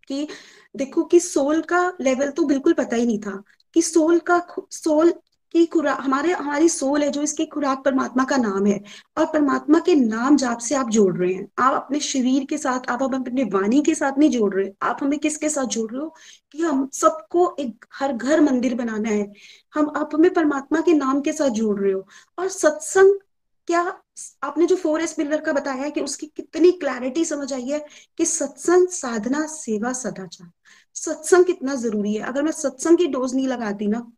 कि 0.08 0.28
देखो 0.76 1.04
कि 1.04 1.20
सोल 1.20 1.62
का 1.62 1.94
लेवल 2.02 2.30
तो 2.30 2.46
बिल्कुल 2.46 2.74
पता 2.74 2.96
ही 2.96 3.06
नहीं 3.06 3.20
था 3.20 3.44
कि 3.74 3.82
सोल 3.82 4.20
का 4.20 4.48
सोल 4.72 5.14
की 5.52 5.66
खुराक 5.66 5.98
हमारे, 6.02 6.32
हमारी 6.32 6.70
सोल 6.70 7.04
है 7.04 7.10
जो 7.10 7.22
इसकी 7.22 7.46
खुराक 7.46 7.84
परमात्मा 7.86 8.24
का 8.24 8.38
नाम 8.38 8.66
है। 8.66 8.84
और 9.18 9.26
परमात्मा 9.26 9.80
के 9.80 9.96
नाम 9.96 10.38
जाप 10.38 10.58
से 10.58 10.76
आप 10.76 10.90
जोड़ 10.90 11.18
रहे 11.18 11.34
हैं, 11.34 11.50
आप 11.60 11.74
अपने 11.74 12.00
शरीर 12.00 12.44
के 12.44 12.58
साथ, 12.58 12.90
आप 12.90 13.04
अपने 13.04 13.44
वाणी 13.44 13.82
के 13.82 13.96
साथ 13.96 14.12
नहीं 14.18 14.30
जोड़ 14.30 14.56
रहे, 14.56 14.70
आप 14.82 14.98
हमें 15.02 15.20
किसके 15.20 15.50
साथ 15.50 15.66
जोड़ 15.66 15.92
रहे 15.92 16.02
हो? 16.02 16.16
कि 16.52 16.64
हम 16.64 16.90
सबको 16.94 17.56
एक 17.60 17.86
हर 17.94 18.14
घर 18.14 18.42
मंदिर 18.42 18.76
बनाना 18.76 19.10
है। 19.10 19.34
हम, 19.74 19.94
आप 19.96 20.10
हमें 20.14 20.34
परमात्मा 20.34 20.82
के 20.82 20.94
नाम 20.94 21.22
के 21.22 21.34
साथ 21.34 21.50
जोड़ 21.50 21.80
रहे 21.80 21.92
हो। 21.92 22.08
और 22.40 22.48
सत्संग 22.48 23.20
क्या 23.68 24.02
आपने 24.44 24.66
जो 24.66 24.76
फोर 24.76 25.02
एस 25.02 25.14
पिलर 25.14 25.42
का 25.42 25.54
बताया 25.54 25.90
कि 25.90 26.02
उसकी 26.02 26.28
कितनी 26.28 26.72
क्लैरिटी 26.72 27.26
समझ 27.26 27.54
आई 27.54 27.66
है 27.66 27.86
कि 28.18 28.26
सत्संग 28.26 28.88
साधना, 28.88 29.48
सेवा, 29.48 29.94
सदाचार। 29.94 30.52
सत्संग 30.96 31.46
कितना 31.46 31.76
ज़रूरी 31.76 32.14
है। 32.14 32.22
अगर 32.22 32.44
मैं 32.44 32.52
सत्संग 32.52 32.98
की 32.98 33.08
डोज 33.08 33.36
नहीं 33.36 33.48
लगाती 33.48 33.88
ना 33.88 34.12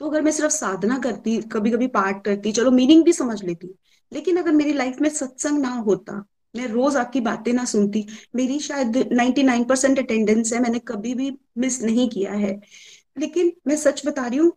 तो 0.00 0.08
अगर 0.10 0.22
मैं 0.22 0.32
सिर्फ़ 0.32 0.52
साधना 0.52 0.98
करती 0.98 1.40
कभी 1.42 1.70
कभी 1.70 1.86
पाठ 1.86 2.24
करती, 2.24 2.52
चलो 2.52 2.70
मीनिंग 2.70 3.04
भी 3.04 3.12
समझ 3.12 3.44
लेती। 3.44 3.74
लेकिन 4.12 4.36
अगर 4.36 4.52
मेरी 4.52 4.72
लाइफ 4.72 4.96
में 5.00 5.08
सत्संग 5.10 5.58
ना 5.58 5.68
होता, 5.68 6.24
मैं 6.56 6.66
रोज 6.66 6.96
आपकी 6.96 7.20
बातें 7.20 7.52
ना 7.52 7.64
सुनती, 7.64 8.06
मेरी 8.34 8.60
शायद 8.60 8.96
99 9.12 9.64
परसेंट 9.64 9.98
अटेंडेंस 9.98 10.52
है, 10.52 10.60
मैंने 10.60 10.78
कभी 10.78 11.14
भी 11.14 11.38
मिस 11.58 11.82
नहीं 11.82 12.08
किया 12.08 12.32
है। 12.32 12.60
लेकिन 13.18 13.52
मैं 13.66 13.76
सच 13.76 14.06
बता 14.06 14.26
रही 14.26 14.38
हूँ, 14.38 14.52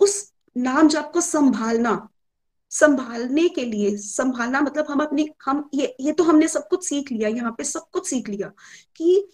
उस 0.00 0.32
नाम 0.56 0.88
जाप 0.88 1.12
को 1.12 1.20
संभालना 1.20 2.08
संभालने 2.70 3.48
के 3.48 3.64
लिए, 3.64 3.96
संभालना 3.96 4.60
मतलब 4.60 4.86
हम 4.90 5.00
अपनी, 5.00 5.28
हम 5.44 5.70
ये 5.74 5.96
ये 6.00 6.12
तो 6.12 6.24
हमने 6.24 6.48
सब 6.48 6.68
कुछ 6.68 6.88
सीख 6.88 7.12
लिया, 7.12 7.28
यहाँ 7.28 7.54
पे 7.58 7.64
सब 7.64 7.90
कुछ 7.92 8.08
सीख 8.08 8.28
लिया 8.28 8.52
कि 8.96 9.28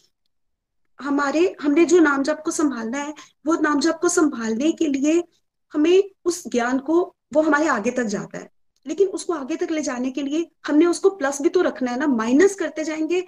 हमारे, 1.00 1.56
हमने 1.60 1.84
जो 1.84 1.98
नाम 1.98 2.22
जप 2.22 2.42
को 2.44 2.50
संभालना 2.50 2.98
है, 2.98 3.14
वो 3.46 3.54
नाम 3.54 3.80
जप 3.80 3.98
को 4.02 4.08
संभालने 4.08 4.72
के 4.72 4.86
लिए 4.86 5.24
हमें 5.72 6.02
उस 6.24 6.48
ज्ञान 6.48 6.78
को, 6.78 7.16
वो 7.34 7.42
हमारे 7.42 7.66
आगे 7.66 7.90
तक 7.90 8.04
जाता 8.04 8.38
है। 8.38 8.50
लेकिन 8.86 9.08
उसको 9.08 9.32
आगे 9.32 9.56
तक 9.56 9.70
ले 9.70 9.82
जाने 9.82 10.10
के 10.10 10.22
लिए 10.22 10.50
हमने 10.66 10.86
उसको 10.86 11.10
प्लस 11.10 11.42
भी 11.42 11.48
तो 11.48 11.60
रखना 11.60 11.90
है 11.90 11.98
ना 11.98 12.06
माइनस 12.06 12.54
करते 12.54 12.84
जाएँगे। 12.84 13.24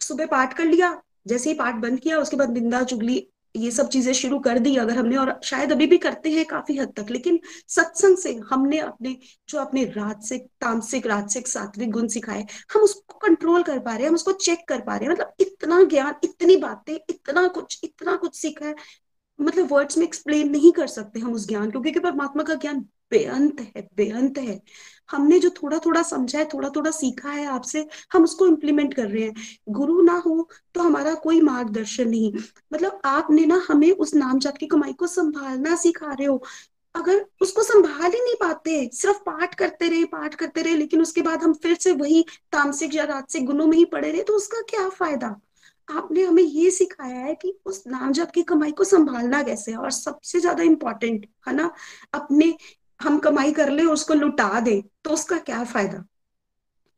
सुबह 0.00 0.26
पाठ 0.26 0.56
कर 0.56 0.64
लिया, 0.64 1.02
जैसे 1.26 1.50
ही 1.50 1.56
पाठ 1.56 1.74
बंद 1.74 2.00
किया, 2.00 2.18
उसके 2.18 2.36
बाद 2.36 2.50
निंदा 2.50 2.82
चुगली 2.82 3.28
ये 3.54 3.70
सब 3.70 3.88
चीज़ें 3.88 4.12
शुरू 4.12 4.38
कर 4.38 4.58
दी 4.58 4.74
अगर 4.76 4.96
हमने, 4.96 5.16
और 5.16 5.40
शायद 5.44 5.72
अभी 5.72 5.86
भी 5.86 5.98
करते 5.98 6.30
हैं 6.30 6.44
काफ़ी 6.46 6.76
हद 6.76 6.92
तक, 6.96 7.10
लेकिन 7.10 7.38
सत्संग 7.68 8.16
से 8.16 8.34
हमने 8.50 8.78
अपने, 8.78 9.16
जो 9.48 9.58
अपने 9.58 9.84
राजसिक, 9.86 10.46
तामसिक, 10.60 11.06
राजसिक 11.06 11.48
सात्विक 11.48 11.90
गुण 11.90 12.08
सिखाए, 12.08 12.46
हम 12.74 12.82
उसको 12.82 13.18
कंट्रोल 13.18 13.62
कर 13.62 13.78
पा 13.78 13.92
रहे 13.92 14.02
हैं, 14.02 14.08
हम 14.08 14.14
उसको 14.14 14.32
चेक 14.32 14.66
कर 14.68 14.80
पा 14.80 14.96
रहे 14.96 15.04
हैं। 15.04 15.12
मतलब 15.12 15.32
इतना 15.40 15.82
ज्ञान, 15.84 16.14
इतनी 16.24 16.56
बातें, 16.56 16.94
इतना 16.94 17.46
कुछ 17.48 17.80
इतना 17.84 18.16
कुछ 18.16 18.36
सीखा 18.36 18.66
है 18.66 18.74
मतलब 19.38 19.72
वर्ड्स 19.72 19.98
में 19.98 20.04
एक्सप्लेन 20.06 20.50
नहीं 20.50 20.72
कर 20.72 20.86
सकते 20.86 21.20
हम 21.20 21.32
उस 21.34 21.46
ज्ञान 21.48 21.70
को, 21.70 21.80
क्योंकि 21.80 22.00
परमात्मा 22.00 22.42
का 22.42 22.54
ज्ञान 22.54 22.84
बेअंत 23.12 23.60
है 23.76 23.88
बेअंत 23.96 24.38
है। 24.38 24.60
हमने 25.10 25.38
जो 25.38 25.50
थोड़ा 25.52 25.78
थोड़ा 25.78 26.02
समझा 26.02 26.38
है 26.38 26.44
थोड़ा 26.46 26.68
थोड़ा 26.68 26.90
सीखा 26.90 27.30
है 27.30 27.46
आपसे, 27.48 27.86
हम 28.12 28.24
उसको 28.24 28.46
इम्प्लीमेंट 28.46 28.94
कर 28.94 29.06
रहे 29.06 29.22
हैं। 29.22 29.34
गुरु 29.70 30.00
ना 30.02 30.16
हो 30.26 30.48
तो 30.74 30.82
हमारा 30.82 31.14
कोई 31.16 31.40
मार्गदर्शन 31.42 32.08
नहीं। 32.08 32.32
मतलब 32.72 33.00
आपने 33.04 33.46
ना 33.46 33.62
हमें 33.68 33.90
उस 33.92 34.14
नाम 34.14 34.38
जाप 34.38 34.56
की 34.56 34.66
कमाई 34.66 34.92
को 34.94 35.06
संभालना 35.08 35.76
सिखा 35.76 36.12
रहे 36.12 36.26
हो। 36.26 36.42
अगर 36.94 37.24
उसको 37.42 37.62
संभाल 37.62 38.02
ही 38.04 38.20
नहीं 38.20 38.34
पाते, 38.40 38.88
सिर्फ़ 38.92 39.18
पाठ 39.26 39.54
करते 39.54 39.88
रहे, 39.88 40.04
पाठ 40.06 40.34
करते 40.34 40.62
रहे, 40.62 40.76
लेकिन 40.76 41.02
उसके 41.02 41.22
बाद 41.22 41.42
हम 41.42 41.52
फिर 41.54 41.74
से 41.76 41.92
वही 41.94 42.24
तामसिक 42.52 42.94
या 42.94 43.04
राजसिक 43.04 43.44
गुणों 43.46 43.66
में 43.66 43.76
ही 43.76 43.84
पड़े 43.86 44.10
रहे 44.12 44.22
तो 44.22 44.36
उसका 44.36 44.60
क्या 44.70 44.88
फ़ायदा? 44.90 45.34
आपने 45.88 46.22
हमें 46.22 46.42
ये 46.42 46.70
सिखाया 46.70 47.18
है 47.18 47.34
कि 47.34 47.52
उस 47.66 47.82
नाम 47.86 48.12
जाप 48.12 48.30
की 48.30 48.42
कमाई 48.42 48.72
को 48.72 48.84
संभालना 48.84 49.42
कैसे 49.42 49.70
है? 49.72 49.78
और 49.78 49.90
सबसे 49.90 50.40
ज़्यादा 50.40 50.62
इंपॉर्टेंट 50.62 51.26
है 51.48 51.54
ना? 51.54 51.70
अपने 52.14 52.54
हम 53.00 53.18
कमाई 53.18 53.52
कर 53.52 53.70
ले 53.70 53.84
उसको 53.86 54.14
लुटा 54.14 54.60
दे 54.60 54.82
तो 55.04 55.10
उसका 55.10 55.38
क्या 55.40 55.62
फ़ायदा? 55.64 56.04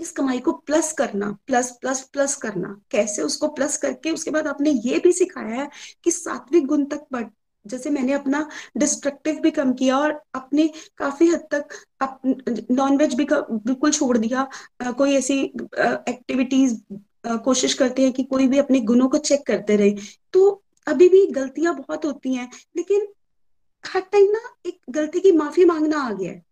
इस 0.01 0.11
कमाई 0.13 0.39
को 0.39 0.53
प्लस 0.53 0.93
करना 0.93 1.31
प्लस 1.47 1.71
प्लस 1.81 2.01
प्लस 2.13 2.35
करना। 2.37 2.77
कैसे 2.91 3.23
उसको 3.23 3.49
प्लस 3.49 3.77
करके? 3.77 4.11
उसके 4.11 4.31
बाद 4.31 4.47
आपने 4.47 4.71
ये 4.71 4.99
भी 4.99 5.13
सिखाया 5.13 5.55
है 5.55 5.69
कि 6.05 6.11
सात्विक 6.11 6.67
गुण 6.67 6.85
तक 6.85 7.07
बढ़ 7.13 7.27
जैसे 7.65 7.91
मैंने 7.91 8.13
अपना 8.13 8.47
डिस्ट्रक्टिव 8.77 9.39
भी 9.41 9.51
कम 9.51 9.73
किया 9.73 9.99
और 9.99 10.13
अपने 10.35 10.67
काफ़ी 10.99 11.27
हद 11.29 11.47
तक 11.55 12.71
नॉन 12.71 12.97
वेज 12.97 13.15
भी 13.15 13.27
बिल्कुल 13.33 13.91
छोड़ 13.91 14.17
दिया। 14.19 14.49
आ, 14.83 14.91
कोई 14.91 15.15
ऐसी 15.15 15.41
एक्टिविटीज़ 15.43 16.77
कोशिश 17.45 17.75
करते 17.75 18.03
हैं 18.03 18.13
कि 18.13 18.23
कोई 18.25 18.49
भी 18.49 18.59
अपने 18.59 18.81
गुणों 18.83 19.09
को 19.09 19.19
चेक 19.21 19.47
करते 19.47 19.77
रहे। 19.77 19.95
तो 20.33 20.63
अभी 20.87 21.09
भी 21.09 21.27
गलतियाँ 21.33 21.75
बहुत 21.77 22.05
होती 22.05 22.35
हैं 22.35 22.51
लेकिन 22.77 23.07
हर 23.85 24.01
टाइम 24.03 24.31
ना 24.31 24.41
एक 24.67 24.79
गलती 24.91 25.21
की 25.21 25.33
माफ़ी 25.33 25.65
मांगना 25.65 26.03
आ 26.03 26.13
गया 26.13 26.31
है। 26.33 26.43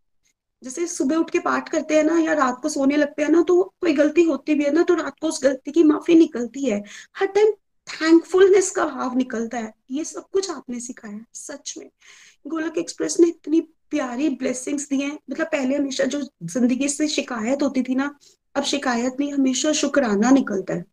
जैसे 0.63 0.87
सुबह 0.87 1.17
उठ 1.17 1.31
के 1.31 1.39
पाठ 1.39 1.69
करते 1.69 1.97
हैं 1.97 2.05
ना 2.05 2.19
या 2.19 2.33
रात 2.33 2.59
को 2.63 2.69
सोने 2.69 2.97
लगते 2.97 3.23
हैं 3.23 3.31
ना 3.31 3.43
तो 3.43 3.63
कोई 3.81 3.93
गलती 3.93 4.23
होती 4.23 4.55
भी 4.55 4.65
है 4.65 4.73
ना 4.73 4.83
तो 4.83 4.95
रात 4.95 5.19
को 5.21 5.29
उस 5.29 5.43
गलती 5.45 5.73
की 5.73 5.83
माफ़ी 5.83 6.15
निकलती 6.15 6.65
है। 6.65 6.83
हर 7.17 7.27
टाइम 7.27 7.53
थैंकफुलनेस 7.89 8.71
का 8.71 8.85
भाव 8.87 9.17
निकलता 9.17 9.59
है। 9.59 9.73
ये 9.91 10.05
सब 10.05 10.29
कुछ 10.33 10.51
आपने 10.51 10.81
सिखाया 10.81 11.25
सच 11.35 11.75
में। 11.79 11.91
गोलक 12.47 12.79
एक्सप्रेस 12.79 13.17
ने 13.21 13.29
इतनी 13.29 13.61
प्यारी 13.91 14.29
ब्लेसिंग्स 14.31 14.89
दी 14.89 15.01
हैं। 15.01 15.19
मतलब 15.31 15.47
पहले 15.47 15.77
हमेशा 15.77 16.05
जो 16.05 16.21
ज़िंदगी 16.45 16.89
से 16.89 17.09
शिकायत 17.09 17.63
होती 17.63 17.83
थी 17.83 17.95
ना, 17.95 18.15
अब 18.55 18.63
शिकायत 18.65 19.17
नहीं, 19.21 19.33
हमेशा 19.33 19.73
शुक्राना 19.73 20.31
निकलता 20.31 20.75
है। 20.75 20.85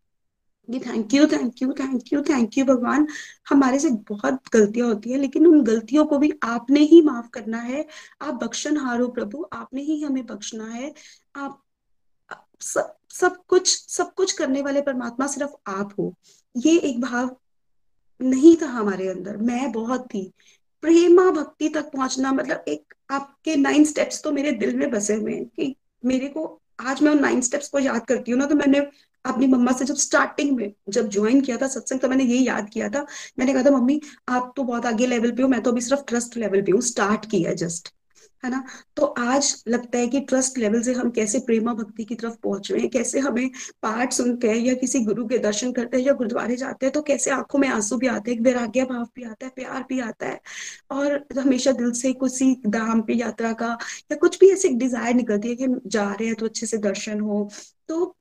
कि 0.68 0.80
thank 0.80 1.14
you 1.14 1.26
thank 1.26 1.62
you 1.62 1.72
thank 1.72 2.12
you 2.12 2.20
thank 2.22 2.58
you 2.58 2.64
भगवान। 2.64 3.06
हमारे 3.48 3.78
से 3.78 3.90
बहुत 4.10 4.40
गलतियाँ 4.52 4.88
होती 4.88 5.10
है, 5.10 5.18
लेकिन 5.18 5.46
उन 5.46 5.62
गलतियों 5.64 6.04
को 6.06 6.18
भी 6.18 6.32
आपने 6.42 6.80
ही 6.80 7.00
माफ़ 7.02 7.28
करना 7.28 7.58
है। 7.58 7.86
आप 8.22 8.34
बख्शन 8.34 8.76
हारो 8.76 9.08
प्रभु, 9.08 9.46
आपने 9.52 9.82
ही 9.82 10.02
हमें 10.02 10.24
बख्शना 10.26 10.66
है। 10.66 10.92
आप, 11.36 11.62
सब 12.60 12.94
सब 13.10 13.36
कुछ 13.48 13.68
सब 13.88 14.12
कुछ 14.14 14.32
करने 14.32 14.62
वाले 14.62 14.80
परमात्मा 14.80 15.26
सिर्फ़ 15.26 15.52
आप 15.66 15.94
हो। 15.98 16.14
ये 16.56 16.76
एक 16.78 17.00
भाव 17.00 17.36
नहीं 18.20 18.56
था 18.62 18.66
हमारे 18.66 19.08
अंदर। 19.08 19.36
मैं 19.36 19.70
बहुत 19.72 20.06
थी। 20.06 20.32
प्रेमा 20.82 21.30
भक्ति 21.30 21.68
तक 21.68 21.90
पहुँचना 21.92 22.32
मतलब 22.32 22.64
एक 22.68 22.94
आपके 23.10 23.56
नाइन 23.56 23.84
स्टेप्स 23.84 24.22
तो 24.22 24.32
मेरे 24.32 24.52
दिल 24.52 24.76
में 24.76 24.90
बसे 24.90 25.14
हुए 25.14 25.34
हैं 25.34 25.44
कि 25.46 25.74
मेरे 26.04 26.28
को, 26.28 26.60
आज 26.80 27.02
मैं 27.02 27.12
उन 27.12 27.20
नाइन 27.20 27.40
स्टेप्स 27.40 27.68
को 27.68 27.78
याद 27.78 28.04
करती 28.06 28.30
हूँ 28.30 28.38
ना 28.40 28.46
तो 28.46 28.54
मैंने 28.54 28.80
अपनी 29.28 29.46
मम्मा 29.46 29.72
से 29.72 29.84
जब 29.84 29.94
स्टार्टिंग 29.96 30.56
में, 30.56 30.72
जब 30.88 31.08
ज्वाइन 31.10 31.40
किया 31.40 31.56
था 31.56 31.66
सत्संग 31.68 32.00
तो 32.00 32.08
मैंने 32.08 32.24
यही 32.24 32.46
याद 32.46 32.70
किया 32.70 32.88
था। 32.88 33.06
मैंने 33.38 33.52
कहा 33.52 33.62
था, 33.62 33.70
मम्मी, 33.70 34.00
आप 34.28 34.52
तो 34.56 34.62
बहुत 34.64 34.86
आगे 34.86 35.06
लेवल 35.06 35.32
पे 35.32 35.42
हो, 35.42 35.48
मैं 35.48 35.62
तो 35.62 35.70
अभी 35.72 35.80
सिर्फ़ 35.80 36.02
ट्रस्ट 36.08 36.36
लेवल 36.36 36.62
पे 36.62 36.72
हूँ 36.72 36.80
स्टार्ट 36.84 37.30
किया 37.30 37.52
जस्ट 37.56 37.92
है 38.42 38.50
ना? 38.50 38.62
तो 38.96 39.04
आज 39.04 39.64
लगता 39.68 39.98
है 39.98 40.06
कि 40.08 40.20
ट्रस्ट 40.22 40.58
लेवल 40.58 40.82
से 40.82 40.92
हम 40.94 41.10
कैसे 41.10 41.38
प्रेमा 41.38 41.72
भक्ति 41.74 42.04
की 42.04 42.14
तरफ़ 42.14 42.34
पहुँच 42.42 42.70
रहे 42.72 42.80
हैं, 42.80 42.90
कैसे 42.90 43.18
हमें 43.20 43.48
पाठ 43.82 44.12
सुनते 44.12 44.48
हैं 44.48 44.56
या 44.56 44.74
किसी 44.74 45.00
गुरु 45.04 45.26
के 45.28 45.38
दर्शन 45.38 45.72
करते 45.72 45.96
हैं 45.96 46.04
या 46.04 46.12
गुरुद्वारे 46.12 46.56
जाते 46.56 46.86
हैं 46.86 46.92
तो 46.92 47.02
कैसे 47.02 47.30
आँखों 47.30 47.58
में 47.58 47.68
आँसू 47.68 47.96
भी 47.96 48.06
आते 48.06 48.32
हैं 48.32 48.40
वैराग्य 48.40 48.84
भाव 48.84 49.04
भी 49.16 49.24
आता 49.24 49.46
है, 49.46 49.52
प्यार 49.56 49.84
भी 49.88 50.00
आता 50.00 50.26
है। 50.26 50.40
और 50.90 51.24
हमेशा 51.38 51.72
दिल 51.72 51.90
से 51.92 52.12
किसी 52.14 52.54
धाम 52.66 53.00
पे, 53.02 53.14
यात्रा 53.14 53.52
का 53.54 53.76
या 54.12 54.16
कुछ 54.16 54.38
भी 54.40 54.50
ऐसी 54.52 54.68
डिज़ायर 54.76 55.14
निकलती 55.14 55.48
है 55.48 55.54
कि 55.56 55.66
जा 55.86 56.04
रहे 56.04 56.26
हैं 56.26 56.36
तो 56.36 56.46
अच्छे 56.46 56.66
से 56.66 56.78
दर्शन 56.78 57.20
हो 57.20 57.48
तो 57.88 58.14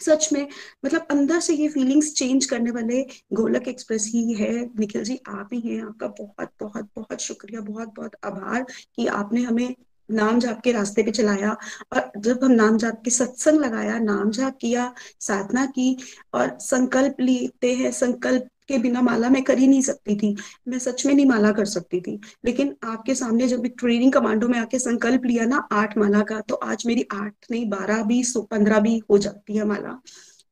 सच 0.00 0.28
में 0.32 0.46
मतलब 0.84 1.06
अंदर 1.10 1.40
से 1.40 1.54
ये 1.54 1.68
फीलिंग्स 1.68 2.12
चेंज 2.14 2.46
करने 2.46 2.70
वाले 2.70 3.02
गोलक 3.32 3.68
एक्सप्रेस 3.68 4.06
ही 4.06 4.32
है। 4.32 4.52
निखिल 4.78 5.04
जी, 5.04 5.18
आप 5.28 5.48
ही 5.52 5.60
हैं 5.60 5.82
आपका। 5.82 6.06
बहुत 6.06 6.50
बहुत 6.60 6.88
बहुत 6.96 7.20
शुक्रिया, 7.20 7.60
बहुत 7.60 7.94
बहुत 7.96 8.16
आभार 8.24 8.66
कि 8.96 9.06
आपने 9.06 9.42
हमें 9.42 9.74
नाम 10.10 10.38
जाप 10.40 10.60
के 10.64 10.72
रास्ते 10.72 11.02
पे 11.02 11.10
चलाया 11.10 11.56
और 11.92 12.10
जब 12.18 12.44
हम 12.44 12.52
नाम 12.52 12.76
जाप 12.78 13.02
के 13.04 13.10
सत्संग 13.10 13.60
लगाया, 13.60 13.98
नाम 13.98 14.30
जाप 14.30 14.56
किया, 14.60 14.92
साधना 15.20 15.66
की 15.66 15.96
और 16.34 16.58
संकल्प 16.60 17.20
लेते 17.20 17.74
हैं, 17.74 17.92
संकल्प 17.92 18.48
के 18.68 18.78
बिना 18.78 19.02
माला 19.02 19.28
मैं 19.28 19.42
कर 19.42 19.58
ही 19.58 19.66
नहीं 19.66 19.82
सकती 19.82 20.16
थी। 20.16 20.36
मैं 20.68 20.78
सच 20.78 21.06
में 21.06 21.14
नहीं 21.14 21.26
माला 21.26 21.52
कर 21.52 21.64
सकती 21.64 22.00
थी। 22.00 22.20
लेकिन 22.44 22.76
आपके 22.84 23.14
सामने 23.14 23.48
जब 23.48 23.66
ट्रेनिंग 23.66 24.12
कमांडो 24.12 24.48
में 24.48 24.58
आके 24.58 24.78
संकल्प 24.78 25.24
लिया 25.24 25.44
ना 25.44 25.68
आठ 25.72 25.98
माला 25.98 26.20
का 26.20 26.40
तो 26.40 26.54
आज 26.54 26.84
मेरी 26.86 27.06
आठ 27.12 27.34
नहीं, 27.50 27.68
बारह 27.70 28.02
भी 28.02 28.22
पंद्रह 28.36 28.80
भी 28.80 29.02
हो 29.10 29.18
जाती 29.18 29.56
है 29.56 29.64
माला। 29.64 30.00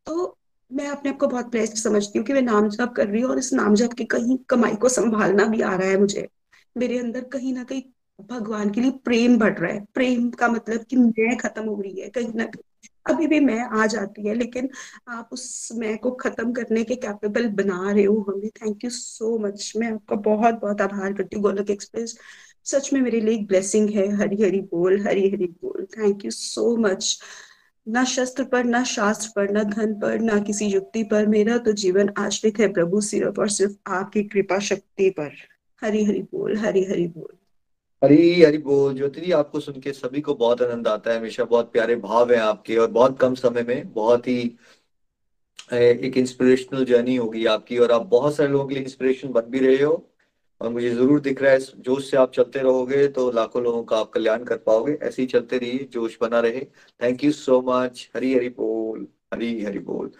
तो 0.06 0.38
मैं 0.72 0.88
अपने 0.88 1.10
आप 1.10 1.18
को 1.18 1.26
बहुत 1.26 1.46
ब्लेस्ड 1.46 1.76
समझती 1.76 2.18
हूँ 2.18 2.26
कि 2.26 2.32
मैं 2.32 2.42
नाम 2.42 2.68
जप 2.68 2.92
कर 2.96 3.08
रही 3.08 3.22
हूँ 3.22 3.30
और 3.30 3.38
इस 3.38 3.52
नाम 3.52 3.74
जप 3.74 3.92
की 3.92 4.04
कहीं 4.04 4.38
कमाई 4.48 4.74
को 4.74 4.88
संभालना 4.88 5.44
भी 5.44 5.60
आ 5.60 5.74
रहा 5.76 5.88
है 5.88 6.00
मुझे। 6.00 6.28
मेरे 6.76 6.98
अंदर 6.98 7.20
कहीं 7.20 7.54
ना 7.54 7.64
कहीं 7.64 7.82
भगवान 8.30 8.70
के 8.70 8.80
लिए 8.80 8.90
प्रेम 8.90 9.38
बढ़ 9.38 9.58
रहा 9.58 9.72
है। 9.72 9.84
प्रेम 9.94 10.30
का 10.30 10.48
मतलब 10.48 10.84
कि 10.84 10.96
मैं 10.96 11.36
खत्म 11.36 11.64
हो 11.64 11.80
रही 11.80 12.00
है, 12.00 12.08
कहीं 12.08 12.32
ना 12.34 12.44
कहीं। 12.44 12.62
अभी 13.06 13.26
भी 13.26 13.40
मैं 13.40 13.60
आ 13.80 13.86
जाती 13.86 14.26
है, 14.28 14.34
लेकिन 14.34 14.68
आप 15.08 15.28
उस 15.32 15.68
मैं 15.74 15.96
को 15.98 16.10
खत्म 16.10 16.52
करने 16.52 16.84
के 16.84 16.94
कैपेबल 16.96 17.48
बना 17.54 17.90
रहे 17.92 18.04
हो 18.04 18.20
हमें। 18.28 18.48
थैंक 18.50 18.84
यू 18.84 18.90
सो 18.90 19.38
मच 19.38 19.72
मैं 19.76 19.92
आपका 19.92 20.16
बहुत 20.16 20.54
बहुत 20.54 20.80
आभार 20.80 21.12
करती 21.12 21.36
हूँ, 21.36 21.42
गोलक 21.42 21.70
एक्सप्रेस। 21.70 22.18
सच 22.64 22.92
में 22.92 23.00
मेरे 23.00 23.20
लिए 23.20 23.34
एक 23.34 23.46
ब्लेसिंग 23.46 23.90
है 23.90 24.08
हरी 24.16 24.42
हरी 24.42 24.60
बोल 24.60 25.00
हरी 25.06 25.28
हरी 25.30 25.46
बोल। 25.62 25.86
थैंक 25.98 26.24
यू 26.24 26.30
सो 26.30 26.76
मच 26.76 27.18
न 27.86 28.04
शस्त्र 28.04 28.44
पर, 28.44 28.64
न 28.64 28.82
शास्त्र 28.84 29.28
पर, 29.36 29.50
न 29.50 29.62
धन 29.64 29.94
पर, 29.94 30.18
न 30.20 30.42
किसी 30.44 30.66
युक्ति 30.66 31.02
पर। 31.04 31.26
मेरा 31.26 31.58
तो 31.58 31.72
जीवन 31.72 32.10
आश्रित 32.18 32.58
है 32.58 32.72
प्रभु 32.72 33.00
सिर्फ़ 33.00 33.40
और 33.40 33.48
सिर्फ़ 33.48 33.76
आपकी 33.88 34.22
कृपा 34.24 34.58
शक्ति 34.58 35.10
पर। 35.10 35.32
हरी 35.82 36.04
हरी 36.04 36.22
बोल 36.22 36.56
हरी 36.56 36.84
हरी 36.84 37.06
बोल। 37.08 37.36
हरी 38.02 38.42
हरी 38.42 38.58
बोल, 38.58 38.94
ज्योति, 38.94 39.30
आपको 39.32 39.60
सुन 39.60 39.80
के 39.80 39.92
सभी 39.92 40.20
को 40.20 40.34
बहुत 40.34 40.62
आनंद 40.62 40.88
आता 40.88 41.10
है। 41.10 41.18
हमेशा 41.18 41.44
बहुत 41.44 41.70
प्यारे 41.72 41.94
भाव 41.96 42.32
है 42.32 42.38
आपके 42.38 42.76
और 42.76 42.90
बहुत 42.90 43.18
कम 43.20 43.34
समय 43.34 43.62
में 43.62 43.92
बहुत 43.92 44.28
ही 44.28 44.40
एक 45.72 46.16
इंस्पिरेशनल 46.16 46.84
जर्नी 46.84 47.16
होगी 47.16 47.44
आपकी 47.46 47.78
और 47.78 47.92
आप 47.92 48.06
बहुत 48.06 48.34
सारे 48.36 48.48
लोगों 48.48 48.66
के 48.66 48.74
लिए 48.74 48.82
इंस्पिरेशन 48.84 49.32
बन 49.32 49.50
भी 49.50 49.58
रहे 49.58 49.82
हो 49.82 49.92
और 50.60 50.68
मुझे 50.68 50.90
ज़रूर 50.90 51.20
दिख 51.20 51.42
रहा 51.42 51.52
है 51.52 51.58
जोश 51.58 52.10
से 52.10 52.16
आप 52.16 52.32
चलते 52.32 52.58
रहोगे 52.58 53.06
तो 53.08 53.30
लाखों 53.30 53.62
लोगों 53.62 53.82
का 53.84 53.98
आप 53.98 54.10
कल्याण 54.10 54.44
कर 54.44 54.56
पाओगे। 54.56 54.92
ऐसे 55.02 55.22
ही 55.22 55.28
चलते 55.28 55.58
रहिए, 55.58 55.88
जोश 55.92 56.16
बना 56.20 56.40
रहे। 56.40 56.60
Thank 57.00 57.24
you 57.24 57.32
so 57.32 57.60
much 57.68 58.08
Hari 58.16 58.34
Hari 58.34 58.48
बोल। 58.48 59.06
हरी 59.34 59.62
हरी 59.64 59.78
बोल। 59.80 60.10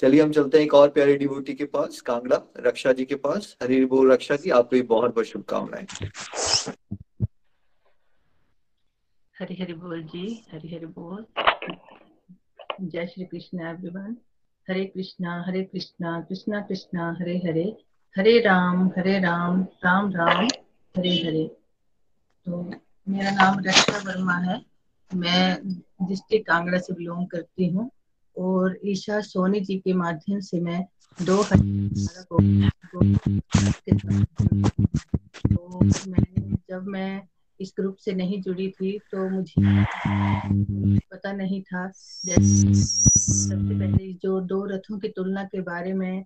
चलिए 0.00 0.22
हम 0.22 0.32
चलते 0.32 0.58
हैं 0.58 0.64
एक 0.64 0.74
और 0.74 0.88
प्यारे 0.90 1.16
डिवोटी 1.16 1.54
के 1.54 1.64
पास, 1.66 2.00
कांगड़ा, 2.00 2.42
रक्षा 2.60 2.92
जी 2.92 3.04
के 3.04 3.14
पास। 3.16 3.56
हरी 3.62 3.76
हरी 3.76 3.84
बोल, 3.86 4.12
रक्षा 4.12 4.36
जी, 4.36 4.50
आपको 4.50 4.76
भी 4.76 4.82
बहुत 4.84 5.14
बहुत 5.14 5.26
शुभकामनाएँ। 5.26 5.86
हरि 9.36 9.54
हरि 9.54 9.72
बोल 9.74 10.02
जी 10.02 10.20
हरि 10.52 10.68
हरि 10.68 10.86
बोल 10.92 11.24
जय 12.82 13.06
श्री 13.06 13.24
कृष्ण 13.24 13.66
एवरीवन 13.68 14.16
हरे 14.68 14.84
कृष्णा 14.84 15.34
हरे 15.46 15.62
कृष्णा 15.64 16.20
कृष्णा 16.20 16.60
कृष्णा 16.60 17.10
हरे 17.20 17.36
हरे 17.38 17.64
हरे 18.16 18.38
राम 18.40 18.86
हरे 18.96 19.18
राम 19.20 19.60
राम 19.84 20.10
राम 20.12 20.46
हरे 20.94 21.14
हरे 21.16 21.44
तो 22.46 22.62
मेरा 23.06 23.30
नाम 23.32 23.60
रक्षा 23.66 23.98
वर्मा 24.06 24.38
है 24.46 24.60
मैं 25.10 25.44
डिस्ट्रिक्ट 26.08 26.46
कांगड़ा 26.46 26.78
से 26.78 26.94
बिलोंग 26.94 27.26
करती 27.28 27.68
हूँ 27.68 27.90
और 28.36 28.78
ईशा 28.86 29.20
सोनी 29.28 29.60
जी 29.60 29.78
के 29.78 29.92
माध्यम 29.96 30.40
से 30.48 30.60
मैं 30.60 30.82
दो 31.18 31.40
हज़ार 31.42 32.22
तो 32.22 32.40
मैंने 36.10 36.56
जब 36.70 36.86
मैं 36.88 37.10
इस 37.60 37.72
ग्रुप 37.76 37.96
से 37.96 38.12
नहीं 38.12 38.40
जुड़ी 38.42 38.68
थी 38.70 38.98
तो 39.12 39.28
मुझे 39.30 39.84
पता 41.12 41.32
नहीं 41.32 41.60
था। 41.62 41.90
सबसे 41.90 43.54
पहले 43.70 44.12
जो 44.12 44.40
दो 44.42 44.64
रथों 44.64 44.98
की 44.98 45.08
तुलना 45.08 45.44
के 45.44 45.60
बारे 45.62 45.92
में 45.92 46.24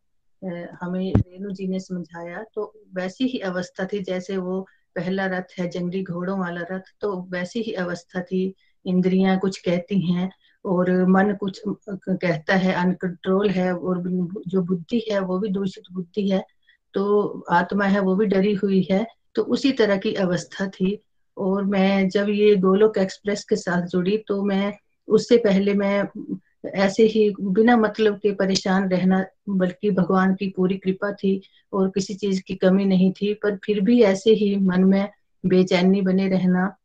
हमें 0.82 1.12
रेणु 1.16 1.50
जी 1.50 1.66
ने 1.68 1.80
समझाया 1.80 2.42
तो 2.54 2.72
वैसी 2.94 3.24
ही 3.24 3.38
अवस्था 3.38 3.84
थी 3.84 4.02
जैसे 4.02 4.36
वो 4.36 4.60
पहला 4.96 5.26
रथ 5.28 5.58
है 5.58 5.68
जंगली 5.68 6.02
घोड़ों 6.02 6.38
वाला 6.38 6.60
रथ 6.70 6.92
तो 7.00 7.20
वैसी 7.30 7.62
ही 7.62 7.72
अवस्था 7.72 8.20
थी। 8.22 8.42
इंद्रियाँ 8.84 9.38
कुछ 9.38 9.58
कहती 9.58 10.00
हैं 10.12 10.30
और 10.64 10.90
मन 11.06 11.32
कुछ 11.40 11.60
कहता 11.66 12.54
है 12.54 12.72
अनकंट्रोल 12.74 13.50
है 13.50 13.72
और 13.74 14.02
जो 14.48 14.62
बुद्धि 14.62 15.02
है 15.10 15.20
वो 15.20 15.38
भी 15.38 15.48
दूषित 15.48 15.84
बुद्धि 15.92 16.28
है 16.28 16.44
तो 16.94 17.44
आत्मा 17.50 17.84
है 17.84 18.00
वो 18.00 18.14
भी 18.16 18.26
डरी 18.26 18.54
हुई 18.54 18.86
है 18.90 19.06
तो 19.34 19.42
उसी 19.42 19.72
तरह 19.72 19.96
की 19.96 20.14
अवस्था 20.14 20.66
थी। 20.68 20.98
और 21.40 21.64
मैं 21.64 22.08
जब 22.08 22.28
ये 22.28 22.54
गोलोक 22.56 22.98
एक्सप्रेस 22.98 23.44
के 23.44 23.56
साथ 23.56 23.86
जुड़ी 23.86 24.16
तो 24.28 24.42
मैं 24.44 24.72
उससे 25.08 25.36
पहले 25.36 25.74
मैं 25.74 26.04
ऐसे 26.74 27.02
ही 27.06 27.34
बिना 27.40 27.76
मतलब 27.76 28.16
के 28.16 28.32
परेशान 28.32 28.88
रहना, 28.90 29.24
बल्कि 29.48 29.90
भगवान 29.90 30.34
की 30.34 30.48
पूरी 30.56 30.76
कृपा 30.76 31.12
थी 31.12 31.40
और 31.72 31.88
किसी 31.88 32.14
चीज़ 32.14 32.42
की 32.46 32.54
कमी 32.54 32.84
नहीं 32.84 33.12
थी, 33.12 33.32
पर 33.34 33.56
फिर 33.56 33.80
भी 33.80 34.02
ऐसे 34.02 34.30
ही 34.30 34.56
मन 34.56 34.84
में 34.84 35.08
बेचैनी 35.46 36.00
बने 36.00 36.28
रहना। 36.28 36.76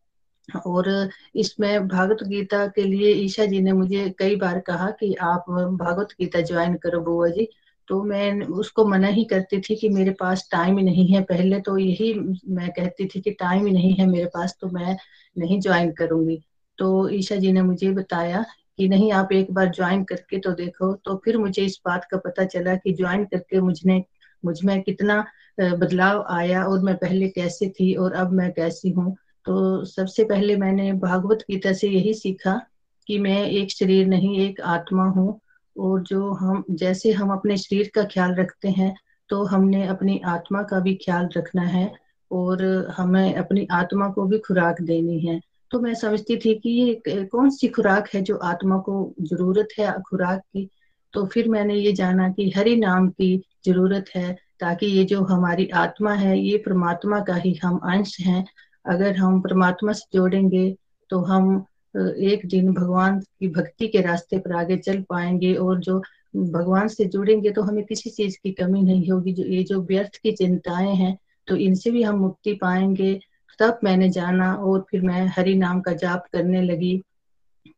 और 0.68 1.10
इसमें 1.36 1.88
भागवत 1.88 2.18
गीता 2.24 2.66
के 2.68 2.84
लिए 2.84 3.14
ईशा 3.14 3.45
जी 3.45 3.62
ने 3.62 3.72
मुझे 3.72 4.10
कई 4.20 4.36
बार 4.36 4.60
कहा 4.60 4.89
कि 4.89 5.14
आप 5.22 5.45
भागवत 5.49 6.08
गीता 6.20 6.41
ज्वाइन 6.41 6.76
करो 6.76 7.01
बुआ 7.01 7.28
जी। 7.28 7.47
तो 7.88 8.02
मैं 8.04 8.42
उसको 8.42 8.86
मना 8.86 9.08
ही 9.08 9.24
करती 9.24 9.60
थी 9.60 9.76
कि 9.76 9.90
मेरे 9.90 10.12
पास 10.20 10.48
टाइम 10.52 10.78
ही 10.78 10.84
नहीं 10.84 11.08
है। 11.08 11.22
पहले 11.24 11.60
तो 11.60 11.78
यही 11.78 12.14
मैं 12.50 12.70
कहती 12.72 13.06
थी 13.06 13.22
कि 13.22 13.32
टाइम 13.32 13.66
ही 13.66 13.74
नहीं 13.74 13.94
है 13.96 14.06
मेरे 14.08 14.26
पास 14.26 14.58
तो 14.62 14.70
मैं 14.70 14.96
नहीं 15.36 15.60
ज्वाइन 15.62 15.92
करूँगी। 15.92 16.42
तो 16.78 17.10
ईशा 17.10 17.36
जी 17.36 17.52
ने 17.52 17.62
मुझे 17.62 17.92
बताया 17.92 18.46
कि 18.78 18.88
नहीं, 18.90 19.12
आप 19.12 19.32
एक 19.32 19.52
बार 19.54 19.70
ज्वाइन 19.72 20.04
करके 20.04 20.38
तो 20.40 20.52
देखो। 20.54 20.94
तो 20.96 21.16
फिर 21.26 21.38
मुझे 21.38 21.66
इस 21.66 21.80
बात 21.86 22.08
का 22.12 22.18
पता 22.18 22.46
चला 22.46 22.76
कि 22.76 22.94
ज्वाइन 22.94 23.26
करके 23.26 23.62
मुझने, 23.62 24.04
मुझमें 24.44 24.82
कितना 24.82 25.24
बदलाव 25.60 26.26
आया 26.30 26.64
और 26.64 26.80
मैं 26.80 26.96
पहले 26.98 27.28
कैसे 27.30 27.70
थी 27.70 27.94
और 27.96 28.14
अब 28.14 28.32
मैं 28.34 28.52
कैसी 28.54 28.90
हूँ। 28.90 29.16
तो 29.46 29.86
सबसे 29.86 30.24
पहले 30.24 30.56
मैंने 30.58 30.92
भागवत 30.94 31.44
गीता 31.52 31.74
से 31.74 31.88
यही 31.88 32.14
सीखा 32.14 32.60
कि 33.08 33.18
मैं 33.20 33.46
एक 33.46 33.72
शरीर 33.72 34.08
नहीं, 34.08 34.38
एक 34.40 34.62
आत्मा 34.62 35.04
हूँ। 35.10 35.40
और 35.78 36.02
जो 36.04 36.32
हम, 36.32 36.64
जैसे 36.72 37.12
हम 37.12 37.32
अपने 37.32 37.58
शरीर 37.58 37.92
का 37.96 38.04
ख्याल 38.04 38.36
रखते 38.36 38.70
हैं 38.70 38.94
तो 39.30 39.44
हमने 39.46 39.86
अपनी 39.88 40.20
आत्मा 40.26 40.62
का 40.64 40.80
भी 40.80 40.94
ख्याल 40.96 41.30
रखना 41.38 41.62
है 41.62 41.92
और 42.32 42.64
हमें 42.98 43.36
अपनी 43.36 43.68
आत्मा 43.72 44.08
को 44.10 44.26
भी 44.26 44.40
खुराक 44.40 44.82
देनी 44.82 45.20
है। 45.20 45.40
तो 45.72 45.80
मैं 45.80 45.94
समझती 45.94 46.38
थी 46.38 46.54
कि 46.56 46.70
ये 46.70 47.24
कौन 47.26 47.50
सी 47.50 47.68
खुराक 47.68 48.10
है 48.14 48.22
जो 48.22 48.36
आत्मा 48.44 48.78
को 48.78 49.14
ज़रूरत 49.22 49.68
है, 49.80 49.92
खुराक 50.02 50.40
की? 50.40 50.70
तो 51.14 51.26
फिर 51.26 51.50
मैंने 51.50 51.76
ये 51.76 51.94
जाना 51.94 52.30
कि 52.30 52.50
हरि 52.56 52.76
नाम 52.76 53.08
की 53.10 53.36
ज़रूरत 53.66 54.06
है, 54.16 54.34
ताकि 54.60 54.86
ये 54.86 55.04
जो 55.04 55.22
हमारी 55.24 55.68
आत्मा 55.76 56.14
है, 56.14 56.40
ये 56.40 56.58
परमात्मा 56.58 57.20
का 57.20 57.36
ही 57.36 57.54
हम 57.64 57.78
अंश 57.84 58.20
हैं। 58.20 58.46
अगर 58.86 59.16
हम 59.16 59.40
परमात्मा 59.42 59.92
से 59.92 60.18
जोड़ेंगे 60.18 60.76
तो 61.10 61.20
हम 61.22 61.66
एक 61.96 62.46
दिन 62.46 62.74
भगवान 62.74 63.20
की 63.20 63.48
भक्ति 63.48 63.88
के 63.88 64.02
रास्ते 64.02 64.38
पर 64.38 64.56
आगे 64.56 64.78
चल 64.78 65.02
पाएँगे 65.10 65.54
और 65.56 65.80
जो 65.80 66.00
भगवान 66.36 66.88
से 66.88 67.06
जुड़ेंगे 67.06 67.52
तो 67.52 67.62
हमें 67.62 67.84
किसी 67.86 68.10
चीज़ 68.10 68.38
की 68.43 68.52
कमी 68.52 68.82
नहीं 68.82 69.10
होगी। 69.12 69.34
जो 69.34 69.43
ये 69.46 69.64
जो 69.64 69.82
व्यर्थ 69.82 70.20
की 70.24 70.32
चिंताएँ 70.32 70.93
हैं 70.96 71.18
तो 71.48 71.56
इनसे 71.58 71.91
भी 71.91 72.04
हम 72.04 72.20
मुक्ति 72.20 72.54
पाएँगे। 72.62 73.20
तब 73.60 73.80
मैंने 73.84 74.10
जाना 74.10 74.54
और 74.54 74.86
फिर 74.91 75.02
मैं 75.02 75.26
हरि 75.38 75.56
नाम 75.56 75.82
का 75.82 75.93
जाप 75.96 76.26
करने 76.34 76.62
लगी। 76.62 77.02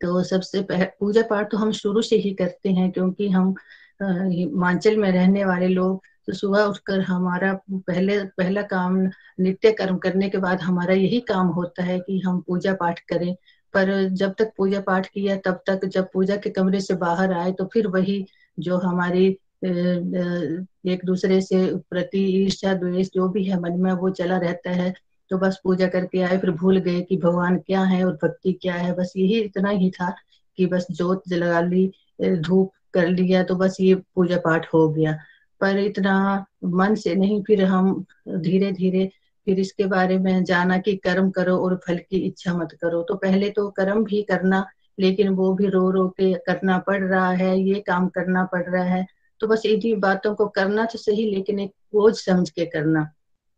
तो 0.02 0.24
सबसे 0.24 0.66
पूजा 0.72 1.22
पाठ 1.30 1.52
तो 1.52 1.58
हम 1.58 1.72
शुरू 1.72 2.02
से 2.02 2.16
ही 2.16 2.34
करते 2.34 2.70
हैं 2.70 2.92
क्योंकि 2.92 3.30
हम 3.30 3.54
हिमाचल 4.02 4.98
में 4.98 5.12
रहने 5.12 5.46
वाले 5.46 5.68
लोग। 5.68 6.02
तो 6.28 6.34
सुबह 6.34 6.64
उठकर 6.64 7.02
हमारा 7.02 7.54
पहले, 7.72 8.18
पहला 8.38 8.62
काम 8.64 8.98
नित्य 9.40 9.72
कर्म 9.72 9.98
करने 9.98 10.30
के 10.30 10.38
बाद 10.38 10.62
हमारा 10.62 10.94
यही 10.94 11.20
काम 11.30 11.48
होता 11.48 11.84
है 11.84 12.00
कि 12.00 12.20
हम 12.20 12.40
पूजा 12.48 12.74
पाठ 12.74 13.00
करें। 13.10 13.36
पर 13.78 13.92
जब 14.12 14.34
तक 14.38 14.52
पूजा 14.58 14.80
पाठ 14.82 15.08
किया, 15.08 15.36
तब 15.38 15.60
तक 15.68 15.86
जब 15.88 16.08
पूजा 16.14 16.36
के 16.38 16.50
कमरे 16.50 16.80
से 16.82 16.94
बाहर 16.98 17.34
आए 17.34 17.52
तो 17.52 17.66
फिर 17.74 17.88
वही 17.88 18.26
जो 18.58 18.78
हमारी 18.80 19.26
एक 19.64 21.02
दूसरे 21.06 21.40
से 21.42 21.66
प्रति 21.90 22.20
ईर्षा 22.36 22.74
द्वेष 22.76 23.10
जो 23.14 23.28
भी 23.30 23.44
है 23.44 23.60
मन 23.62 23.80
में, 23.82 23.92
वो 23.94 24.10
चला 24.12 24.38
रहता 24.38 24.72
है। 24.72 24.94
तो 25.32 25.38
बस 25.38 25.60
पूजा 25.64 25.88
करके 25.88 26.22
आए, 26.22 26.38
फिर 26.38 26.52
भूल 26.54 26.78
गए 26.80 27.02
कि 27.02 27.18
भगवान 27.18 27.58
क्या 27.60 27.82
है 27.84 28.04
और 28.06 28.14
भक्ति 28.24 28.54
क्या 28.62 28.74
है। 28.76 28.94
बस 28.96 29.14
यही 29.18 29.40
इतना 29.42 29.70
ही 29.70 29.90
था 29.92 30.14
कि 30.58 30.66
बस 30.66 30.88
जोत 30.92 31.24
जला 31.30 31.60
ली 31.62 31.92
धूप 32.22 32.72
कर 32.94 33.08
लिया 33.10 33.44
तो 33.44 33.56
बस 33.56 33.78
ये 33.82 33.96
पूजा 34.16 34.38
पाठ 34.46 34.68
हो 34.74 34.88
गया। 34.90 35.18
पर 35.62 35.78
इतना 35.80 36.46
मन 36.66 36.96
से 36.96 37.16
नहीं, 37.16 37.42
फिर 37.44 37.64
हम 37.66 38.06
धीरे 38.30 38.72
धीरे 38.72 39.10
फिर 39.48 39.60
इसके 39.60 39.86
बारे 39.88 40.18
में 40.20 40.44
जाना 40.44 40.78
कि 40.78 40.96
कर्म 40.96 41.30
करो 41.32 41.56
और 41.58 41.76
फल 41.78 41.98
की 42.00 42.18
इच्छा 42.20 42.54
मत 42.54 42.72
करो। 42.82 43.02
तो 43.04 43.16
पहले 43.16 43.50
तो 43.50 43.68
कर्म 43.70 44.04
भी 44.04 44.22
करना, 44.24 44.66
लेकिन 45.00 45.30
वो 45.30 45.54
भी 45.54 45.68
रो 45.68 45.90
रो 45.92 46.08
के 46.10 46.34
करना 46.48 46.78
पड़ 46.78 47.04
रहा 47.04 47.30
है, 47.32 47.60
ये 47.60 47.80
काम 47.82 48.08
करना 48.10 48.44
पड़ 48.46 48.64
रहा 48.64 48.84
है। 48.86 49.06
तो 49.42 49.48
बस 49.48 49.66
इन्हीं 49.66 49.96
बातों 50.00 50.34
को 50.36 50.48
करना 50.48 50.86
तो 50.86 50.98
सही, 50.98 51.30
लेकिन 51.32 51.60
एक 51.60 51.72
बोझ 51.94 52.14
समझ 52.16 52.50
के 52.50 52.66
करना। 52.66 53.04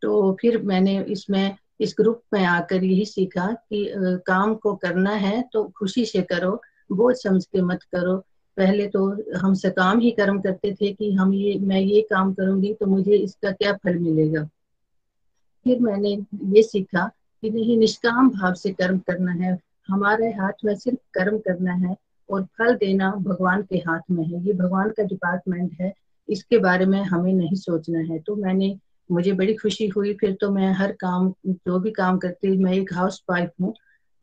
तो 0.02 0.38
फिर 0.42 0.62
मैंने 0.64 1.00
इसमें, 1.04 1.56
इस 1.80 1.96
ग्रुप 2.00 2.22
में 2.34 2.44
आकर 2.46 2.84
यही 2.84 3.06
सीखा 3.06 3.48
कि 3.74 3.86
काम 4.28 4.54
को 4.56 4.76
करना 4.76 5.12
है 5.18 5.42
तो 5.54 5.64
खुशी 5.78 6.06
से 6.06 6.22
करो, 6.22 6.62
बोझ 6.92 7.16
समझ 7.18 7.46
के 7.46 7.62
मत 7.62 7.84
करो। 7.96 8.16
पहले 8.58 8.88
तो 8.88 9.06
हम 9.40 9.54
सकाम 9.56 10.00
ही 10.00 10.12
कर्म 10.12 10.40
करते 10.42 10.74
थे 10.74 10.92
कि 10.94 11.12
हम 11.14 11.34
ये, 11.34 11.58
मैं 11.60 11.80
ये 11.80 12.02
काम 12.12 12.34
करूँगी 12.34 12.74
तो 12.74 12.86
मुझे 12.86 13.16
इसका 13.16 13.52
क्या 13.52 13.74
फल 13.74 13.98
मिलेगा? 13.98 14.48
फिर 15.64 15.80
मैंने 15.80 16.10
ये 16.36 16.64
सीखा 16.64 17.12
कि 17.42 17.50
नहीं, 17.50 17.78
निष्काम 17.78 18.30
भाव 18.30 18.54
से 18.54 18.72
कर्म 18.72 18.98
करना 19.00 19.32
है। 19.32 19.60
हमारे 19.88 20.30
हाथ 20.30 20.52
में 20.66 20.76
सिर्फ़ 20.76 21.00
कर्म 21.14 21.38
करना 21.38 21.74
है 21.74 21.96
और 22.30 22.44
फल 22.44 22.76
देना 22.76 23.12
भगवान 23.12 23.62
के 23.62 23.78
हाथ 23.78 24.00
में 24.12 24.26
है। 24.26 24.46
ये 24.48 24.54
भगवान 24.54 24.90
का 24.90 25.04
डिपार्टमेंट 25.04 25.78
है। 25.82 25.94
इसके 26.30 26.58
बारे 26.58 26.86
में 26.86 27.04
हमें 27.04 27.34
नहीं 27.34 27.56
सोचना 27.56 28.00
है। 28.00 28.20
तो 28.20 28.36
मैंने, 28.36 28.80
मुझे 29.12 29.34
बड़ी 29.34 29.54
खुशी 29.54 29.88
हुई। 29.88 30.14
फिर 30.14 30.38
तो 30.42 30.52
मैं 30.52 30.74
हर 30.74 30.92
काम, 30.92 31.34
जो 31.48 31.80
भी 31.80 31.92
काम 31.92 32.18
करती, 32.18 32.58
मैं 32.64 32.74
एक 32.74 32.94
हाउस 32.94 33.24
वाइफ 33.30 33.50
हूँ। 33.62 33.74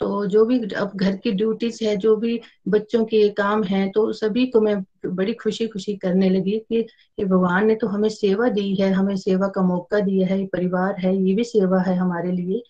तो 0.00 0.26
जो 0.26 0.44
भी 0.44 0.58
अब 0.70 0.92
घर 0.96 1.16
की 1.16 1.30
ड्यूटीज़ 1.32 1.84
है, 1.84 1.96
जो 1.96 2.16
भी 2.16 2.40
बच्चों 2.68 3.04
के 3.04 3.28
काम 3.30 3.62
है 3.64 3.88
तो 3.90 4.12
सभी 4.12 4.46
को 4.46 4.60
मैं 4.60 4.76
बड़ी 5.06 5.32
खुशी 5.34 5.66
खुशी 5.68 5.96
करने 5.96 6.28
लगी 6.30 6.58
कि 6.72 7.24
भगवान 7.24 7.66
ने 7.66 7.74
तो 7.74 7.86
हमें 7.86 8.08
सेवा 8.08 8.48
दी 8.48 8.74
है, 8.74 8.90
हमें 8.92 9.16
सेवा 9.16 9.48
का 9.48 9.62
मौका 9.62 10.00
दिया 10.00 10.26
है 10.28 10.44
परिवार 10.46 10.96
है, 10.98 11.16
ये 11.18 11.34
भी 11.34 11.44
सेवा 11.44 11.80
है 11.82 11.96
हमारे 11.96 12.32
लिए। 12.32 12.62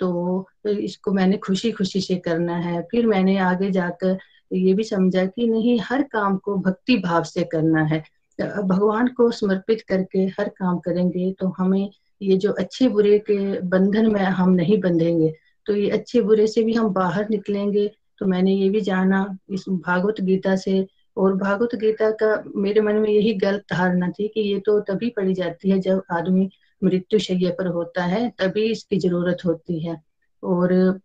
तो 0.00 0.46
इसको 0.66 1.12
मैंने 1.12 1.36
खुशी 1.36 1.70
खुशी 1.72 2.00
से 2.00 2.16
करना 2.16 2.56
है। 2.56 2.80
फिर 2.90 3.06
मैंने 3.06 3.36
आगे 3.40 3.70
जाकर 3.70 4.18
ये 4.52 4.72
भी 4.74 4.84
समझा 4.84 5.24
कि 5.26 5.46
नहीं, 5.48 5.78
हर 5.82 6.02
काम 6.02 6.36
को 6.36 6.56
भक्ति 6.56 6.96
भाव 6.98 7.24
से 7.24 7.42
करना 7.52 7.82
है। 7.84 8.02
भगवान 8.38 9.08
को 9.08 9.30
समर्पित 9.30 9.80
करके 9.88 10.18
हर 10.38 10.48
काम 10.48 10.78
करेंगे 10.78 11.30
तो 11.32 11.48
हमें 11.58 11.90
ये 12.22 12.36
जो 12.36 12.52
अच्छे 12.52 12.88
बुरे 12.88 13.18
के 13.18 13.60
बंधन 13.60 14.10
में 14.12 14.20
हम 14.20 14.50
नहीं 14.50 14.80
बंधेंगे। 14.80 15.32
तो 15.66 15.76
ये 15.76 15.90
अच्छे 15.90 16.20
बुरे 16.22 16.46
से 16.46 16.62
भी 16.62 16.72
हम 16.74 16.88
बाहर 16.92 17.28
निकलेंगे। 17.30 17.90
तो 18.18 18.26
मैंने 18.26 18.52
ये 18.54 18.68
भी 18.70 18.80
जाना 18.80 19.26
इस 19.50 19.64
भागवत 19.68 20.20
गीता 20.20 20.56
से। 20.56 20.86
और 21.16 21.34
भागवत 21.36 21.74
गीता 21.74 22.10
का 22.22 22.42
मेरे 22.56 22.80
मन 22.80 22.94
में 22.96 23.08
यही 23.10 23.32
गलत 23.34 23.64
धारणा 23.72 24.08
थी 24.10 24.28
कि 24.28 24.40
ये 24.42 24.58
तो 24.66 24.78
तभी 24.80 25.08
पढ़ी 25.16 25.34
जाती 25.34 25.70
है 25.70 25.78
जब 25.80 26.02
आदमी 26.12 26.48
मृत्यु 26.82 27.18
शैया 27.18 27.50
पर 27.58 27.66
होता 27.68 28.04
है, 28.04 28.28
तभी 28.38 28.64
इसकी 28.70 28.98
ज़रूरत 28.98 29.44
होती 29.46 29.78
है। 29.86 30.00
और 30.42 31.00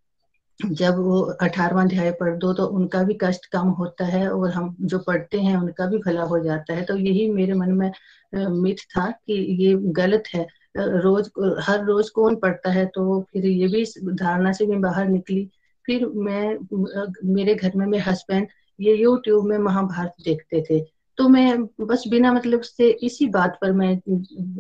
जब 0.60 0.98
वो 0.98 1.20
अठारवा 1.42 1.82
अध्याय 1.82 2.12
पढ़ 2.12 2.36
दो 2.38 2.54
तो 2.54 2.66
उनका 2.68 3.02
भी 3.04 3.18
कष्ट 3.24 3.46
कम 3.46 3.68
होता 3.80 4.06
है 4.06 4.28
और 4.30 4.50
हम 4.52 4.76
जो 4.82 5.00
पढ़ते 5.00 5.40
हैं 5.40 5.58
उनका 5.58 5.86
भी 5.86 5.98
भला 5.98 6.24
हो 6.24 6.40
जाता 6.40 6.74
है। 6.74 6.84
तो 6.86 6.96
यही 6.98 7.30
मेरे 7.32 7.54
मन 7.54 7.72
में 7.74 7.92
मिथ 8.62 8.84
था 8.92 9.10
कि 9.12 9.34
ये 9.64 9.74
गलत 9.94 10.24
है। 10.36 10.46
रोज, 10.78 11.30
हर 11.68 11.84
रोज 11.86 12.10
कौन 12.10 12.36
पढ़ता 12.36 12.72
है? 12.72 12.86
तो 12.86 13.22
फिर 13.32 13.46
ये 13.46 13.68
भी 13.68 13.84
धारणा 14.06 14.52
से 14.52 14.66
मैं 14.68 14.82
बाहर 14.82 15.08
निकली। 15.08 15.50
फिर 15.86 16.06
मैं, 16.08 16.58
मेरे 17.26 17.56
घर 17.56 17.76
में 17.76 17.86
मेरे 17.86 18.04
हस्बैंड 18.04 18.48
ये 18.80 18.96
यूट्यूब 18.96 19.46
में 19.46 19.58
महाभारत 19.58 20.14
देखते 20.26 20.64
थे। 20.70 20.80
तो 21.18 21.28
मैं 21.30 21.64
बस 21.82 22.04
बिना 22.08 22.32
मतलब 22.34 22.62
से 22.62 22.90
इसी 23.04 23.28
बात 23.30 23.58
पर 23.62 23.72
मैं 23.72 23.92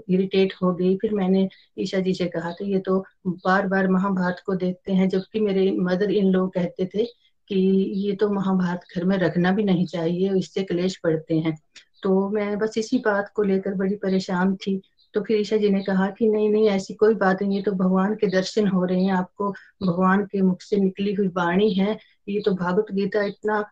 इरिटेट 0.09 0.53
हो 0.63 0.73
गई। 0.73 0.95
फिर 0.97 1.13
मैंने 1.13 1.47
ईशा 1.79 1.99
जी 1.99 2.13
से 2.13 2.25
कहा 2.27 2.51
तो 2.51 2.65
ये 2.65 2.79
तो 2.79 2.99
बार 3.27 3.67
बार 3.67 3.87
महाभारत 3.87 4.41
को 4.45 4.55
देखते 4.55 4.93
हैं। 4.93 5.09
जबकि 5.09 5.39
मेरे 5.39 5.71
मदर 5.79 6.11
इन 6.11 6.31
लोग 6.31 6.53
कहते 6.53 6.89
थे 6.95 7.05
कि 7.49 7.59
ये 7.97 8.15
तो 8.15 8.29
महाभारत 8.29 8.81
घर 8.95 9.03
में 9.05 9.17
रखना 9.17 9.51
भी 9.51 9.63
नहीं 9.63 9.85
चाहिए, 9.85 10.33
इससे 10.39 10.63
क्लेश 10.63 10.97
पड़ते 10.97 11.35
हैं। 11.35 11.57
तो 12.03 12.29
मैं 12.29 12.57
बस 12.59 12.77
इसी 12.77 12.97
बात 12.97 13.31
को 13.35 13.43
लेकर 13.43 13.73
बड़ी 13.73 13.95
परेशान 13.95 14.55
थी। 14.55 14.81
तो 15.13 15.21
फिर 15.21 15.39
ईशा 15.39 15.57
जी 15.57 15.69
ने 15.69 15.81
कहा 15.83 16.09
कि 16.09 16.29
नहीं 16.29 16.49
नहीं, 16.49 16.69
ऐसी 16.69 16.93
कोई 16.93 17.13
बात 17.15 17.41
नहीं, 17.41 17.55
ये 17.55 17.61
तो 17.61 17.71
भगवान 17.71 18.15
के 18.15 18.27
दर्शन 18.27 18.67
हो 18.67 18.83
रहे 18.85 19.03
हैं, 19.03 19.13
आपको 19.13 19.49
भगवान 19.83 20.25
के 20.25 20.41
मुख 20.41 20.61
से 20.61 20.77
निकली 20.77 21.13
हुई 21.13 21.27
वाणी 21.27 21.73
है, 21.73 21.97
ये 22.29 22.41
तो 22.41 22.51
भागवत 22.51 22.91
गीता 22.91 23.23
इतना 23.23 23.63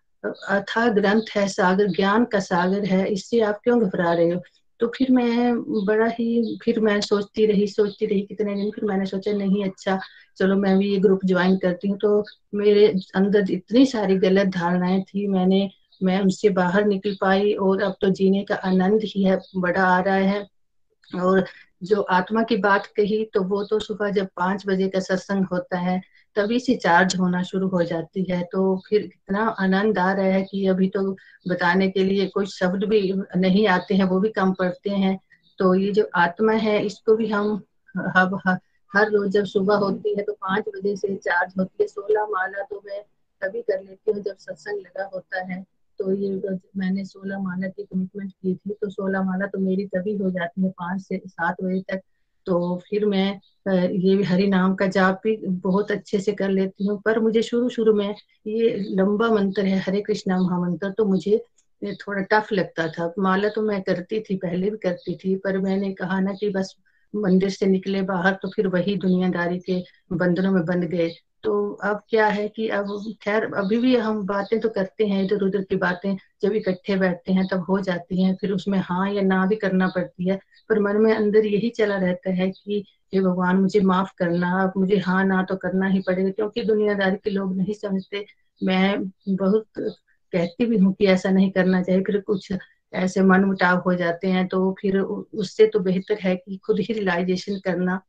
अथा 0.50 0.88
ग्रंथ 0.90 1.36
है, 1.36 1.48
सागर, 1.48 1.88
ज्ञान 1.88 2.26
का 2.26 2.40
सागर 2.40 2.86
है, 2.86 3.08
इससे 3.08 3.40
आप 3.40 3.60
क्यों 3.64 3.80
घबरा 3.82 4.14
रहे 4.14 4.30
हो? 4.32 4.42
तो 4.80 4.88
फिर 4.88 5.12
मैं 5.12 5.56
बड़ा 5.86 6.06
ही, 6.06 6.58
फिर 6.64 6.80
मैं 6.80 7.00
सोचती 7.02 7.46
रही 7.46 7.68
सोचती 7.68 8.06
रही 8.06 8.22
कितने 8.22 8.56
दिन, 8.56 8.72
फिर 8.72 8.86
मैंने 8.86 9.06
सोचा, 9.06 9.32
नहीं 9.32 9.64
अच्छा 9.66 10.00
चलो 10.38 10.56
मैं 10.56 10.78
भी 10.78 10.92
ये 10.94 10.98
ग्रुप 11.00 11.20
ज्वाइन 11.26 11.58
करती 11.58 11.88
हूँ 11.88 11.98
तो 11.98 12.24
मेरे 12.56 12.88
अंदर 13.16 13.52
इतनी 13.52 13.86
सारी 13.86 14.16
गलत 14.18 14.48
धारणाएँ 14.48 15.02
थी, 15.04 15.28
मैंने, 15.28 15.70
मैं 16.04 16.20
उनसे 16.22 16.50
बाहर 16.50 16.86
निकल 16.86 17.16
पाई, 17.22 17.54
और 17.54 17.82
अब 17.82 17.96
तो 18.02 18.10
जीने 18.10 18.44
का 18.44 18.56
आनंद 18.56 19.02
ही 19.04 19.24
है, 19.24 19.40
बड़ा 19.56 19.84
आ 19.84 20.00
रहा 20.00 20.16
है। 20.16 20.55
और 21.12 21.46
जो 21.84 22.02
आत्मा 22.02 22.44
की 22.44 22.56
बात 22.58 22.86
कही 22.98 23.24
तो 23.34 23.42
वो 23.44 23.64
तो 23.64 23.80
सुबह 23.80 24.10
जब 24.12 24.28
पाँच 24.38 24.64
बजे 24.68 24.88
का 24.90 25.00
सत्संग 25.00 25.46
होता 25.52 25.78
है, 25.78 26.02
तभी 26.36 26.60
से 26.60 26.76
चार्ज 26.76 27.16
होना 27.16 27.42
शुरू 27.44 27.68
हो 27.68 27.84
जाती 27.84 28.24
है। 28.32 28.42
तो 28.52 28.76
फिर 28.90 29.02
इतना 29.02 29.44
आनंद 29.60 30.00
आ 30.00 30.12
रहा 30.14 30.26
है 30.26 30.42
कि 30.44 30.66
अभी 30.68 30.88
तो 30.90 31.02
बताने 31.48 31.90
के 31.90 32.04
लिए 32.04 32.28
कोई 32.28 32.46
शब्द 32.46 32.84
भी 32.84 33.02
नहीं 33.38 33.68
आते 33.68 33.96
हैं, 33.96 34.04
वो 34.04 34.20
भी 34.20 34.30
कम 34.30 34.54
पड़ते 34.54 34.90
हैं। 34.90 35.18
तो 35.60 35.74
ये 35.76 35.92
जो 35.92 36.10
आत्मा 36.16 36.54
है, 36.54 36.86
इसको 36.86 37.16
भी 37.16 37.28
हम 37.28 37.56
अब 37.96 38.40
हर 38.92 39.10
रोज 39.12 39.30
जब 39.32 39.46
सुबह 39.46 39.76
होती 39.76 40.16
है 40.18 40.24
तो 40.24 40.34
पाँच 40.34 40.66
बजे 40.68 40.96
से 40.96 41.16
चार्ज 41.16 41.54
होती 41.60 41.84
है। 41.84 41.88
सोलह 41.88 42.26
माला 42.32 42.64
तो 42.64 42.82
मैं 42.86 43.02
तभी 43.42 43.62
कर 43.62 43.82
लेती 43.82 44.12
हूँ 44.12 44.22
जब 44.24 44.38
सत्संग 44.38 44.80
लगा 44.80 45.10
होता 45.14 45.44
है। 45.44 45.64
तो 46.00 46.12
ये 46.14 46.58
मैंने 46.78 47.06
सोलह 47.06 47.40
माला 47.40 47.68
की 47.68 47.84
कमिटमेंट 47.84 48.32
की 48.32 48.54
थी 48.56 48.74
तो 48.74 48.90
सोलह 48.90 49.24
माला 49.24 49.48
तो 49.48 49.60
मेरी 49.60 49.86
तभी 49.88 50.16
हो 50.18 50.30
जाती 50.32 50.64
है 50.64 50.70
पाँच 50.72 51.02
से 51.02 51.22
सात 51.28 51.62
बजे 51.64 51.82
तक। 51.90 52.02
तो 52.48 52.76
फिर 52.90 53.06
मैं 53.06 53.40
ये 53.68 54.24
हरि 54.24 54.48
नाम 54.48 54.74
का 54.76 54.88
जाप 54.88 55.22
भी 55.24 55.36
बहुत 55.48 55.92
अच्छे 55.92 56.20
से 56.20 56.32
कर 56.34 56.50
लेती 56.50 56.88
हूँ। 56.88 57.00
पर 57.06 57.20
मुझे 57.20 57.42
शुरू 57.44 57.70
शुरू 57.70 57.94
में 57.94 58.16
ये 58.48 58.76
लंबा 58.92 59.30
मंत्र 59.30 59.66
है, 59.66 59.80
हरे 59.80 60.02
कृष्णा 60.02 60.40
महामंत्र 60.40 60.90
तो 60.92 61.06
मुझे 61.06 61.44
थोड़ा 61.82 62.22
टफ 62.32 62.52
लगता 62.54 62.88
था। 62.90 63.14
माला 63.20 63.50
तो 63.50 63.62
मैं 63.62 63.82
करती 63.84 64.20
थी, 64.20 64.36
पहले 64.38 64.70
भी 64.70 64.78
करती 64.78 65.16
थी, 65.16 65.36
पर 65.36 65.58
मैंने 65.60 65.92
कहा 65.94 66.20
ना 66.20 66.34
कि 66.34 66.50
बस 66.50 66.76
मंदिर 67.14 67.50
से 67.50 67.66
निकले 67.66 68.02
बाहर 68.04 68.34
तो 68.42 68.50
फिर 68.50 68.68
वही 68.68 68.96
दुनियादारी 68.98 69.60
के 69.60 69.82
बंधनों 70.14 70.52
में 70.52 70.66
बंध 70.66 70.84
गए। 70.86 71.10
तो 71.46 71.52
अब 71.86 72.02
क्या 72.10 72.28
है 72.30 72.48
कि 72.50 72.68
अब 72.70 72.88
खैर, 73.22 73.44
अभी 73.56 73.78
भी 73.80 73.96
हम 73.98 74.26
बातें 74.28 74.60
तो 74.62 74.70
करते 74.70 75.06
हैं, 75.08 75.24
इधर 75.24 75.44
उधर 75.44 75.62
की 75.64 75.76
बातें, 75.78 76.16
जब 76.42 76.54
इकट्ठे 76.56 76.96
बैठते 76.98 77.34
हैं 77.34 77.46
तब 77.48 77.66
हो 77.70 77.80
जाती 77.82 78.24
हैं, 78.24 78.36
फिर 78.36 78.52
उसमें 78.52 78.78
हाँ 78.82 79.10
या 79.12 79.22
ना 79.24 79.46
भी 79.46 79.56
करना 79.58 79.88
पड़ती 79.90 80.30
है, 80.30 80.38
पर 80.70 80.80
मन 80.82 80.98
में 81.02 81.14
अंदर 81.16 81.46
यही 81.48 81.70
चला 81.72 81.98
रहता 82.00 82.32
है 82.34 82.50
कि 82.52 82.84
हे 83.14 83.22
भगवान, 83.22 83.58
मुझे 83.58 83.80
माफ़ 83.84 84.12
करना, 84.18 84.52
अब 84.64 84.74
मुझे 84.78 84.98
हाँ 85.00 85.24
ना 85.26 85.42
तो 85.46 85.56
करना 85.58 85.88
ही 85.90 86.00
पड़ेगा, 86.02 86.30
क्योंकि 86.32 86.64
दुनियादारी 86.64 87.18
के 87.18 87.30
लोग 87.30 87.56
नहीं 87.58 87.74
समझते। 87.76 88.26
मैं 88.62 89.04
बहुत 89.30 89.66
कहती 89.78 90.66
भी 90.66 90.78
हूँ 90.78 90.94
कि 90.94 91.06
ऐसा 91.08 91.30
नहीं 91.32 91.52
करना 91.52 91.82
चाहिए, 91.84 92.02
फिर 92.04 92.20
कुछ 92.22 92.52
ऐसे 92.94 93.22
मन 93.24 93.44
मुटाव 93.46 93.78
हो 93.82 93.94
जाते 93.96 94.28
हैं 94.28 94.48
तो 94.48 94.72
फिर 94.82 94.98
उससे 95.00 95.68
तो 95.68 95.80
बेहतर 95.82 96.20
है 96.22 96.36
कि 96.38 96.58
खुद 96.66 96.80
ही 96.80 96.94
रियलाइजेशन 96.94 97.60
करना, 97.66 98.00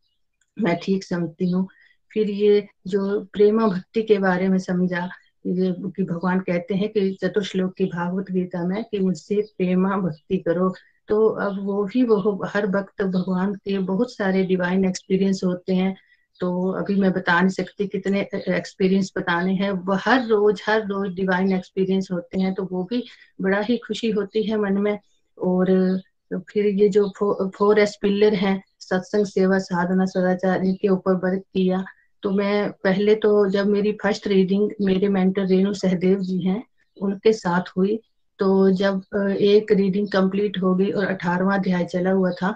मैं 0.56 0.76
ठीक 0.82 1.04
समझती 1.04 1.50
हूँ। 1.50 1.68
फिर 2.16 2.30
ये 2.30 2.68
जो 2.86 3.24
प्रेमा 3.32 3.66
भक्ति 3.66 4.02
के 4.02 4.18
बारे 4.18 4.48
में 4.48 4.58
समझा 4.58 5.08
कि 5.46 6.02
भगवान 6.02 6.40
कहते 6.40 6.74
हैं 6.74 6.88
कि 6.88 7.10
चतुर्श्लोक 7.20 7.74
की 7.74 7.84
भागवत 7.84 8.30
गीता 8.30 8.66
में 8.66 8.84
कि 8.84 8.98
मुझसे 8.98 9.40
प्रेमा 9.58 9.96
भक्ति 9.96 10.36
करो। 10.36 10.74
तो 11.08 11.28
अब 11.28 11.58
वो 11.64 11.84
भी 11.84 12.02
वो 12.02 12.44
हर 12.46 12.66
वक्त 12.66 13.02
भगवान 13.02 13.54
के 13.54 13.78
बहुत 13.78 14.14
सारे 14.16 14.44
डिवाइन 14.44 14.84
एक्सपीरियंस 14.84 15.40
होते 15.44 15.74
हैं। 15.74 15.96
तो 16.40 16.70
अभी 16.72 16.94
मैं 16.94 17.12
बता 17.12 17.40
नहीं 17.40 17.48
सकती 17.48 17.86
कितने 17.86 18.20
एक्सपीरियंस 18.48 19.12
बताने 19.18 19.54
हैं। 19.54 19.70
वो 19.70 19.94
हर 19.94 20.26
रोज 20.26 20.62
हर 20.66 20.86
रोज 20.86 21.14
डिवाइन 21.14 21.52
एक्सपीरियंस 21.52 22.08
होते 22.12 22.40
हैं। 22.40 22.54
तो 22.54 22.68
वो 22.72 22.84
भी 22.84 23.04
बड़ा 23.40 23.60
ही 23.60 23.76
खुशी 23.76 24.10
होती 24.10 24.42
है 24.42 24.58
मन 24.58 24.78
में। 24.78 24.98
और 25.38 26.00
फिर 26.34 26.66
ये 26.66 26.88
जो 26.88 27.12
फो, 27.18 27.50
फोर 27.50 27.78
एस 27.78 27.98
पिल्लर 28.02 28.34
हैं 28.34 28.62
सत्संग 28.80 29.26
सेवा 29.26 29.58
साधना 29.58 30.04
सदाचार 30.04 30.64
इनके 30.64 30.88
ऊपर 30.88 31.14
वर्क 31.14 31.42
किया। 31.54 31.84
तो 32.26 32.30
मैं 32.30 32.70
पहले 32.84 33.14
तो 33.14 33.28
जब 33.50 33.66
मेरी 33.66 33.90
फ़र्स्ट 33.92 34.26
रीडिंग 34.26 34.70
मेरे 34.80 35.08
मेंटर 35.08 35.46
रेणु 35.46 35.72
सहदेव 35.74 36.20
जी 36.20 36.38
हैं, 36.40 36.62
उनके 36.98 37.32
साथ 37.32 37.68
हुई 37.76 37.98
तो 38.38 38.48
जब 38.70 39.02
एक 39.40 39.70
रीडिंग 39.72 40.08
कंप्लीट 40.08 40.58
हो 40.62 40.74
गई 40.74 40.90
और 40.90 41.06
अठारवा 41.06 41.54
अध्याय 41.54 41.84
चला 41.84 42.10
हुआ 42.10 42.30
था 42.32 42.50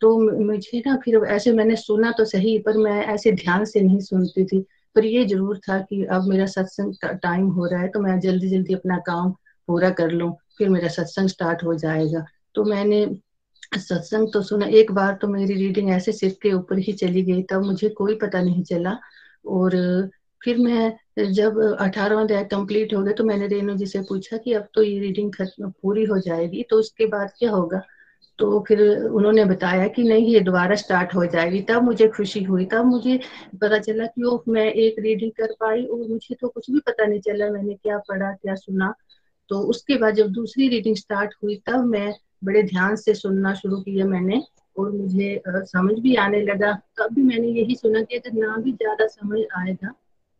तो 0.00 0.16
मुझे 0.44 0.82
ना 0.86 0.96
फिर 0.96 1.16
ऐसे 1.26 1.52
मैंने 1.52 1.76
सुना 1.76 2.10
तो 2.18 2.24
सही, 2.24 2.58
पर 2.58 2.76
मैं 2.78 3.04
ऐसे 3.06 3.32
ध्यान 3.32 3.64
से 3.64 3.80
नहीं 3.80 4.00
सुनती 4.00 4.44
थी। 4.44 4.64
पर 4.96 5.04
ये 5.04 5.24
ज़रूर 5.26 5.58
था 5.68 5.78
कि 5.80 6.04
अब 6.04 6.28
मेरा 6.28 6.46
सत्संग 6.46 6.94
टाइम 7.22 7.46
हो 7.48 7.66
रहा 7.66 7.80
है 7.80 7.88
तो 7.88 8.00
मैं 8.00 8.18
जल्दी 8.20 8.48
जल्दी 8.48 8.74
अपना 8.74 8.96
काम 9.06 9.30
पूरा 9.68 9.90
कर 9.90 10.10
लूँ, 10.10 10.32
फिर 10.58 10.68
मेरा 10.68 10.88
सत्संग 10.88 11.28
स्टार्ट 11.28 11.64
हो 11.64 11.74
जाएगा। 11.74 12.24
तो 12.54 12.64
मैंने 12.64 13.04
सत्संग 13.72 14.32
तो 14.32 14.42
सुना, 14.42 14.66
एक 14.66 14.90
बार 14.92 15.18
तो 15.22 15.28
मेरी 15.28 15.54
रीडिंग 15.54 15.90
ऐसे 15.90 16.12
सिर 16.12 16.36
के 16.42 16.52
ऊपर 16.52 16.78
ही 16.78 16.92
चली 16.94 17.22
गई, 17.22 17.42
तब 17.42 17.64
मुझे 17.64 17.88
कोई 17.90 18.14
पता 18.16 18.42
नहीं 18.42 18.62
चला। 18.64 18.96
और 19.48 19.76
फिर 20.42 20.58
मैं 20.58 21.32
जब 21.32 21.58
अठारवा 21.80 22.20
अध्याय 22.22 22.44
कंप्लीट 22.44 22.94
हो 22.94 23.02
गया 23.02 23.12
तो 23.14 23.24
मैंने 23.24 23.46
रेणु 23.46 23.74
जी 23.76 23.86
से 23.86 24.00
पूछा 24.08 24.36
कि 24.36 24.52
अब 24.52 24.68
तो 24.74 24.82
ये 24.82 24.98
रीडिंग 25.00 25.32
खत्म, 25.32 25.70
पूरी 25.82 26.04
हो 26.04 26.18
जाएगी 26.18 26.62
तो 26.70 26.76
उसके 26.76 27.06
बाद 27.06 27.32
क्या 27.38 27.50
होगा? 27.50 27.82
तो 28.38 28.64
फिर 28.68 28.80
उन्होंने 28.98 29.44
बताया 29.44 29.86
कि 29.88 30.02
नहीं, 30.02 30.32
ये 30.34 30.40
दोबारा 30.40 30.74
स्टार्ट 30.74 31.14
हो 31.14 31.24
जाएगी। 31.26 31.60
तब 31.62 31.82
मुझे 31.82 32.08
खुशी 32.08 32.42
हुई, 32.42 32.64
तब 32.64 32.84
मुझे 32.84 33.18
पता 33.62 33.78
चला 33.78 34.06
कि 34.06 34.22
वो 34.24 34.42
मैं 34.48 34.64
एक 34.64 34.98
रीडिंग 34.98 35.32
कर 35.32 35.52
पाई, 35.60 35.84
और 35.84 36.06
मुझे 36.08 36.34
तो 36.40 36.48
कुछ 36.48 36.70
भी 36.70 36.80
पता 36.80 37.06
नहीं 37.06 37.20
चला, 37.20 37.50
मैंने 37.50 37.74
क्या 37.74 37.98
पढ़ा, 38.08 38.32
क्या 38.32 38.54
सुना। 38.54 38.92
तो 39.50 39.58
उसके 39.70 39.96
बाद 39.96 40.14
जब 40.14 40.28
दूसरी 40.32 40.68
रीडिंग 40.68 40.96
स्टार्ट 40.96 41.34
हुई, 41.42 41.56
तब 41.66 41.84
मैं 41.86 42.12
बड़े 42.42 42.62
ध्यान 42.64 42.96
से 42.96 43.14
सुनना 43.14 43.54
शुरू 43.54 43.80
किया 43.80 44.06
मैंने 44.06 44.42
और 44.76 44.90
मुझे 44.92 45.40
समझ 45.48 45.98
भी 46.00 46.14
आने 46.16 46.40
लगा। 46.42 46.72
तब 46.98 47.14
भी 47.14 47.22
मैंने 47.22 47.48
यही 47.50 47.74
सुना 47.76 48.02
कि 48.02 48.16
अगर 48.16 48.38
ना 48.38 48.56
भी 48.56 48.72
ज़्यादा 48.72 49.06
समझ 49.08 49.40
आएगा 49.58 49.94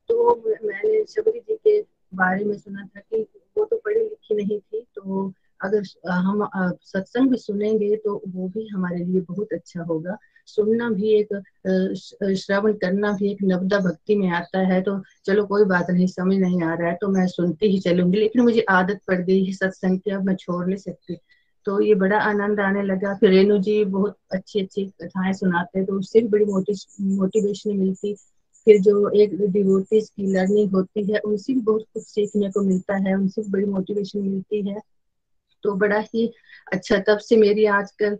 तो 0.08 0.34
मैंने 0.46 1.04
शबरी 1.06 1.40
जी 1.40 1.56
के 1.56 1.80
बारे 2.12 2.44
में 2.44 2.56
सुना 2.58 2.84
था 2.86 3.00
कि 3.00 3.22
वो 3.56 3.64
तो 3.64 3.76
पढ़ी 3.76 4.00
लिखी 4.00 4.34
नहीं 4.34 4.58
थी 4.60 4.80
तो 4.96 5.32
अगर 5.60 5.82
हम 6.08 6.48
सत्संग 6.84 7.30
भी 7.30 7.36
सुनेंगे 7.36 7.96
तो 7.96 8.20
वो 8.28 8.48
भी 8.48 8.66
हमारे 8.68 9.04
लिए 9.04 9.20
बहुत 9.20 9.52
अच्छा 9.52 9.82
होगा। 9.82 10.16
सुनना 10.48 10.88
भी 10.90 11.12
एक 11.14 11.34
श्रवण 12.36 12.72
करना 12.74 13.10
भी 13.12 13.30
एक 13.32 13.38
नवदा 13.42 13.78
भक्ति 13.80 14.14
में 14.16 14.28
आता 14.30 14.58
है 14.68 14.80
तो 14.82 14.98
चलो 15.26 15.44
कोई 15.46 15.64
बात 15.64 15.90
नहीं 15.90 16.06
समझ 16.08 16.36
नहीं 16.36 16.62
आ 16.62 16.74
रहा 16.74 16.88
है 16.88 16.96
तो 17.00 17.08
मैं 17.08 17.26
सुनती 17.28 17.70
ही 17.72 17.78
चलूँगी, 17.80 18.18
लेकिन 18.18 18.42
मुझे 18.42 18.64
आदत 18.70 19.00
पड़ 19.08 19.20
गई 19.20 19.44
है 19.44 19.52
सत्संग 19.54 19.98
की, 20.00 20.10
अब 20.10 20.24
मैं 20.24 20.34
छोड़ 20.36 20.64
नहीं 20.66 20.76
सकती। 20.78 21.18
तो 21.66 21.80
ये 21.80 21.94
बड़ा 21.94 22.18
आनंद 22.20 22.60
आने 22.60 22.82
लगा। 22.82 23.14
फिर 23.14 23.30
रेणु 23.30 23.58
जी 23.58 23.84
बहुत 23.86 24.16
अच्छी 24.32 24.60
अच्छी 24.60 24.84
कथाएँ 25.02 25.32
सुनाते 25.34 25.84
तो 25.84 25.98
उससे 25.98 26.20
भी 26.20 26.28
बड़ी 26.28 26.44
मोटिवेशन 26.44 27.76
मिलती। 27.78 28.14
फिर 28.66 28.80
जो 28.80 29.08
एक 29.22 29.34
डिवोटीज 29.42 30.08
की 30.08 30.26
लर्निंग 30.32 30.70
होती 30.70 31.12
है, 31.12 31.18
उनसे 31.18 31.52
भी 31.54 31.60
बहुत 31.60 31.84
कुछ 31.94 32.02
सीखने 32.04 32.50
को 32.50 32.62
मिलता 32.62 32.96
है, 33.08 33.14
उनसे 33.14 33.42
भी 33.42 33.50
बड़ी 33.50 33.64
मोटिवेशन 33.66 34.20
मिलती 34.20 34.68
है। 34.68 34.80
तो 35.64 35.74
बड़ा 35.74 35.98
ही 36.14 36.26
अच्छा 36.72 36.98
तब 36.98 37.18
से 37.18 37.36
मेरी 37.36 37.64
आजकल 37.78 38.18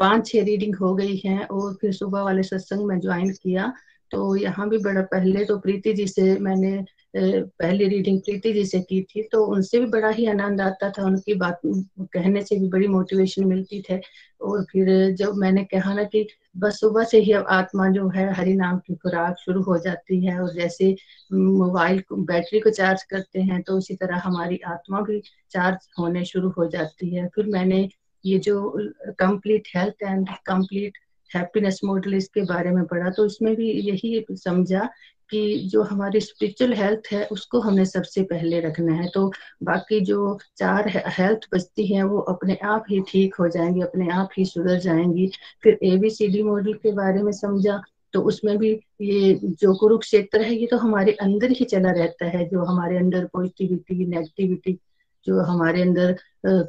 पाँच 0.00 0.26
छह 0.28 0.42
रीडिंग 0.42 0.74
हो 0.76 0.94
गई 0.94 1.16
है 1.26 1.44
और 1.44 1.74
फिर 1.74 1.92
सुबह 1.92 2.22
वाले 2.22 2.42
सत्संग 2.42 2.86
में 2.86 2.98
ज्वाइन 3.00 3.30
किया। 3.32 3.72
तो 4.10 4.36
यहाँ 4.36 4.68
भी 4.68 4.78
बड़ा 4.78 5.02
पहले 5.02 5.44
तो 5.44 5.58
प्रीति 5.58 5.92
जी 5.92 6.06
से 6.06 6.38
मैंने 6.38 6.84
पहली 7.14 7.86
रीडिंग 7.88 8.20
प्रीति 8.20 8.52
जी 8.52 8.64
से 8.66 8.80
की 8.80 9.00
थी 9.10 9.22
तो 9.32 9.44
उनसे 9.46 9.78
भी 9.80 9.86
बड़ा 9.86 10.08
ही 10.08 10.26
आनंद 10.26 10.60
आता 10.60 10.90
था, 10.90 11.04
उनकी 11.04 11.34
बात, 11.34 11.60
कहने 11.64 12.42
से 12.44 12.56
भी 12.60 12.68
बड़ी 12.68 12.88
मोटिवेशन 12.88 13.44
मिलती 13.44 13.82
थे। 13.90 14.00
और 14.40 14.64
फिर 14.72 14.88
जब 15.16 15.34
मैंने 15.36 15.64
कहा 15.64 15.94
ना 15.94 16.04
कि 16.04 16.26
बस 16.56 16.80
सुबह 16.80 17.04
से 17.04 17.18
ही 17.20 17.32
अब 17.32 17.46
आत्मा 17.50 17.88
जो 17.90 18.08
है, 18.08 18.32
हरि 18.34 18.54
नाम 18.54 18.78
की 18.78 18.94
खुराक 18.94 19.36
शुरू 19.44 19.62
हो 19.62 19.78
जाती 19.78 20.24
है, 20.26 20.38
और 20.40 20.52
जैसे 20.54 20.94
मोबाइल 21.32 22.02
बैटरी 22.12 22.60
को 22.60 22.70
चार्ज 22.70 23.02
करते 23.10 23.40
हैं 23.42 23.62
तो 23.62 23.76
उसी 23.78 23.94
तरह 23.96 24.20
हमारी 24.24 24.60
आत्मा 24.68 25.00
भी 25.00 25.22
चार्ज 25.50 25.88
होने 25.98 26.24
शुरू 26.24 26.50
हो 26.58 26.66
जाती 26.68 27.14
है। 27.14 27.26
फिर 27.34 27.46
मैंने 27.48 27.88
ये 28.24 28.38
जो 28.38 28.70
complete 29.18 29.68
health 29.76 30.02
and 30.02 30.28
complete 30.46 30.98
happiness 31.34 31.80
model 31.84 32.14
इसके 32.14 32.42
बारे 32.44 32.70
में 32.70 32.84
पढ़ा 32.86 33.10
तो 33.10 33.26
इसमें 33.26 33.54
भी 33.56 33.70
यही 33.90 34.24
समझा 34.32 34.88
कि 35.30 35.56
जो 35.68 35.82
हमारी 35.82 36.20
स्पिरिचुअल 36.20 36.72
हेल्थ 36.72 37.12
है, 37.12 37.24
उसको 37.26 37.60
हमें 37.60 37.84
सबसे 37.84 38.22
पहले 38.22 38.60
रखना 38.60 38.94
है। 38.94 39.08
तो 39.14 39.32
बाकी 39.62 40.00
जो 40.00 40.38
चार 40.56 40.88
हेल्थ 41.18 41.48
बचती 41.54 41.86
हैं, 41.86 42.02
वो 42.02 42.18
अपने 42.18 42.58
आप 42.64 42.84
ही 42.90 43.00
ठीक 43.08 43.34
हो 43.34 43.48
जाएँगी, 43.48 43.80
अपने 43.80 44.08
आप 44.12 44.28
ही 44.38 44.44
सुधर 44.44 44.78
जाएँगी। 44.80 45.30
फिर 45.62 45.78
एबीसीडी 45.82 46.42
मॉडल 46.42 46.72
के 46.72 46.92
बारे 46.92 47.22
में 47.22 47.32
समझा 47.32 47.82
तो 48.14 48.20
उसमें 48.22 48.56
भी 48.58 48.70
ये 49.00 49.34
जो 49.42 49.74
कुरुक्षेत्र 49.74 50.40
है, 50.42 50.54
ये 50.54 50.66
तो 50.66 50.76
हमारे 50.76 51.12
अंदर 51.12 51.50
ही 51.50 51.64
चला 51.64 51.90
रहता 51.90 52.26
है, 52.26 52.48
जो 52.48 52.64
हमारे 52.64 52.96
अंदर 52.96 53.24
पॉजिटिविटी 53.32 54.06
नेगेटिविटी 54.06 54.78
जो 55.26 55.40
हमारे 55.42 55.82
अंदर 55.82 56.16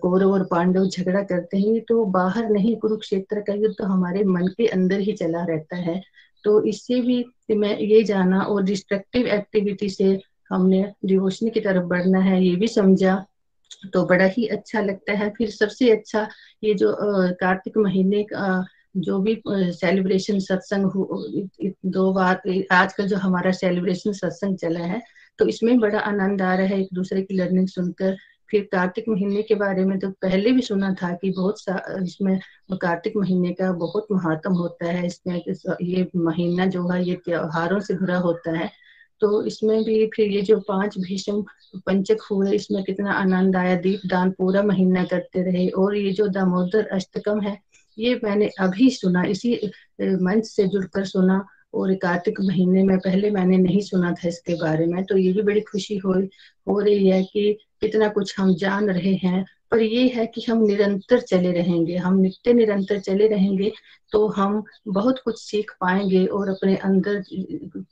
कौरव 0.02 0.32
और 0.34 0.44
पांडव 0.52 0.86
झगड़ा 0.88 1.22
करते 1.24 1.58
हैं 1.58 1.82
तो 1.88 2.04
बाहर 2.08 2.50
नहीं, 2.50 2.76
कुरुक्षेत्र 2.78 3.42
का 3.42 3.54
युद्ध 3.54 3.76
तो 3.78 3.86
हमारे 3.86 4.24
मन 4.26 4.48
के 4.58 4.68
अंदर 4.70 5.00
ही 5.00 5.14
चला 5.14 5.44
रहता 5.46 5.76
है। 5.78 6.02
तो 6.44 6.62
इससे 6.64 7.00
भी 7.02 7.24
मैं 7.52 7.78
ये 7.80 8.04
जाना 8.04 8.42
और 8.42 8.64
डिस्ट्रक्टिव 8.64 9.28
एक्टिविटी 9.30 9.90
से 9.90 10.20
हमने 10.52 10.84
डिवोशन 11.06 11.50
की 11.50 11.60
तरफ़ 11.60 11.86
बढ़ना 11.86 12.20
है, 12.20 12.44
ये 12.44 12.56
भी 12.56 12.68
समझा। 12.70 13.24
तो 13.94 14.06
बड़ा 14.06 14.26
ही 14.28 14.46
अच्छा 14.48 14.82
लगता 14.82 15.14
है। 15.14 15.30
फिर 15.30 15.50
सबसे 15.52 15.90
अच्छा 15.92 16.28
ये 16.64 16.74
जो 16.74 16.96
कार्तिक 17.42 17.78
महीने 17.78 18.24
का, 18.24 18.66
जो 18.98 19.20
भी 19.20 19.42
सेलिब्रेशन 19.48 20.40
सत्संग 20.40 20.92
दो 21.88 22.12
बार 22.14 22.42
आजकल 22.74 23.08
जो 23.08 23.18
हमारा 23.18 23.52
सेलिब्रेशन 23.54 24.14
सत्संग 24.14 24.58
चला 24.58 24.80
है 24.82 25.02
तो 25.40 25.46
इसमें 25.48 25.80
बड़ा 25.80 26.00
आनंद 26.02 26.42
आ 26.42 26.54
रहा 26.56 26.68
है 26.68 26.80
एक 26.82 26.88
दूसरे 26.94 27.22
की 27.22 27.36
लर्निंग 27.36 27.68
सुनकर। 27.68 28.16
फिर 28.52 28.68
कार्तिक 28.72 29.06
महीने 29.10 29.42
के 29.42 29.56
बारे 29.56 29.86
में 29.86 29.98
तो 30.00 30.10
पहले 30.22 30.52
भी 30.52 30.62
सुना 30.62 30.94
था 30.94 31.12
कि 31.14 31.30
बहुत 31.30 31.62
सा, 31.62 31.82
इसमें 32.04 32.40
कार्तिक 32.82 33.18
महीने 33.18 33.52
का 33.54 33.72
बहुत 33.74 34.08
महात्म 34.12 34.54
होता 34.54 34.86
है। 34.86 35.06
इसमें 35.06 35.42
ये 35.82 36.08
महीना 36.16 36.66
जो 36.66 36.88
है, 36.90 37.04
ये 37.10 37.16
त्योहारों 37.26 37.80
से 37.80 37.94
भरा 37.94 38.18
होता 38.18 38.58
है। 38.58 38.70
तो 39.22 39.42
इसमें 39.44 39.84
भी 39.84 40.06
फिर 40.16 40.32
ये 40.32 40.42
जो 40.42 40.60
पाँच 40.60 40.98
भीषम 41.00 41.42
पंचक 41.86 42.18
हुए, 42.32 42.52
इसमें 42.52 42.84
कितना 42.84 43.12
आनंद 43.12 43.56
आया। 43.56 43.76
दीप 43.76 44.02
दान 44.06 44.32
पूरा 44.32 44.64
महीना 44.64 45.04
करते 45.04 45.42
रहे। 45.44 45.68
और 45.70 45.96
ये 45.96 46.12
जो 46.12 46.28
दामोदर 46.28 46.88
अष्टकम 46.88 47.42
है, 47.42 47.58
ये 47.98 48.20
मैंने 48.24 48.50
अभी 48.60 48.90
सुना, 48.90 49.24
इसी 49.24 49.72
मंच 50.02 50.46
से 50.46 50.68
जुड़कर 50.68 51.06
सुना। 51.06 51.46
और 51.78 51.94
कार्तिक 52.02 52.40
महीने 52.42 52.84
में 52.84 52.98
पहले 53.00 53.32
मैंने 53.32 53.58
नहीं 53.58 53.82
सुना 53.82 54.12
था 54.14 54.28
इसके 54.28 54.54
बारे 54.56 54.86
में 54.88 55.04
तो 55.06 55.18
ये 55.18 55.32
भी 55.34 55.42
बड़ी 55.44 55.62
खुशी 55.62 55.98
हो 55.98 56.14
हो 56.68 56.80
रही 56.80 57.08
है 57.10 57.22
कि 57.24 57.52
कितना 57.82 58.08
कुछ 58.10 58.40
हम 58.40 58.54
जान 58.56 58.90
रहे 58.90 59.14
हैं। 59.24 59.46
पर 59.72 59.82
ये 59.82 60.08
है 60.10 60.26
कि 60.28 60.42
हम 60.42 60.62
निरंतर 60.66 61.20
चले 61.22 61.52
रहेंगे, 61.52 61.96
हम 61.98 62.18
नित्य 62.20 62.54
निरंतर 62.54 63.00
चले 63.00 63.28
रहेंगे 63.28 63.72
तो 64.12 64.28
हम 64.30 64.64
बहुत 64.88 65.20
कुछ 65.26 65.42
सीख 65.42 65.72
पाएँगे 65.82 66.26
और 66.28 66.50
अपने 66.50 66.76
अंदर 66.78 67.24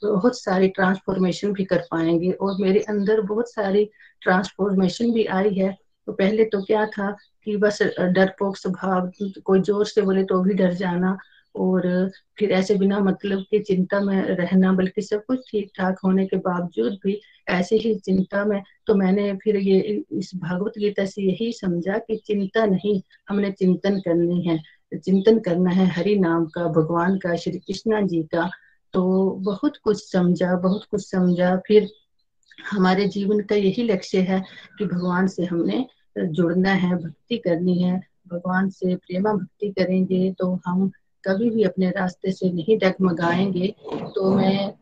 बहुत 0.03 0.39
सारी 0.39 0.67
ट्रांसफॉर्मेशन 0.69 1.53
भी 1.53 1.63
कर 1.65 1.83
पाएँगे। 1.91 2.31
और 2.31 2.61
मेरे 2.61 2.79
अंदर 2.89 3.21
बहुत 3.23 3.51
सारी 3.51 3.83
ट्रांसफॉर्मेशन 4.21 5.11
भी 5.13 5.25
आई 5.25 5.53
है। 5.55 5.71
तो 6.07 6.13
पहले 6.13 6.45
तो 6.45 6.61
क्या 6.63 6.85
था 6.87 7.11
कि 7.45 7.55
बस 7.57 7.81
डरपोक 7.83 8.57
स्वभाव 8.57 9.11
कोई 9.43 9.61
ज़ोर 9.61 9.85
से 9.85 10.01
बोले 10.01 10.23
तो 10.23 10.41
भी 10.43 10.53
डर 10.53 10.73
जाना 10.75 11.17
और 11.57 12.09
फिर 12.39 12.51
ऐसे 12.51 12.75
बिना 12.75 12.99
मतलब 12.99 13.45
की 13.51 13.59
चिंता 13.59 13.99
में 13.99 14.21
रहना, 14.21 14.71
बल्कि 14.73 15.01
सब 15.01 15.25
कुछ 15.25 15.49
ठीक 15.51 15.71
ठाक 15.77 15.99
होने 16.05 16.25
के 16.25 16.37
बावजूद 16.37 16.97
भी 17.03 17.19
ऐसे 17.49 17.75
ही 17.75 17.93
चिंता 17.95 18.43
में 18.45 18.61
तो 18.87 18.95
मैंने 18.95 19.33
फिर 19.43 19.55
ये 19.55 19.79
इस 20.11 20.31
भागवत 20.35 20.73
गीता 20.77 21.05
से 21.05 21.21
यही 21.21 21.51
समझा 21.51 21.97
कि 21.97 22.15
चिंता 22.15 22.65
नहीं, 22.65 23.01
हमने 23.29 23.51
चिंतन 23.51 23.99
करनी 23.99 24.41
है। 24.41 24.59
चिंतन 24.93 25.39
करना 25.39 25.71
है 25.71 25.85
हरि 25.85 26.15
नाम 26.15 26.45
का, 26.45 26.63
भगवान 26.63 27.17
का, 27.17 27.35
श्री 27.35 27.59
कृष्णा 27.59 28.01
जी 28.01 28.23
का। 28.23 28.49
तो 28.93 29.31
बहुत 29.31 29.77
कुछ 29.77 30.11
समझा, 30.11 30.55
बहुत 30.55 30.83
कुछ 30.91 31.01
समझा। 31.11 31.55
फिर 31.67 31.89
हमारे 32.71 33.07
जीवन 33.07 33.39
का 33.39 33.55
यही 33.55 33.83
लक्ष्य 33.83 34.21
है 34.21 34.43
कि 34.77 34.85
भगवान 34.85 35.27
से 35.27 35.45
हमने 35.45 35.85
जुड़ना 36.17 36.73
है, 36.73 36.95
भक्ति 36.95 37.37
करनी 37.37 37.81
है। 37.83 38.01
भगवान 38.27 38.69
से 38.69 38.95
प्रेमा 38.95 39.33
भक्ति 39.33 39.69
करेंगे 39.69 40.31
तो 40.33 40.59
हम 40.65 40.91
कभी 41.27 41.49
भी 41.49 41.63
अपने 41.63 41.89
रास्ते 41.89 42.31
से 42.31 42.51
नहीं 42.51 42.77
डगमगाएँगे 42.77 43.75
तो 44.15 44.35
मैं 44.35 44.73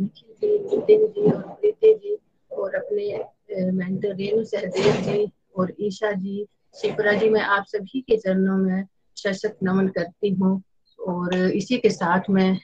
निखिल 0.00 0.34
जी 0.42 0.76
नितिन 0.76 1.06
जी 1.06 1.30
और 1.30 1.42
प्रीति 1.42 1.94
जी 1.94 2.16
और 2.52 2.74
अपने 2.74 3.24
मेंटर 3.72 4.14
रेणु 4.14 4.44
सहदेव 4.44 4.92
जी 4.92 5.32
और 5.56 5.72
ईशा 5.80 6.12
जी 6.12 6.46
शिप्रा 6.82 7.12
जी, 7.12 7.28
मैं 7.28 7.40
आप 7.40 7.64
सभी 7.66 8.00
के 8.00 8.16
चरणों 8.16 8.58
में 8.58 8.84
सशक्त 9.16 9.56
नमन 9.62 9.88
करती 9.88 10.30
हूँ 10.30 10.62
और 11.06 11.34
इसी 11.34 11.78
के 11.78 11.90
साथ 11.90 12.20
में 12.30 12.60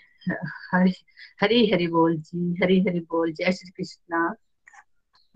हरी 0.75 0.93
हरी 1.41 1.71
हरी 1.71 1.87
बोल 1.87 2.17
जी, 2.17 2.55
हरी 2.63 2.81
हरी 2.81 3.01
बोल, 3.01 3.33
जय 3.33 3.53
श्री 3.53 3.71
कृष्णा। 3.71 4.35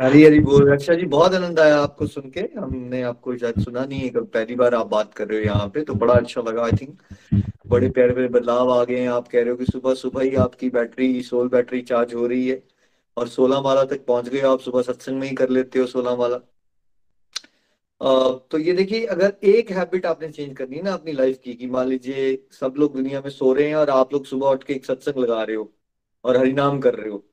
हरी 0.01 0.22
हरी 0.24 0.38
बोल। 0.40 0.70
रक्षा 0.70 0.94
जी, 0.94 1.07
बहुत 1.07 1.34
आनंद 1.34 1.59
आया 1.61 1.76
आपको 1.78 2.07
सुन 2.07 2.30
के। 2.30 2.40
हमने 2.57 3.01
आपको 3.03 3.36
शायद 3.36 3.59
सुना 3.61 3.84
नहीं 3.84 4.01
है 4.01 4.20
पहली 4.26 4.55
बार 4.57 4.74
आप 4.74 4.86
बात 4.88 5.12
कर 5.14 5.28
रहे 5.28 5.38
हो 5.38 5.44
यहाँ 5.44 5.66
पे 5.74 5.82
तो 5.82 5.94
बड़ा 5.94 6.14
अच्छा 6.14 6.40
लगा 6.42 6.62
आई 6.64 6.72
थिंक 6.72 7.42
बड़े 7.66 7.88
प्यारे 7.90 8.12
प्यारे 8.14 8.28
बदलाव 8.30 8.70
आ 8.72 8.82
गए 8.84 9.01
हैं। 9.01 9.09
आप 9.11 9.28
कह 9.28 9.40
रहे 9.40 9.51
हो 9.51 9.57
कि 9.57 9.64
सुबह 9.66 9.94
सुबह 9.94 10.22
ही 10.22 10.34
आपकी 10.36 10.70
बैटरी, 10.70 11.22
सोल 11.22 11.48
बैटरी 11.48 11.80
चार्ज 11.82 12.14
हो 12.14 12.26
रही 12.26 12.48
है, 12.48 12.62
और 13.16 13.28
सोलह 13.28 13.61
माला 13.61 13.84
तक 13.84 14.05
पहुँच 14.07 14.28
गए 14.28 14.40
आप 14.48 14.61
सुबह 14.61 14.82
सत्संग 14.82 15.18
में 15.20 15.28
ही 15.28 15.34
कर 15.36 15.51
लेते 15.51 15.78
हो 15.78 15.86
सोलह 15.86 16.16
माला। 16.16 16.36
तो 18.01 18.59
ये 18.59 18.72
देखिए, 18.72 19.05
अगर 19.07 19.32
एक 19.44 19.70
हैबिट 19.72 20.07
आपने 20.07 20.28
चेंज 20.30 20.57
करनी 20.57 20.76
है 20.76 20.82
ना 20.82 20.92
अपनी 20.92 21.12
लाइफ 21.12 21.38
की, 21.44 21.55
कि 21.55 21.66
मान 21.68 21.88
लीजिए 21.88 22.36
सब 22.53 22.74
लोग 22.78 22.96
दुनिया 22.96 23.20
में 23.20 23.30
सो 23.30 23.53
रहे 23.53 23.68
हैं 23.68 23.76
और 23.76 23.90
आप 23.92 24.12
लोग 24.14 24.24
सुबह 24.26 24.48
उठ 24.48 24.64
के 24.64 24.74
एक 24.74 24.86
सत्संग 24.86 25.18
लगा 25.18 25.42
रहे 25.42 25.57
हो, 25.57 25.72
और 26.24 26.36
हरिनाम 26.36 26.80
कर 26.80 26.94
रहे 26.94 27.11
हो 27.11 27.24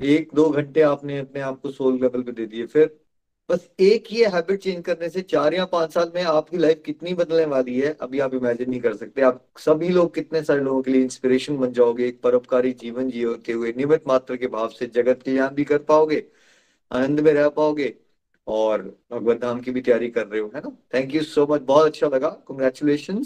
एक 0.00 0.30
दो 0.34 0.48
घंटे 0.50 0.80
आपने 0.82 1.18
अपने 1.18 1.40
आप 1.42 1.60
को 1.60 1.70
सोल 1.70 2.00
लेवल 2.00 2.22
पे 2.22 2.32
दे 2.32 2.46
दिए, 2.46 2.66
फिर 2.66 2.98
बस 3.48 3.68
एक 3.80 4.04
ही 4.10 4.22
हैबिट 4.24 4.60
चेंज 4.62 4.84
करने 4.84 5.08
से 5.08 5.20
चार 5.22 5.54
या 5.54 5.64
पाँच 5.66 5.92
साल 5.92 6.10
में 6.14 6.22
आपकी 6.24 6.58
लाइफ 6.58 6.82
कितनी 6.86 7.14
बदलने 7.14 7.44
वाली 7.46 7.78
है, 7.80 7.96
अभी 8.00 8.18
आप 8.20 8.34
इमेजिन 8.34 8.70
नहीं 8.70 8.80
कर 8.80 8.94
सकते। 8.96 9.22
आप 9.22 9.44
सभी 9.58 9.88
लोग 9.88 10.14
कितने 10.14 10.42
सारे 10.42 10.60
लोगों 10.60 10.82
के 10.82 10.90
लिए 10.90 11.02
इंस्पिरेशन 11.02 11.56
बन 11.58 11.72
जाओगे, 11.72 12.06
एक 12.08 12.20
परोपकारी 12.22 12.72
जीवन 12.80 13.10
जीते 13.10 13.52
हुए 13.52 13.72
निमित 13.76 14.08
मात्र 14.08 14.36
के 14.36 14.46
भाव 14.48 14.68
से 14.70 14.86
जगत 14.94 15.22
कल्याण 15.22 15.54
भी 15.54 15.64
कर 15.64 15.78
पाओगे, 15.84 16.24
आनंद 16.90 17.20
में 17.20 17.32
रह 17.32 17.48
पाओगे 17.50 17.94
और 18.46 18.82
भगवत 19.12 19.40
धाम 19.40 19.60
की 19.60 19.70
भी 19.70 19.80
तैयारी 19.80 20.08
कर 20.10 20.26
रहे 20.26 20.40
हो, 20.40 20.50
है 20.54 20.60
ना? 20.60 20.76
थैंक 20.94 21.14
यू 21.14 21.22
सो 21.24 21.46
मच 21.50 21.60
बहुत 21.62 21.86
अच्छा 21.86 22.06
लगा। 22.08 22.28
कंग्रेचुलेशन 22.48 23.24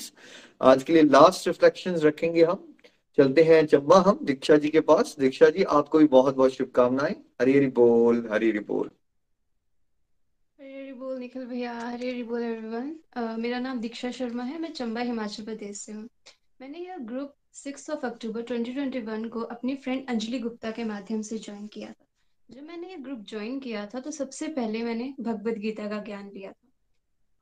आज 0.62 0.82
के 0.82 0.92
लिए 0.92 1.02
लास्ट 1.04 1.46
रिफ्लेक्शन 1.48 1.94
रखेंगे 2.00 2.44
हम। 2.44 2.73
चलते 3.18 3.42
हैं 3.42 3.66
चंबा 3.66 3.96
हम, 3.98 4.18
दीक्षा 4.22 4.56
जी 4.56 4.68
के 4.68 4.80
पास। 4.80 5.14
दीक्षा 5.18 5.48
जी, 5.48 5.62
आपको 5.64 5.98
भी 5.98 6.06
बहुत 6.08 6.36
बहुत 6.36 6.52
शुभकामनाएँ। 6.52 7.14
हरी 7.40 7.66
बोल 7.70 8.28
हरी 8.32 8.58
बोल। 8.60 8.90
हरी 10.58 10.92
बोल 10.92 11.18
निखिल 11.18 11.44
भैया, 11.46 11.72
हरी 11.78 12.22
बोल 12.22 12.42
एवरीवन 12.42 13.38
मेरा 13.40 13.58
नाम 13.58 13.80
दीक्षा 13.80 14.10
शर्मा 14.10 14.42
है, 14.42 14.58
मैं 14.58 14.72
चंबा 14.72 15.00
हिमाचल 15.00 15.44
प्रदेश 15.44 15.78
से 15.78 15.92
हूँ। 15.92 16.08
मैंने 16.60 16.78
यह 16.78 16.98
ग्रुप 17.02 17.34
सिक्स 17.54 17.88
ऑफ़ 17.90 18.06
अक्टूबर 18.06 18.42
2021 18.42 19.28
को 19.28 19.40
अपनी 19.40 19.74
फ्रेंड 19.76 20.08
अंजलि 20.08 20.38
गुप्ता 20.38 20.70
के 20.70 20.84
माध्यम 20.84 21.22
से 21.22 21.38
ज्वाइन 21.38 21.66
किया 21.66 21.90
था। 21.90 22.04
जब 22.50 22.62
मैंने 22.62 22.90
ये 22.90 22.96
ग्रुप 22.96 23.24
ज्वाइन 23.28 23.58
किया 23.60 23.86
था 23.86 24.00
तो 24.00 24.10
सबसे 24.10 24.48
पहले 24.48 24.82
मैंने 24.82 25.14
भगवत 25.20 25.54
गीता 25.58 25.88
का 25.88 26.02
ज्ञान 26.02 26.30
लिया 26.34 26.50
था। 26.50 26.68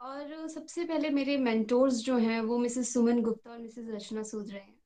और 0.00 0.48
सबसे 0.48 0.84
पहले 0.84 1.10
मेरे 1.10 1.36
मेंटोर्स 1.38 1.94
जो 1.94 2.16
हैं, 2.18 2.40
वो 2.40 2.58
मिसेस 2.58 2.92
सुमन 2.94 3.22
गुप्ता 3.22 3.50
और 3.50 3.58
मिसेस 3.58 3.88
रचना 3.90 4.22
सूद 4.22 4.50
रहे 4.50 4.60
हैं। 4.60 4.81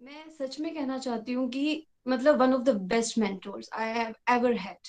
मैं 0.00 0.28
सच 0.30 0.58
में 0.60 0.74
कहना 0.74 0.98
चाहती 0.98 1.32
हूँ 1.32 1.48
कि 1.48 1.86
मतलब 2.08 2.40
one 2.40 2.54
of 2.54 2.62
the 2.62 2.74
best 2.88 3.18
mentors 3.18 3.68
I 3.74 3.92
have 3.92 4.14
ever 4.30 4.52
had 4.56 4.88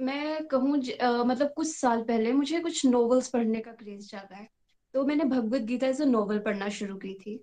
मैं 0.00 0.46
कहूँ 0.46 0.76
मतलब 1.24 1.52
कुछ 1.56 1.68
साल 1.68 2.02
पहले 2.02 2.32
मुझे 2.32 2.60
कुछ 2.60 2.84
नॉवेल्स 2.86 3.28
पढ़ने 3.28 3.60
का 3.60 3.72
क्रेज 3.72 4.08
ज़्यादा 4.08 4.36
है 4.36 4.48
तो 4.94 5.04
मैंने 5.06 5.24
Bhagavad 5.24 5.62
Gita 5.62 5.86
as 5.86 6.00
a 6.02 6.04
novel 6.04 6.38
पढ़ना 6.38 6.68
शुरू 6.68 6.96
की 6.96 7.14
थी। 7.16 7.38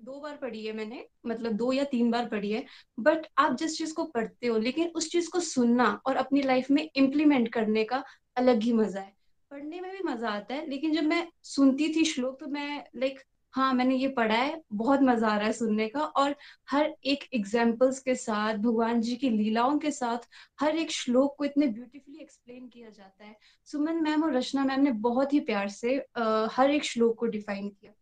दो 0.00 0.20
बार 0.20 0.36
पढ़ी 0.36 0.64
है 0.66 0.72
मैंने 0.72 1.04
मतलब 1.26 1.52
दो 1.52 1.72
या 1.72 1.84
तीन 1.84 2.10
बार 2.10 2.26
पढ़ी 2.28 2.50
है 2.50 2.64
बट 2.98 3.26
आप 3.38 3.56
जिस 3.56 3.76
चीज़ 3.78 3.94
को 3.94 4.04
पढ़ते 4.04 4.46
हो, 4.46 4.58
लेकिन 4.58 4.90
उस 4.96 5.10
चीज़ 5.12 5.30
को 5.30 5.40
सुनना 5.40 5.88
और 6.06 6.16
अपनी 6.16 6.42
लाइफ 6.42 6.70
में 6.70 6.88
इम्प्लीमेंट 6.96 7.52
करने 7.52 7.84
का 7.84 8.02
अलग 8.36 8.62
ही 8.62 8.72
मज़ा 8.72 9.00
है। 9.00 9.12
पढ़ने 9.50 9.80
में 9.80 9.90
भी 9.92 10.02
मज़ा 10.04 10.28
आता 10.30 10.54
है, 10.54 10.68
लेकिन 10.68 10.94
जब 10.94 11.04
मैं 11.04 11.26
सुनती 11.44 11.88
थी 11.96 12.04
श्लोक 12.04 12.40
तो 12.40 12.46
मैं 12.48 12.84
लाइक 12.96 13.20
हाँ 13.54 13.72
मैंने 13.74 13.94
ये 13.96 14.08
पढ़ा 14.08 14.34
है 14.34 14.60
बहुत 14.72 15.00
मज़ा 15.02 15.28
आ 15.28 15.36
रहा 15.36 15.46
है 15.46 15.52
सुनने 15.52 15.88
का 15.88 16.00
और 16.00 16.34
हर 16.70 16.94
एक 17.04 17.24
एग्जाम्पल्स 17.34 17.98
के 18.02 18.14
साथ 18.14 18.58
भगवान 18.58 19.00
जी 19.00 19.16
की 19.16 19.30
लीलाओं 19.30 19.78
के 19.78 19.90
साथ 19.90 20.28
हर 20.60 20.76
एक 20.76 20.90
श्लोक 20.90 21.34
को 21.38 21.44
इतने 21.44 21.66
ब्यूटीफुली 21.68 22.18
एक्सप्लेन 22.22 22.68
किया 22.68 22.88
जाता 22.90 23.24
है। 23.24 23.36
सुमन 23.68 24.02
मैम 24.02 24.24
और 24.24 24.32
रचना 24.36 24.64
मैम 24.64 24.80
ने 24.80 24.92
बहुत 25.08 25.32
ही 25.32 25.40
प्यार 25.40 25.68
से 25.68 25.98
आ, 25.98 26.46
हर 26.52 26.70
एक 26.70 26.84
श्लोक 26.84 27.18
को 27.18 27.26
डिफाइन 27.26 27.68
किया। 27.70 27.92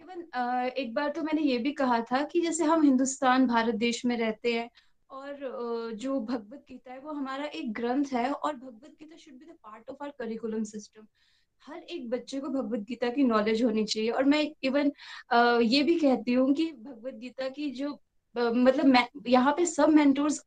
इवन 0.00 0.72
एक 0.76 0.92
बार 0.94 1.10
तो 1.10 1.22
मैंने 1.22 1.42
ये 1.42 1.58
भी 1.58 1.72
कहा 1.72 2.00
था 2.10 2.22
कि 2.24 2.40
जैसे 2.40 2.64
हम 2.64 2.82
हिंदुस्तान 2.82 3.46
भारत 3.46 3.74
देश 3.74 4.04
में 4.06 4.16
रहते 4.18 4.52
हैं 4.54 4.68
और 5.10 5.94
जो 5.96 6.18
भगवत 6.20 6.64
गीता 6.68 6.92
है 6.92 6.98
वो 7.00 7.12
हमारा 7.12 7.44
एक 7.54 7.72
ग्रंथ 7.72 8.12
है 8.12 8.30
और 8.32 8.56
Bhagavad 8.56 8.96
Gita 8.98 9.16
should 9.16 9.34
be 9.34 9.44
the 9.44 9.56
part 9.62 9.90
of 9.90 10.02
our 10.04 10.10
curriculum 10.18 10.64
system 10.64 11.06
हर 11.62 11.78
एक 11.80 12.08
बच्चे 12.10 12.40
को 12.40 12.48
भगवत 12.50 12.80
गीता 12.88 13.08
की 13.10 13.24
नॉलेज 13.24 13.62
होनी 13.64 13.84
चाहिए। 13.84 14.10
और 14.10 14.24
मैं 14.24 14.42
इवन 14.64 14.92
ये 15.64 15.82
भी 15.82 15.98
कहती 16.00 16.32
हूँ 16.32 16.52
कि 16.54 16.70
भगवत 16.74 17.14
गीता 17.16 17.48
की 17.50 17.70
जो 17.72 17.98
मतलब 18.34 18.96
यहाँ 19.26 19.52
पे 19.52 19.66
सब 19.66 19.88
मेंटोर्स 19.90 20.40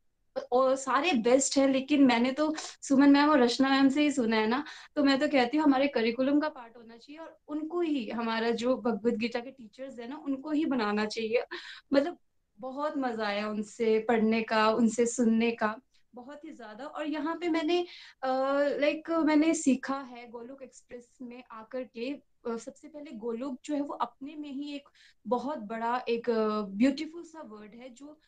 और 0.52 0.74
सारे 0.76 1.12
बेस्ट 1.22 1.56
है, 1.58 1.66
लेकिन 1.68 2.04
मैंने 2.06 2.30
तो 2.32 2.54
सुमन 2.56 3.10
मैम 3.10 3.30
और 3.30 3.42
रचना 3.42 3.68
मैम 3.70 3.88
से 3.88 4.02
ही 4.02 4.10
सुना 4.12 4.36
है 4.36 4.46
ना 4.48 4.62
तो 4.96 5.02
मैं 5.04 5.18
तो 5.20 5.28
कहती 5.28 5.56
हूँ 5.56 5.64
हमारे 5.64 5.86
करिकुलम 5.88 6.40
का 6.40 6.48
पार्ट 6.48 6.76
होना 6.76 6.96
चाहिए 6.96 7.20
और 7.20 7.36
उनको 7.48 7.80
ही 7.80 8.08
हमारा 8.10 8.50
जो 8.52 8.76
भगवत 8.78 9.14
गीता 9.14 9.40
के 9.40 9.50
टीचर्स 9.50 9.98
है 9.98 10.08
ना, 10.08 10.16
उनको 10.18 10.50
ही 10.50 10.64
बनाना 10.66 11.04
चाहिए। 11.06 11.44
मतलब 11.92 12.18
बहुत 12.58 12.96
मज़ा 12.98 13.26
आया 13.26 13.48
उनसे 13.48 13.98
पढ़ने 14.08 14.42
का, 14.42 14.68
उनसे 14.70 15.06
सुनने 15.08 15.50
का। 15.52 15.74
बहुत 16.14 16.44
ही 16.44 16.50
ज़्यादा। 16.52 16.84
और 16.86 17.06
यहाँ 17.06 17.34
पे 17.36 17.48
मैंने 17.48 17.84
लाइक 18.24 19.10
मैंने 19.26 19.52
सीखा 19.56 19.98
है 20.06 20.26
गोलोक 20.30 20.62
एक्सप्रेस 20.62 21.18
में 21.22 21.42
आकर 21.52 21.84
के। 21.96 22.14
सबसे 22.46 22.88
पहले 22.88 23.10
गोलोक 23.18 23.58
जो 23.64 23.74
है 23.74 23.80
वो 23.80 23.94
अपने 23.96 24.34
में 24.36 24.50
ही 24.50 24.74
एक 24.74 24.88
बहुत 25.26 25.58
बड़ा, 25.68 25.96
एक 26.08 26.30
ब्यूटीफुल 26.30 27.24
सा 27.24 27.42
वर्ड 27.42 27.74
है 27.74 27.88
जो 27.90 28.18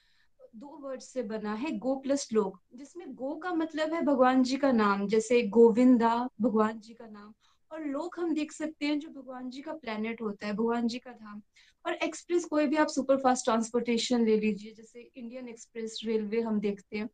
दो 0.55 0.79
वर्ड 0.83 1.01
से 1.01 1.23
बना 1.23 1.53
है, 1.55 1.71
गो 1.79 1.95
प्लस 1.97 2.29
लोक 2.33 2.59
जिसमें 2.75 3.15
गो 3.15 3.35
का 3.37 3.53
मतलब 3.55 3.95
है 3.95 4.03
भगवान 4.03 4.43
जी 4.43 4.57
का 4.57 4.73
नाम, 4.73 5.07
जैसे 5.09 5.43
गोविंदा 5.49 6.15
भगवान 6.41 6.81
जी 6.81 6.95
का 6.95 7.07
नाम। 7.07 7.33
और 7.71 7.85
लोक 7.85 8.19
हम 8.21 8.35
देख 8.35 8.53
सकते 8.53 8.87
हैं 8.87 8.99
जो 8.99 9.09
भगवान 9.11 9.49
जी 9.51 9.61
का 9.63 9.73
प्लेनेट 9.75 10.21
होता 10.23 10.47
है, 10.47 10.53
भगवान 10.53 10.87
जी 10.89 10.99
का 10.99 11.13
धाम। 11.13 11.41
और 11.85 11.95
एक्सप्रेस 11.95 12.45
कोई 12.45 12.67
भी 12.67 12.77
आप 12.77 12.89
सुपर 12.89 13.17
फास्ट 13.17 13.45
ट्रांसपोर्टेशन 13.45 14.25
ले 14.27 14.37
लीजिए, 14.37 14.73
जैसे 14.73 15.11
इंडियन 15.17 15.49
एक्सप्रेस 15.49 16.01
रेलवे 16.05 16.41
हम 16.41 16.61
देखते 16.61 16.99
हैं। 16.99 17.09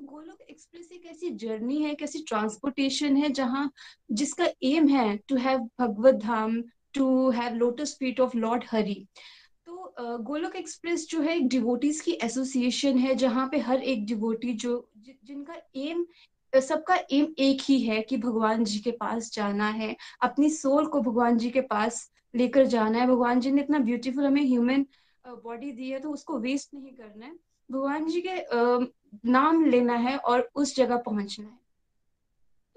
गोलोक 0.00 0.40
एक्सप्रेस 0.50 0.88
एक 0.92 1.06
ऐसी 1.06 1.30
जर्नी 1.30 1.82
है, 1.82 1.90
एक 1.92 2.02
ऐसी 2.02 2.22
ट्रांसपोर्टेशन 2.28 3.16
है 3.16 3.28
जहाँ 3.30 3.70
जिसका 4.12 4.46
एम 4.64 4.86
है 4.88 5.16
to 5.28 5.36
have 5.36 5.68
Bhagavad 5.80 6.14
Dham 6.22 6.60
to 6.94 7.30
have 7.30 7.54
lotus 7.54 7.96
feet 7.98 8.20
of 8.20 8.36
Lord 8.36 8.64
Hari 8.70 9.06
तो 9.66 9.94
गोलोक 10.24 10.56
एक्सप्रेस 10.56 11.06
जो 11.10 11.20
है 11.20 11.36
एक 11.36 11.48
डिवोटीज 11.48 12.00
की 12.00 12.12
एसोसिएशन 12.24 12.98
है 12.98 13.14
जहाँ 13.14 13.48
पे 13.52 13.58
हर 13.58 13.82
एक 13.84 14.06
डिवोटी 14.06 14.52
जो 14.54 14.72
जिनका 14.98 15.56
एम 15.78 16.06
सबका 16.52 16.96
एम 17.12 17.26
एक 17.38 17.60
ही 17.62 17.80
है 17.80 18.00
कि 18.02 18.16
भगवान 18.16 18.64
जी 18.64 18.78
के 18.78 18.90
पास 18.90 19.30
जाना 19.32 19.68
है, 19.68 19.94
अपनी 20.22 20.48
सोल 20.50 20.86
को 20.86 21.00
भगवान 21.00 21.36
जी 21.38 21.50
के 21.50 21.60
पास 21.62 22.10
लेकर 22.34 22.66
जाना 22.66 22.98
है। 22.98 23.06
भगवान 23.06 23.40
जी 23.40 23.50
ने 23.50 23.62
इतना 23.62 23.78
ब्यूटीफुल 23.80 24.26
हमें 24.26 24.42
ह्यूमन 24.42 24.86
बॉडी 25.24 25.70
दी 25.72 25.90
है 25.90 25.98
तो 26.00 26.10
उसको 26.10 26.38
वेस्ट 26.38 26.74
नहीं 26.74 26.92
करना 26.92 27.26
है। 27.26 27.32
भगवान 27.68 28.08
जी 28.08 28.20
के 28.26 28.36
नाम 29.26 29.64
लेना 29.64 29.94
है 29.98 30.16
और 30.16 30.48
उस 30.54 30.74
जगह 30.76 30.96
पहुँचना 30.96 31.46
है। 31.46 31.58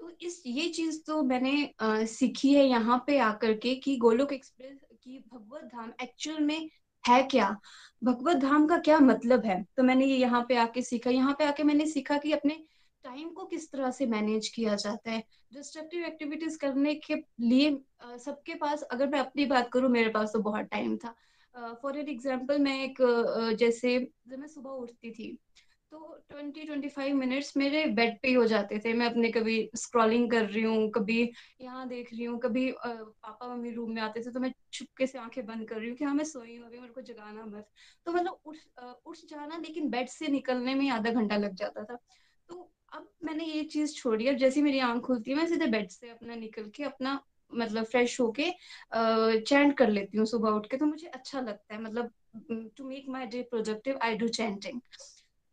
तो 0.00 0.10
इस 0.22 0.42
ये 0.46 0.68
चीज़ 0.68 1.00
तो 1.06 1.22
मैंने 1.22 1.74
आ, 1.80 2.04
सीखी 2.04 2.52
है 2.54 2.66
यहाँ 2.66 3.02
पे 3.06 3.18
आकर 3.18 3.52
के 3.54 3.74
कि 3.74 3.96
गोलोक 3.96 4.32
एक्सप्रेस 4.32 4.78
की 5.04 5.18
भगवत 5.32 5.64
धाम 5.74 5.92
एक्चुअल 6.02 6.40
में 6.40 6.68
है 7.04 7.22
क्या? 7.22 7.56
भगवत 8.04 8.36
धाम 8.36 8.66
का 8.66 8.78
क्या 8.78 8.98
मतलब 9.00 9.44
है? 9.46 9.62
तो 9.76 9.82
मैंने 9.82 10.06
ये 10.06 10.16
यहाँ 10.16 10.44
पे 10.48 10.56
आके 10.56 10.82
सीखा। 10.82 11.10
यहाँ 11.10 11.34
पे 11.38 11.44
आके 11.44 11.62
मैंने 11.62 11.86
सीखा 11.86 12.18
कि 12.18 12.32
अपने 12.32 12.62
टाइम 13.04 13.28
को 13.28 13.44
किस 13.44 13.70
तरह 13.72 13.90
से 13.90 14.06
मैनेज 14.06 14.48
किया 14.48 14.74
जाता 14.74 15.10
है। 15.10 15.22
डिस्ट्रक्टिव 15.54 16.04
एक्टिविटीज़ 16.04 16.58
करने 16.58 16.94
के 16.94 17.14
लिए 17.40 17.70
सबके 18.24 18.54
पास 18.54 18.82
अगर 18.82 19.08
मैं 19.08 19.18
अपनी 19.18 19.44
बात 19.46 19.70
करूँ 19.72 19.90
मेरे 19.90 20.10
पास 20.10 20.32
तो 20.32 20.38
बहुत 20.42 20.66
टाइम 20.66 20.96
था। 20.96 21.14
फॉर 21.82 21.98
एन 21.98 22.08
एग्ज़ाम्पल 22.08 22.58
मैं 22.58 22.78
एक 22.84 23.00
uh, 23.00 23.58
जैसे 23.58 23.98
मैं 24.28 24.46
सुबह 24.46 24.70
उठती 24.70 25.10
थी 25.10 25.36
तो 25.94 26.14
ट्वेंटी 26.30 26.62
ट्वेंटी 26.64 26.88
फाइव 26.88 27.16
मिनट्स 27.16 27.56
मेरे 27.56 27.84
बेड 27.96 28.16
पे 28.22 28.28
ही 28.28 28.34
हो 28.34 28.44
जाते 28.46 28.78
थे। 28.84 28.92
मैं 28.92 29.06
अपने 29.06 29.28
कभी 29.30 29.58
स्क्रॉलिंग 29.76 30.30
कर 30.30 30.44
रही 30.44 30.62
हूँ, 30.62 30.90
कभी 30.90 31.20
यहाँ 31.60 31.86
देख 31.88 32.08
रही 32.12 32.24
हूँ, 32.24 32.38
कभी 32.40 32.70
पापा 32.76 33.48
मम्मी 33.48 33.70
रूम 33.70 33.90
में 33.94 34.00
आते 34.02 34.20
थे 34.20 34.30
तो 34.30 34.40
मैं 34.40 34.52
छुपके 34.72 35.06
से 35.06 35.18
आँखें 35.18 35.44
बंद 35.46 35.68
कर 35.68 35.76
रही 35.76 35.88
हूँ 35.88 35.96
कि 35.96 36.04
हाँ 36.04 36.14
मैं 36.14 36.24
सोई 36.24 36.56
हूँ 36.56 36.66
अभी, 36.66 36.78
मेरे 36.78 36.92
को 36.92 37.00
जगाना 37.02 37.44
मत। 37.46 37.66
तो 38.06 38.12
मतलब 38.12 38.38
उठ 38.44 38.56
उठ 39.06 39.16
जाना 39.30 39.58
लेकिन 39.58 39.88
बेड 39.90 40.08
से 40.08 40.28
निकलने 40.28 40.74
में 40.74 40.88
आधा 40.90 41.10
घंटा 41.12 41.36
लग 41.36 41.54
जाता 41.54 41.84
था। 41.84 41.98
तो 42.48 42.70
अब 42.92 43.08
मैंने 43.24 43.44
ये 43.44 43.62
चीज़ 43.66 43.94
छोड़ी 43.94 44.26
अब 44.28 44.36
जैसे 44.36 44.62
मेरी 44.62 44.78
आँख 44.80 45.02
खुलती 45.02 45.30
है, 45.30 45.36
मैं 45.36 45.46
सीधे 45.46 45.66
बेड 45.68 45.88
से 45.90 46.10
अपना 46.10 46.34
निकल 46.34 46.70
के 46.76 46.84
अपना 46.84 47.20
मतलब 47.52 47.84
फ्रेश 47.84 48.20
होके 48.20 48.50
चैंट 49.40 49.76
कर 49.78 49.90
लेती 49.90 50.18
हूँ 50.18 50.26
सुबह 50.26 50.50
उठ 50.50 50.70
के। 50.70 50.76
तो 50.76 50.86
मुझे 50.86 51.06
अच्छा 51.06 51.40
लगता 51.40 51.74
है। 51.74 51.82
मतलब 51.82 52.10
to 52.76 52.88
make 52.88 53.08
my 53.08 53.26
day 53.26 53.42
productive 53.50 53.98
I 54.02 54.16
do 54.16 54.28
chanting 54.30 54.80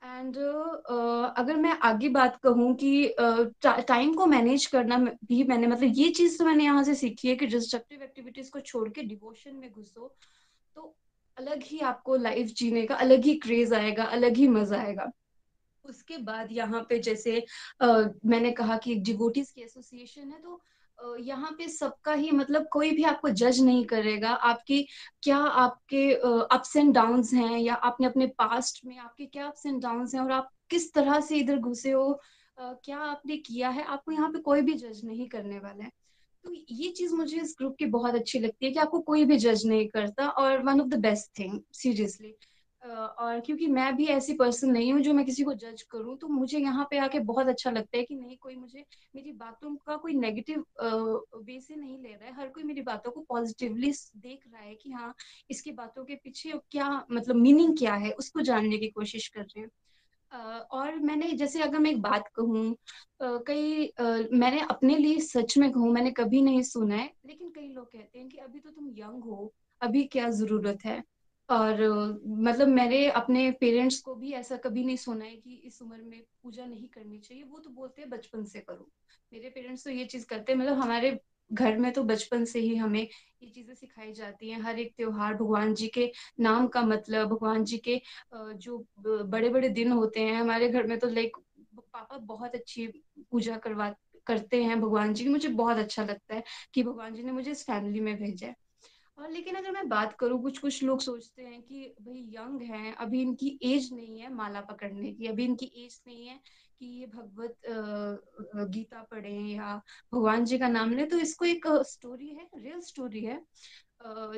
and 0.03 0.35
uh, 0.35 1.33
अगर 1.37 1.55
मैं 1.55 1.71
आगे 1.79 2.09
बात 2.09 2.39
कहूँ 2.43 2.73
कि 2.75 3.15
टाइम 3.63 4.09
uh, 4.11 4.17
को 4.17 4.25
मैनेज 4.25 4.65
करना 4.65 4.97
भी 4.97 5.43
मैंने 5.43 5.67
मतलब 5.67 5.91
ये 5.93 6.09
चीज़ 6.09 6.37
तो 6.37 6.45
मैंने 6.45 6.63
यहाँ 6.63 6.83
से 6.83 6.95
सीखी 6.95 7.27
है 7.27 7.35
कि 7.35 7.47
डिस्ट्रक्टिव 7.47 8.03
एक्टिविटीज़ 8.03 8.49
को 8.51 8.59
छोड़ 8.59 8.89
के 8.89 9.03
डिवोशन 9.03 9.55
में 9.55 9.71
घुसो 9.71 10.15
तो 10.75 10.95
अलग 11.37 11.63
ही 11.63 11.79
आपको 11.79 12.15
लाइफ 12.15 12.47
जीने 12.47 12.85
का 12.85 12.95
अलग 12.95 13.25
ही 13.25 13.35
क्रेज 13.35 13.73
आएगा 13.73 14.03
अलग 14.03 14.37
ही 14.37 14.47
मज़ा 14.47 14.77
आएगा। 14.77 15.11
उसके 15.85 16.17
बाद 16.17 16.51
यहाँ 16.51 16.85
पे 16.89 16.99
जैसे 16.99 17.45
uh, 17.83 18.09
मैंने 18.25 18.51
कहा 18.51 18.77
कि 18.77 18.91
एक 18.91 19.03
डिवोटीज 19.03 19.51
की 19.51 19.61
एसोसिएशन 19.61 20.21
है 20.21 20.41
तो 20.41 20.61
यहाँ 21.19 21.51
पे 21.57 21.67
सबका 21.69 22.13
ही 22.13 22.31
मतलब 22.31 22.67
कोई 22.71 22.91
भी 22.91 23.03
आपको 23.03 23.29
जज 23.31 23.61
नहीं 23.61 23.85
करेगा। 23.85 24.29
आपकी 24.29 24.81
क्या 25.23 25.37
आपके 25.37 26.11
अप्स 26.15 26.75
एंड 26.75 26.93
डाउन्स 26.93 27.33
हैं 27.33 27.57
या 27.59 27.73
आपने 27.73 28.07
अपने 28.07 28.27
पास्ट 28.37 28.85
में 28.85 28.97
आपके 28.97 29.25
क्या 29.25 29.47
अप्स 29.47 29.65
एंड 29.65 29.81
डाउन्स 29.81 30.15
हैं 30.15 30.21
और 30.21 30.31
आप 30.31 30.49
किस 30.69 30.93
तरह 30.93 31.19
से 31.21 31.37
इधर 31.37 31.57
घुसे 31.57 31.91
हो 31.91 32.19
क्या 32.57 32.97
आपने 32.99 33.37
किया 33.37 33.69
है, 33.69 33.83
आपको 33.83 34.11
यहाँ 34.11 34.29
पे 34.31 34.39
कोई 34.41 34.61
भी 34.61 34.73
जज 34.73 35.01
नहीं 35.05 35.27
करने 35.29 35.59
वाला 35.59 35.83
है। 35.83 35.89
तो 36.43 36.51
ये 36.53 36.89
चीज़ 36.91 37.13
मुझे 37.15 37.37
इस 37.37 37.55
ग्रुप 37.57 37.75
की 37.79 37.85
बहुत 37.87 38.15
अच्छी 38.15 38.39
लगती 38.39 38.65
है 38.65 38.71
कि 38.71 38.79
आपको 38.79 38.99
कोई 39.01 39.25
भी 39.25 39.37
जज 39.37 39.65
नहीं 39.65 39.87
करता 39.89 40.27
और 40.29 40.63
one 40.63 40.81
of 40.81 40.87
the 40.87 40.99
best 40.99 41.39
thing 41.39 41.59
seriously 41.73 42.33
और 42.83 43.39
क्योंकि 43.41 43.67
मैं 43.67 43.95
भी 43.95 44.05
ऐसी 44.07 44.33
पर्सन 44.33 44.71
नहीं 44.71 44.91
हूँ 44.93 45.01
जो 45.01 45.13
मैं 45.13 45.25
किसी 45.25 45.43
को 45.43 45.53
जज 45.53 45.81
करूँ 45.91 46.17
तो 46.17 46.27
मुझे 46.27 46.59
यहाँ 46.59 46.85
पे 46.91 46.97
आके 46.99 47.19
बहुत 47.21 47.47
अच्छा 47.47 47.71
लगता 47.71 47.97
है 47.97 48.03
कि 48.03 48.15
नहीं, 48.15 48.37
कोई 48.37 48.55
मुझे, 48.55 48.85
मेरी 49.15 49.31
बातों 49.33 49.75
का 49.77 49.95
कोई 49.95 50.13
नेगेटिव 50.15 50.65
वे 51.37 51.59
से 51.59 51.75
नहीं 51.75 51.97
ले 51.97 52.09
रहा 52.09 52.25
है। 52.25 52.33
हर 52.35 52.47
कोई 52.49 52.63
मेरी 52.63 52.81
बातों 52.81 53.11
को 53.11 53.21
पॉजिटिवली 53.29 53.91
देख 54.17 54.43
रहा 54.47 54.61
है 54.61 54.75
कि 54.75 54.91
हाँ 54.91 55.13
इसकी 55.49 55.71
बातों 55.73 56.05
के 56.05 56.15
पीछे 56.15 56.53
क्या 56.71 56.89
मतलब 57.11 57.35
मीनिंग 57.35 57.77
क्या 57.77 57.93
है, 57.95 58.11
उसको 58.11 58.41
जानने 58.41 58.77
की 58.77 58.87
कोशिश 58.89 59.27
कर 59.27 59.41
रहे 59.41 59.61
हैं। 59.61 59.69
और 60.71 60.95
मैंने, 60.97 61.31
जैसे 61.33 61.61
अगर 61.61 61.79
मैं 61.79 61.91
एक 61.91 62.01
बात 62.01 62.27
कहूँ 62.35 62.75
कई 63.47 63.91
मैंने 64.33 64.59
अपने 64.61 64.95
लिए 64.97 65.19
सच 65.21 65.57
में 65.57 65.71
कहूँ, 65.71 65.91
मैंने 65.93 66.11
कभी 66.13 66.41
नहीं 66.41 66.61
सुना 66.63 66.95
है, 66.95 67.09
लेकिन 67.25 67.49
कई 67.49 67.67
लोग 67.67 67.85
कहते 67.85 68.19
हैं 68.19 68.27
कि 68.29 68.37
अभी 68.37 68.59
तो 68.59 68.69
तुम 68.69 68.87
यंग 68.97 69.23
हो, 69.23 69.51
अभी 69.81 70.03
क्या 70.05 70.29
ज़रूरत 70.31 70.85
है? 70.85 71.01
और 71.51 71.81
मतलब 72.25 72.67
मैंने 72.67 73.05
अपने 73.11 73.49
पेरेंट्स 73.51 73.99
को 74.01 74.15
भी 74.15 74.31
ऐसा 74.33 74.55
कभी 74.57 74.83
नहीं 74.85 74.97
सुना 74.97 75.25
है 75.25 75.35
कि 75.35 75.53
इस 75.65 75.81
उम्र 75.81 76.01
में 76.03 76.21
पूजा 76.43 76.65
नहीं 76.65 76.87
करनी 76.89 77.17
चाहिए। 77.19 77.43
वो 77.43 77.59
तो 77.59 77.69
बोलते 77.69 78.01
हैं, 78.01 78.09
बचपन 78.09 78.43
से 78.45 78.59
करो। 78.59 78.89
मेरे 79.31 79.49
पेरेंट्स 79.49 79.83
तो 79.83 79.89
ये 79.89 80.05
चीज़ 80.05 80.25
करते 80.25 80.51
हैं 80.51 80.59
मतलब 80.59 80.79
हमारे 80.79 81.19
घर 81.51 81.77
में 81.77 81.91
तो 81.93 82.03
बचपन 82.03 82.43
से 82.45 82.59
ही 82.59 82.75
हमें 82.75 83.01
ये 83.01 83.49
चीज़ें 83.49 83.73
सिखाई 83.75 84.11
जाती 84.13 84.49
हैं। 84.49 84.59
हर 84.61 84.79
एक 84.79 84.93
त्योहार 84.97 85.33
भगवान 85.33 85.73
जी 85.75 85.87
के 85.87 86.11
नाम 86.39 86.67
का 86.67 86.81
मतलब 86.83 87.27
भगवान 87.29 87.63
जी 87.63 87.77
के 87.87 88.01
जो 88.33 88.77
बड़े 88.99 89.49
बड़े 89.49 89.69
दिन 89.69 89.91
होते 89.91 90.19
हैं। 90.19 90.39
हमारे 90.41 90.69
घर 90.69 90.87
में 90.87 90.97
तो 90.99 91.09
लाइक 91.09 91.37
पापा 91.93 92.17
बहुत 92.17 92.55
अच्छी 92.55 92.87
पूजा 93.31 93.57
करवा, 93.57 93.93
करते 94.27 94.63
हैं 94.63 94.79
भगवान 94.81 95.13
जी 95.13 95.23
की। 95.23 95.29
मुझे 95.29 95.49
बहुत 95.51 95.77
अच्छा 95.77 96.03
लगता 96.03 96.35
है 96.35 96.43
कि 96.73 96.83
भगवान 96.83 97.13
जी 97.15 97.23
ने 97.23 97.31
मुझे 97.31 97.51
इस 97.51 97.63
फैमिली 97.65 97.99
में 97.99 98.15
भेजा 98.17 98.47
है। 98.47 98.55
और 99.17 99.29
लेकिन 99.31 99.55
अगर 99.55 99.71
मैं 99.71 99.87
बात 99.89 100.13
करूँ 100.19 100.41
कुछ 100.43 100.57
कुछ 100.57 100.83
लोग 100.83 101.01
सोचते 101.01 101.43
हैं 101.43 101.61
कि 101.61 101.93
भाई 102.01 102.19
यंग 102.33 102.61
हैं, 102.63 102.93
अभी 102.95 103.21
इनकी 103.21 103.57
एज 103.63 103.89
नहीं 103.93 104.19
है 104.19 104.33
माला 104.33 104.61
पकड़ने 104.61 105.11
की, 105.11 105.27
अभी 105.27 105.45
इनकी 105.45 105.71
एज 105.85 105.99
नहीं 106.07 106.27
है 106.27 106.39
कि 106.79 106.85
ये 106.99 107.05
भगवत 107.07 107.57
गीता 108.71 109.01
पढ़े 109.11 109.31
या 109.31 109.75
भगवान 110.13 110.45
जी 110.45 110.57
का 110.59 110.67
नाम 110.69 110.93
ले 110.93 111.05
तो 111.05 111.17
इसको 111.19 111.45
एक 111.45 111.67
स्टोरी 111.87 112.27
है 112.29 112.47
रियल 112.55 112.79
स्टोरी 112.81 113.23
है। 113.25 113.41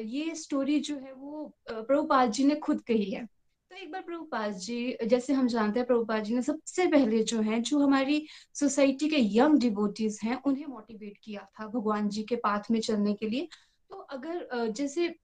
ये 0.04 0.34
स्टोरी 0.36 0.80
जो 0.82 0.96
है 0.98 1.14
वो 1.14 1.46
प्रभुपाल 1.70 2.30
जी 2.30 2.44
ने 2.46 2.56
खुद 2.58 2.82
कही 2.82 3.12
है। 3.12 3.26
तो 3.26 3.76
एक 3.76 3.92
बार 3.92 4.02
प्रभुपाल 4.02 4.54
जी, 4.54 4.98
जैसे 5.06 5.34
हम 5.34 5.48
जानते 5.48 5.80
हैं, 5.80 5.86
प्रभुपाल 5.88 6.22
जी 6.22 6.36
ने 6.36 6.42
सबसे 6.42 6.86
पहले 6.88 7.24
जो 7.24 7.42
है, 7.42 7.60
जो 7.62 7.80
हमारी 7.80 8.26
सोसाइटी 8.56 9.10
के 9.10 9.18
यंग 9.38 9.60
डिबोटीज 9.60 10.20
हैं, 10.24 10.42
उन्हें 10.44 10.66
मोटिवेट 10.66 11.18
किया 11.24 11.48
था 11.60 11.68
भगवान 11.68 12.10
जी 12.10 12.24
के 12.24 12.36
पाथ 12.38 12.72
में 12.72 12.80
चलने 12.82 13.14
के 13.14 13.30
लिए। 13.30 13.48
तो 13.94 14.00
अगर 14.00 14.48
जैसे 14.72 15.16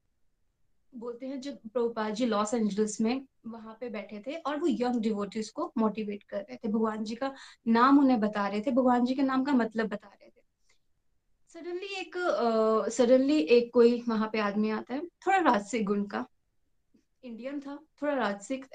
बोलते 0.96 1.26
हैं 1.26 1.42
जब 1.42 1.58
प्रभुपाद 1.74 2.14
जी 2.14 2.26
लॉस 2.26 2.54
एंजलिस 2.54 3.02
में 3.02 3.26
वहाँ 3.48 3.78
पे 3.80 3.90
बैठे 3.90 4.24
थे 4.28 4.36
और 4.36 4.58
वो 4.58 4.68
यंग 4.68 5.00
डिवोटीज 5.02 5.50
को 5.50 5.74
मोटिवेट 5.78 6.24
कर 6.24 6.38
रहे 6.38 6.56
थे 6.56 6.68
भगवान 6.68 7.04
जी 7.04 7.16
का 7.16 7.34
नाम 7.68 8.00
उन्हें 8.00 8.20
बता 8.20 8.48
रहे 8.48 8.62
थे 8.62 8.72
भगवान 8.72 9.06
जी 9.06 9.16
के 9.16 9.22
नाम 9.22 9.44
का 9.44 9.54
मतलब 9.54 9.88
बता 9.88 10.08
रहे 10.08 10.30
थे। 10.30 10.42
सडनली 11.48 11.96
एक 11.96 12.18
सडनली 12.92 13.42
uh, 13.42 13.50
एक 13.50 13.74
कोई 13.74 14.04
वहाँ 14.08 14.30
पे 14.34 14.40
आदमी 14.40 14.70
आता 14.70 14.94
है 14.94 15.06
थोड़ा 15.06 15.38
राजसिक 15.38 15.86
गुण 15.86 16.04
का 16.04 16.26
इंडियन 17.24 17.60
था 17.60 17.80
थोड़ा 18.02 18.14
राजसिक 18.14 18.66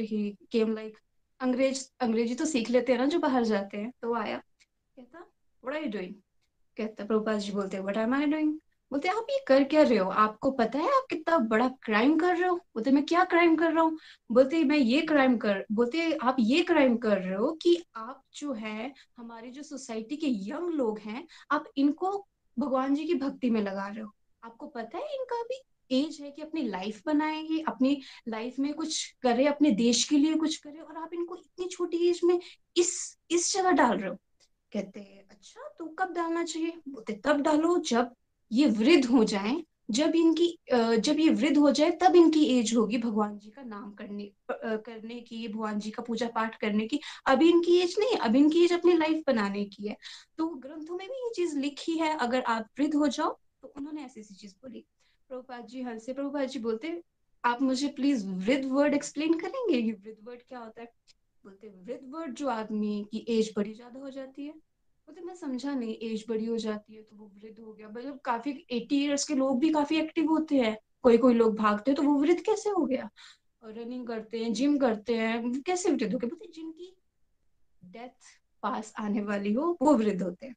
ही 0.00 0.38
केम 0.52 0.74
लाइक 0.74 0.98
अंग्रेज़ 1.40 1.88
अंग्रेज़ी 2.00 2.34
तो 2.34 2.44
सीख 2.44 2.70
लेते 2.70 2.92
हैं 2.92 2.98
ना 2.98 3.06
जो 3.06 3.18
बाहर 3.18 3.44
जाते 3.44 3.76
हैं 3.76 3.92
तो 4.02 4.14
आया 4.14 4.38
कहता 4.38 5.18
व्हाट 5.18 5.76
आर 5.76 5.82
यू 5.82 5.90
डूइंग 5.90 6.14
कहता 6.76 7.04
प्रभुपाद 7.04 7.38
जी 7.38 7.52
बोलते 7.52 7.76
हैं 7.76 7.84
व्हाट 7.84 7.96
एम 7.96 8.14
आई 8.14 8.26
डूइंग 8.26 8.58
बोलते, 8.94 9.08
आप 9.08 9.26
ये 9.30 9.44
कर 9.48 9.64
क्या 9.64 9.82
रहे 9.82 9.98
हो? 9.98 10.10
आपको 10.10 10.50
पता 10.50 10.78
है 10.78 10.88
आप 10.88 11.06
कितना 11.10 11.38
बड़ा 11.38 11.68
क्राइम 11.68 12.18
कर 12.18 12.36
रहे 12.36 12.48
हो? 12.48 12.56
बोलते, 12.56 12.90
मैं 12.90 13.06
क्या 13.06 13.24
क्राइम 13.24 13.56
कर 13.56 13.72
रहा 13.72 13.82
हूँ? 13.82 13.98
बोलते, 14.32 14.64
मैं 14.64 14.78
ये 14.78 15.00
क्राइम 15.00 15.36
कर 15.36 15.64
बोलते, 15.72 16.12
आप 16.12 16.36
ये 16.40 16.62
क्राइम 16.62 16.96
कर 16.96 17.18
रहे 17.18 17.34
हो 17.34 17.52
कि 17.62 17.84
आप 17.96 18.22
जो 18.36 18.52
है, 18.52 18.94
हमारे 19.16 19.50
जो 19.50 19.62
सोसाइटी 19.62 20.16
के 20.16 20.26
यंग 20.26 20.70
लोग 20.70 20.98
हैं, 20.98 21.26
आप 21.50 21.64
इनको 21.76 22.26
भगवान 22.58 22.94
जी 22.94 23.04
की 23.04 23.14
भक्ति 23.14 23.50
में 23.50 23.62
लगा 23.62 23.88
रहे 23.88 24.00
हो? 24.00 24.10
आपको 24.44 24.66
पता 24.66 24.98
है 24.98 25.04
इनका 25.04 25.42
भी 25.42 25.62
एज 25.90 26.18
है 26.20 26.30
कि 26.30 26.42
अपनी 26.42 26.62
लाइफ 26.62 27.02
बनाएँगे, 27.06 27.60
अपनी 27.68 28.02
लाइफ 28.28 28.58
में 28.58 28.74
कुछ 28.74 29.16
करे, 29.22 29.46
अपने 29.46 29.70
देश 29.70 30.04
के 30.04 30.18
लिए 30.18 30.34
कुछ 30.34 30.56
करे 30.56 30.78
और 30.78 30.96
आप 30.96 31.14
इनको 31.14 31.36
इतनी 31.36 31.66
छोटी 31.66 32.08
एज 32.08 32.20
में 32.24 32.40
इस 32.76 33.18
इस 33.30 33.56
जगह 33.56 33.70
डाल 33.70 33.98
रहे 33.98 34.10
हो? 34.10 34.16
कहते 34.72 35.00
अच्छा 35.30 35.68
तो 35.78 35.86
कब 35.86 36.12
डालना 36.12 36.44
चाहिए? 36.44 36.72
बोलते, 36.88 37.12
तब 37.12 37.40
डालो 37.40 37.78
जब 37.78 38.14
ये 38.50 38.66
वृद्ध 38.68 39.04
हो 39.06 39.22
जाएँ, 39.26 39.62
जब 39.90 40.14
इनकी 40.16 40.46
जब 40.72 41.18
ये 41.20 41.28
वृद्ध 41.30 41.56
हो 41.58 41.70
जाए, 41.70 41.90
तब 42.02 42.16
इनकी 42.16 42.44
एज 42.50 42.74
होगी 42.76 42.98
भगवान 42.98 43.36
जी 43.38 43.50
का 43.50 43.62
नाम 43.64 43.90
करने 43.94 44.30
करने 44.50 45.20
की, 45.20 45.48
भगवान 45.48 45.78
जी 45.78 45.90
का 45.90 46.02
पूजा 46.02 46.28
पाठ 46.34 46.56
करने 46.60 46.86
की। 46.86 47.00
अभी 47.26 47.48
इनकी 47.50 47.76
एज 47.78 47.94
नहीं 47.98 48.16
अभी 48.18 48.38
इनकी 48.38 48.64
एज 48.64 48.72
अपनी 48.72 48.92
लाइफ 48.94 49.22
बनाने 49.26 49.64
की 49.66 49.88
है। 49.88 49.96
तो 50.38 50.46
ग्रंथों 50.46 50.96
में 50.96 51.06
भी 51.08 51.14
ये 51.16 51.30
चीज़ 51.36 51.58
लिखी 51.58 51.96
है, 51.98 52.16
अगर 52.18 52.42
आप 52.42 52.68
वृद्ध 52.80 52.94
हो 52.94 53.08
जाओ 53.08 53.38
तो 53.62 53.72
उन्होंने 53.76 54.04
ऐसी 54.04 54.20
ऐसी 54.20 54.34
चीज़ 54.34 54.54
बोली। 54.54 54.84
प्रभुपाद 55.30 55.66
जी, 55.66 55.82
हंसे, 55.82 56.12
प्रभुपाद 56.12 56.48
जी 56.48 56.58
बोलते, 56.60 57.00
आप 57.44 57.62
मुझे 57.62 57.88
प्लीज़ 57.90 58.26
वृद्ध 58.26 58.64
वर्ड 58.66 58.94
एक्सप्लेन 58.94 59.38
करेंगे? 59.38 59.76
ये 59.76 59.92
वृद्ध 59.92 60.18
वर्ड 60.28 60.40
क्या 60.42 60.58
होता 60.58 60.80
है? 60.80 60.92
बोलते, 61.44 61.68
वृद्ध 61.68 62.14
वर्ड 62.14 62.34
जो 62.34 62.48
आदमी 62.50 63.06
की 63.10 63.24
एज 63.30 63.52
बड़ी 63.56 63.74
ज़्यादा 63.74 64.00
हो 64.00 64.10
जाती 64.10 64.46
है। 64.46 64.54
मतलब 65.08 65.24
मैं 65.24 65.34
समझा 65.34 65.74
नहीं 65.74 65.96
एज 66.02 66.24
बड़ी 66.28 66.44
हो 66.44 66.56
जाती 66.58 66.94
है 66.94 67.02
तो 67.02 67.16
वो 67.16 67.26
वृद्ध 67.36 67.58
हो 67.60 67.72
गया। 67.72 67.88
मतलब 67.88 68.18
काफ़ी 68.24 68.50
एटी 68.70 69.04
ईयर्स 69.04 69.24
के 69.24 69.34
लोग 69.34 69.58
भी 69.60 69.70
काफ़ी 69.70 69.96
एक्टिव 69.96 70.30
होते 70.30 70.56
हैं। 70.56 70.76
कोई 71.02 71.18
कोई 71.18 71.34
लोग 71.34 71.56
भागते 71.56 71.90
हैं 71.90 71.96
तो 71.96 72.02
वो 72.02 72.14
वृद्ध 72.20 72.40
कैसे 72.40 72.70
हो 72.70 72.84
गया? 72.84 73.08
और 73.62 73.74
रनिंग 73.74 74.06
करते 74.06 74.38
हैं 74.38 74.52
जिम 74.52 74.78
करते 74.78 75.16
हैं, 75.16 75.60
कैसे 75.62 75.90
वृद्ध 75.90 76.12
हो 76.12 76.18
गए? 76.18 76.26
बोलते 76.26 76.52
जिनकी 76.52 76.94
डेथ 77.82 78.32
पास 78.62 78.92
आने 78.98 79.22
वाली 79.22 79.52
हो, 79.52 79.76
वो 79.82 79.94
वृद्ध 79.94 80.22
होते 80.22 80.46
हैं। 80.46 80.54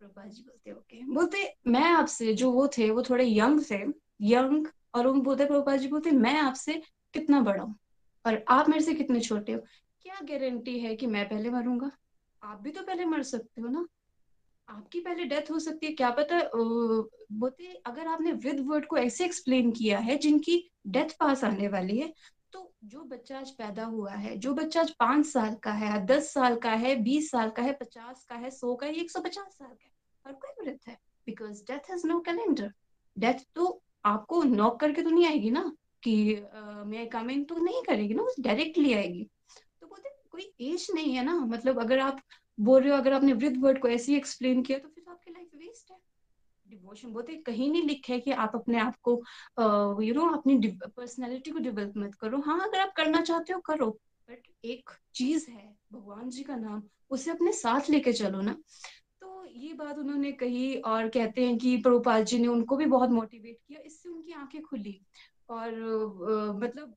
प्रभा 0.00 0.24
जी 0.26 0.42
बोलते 0.42 0.72
ओके 0.72 1.02
बोलते 1.14 1.54
मैं 1.66 1.84
आपसे 1.84 2.32
जो 2.34 2.50
वो 2.52 2.66
थे, 2.68 2.90
वो 2.90 3.02
थोड़े 3.02 3.24
यंग 3.28 3.60
थे 3.70 3.80
यंग 4.22 4.66
और 4.94 5.06
उन 5.06 5.20
बोलते 5.22 5.44
प्रभा 5.46 5.76
जी 5.76 5.88
बोलते 5.88 6.10
मैं 6.10 6.38
आपसे 6.38 6.80
कितना 7.14 7.40
बड़ा 7.40 7.62
हूँ 7.62 7.76
और 8.24 8.44
आप 8.48 8.68
मेरे 8.68 8.84
से 8.84 8.94
कितने 8.94 9.20
छोटे 9.20 9.52
हो? 9.52 9.60
क्या 10.02 10.18
गारंटी 10.22 10.78
है 10.80 10.94
कि 10.96 11.06
मैं 11.06 11.28
पहले 11.28 11.50
मरूँगा? 11.50 11.90
आप 12.42 12.60
भी 12.60 12.70
तो 12.70 12.82
पहले 12.82 13.04
मर 13.04 13.22
सकते 13.24 13.60
हो 13.62 13.68
ना। 13.68 13.86
आपकी 14.68 15.00
पहले 15.00 15.24
डेथ 15.24 15.50
हो 15.50 15.58
सकती 15.58 15.86
है। 15.86 15.92
क्या 15.92 16.10
पता 16.10 16.40
बोलते 16.54 17.72
अगर 17.86 18.06
आपने 18.06 18.32
वृद्ध 18.34 18.60
वर्ड 18.60 18.86
को 18.86 18.96
ऐसे 18.96 19.24
एक्सप्लेन 19.24 19.70
किया 19.70 19.98
है, 19.98 20.16
जिनकी 20.18 20.56
डेथ 20.86 21.16
पास 21.20 21.44
आने 21.44 21.68
वाली 21.68 21.98
है 21.98 22.12
तो 22.52 22.72
जो 22.84 23.02
बच्चा 23.04 23.38
आज 23.38 23.50
पैदा 23.50 23.84
हुआ 23.84 24.12
है, 24.12 24.36
जो 24.36 24.52
बच्चा 24.54 24.80
आज 24.80 24.90
पाँच 24.90 25.26
साल 25.26 25.54
का 25.54 25.72
है, 25.72 26.04
दस 26.06 26.32
साल 26.32 26.56
का 26.56 26.70
है, 26.72 26.94
बीस 27.02 27.30
साल 27.30 27.50
का 27.50 27.62
है, 27.62 27.72
पचास 27.72 28.24
का 28.28 28.34
है, 28.34 28.50
सौ 28.50 28.74
का 28.74 28.86
है, 28.86 28.94
एक 28.94 29.10
सौ 29.10 29.20
पचास 29.20 29.52
साल 29.52 29.68
का 29.68 29.84
है, 29.84 29.90
हर 30.24 30.32
कोई 30.34 30.64
वृद्ध 30.64 30.78
है। 30.88 30.98
Because 31.26 31.62
death 31.62 31.90
has 31.90 32.06
no 32.06 32.18
calendar 32.20 32.72
death 33.16 33.44
तो 33.54 33.80
आपको 34.04 34.42
नॉक 34.44 34.78
करके 34.80 35.02
तो 35.02 35.10
नहीं 35.10 35.26
आएगी 35.26 35.50
ना 35.50 35.62
कि 36.02 36.14
मैं 36.86 37.08
कम 37.08 37.30
इन 37.30 37.44
तो 37.44 37.56
नहीं 37.56 37.82
करेगी 37.82 38.14
ना 38.14 38.26
डायरेक्टली 38.40 38.92
आएगी। 38.92 39.28
कोई 40.32 40.52
एज 40.62 40.86
नहीं 40.94 41.14
है 41.14 41.24
ना? 41.24 41.34
मतलब 41.46 41.80
अगर 41.80 41.98
आप 42.00 42.20
बोल 42.58 42.82
रहे 42.82 42.92
हो, 42.92 42.96
अगर 42.96 43.12
आपने 43.12 43.32
वृद्ध 43.34 43.56
वर्ड 43.62 43.78
को 43.78 43.88
ऐसे 43.88 44.12
ही 44.12 44.18
एक्सप्लेन 44.18 44.62
किया 44.62 44.78
तो 44.78 44.88
फिर 44.88 45.04
आपकी 45.10 45.30
लाइफ 45.30 45.48
वेस्ट 45.56 45.90
है। 45.90 45.98
डिवोशन 46.66 47.12
बोलते 47.12 47.34
कहीं 47.46 47.70
नहीं 47.70 47.82
लिखे 47.82 48.18
कि 48.20 48.30
आप 48.32 48.52
अपने 48.54 48.78
आप 48.78 48.96
को 49.02 49.12
यू 50.02 50.14
नो 50.14 50.28
अपनी 50.30 50.56
पर्सनैलिटी 50.86 51.50
को 51.50 51.58
डेवलप 51.58 51.92
मत 51.96 52.14
करो। 52.14 52.40
हाँ 52.40 52.58
अगर 52.60 52.80
आप 52.80 52.92
करना 52.96 53.20
चाहते 53.22 53.52
हो, 53.52 53.60
करो 53.60 53.90
बट 54.28 54.42
एक 54.64 54.90
चीज़ 55.14 55.50
है, 55.50 55.74
भगवान 55.92 56.28
जी 56.30 56.42
का 56.42 56.56
नाम, 56.56 56.82
उसे 57.10 57.30
अपने 57.30 57.52
साथ 57.52 57.90
लेके 57.90 58.12
चलो 58.12 58.40
ना। 58.40 58.56
तो 59.20 59.44
ये 59.46 59.72
बात 59.74 59.98
उन्होंने 59.98 60.32
कही 60.34 60.74
और 60.76 61.08
कहते 61.08 61.44
हैं 61.46 61.56
कि 61.58 61.76
प्रभुपाल 61.76 62.24
जी 62.24 62.38
ने 62.38 62.48
उनको 62.48 62.76
भी 62.76 62.86
बहुत 62.86 63.10
मोटिवेट 63.10 63.58
किया, 63.58 63.80
इससे 63.80 64.08
उनकी 64.08 64.32
आँखें 64.32 64.62
खुली। 64.62 65.00
और 65.50 66.56
मतलब 66.56 66.94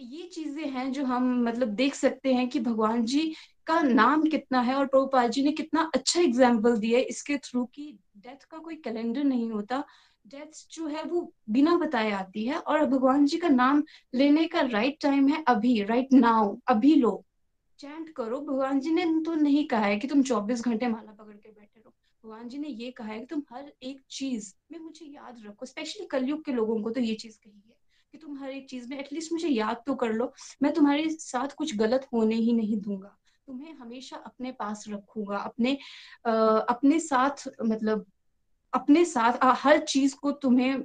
ये 0.00 0.22
चीज़ें 0.26 0.64
हैं 0.70 0.92
जो 0.92 1.04
हम 1.04 1.44
मतलब 1.44 1.68
देख 1.68 1.94
सकते 1.94 2.34
हैं 2.34 2.48
कि 2.48 2.60
भगवान 2.60 3.04
जी 3.04 3.34
का 3.66 3.80
नाम 3.80 4.22
कितना 4.22 4.60
है 4.60 4.74
और 4.74 4.86
प्रभुपाद 4.86 5.30
जी 5.30 5.42
ने 5.42 5.52
कितना 5.52 5.90
अच्छा 5.94 6.20
एग्ज़ाम्पल 6.20 6.76
दिया 6.76 6.98
है 6.98 7.04
इसके 7.04 7.36
थ्रू 7.36 7.64
की 7.64 7.86
डेथ 8.16 8.44
का 8.50 8.58
कोई 8.58 8.74
कैलेंडर 8.74 9.24
नहीं 9.24 9.50
होता। 9.50 9.84
डेथ 10.26 10.66
जो 10.72 10.86
है 10.86 11.02
वो 11.02 11.32
बिना 11.50 11.76
बताए 11.76 12.10
आती 12.10 12.44
है 12.44 12.58
और 12.58 12.84
भगवान 12.86 13.26
जी 13.26 13.38
का 13.38 13.48
नाम 13.48 13.82
लेने 14.14 14.46
का 14.46 14.60
राइट 14.60 14.98
टाइम 15.00 15.28
है 15.28 15.44
अभी 15.48 15.82
राइट 15.82 16.12
नाउ 16.12 16.56
अभी 16.68 16.94
लो। 16.94 17.24
चैंट 17.78 18.08
करो, 18.08 18.40
भगवान 18.40 18.80
जी 18.80 18.90
ने 18.90 19.04
तो 19.22 19.34
नहीं 19.34 19.66
कहा 19.68 19.86
है 19.86 19.96
कि 19.96 20.06
तुम 20.06 20.22
24 20.22 20.64
घंटे 20.64 20.88
माला 20.88 21.12
पकड़ 21.12 21.36
के 21.36 21.50
बैठे 21.50 21.80
रहो। 21.80 21.92
भगवान 22.24 22.48
जी 22.48 22.58
ने 22.58 22.68
ये 22.68 22.90
कहा 22.90 23.08
है 23.08 23.18
कि 23.18 23.26
तुम 23.26 23.42
हर 23.52 23.72
एक 23.82 24.00
चीज़ 24.10 24.52
में 24.72 24.78
मुझे 24.78 25.06
याद 25.06 25.42
रखो 25.46 25.66
स्पेशली 25.66 26.06
कलयुग 26.06 26.44
के 26.44 26.52
लोगों 26.52 26.82
को 26.82 26.90
तो 26.90 27.00
ये 27.00 27.14
चीज़ 27.14 27.38
कही 27.38 27.62
है। 27.68 27.73
कि 28.14 28.18
तुम 28.18 28.36
हर 28.38 28.50
एक 28.50 28.68
चीज़ 28.70 28.88
में 28.88 28.98
एटलीस्ट 28.98 29.32
मुझे 29.32 29.48
याद 29.48 29.82
तो 29.86 29.94
कर 29.94 30.12
लो। 30.12 30.32
मैं 30.62 30.72
तुम्हारे 30.72 31.08
साथ 31.10 31.48
कुछ 31.48 31.76
गलत 31.76 32.06
होने 32.12 32.34
ही 32.34 32.52
नहीं 32.52 32.76
दूँगा। 32.80 33.16
तुम्हें 33.46 33.72
हमेशा 33.74 34.16
अपने 34.16 34.52
पास 34.52 34.84
रखूँगा 34.88 35.36
अपने 35.36 35.78
आ, 36.26 36.32
अपने 36.68 36.98
साथ 37.00 37.48
मतलब 37.64 38.04
अपने 38.72 39.04
साथ 39.04 39.32
आ, 39.32 39.52
हर 39.52 39.78
चीज़ 39.78 40.14
को 40.16 40.32
तुम्हें 40.32 40.82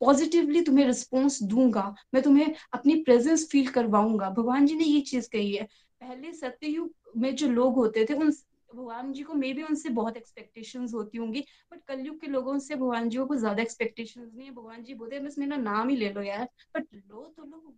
पॉजिटिवली 0.00 0.60
तुम्हें 0.60 0.86
रिस्पॉन्स 0.86 1.42
दूँगा। 1.42 1.94
मैं 2.14 2.22
तुम्हें 2.22 2.54
अपनी 2.72 2.94
प्रेजेंस 2.94 3.48
फील 3.52 3.68
करवाऊँगा। 3.68 4.30
भगवान 4.30 4.66
जी 4.66 4.74
ने 4.74 4.84
ये 4.84 5.00
चीज़ 5.00 5.28
कही 5.32 5.52
है। 5.52 5.64
पहले 6.00 6.32
सत्ययुग 6.32 6.90
में 7.16 7.34
जो 7.36 7.48
लोग 7.48 7.74
होते 7.74 8.06
थे 8.10 8.14
उन 8.14 8.30
भगवान 8.70 9.12
जी 9.12 9.22
को 9.22 9.34
मे 9.34 9.52
भी 9.52 9.62
उनसे 9.62 9.88
बहुत 9.88 10.16
एक्सपेक्टेशन 10.16 10.86
होती 10.94 11.18
होंगी 11.18 11.44
बट 11.72 11.80
कलयुग 11.88 12.20
के 12.20 12.26
लोगों 12.26 12.58
से 12.58 12.74
भगवान 12.74 13.08
जी 13.08 13.18
को 13.18 13.36
ज़्यादा 13.36 13.62
एक्सपेक्टेशन 13.62 14.30
नहीं 14.36 14.46
है। 14.46 14.54
भगवान 14.54 14.82
जी 14.82 14.94
बोलते 14.94 15.18
बस 15.20 15.38
मेरा 15.38 15.56
नाम 15.56 15.88
ही 15.88 15.96
ले 15.96 16.12
लो 16.12 16.22
यार 16.22 16.48
बट 16.76 16.86
लो 16.94 17.32
तो 17.36 17.44
लो। 17.44 17.74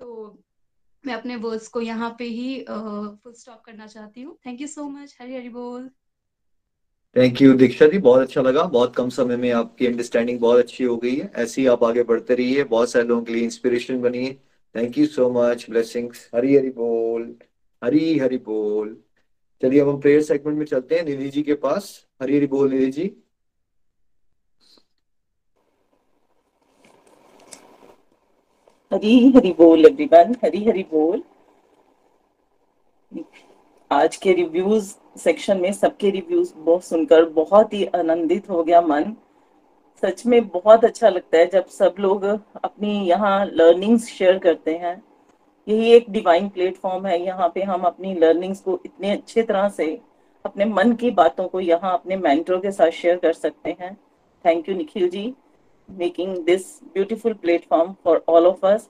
तो 0.00 0.42
मैं 1.04 1.14
अपने 1.14 1.36
वर्ड्स 1.36 1.68
को 1.68 1.80
यहाँ 1.80 2.14
पे 2.18 2.24
ही 2.24 2.64
फुल 2.64 3.32
स्टॉप 3.32 3.62
करना 3.66 3.86
चाहती 3.86 4.22
हूँ। 4.22 4.36
Thank 4.46 4.60
you 4.60 4.66
so 4.66 4.88
much 4.88 5.16
Hari 5.20 5.36
Hari 5.36 5.48
बोल। 5.48 5.90
थैंक 7.16 7.40
यू 7.42 7.52
दीक्षा 7.54 7.86
जी, 7.86 7.98
बहुत 7.98 8.20
अच्छा 8.22 8.42
लगा। 8.42 8.62
बहुत 8.64 8.94
कम 8.96 9.08
समय 9.08 9.36
में 9.36 9.50
आपकी 9.52 9.86
अंडरस्टैंडिंग 9.86 10.38
बहुत 10.40 10.58
अच्छी 10.58 10.84
हो 10.84 10.96
गई 10.96 11.14
है। 11.16 11.30
ऐसे 11.36 11.60
ही 11.60 11.66
आप 11.66 11.84
आगे 11.84 12.02
बढ़ते 12.02 12.34
रहिए। 12.34 12.64
बहुत 12.64 12.90
सारे 12.90 13.04
लोगों 13.04 13.22
के 13.24 13.32
लिए 13.32 13.44
इंस्पिरेशन 13.44 14.00
बनी 14.02 14.24
है। 14.26 14.34
Thank 14.74 14.98
you 14.98 15.06
so 15.06 15.30
much 15.30 15.66
blessings 15.70 16.28
Hari 16.34 16.56
Hari 16.56 16.70
बोल। 16.70 17.34
हरी 17.82 18.18
हरी 18.18 18.38
बोल। 18.38 18.96
चलिए, 19.62 19.80
अब 19.80 19.88
हम 19.88 20.00
प्रेयर 20.00 20.22
सेगमेंट 20.22 20.58
में 20.58 20.64
चलते 20.66 20.94
हैं। 20.94 21.04
निधि 21.04 21.28
जी 21.30 21.42
के 21.42 21.54
पास। 21.54 21.88
हरी 22.22 22.36
हरी 22.36 22.46
बोल, 22.46 22.70
निधि 22.70 22.90
जी। 22.90 23.16
हरी 28.92 29.32
हरी 29.32 29.52
बोल 29.52 29.86
एवरीवन 29.86 30.34
हरी 30.44 30.64
हरी 30.64 30.82
बोल। 30.82 31.22
आज 33.90 34.16
के 34.16 34.32
रिव्यूज़ 34.32 34.94
सेक्शन 35.18 35.60
में 35.60 35.72
सबके 35.72 36.10
रिव्यूज़ 36.10 36.52
बहुत 36.54 36.84
सुनकर 36.84 37.24
बहुत 37.28 37.72
ही 37.74 37.84
आनंदित 37.86 38.48
हो 38.50 38.62
गया 38.64 38.80
मन। 38.80 39.14
सच 40.02 40.24
में 40.26 40.48
बहुत 40.48 40.84
अच्छा 40.84 41.08
लगता 41.08 41.38
है 41.38 41.46
जब 41.46 41.66
सब 41.68 41.94
लोग 41.98 42.24
अपनी 42.24 43.08
यहाँ 43.08 43.44
लर्निंग्स 43.46 44.06
शेयर 44.08 44.38
करते 44.38 44.74
हैं। 44.74 45.02
यही 45.70 45.92
एक 45.92 46.10
डिवाइन 46.10 46.48
प्लेटफॉर्म 46.48 47.06
है। 47.06 47.20
यहाँ 47.22 47.50
पे 47.54 47.62
हम 47.62 47.82
अपनी 47.84 48.14
लर्निंग्स 48.14 48.60
को 48.60 48.78
इतने 48.86 49.10
अच्छे 49.10 49.42
तरह 49.42 49.68
से, 49.68 49.98
अपने 50.44 50.64
मन 50.64 50.92
की 50.92 51.10
बातों 51.12 51.48
को 51.48 51.60
यहाँ 51.60 51.92
अपने 51.92 52.16
मेंटरों 52.16 52.60
के 52.60 52.70
साथ 52.72 52.90
शेयर 52.92 53.16
कर 53.16 53.32
सकते 53.32 53.76
हैं। 53.80 53.94
Thank 54.44 54.68
you 54.68 54.74
Nikhil 54.76 55.08
ji 55.10 55.32
making 55.88 56.36
this 56.44 56.62
beautiful 56.94 57.32
platform 57.34 57.94
for 58.04 58.22
all 58.28 58.46
of 58.46 58.66
us 58.66 58.88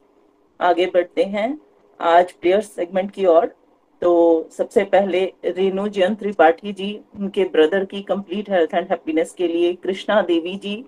आगे 0.61 0.87
बढ़ते 0.87 1.25
हैं। 1.25 1.59
आज 2.01 2.33
प्रेयर 2.33 2.61
सेगमेंट 2.61 3.11
की 3.11 3.27
ओर। 3.27 3.55
तो 4.03 4.49
सबसे 4.53 4.83
पहले 4.85 5.21
रेणु 5.47 5.87
जयंत 5.89 6.19
त्रिपाठी 6.19 6.73
जी, 6.73 7.01
उनके 7.17 7.45
ब्रदर 7.45 7.85
की 7.85 8.01
कंप्लीट 8.03 8.51
हेल्थ 8.51 8.75
एंड 8.75 8.87
हैप्पीनेस 8.91 9.33
के 9.33 9.49
लिए 9.49 9.73
कृष्णा 9.75 10.21
देवी 10.23 10.55
जी, 10.57 10.85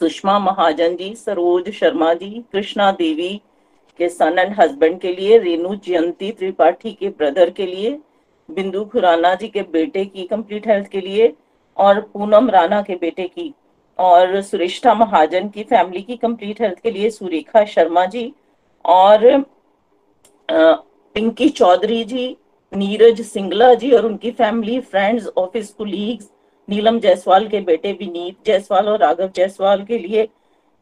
सुषमा 0.00 0.38
महाजन 0.38 0.96
जी, 0.96 1.14
सरोज 1.14 1.70
शर्मा 1.70 2.12
जी, 2.14 2.44
कृष्णा 2.52 2.90
देवी 2.92 3.40
के 3.98 4.08
सन 4.08 4.38
एंड 4.38 4.54
हस्बैंड 4.60 4.98
के 5.00 5.12
लिए, 5.14 5.38
रेणु, 5.38 5.74
जयंती, 5.76 6.30
त्रिपाठी 6.32 6.92
के 6.92 7.08
ब्रदर 7.08 7.50
के 7.50 7.66
लिए, 7.66 7.98
बिंदु 8.48 8.84
खुराना 8.84 9.34
जी 9.34 9.48
के 9.48 9.62
बेटे 9.72 10.04
की 10.04 10.24
कंप्लीट 10.26 10.66
हेल्थ 10.68 10.88
के 10.88 11.00
लिए 11.00 11.32
और 11.76 12.00
पूनम 12.12 12.50
राणा 12.50 12.80
के 12.82 12.94
बेटे 12.96 13.26
की 13.28 13.52
और 13.98 14.40
सुरेष्ठा 14.42 14.94
महाजन 14.94 15.48
की 15.48 15.62
फैमिली 15.64 16.02
की 16.02 16.16
कंप्लीट 16.16 16.60
हेल्थ 16.60 16.80
के 16.82 16.90
लिए 16.90 17.10
सुरेखा 17.10 17.64
शर्मा 17.64 18.04
जी 18.06 18.32
और 18.84 19.44
पिंकी 20.48 21.48
चौधरी 21.48 22.02
जी, 22.04 22.36
नीरज 22.72 23.20
सिंगला 23.26 23.72
जी 23.74 23.90
और 23.92 24.06
उनकी 24.06 24.30
family 24.30 24.80
friends 24.80 25.26
office 25.38 25.70
colleagues 25.70 26.30
Neelam 26.68 26.98
Jaiswal 27.00 27.46
के 27.48 27.60
बेटे 27.60 27.92
विनीत 27.92 28.36
जायसवाल 28.46 28.88
और 28.88 28.98
राघव 28.98 29.30
जायसवाल 29.36 29.84
के 29.84 29.98
लिए 29.98 30.28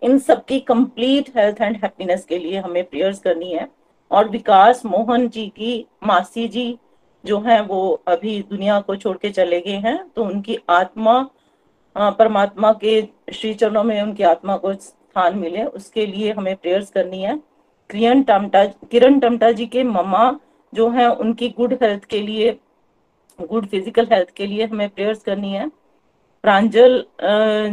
इन 0.05 0.18
सबकी 0.20 0.59
कंप्लीट 0.62 1.28
हेल्थ 1.36 1.60
एंड 1.60 1.76
हैप्पीनेस 1.76 2.24
के 2.24 2.39
लिए 2.39 2.59
हमें 2.59 2.82
प्रेयर्स 2.85 3.18
करनी 3.20 3.52
है। 3.52 3.68
और 4.10 4.28
विकास 4.31 4.85
मोहन 4.86 5.28
जी 5.28 5.47
की 5.48 5.86
मासी 6.06 6.48
जी 6.48 6.78
जो 7.24 7.39
हैं, 7.40 7.60
वो 7.60 8.02
अभी 8.09 8.40
दुनिया 8.43 8.81
को 8.81 8.97
छोड़ 8.97 9.16
के 9.18 9.31
चले 9.31 9.60
गए 9.60 9.76
हैं 9.78 9.98
तो 10.10 10.24
उनकी 10.24 10.59
आत्मा 10.70 11.20
परमात्मा 11.97 12.72
के 12.74 13.01
श्री 13.32 13.52
चरणों 13.55 13.82
में 13.85 14.01
उनकी 14.02 14.22
आत्मा 14.24 14.56
को 14.56 14.72
स्थान 14.74 15.39
मिले, 15.39 15.64
उसके 15.64 16.06
लिए 16.06 16.32
हमें 16.32 16.55
प्रेयर्स 16.56 16.90
करनी 16.90 17.22
है। 17.22 17.36
किरण 17.90 18.22
टमटा 18.22 18.64
किरण 18.90 19.18
टमटा 19.20 19.51
जी 19.52 19.66
के 19.66 19.82
ममा 19.85 20.39
जो 20.72 20.89
है, 20.90 21.09
उनकी 21.09 21.48
गुड 21.51 21.72
हेल्थ 21.82 22.05
के 22.05 22.20
लिए 22.20 22.59
गुड 23.39 23.66
फ़िज़िकल 23.66 24.06
हेल्थ 24.12 24.31
के 24.36 24.47
लिए 24.47 24.66
हमें 24.66 24.89
प्रेयर्स 24.89 25.22
करनी 25.22 25.52
है। 25.52 25.70
प्रांजल 26.45 27.05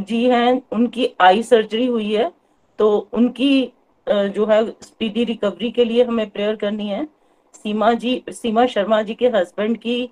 जी 0.01 0.23
हैं, 0.25 0.61
उनकी 0.71 1.07
आई 1.21 1.43
सर्जरी 1.43 1.85
हुई 1.87 2.13
है 2.13 2.31
तो 2.79 2.87
उनकी 3.13 3.71
जो 4.07 4.45
है, 4.45 4.65
स्पीडी 4.81 5.23
रिकवरी 5.23 5.69
के 5.71 5.85
लिए 5.85 6.03
हमें 6.03 6.29
प्रेयर 6.29 6.55
करनी 6.55 6.87
है। 6.87 7.05
सीमा 7.55 7.91
जी, 7.93 8.23
सीमा 8.29 8.65
शर्मा 8.67 9.01
जी 9.01 9.13
के 9.13 9.27
हस्बैंड 9.29 9.77
की 9.77 10.09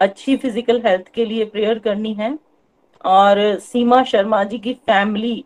अच्छी 0.00 0.36
फ़िज़िकल 0.36 0.80
हेल्थ 0.84 1.08
के 1.14 1.24
लिए 1.24 1.44
प्रेयर 1.46 1.78
करनी 1.78 2.12
है, 2.14 2.38
और 3.04 3.58
सीमा 3.60 4.02
शर्मा 4.04 4.42
जी 4.44 4.58
की 4.58 4.72
फैमिली, 4.74 5.44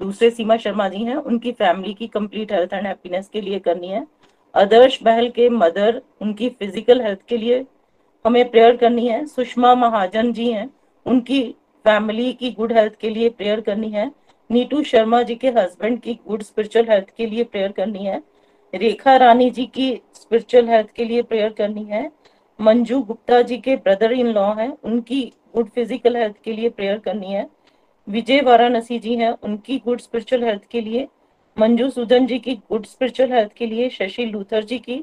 दूसरे 0.00 0.30
सीमा 0.30 0.56
शर्मा 0.56 0.88
जी 0.88 1.04
हैं, 1.04 1.16
उनकी 1.16 1.52
फैमिली 1.52 1.94
की 1.94 2.06
कंप्लीट 2.08 2.52
हेल्थ 2.52 2.72
एंड 2.72 2.86
हैप्पीनेस 2.86 3.28
के 3.28 3.40
लिए 3.40 3.58
करनी 3.60 3.88
है। 3.88 4.06
आदर्श 4.54 4.98
बहल 5.02 5.28
के 5.30 5.48
मदर, 5.50 6.00
उनकी 6.20 6.48
फ़िज़िकल 6.50 7.02
हेल्थ 7.02 7.26
के 7.28 7.36
लिए 7.38 7.64
हमें 8.24 8.50
प्रेयर 8.50 8.76
करनी 8.76 9.06
है। 9.08 9.24
सुषमा 9.26 9.74
महाजन 9.76 10.32
जी 10.32 10.50
हैं, 10.50 10.68
उनकी 11.06 11.42
फैमिली 11.84 12.32
की 12.32 12.50
गुड 12.50 12.72
हेल्थ 12.72 12.94
के 12.96 13.10
लिए 13.10 13.28
प्रेयर 13.28 13.60
करनी 13.60 13.90
है। 13.90 14.10
नीटू 14.50 14.82
शर्मा 14.82 15.22
जी 15.22 15.34
के 15.34 15.48
हस्बैंड 15.48 16.00
की 16.00 16.18
गुड 16.28 16.42
स्पिरिचुअल 16.42 16.88
हेल्थ 16.88 17.06
के 17.16 17.26
लिए 17.26 17.44
प्रेयर 17.44 17.72
करनी 17.72 18.04
है। 18.04 18.22
रेखा 18.72 19.16
रानी 19.16 19.50
जी 19.50 19.64
की 19.66 19.90
स्पिरिचुअल 20.14 20.68
हेल्थ 20.68 20.90
के 20.90 21.04
लिए 21.04 21.22
प्रेयर 21.22 21.52
करनी 21.52 21.84
है। 21.84 22.10
मंजू 22.60 23.00
गुप्ता 23.02 23.40
जी 23.42 23.56
के 23.56 23.76
ब्रदर 23.76 24.12
इन 24.12 24.26
लॉ 24.26 24.52
हैं, 24.54 24.76
उनकी 24.84 25.22
गुड 25.54 25.68
फ़िज़िकल 25.68 26.16
हेल्थ 26.16 26.36
के 26.44 26.52
लिए 26.52 26.68
प्रेयर 26.68 26.98
करनी 26.98 27.32
है। 27.32 27.46
विजय 28.08 28.40
वाराणसी 28.40 28.98
जी 28.98 29.14
हैं, 29.14 29.30
उनकी 29.32 29.78
गुड 29.78 30.00
स्पिरिचुअल 30.00 30.44
हेल्थ 30.44 30.62
के 30.70 30.80
लिए। 30.80 31.06
मंजू 31.56 31.88
सुदन 31.90 32.26
जी 32.26 32.38
की 32.38 32.54
गुड 32.54 32.86
स्पिरिचुअल 32.86 33.32
हेल्थ 33.32 33.52
के 33.52 33.66
लिए, 33.66 33.88
शशि 33.88 34.24
लूथर 34.24 34.64
जी 34.64 34.78
की, 34.78 35.02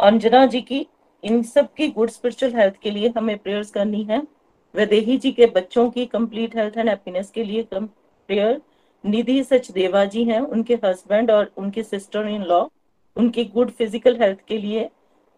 अंजना 0.00 0.44
जी 0.46 0.60
की, 0.60 0.86
इन 1.22 1.42
सब 1.42 1.72
की 1.74 1.88
गुड 1.88 2.10
स्पिरिचुअल 2.10 2.54
हेल्थ 2.54 2.74
के 2.82 2.90
लिए 2.90 3.12
हमें 3.16 3.36
प्रेयर्स 3.38 3.70
करनी 3.70 4.02
है। 4.02 4.22
वैदेही 4.74 5.16
जी 5.16 5.30
के 5.32 5.46
बच्चों 5.46 5.88
की 5.90 6.04
कंप्लीट 6.06 6.56
हेल्थ 6.56 6.76
एंड 6.78 6.88
हैप्पीनेस 6.88 7.30
के 7.30 7.44
लिए 7.44 7.62
कम 7.64 7.86
प्रेयर 8.28 8.60
निधि 9.04 9.42
सच 9.44 9.70
देवा 9.70 10.04
जी 10.04 10.24
हैं, 10.24 10.40
उनके 10.40 10.74
हस्बैंड 10.84 11.30
और 11.30 11.50
उनके 11.58 11.82
सिस्टर 11.82 12.28
इन 12.28 12.42
लॉ 12.42 12.64
उनकी 13.16 13.44
गुड 13.46 13.70
फ़िज़िकल 13.70 14.16
हेल्थ 14.20 14.38
के 14.48 14.58
लिए 14.58 14.88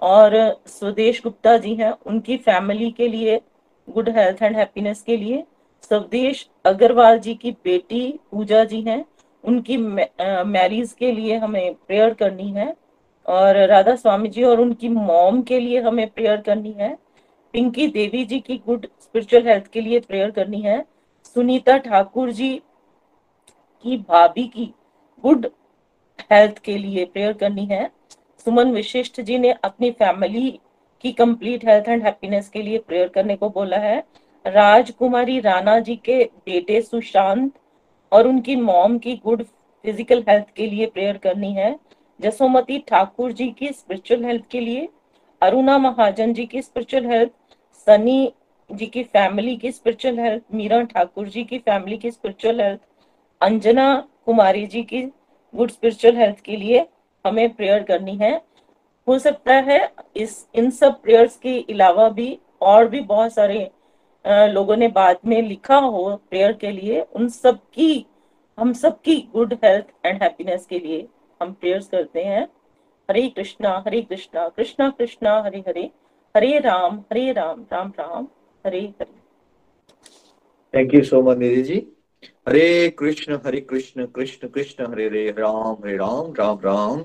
और 0.03 0.35
स्वदेश 0.69 1.21
गुप्ता 1.25 1.57
जी 1.59 1.75
हैं, 1.75 1.91
उनकी 2.07 2.37
फैमिली 2.39 2.91
के 2.91 3.09
लिए 3.09 3.41
गुड 3.89 4.09
हेल्थ 4.09 4.43
एंड 4.43 4.57
हैप्पीनेस 4.57 5.03
के 5.03 5.17
लिए। 5.17 5.43
स्वदेश 5.83 6.49
अग्रवाल 6.67 7.19
जी 7.19 7.35
की 7.35 7.51
बेटी 7.65 8.09
पूजा 8.31 8.65
जी 8.65 8.81
हैं, 8.83 9.05
उनकी 9.45 9.77
मैरिज 9.77 10.93
के 10.93 11.11
लिए 11.13 11.37
हमें 11.37 11.75
प्रेयर 11.77 12.15
करनी 12.15 12.51
है 12.51 12.75
और 13.27 13.57
राधा 13.69 13.95
स्वामी 13.97 14.29
जी 14.29 14.43
और 14.45 14.61
उनकी 14.61 14.89
मॉम 14.89 15.43
के 15.43 15.61
लिए 15.61 15.81
हमें 15.81 16.09
प्रेयर 16.09 16.41
करनी 16.41 16.73
है। 16.73 16.97
पिंकी 17.57 17.87
देवी 17.89 18.25
जी 18.25 18.39
की 18.39 18.57
गुड 18.67 18.85
स्पिरिचुअल 19.03 19.47
हेल्थ 19.47 19.67
के 19.73 19.81
लिए 19.81 19.99
प्रेयर 20.01 20.31
करनी 20.31 20.61
है। 20.61 20.81
सुनीता 21.25 21.77
ठाकुर 21.77 22.31
जी 22.31 22.49
की 23.85 23.97
भाभी 23.99 24.43
की 24.47 24.65
गुड 25.25 25.47
हेल्थ 26.33 26.59
के 26.59 26.77
लिए 26.79 27.05
प्रेयर 27.05 27.33
करनी 27.33 27.65
है। 27.67 27.87
सुमन 28.47 28.73
विशिष्ट 28.73 29.21
जी 29.21 29.39
ने 29.39 29.53
अपनी 29.65 29.91
फैमिली 29.93 30.51
की 31.05 31.13
कंप्लीट 31.13 31.65
हेल्थ 31.69 31.89
एंड 31.89 32.03
हैप्पीनेस 32.03 32.49
के 32.49 32.63
लिए 32.63 32.79
प्रेयर 32.79 33.09
करने 33.09 33.37
को 33.37 33.49
बोला 33.51 33.77
है। 33.79 33.99
राजकुमारी 34.45 35.39
राणा 35.41 35.79
जी 35.79 35.97
के 35.97 36.23
बेटे 36.47 36.81
सुशांत 36.83 37.53
और 38.13 38.29
उनकी 38.29 38.57
मॉम 38.57 38.99
की 38.99 39.17
गुड 39.25 39.43
फ़िज़िकल 39.43 40.23
हेल्थ 40.29 40.55
के 40.57 40.67
लिए 40.67 40.87
प्रेयर 40.89 41.17
करनी 41.19 41.53
है। 41.55 41.75
जसोमती 42.21 42.79
ठाकुर 42.89 43.33
जी 43.33 43.49
की 43.51 43.69
स्पिरिचुअल 43.69 44.25
हेल्थ 44.25 44.47
के 44.51 44.61
लिए, 44.61 44.89
अरुणा 45.43 45.79
महाजन 45.79 46.33
जी 46.35 46.47
की 46.47 46.63
स्पिरिचुअल 46.63 47.07
हेल्थ 47.07 47.31
सनी 47.87 48.33
जी 48.71 48.87
की 48.87 49.03
फैमिली 49.03 49.57
की 49.57 49.71
स्पिरिचुअल 49.73 50.19
हेल्थ 50.19 50.43
मीरा 50.55 50.83
ठाकुर 50.83 51.29
जी 51.29 51.45
की 51.45 51.59
फैमिली 51.59 51.97
की 51.99 52.11
स्पिरिचुअल 52.11 52.61
हेल्थ 52.61 52.81
अंजना 53.41 53.87
कुमारी 54.25 54.67
जी 54.67 54.83
की 54.83 55.03
गुड 55.55 55.71
स्पिरिचुअल 55.71 56.17
हेल्थ 56.17 56.41
के 56.41 56.57
लिए 56.57 56.87
हमें 57.25 57.55
प्रेयर 57.55 57.83
करनी 57.83 58.17
है। 58.17 58.35
हो 59.09 59.19
सकता 59.19 59.55
है 59.55 59.79
इस, 60.17 60.47
इन 60.55 60.71
सब 60.71 61.01
प्रेयर्स 61.03 61.37
के 61.37 61.59
अलावा 61.73 62.09
भी 62.09 62.39
और 62.61 62.89
भी 62.89 63.01
बहुत 63.03 63.33
सारे 63.33 63.71
लोगों 64.25 64.77
ने 64.77 64.89
बाद 64.89 65.19
में 65.27 65.41
लिखा 65.43 65.77
हो 65.77 66.17
प्रेयर 66.31 66.53
के 66.53 66.71
लिए, 66.71 67.01
उन 67.01 67.29
सब 67.29 67.59
की, 67.75 68.07
हम 68.59 68.73
सबकी 68.73 69.17
गुड 69.33 69.55
हेल्थ 69.65 70.07
एंड 70.07 70.23
हैप्पीनेस 70.23 70.67
के 70.67 70.79
लिए 70.79 71.07
हम 71.41 71.53
प्रेयर्स 71.53 71.87
करते 71.89 72.25
हैं। 72.25 72.43
Hare 73.09 73.29
Krishna 73.29 73.83
Hare 73.87 74.01
Krishna 74.03 74.49
Krishna 74.49 74.89
Krishna, 74.91 75.41
Hare 75.43 75.59
Hare. 75.69 75.91
Hare 76.37 76.59
Ram 76.59 76.99
Hare 77.13 77.33
Ram 77.33 77.61
Ram 77.73 77.93
Ram, 77.99 78.27
Hare 78.65 78.81
Hare. 78.81 79.05
Thank 80.75 80.95
you 80.95 81.03
so 81.05 81.21
much 81.23 81.39
Nidhi 81.39 81.63
ji 81.63 81.77
Hare 82.49 82.89
Krishna 82.99 83.39
Hare 83.47 83.61
Krishna 83.61 84.07
Krishna 84.07 84.49
Krishna, 84.49 84.87
Hare 84.87 85.07
Hare, 85.07 85.31
Ram 85.31 85.73
Hare 85.85 85.97
Ram 85.97 86.33
Ram 86.39 86.59
Ram, 86.65 87.01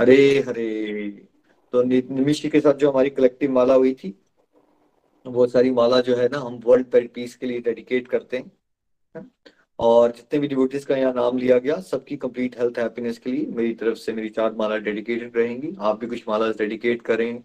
Hare 0.00 0.44
Hare. 0.48 1.08
तो 1.72 1.82
निमिषी 1.82 2.48
के 2.48 2.60
साथ 2.60 2.74
जो 2.74 2.90
हमारी 2.90 3.10
collective 3.10 3.52
माला 3.52 3.74
हुई 3.74 3.92
थी, 3.94 4.14
वो 5.26 5.46
सारी 5.46 5.70
माला 5.70 6.00
जो 6.00 6.16
है 6.16 6.28
ना, 6.28 6.38
हम 6.38 6.60
वर्ल्ड 6.64 7.08
पीस 7.14 7.36
के 7.36 7.46
लिए 7.46 7.60
डेडिकेट 7.60 8.08
करते 8.08 8.36
हैं। 8.36 9.26
और 9.78 10.10
जितने 10.10 10.38
भी 10.40 10.48
डिवोटीज 10.48 10.84
का 10.84 10.96
यहाँ 10.96 11.12
नाम 11.14 11.38
लिया 11.38 11.58
गया, 11.58 11.80
सबकी 11.82 12.16
कंप्लीट 12.16 12.60
हेल्थ 12.60 12.78
हैप्पीनेस 12.78 13.18
के 13.18 13.30
लिए 13.30 13.46
मेरी 13.46 13.74
तरफ़ 13.74 13.98
से 13.98 14.12
मेरी 14.12 14.28
चार 14.30 14.54
माला 14.54 14.76
डेडिकेटेड 14.78 15.36
रहेंगी। 15.36 15.76
आप 15.80 16.00
भी 16.00 16.06
कुछ 16.06 16.28
माला 16.28 16.50
डेडिकेट 16.58 17.02
करें। 17.02 17.42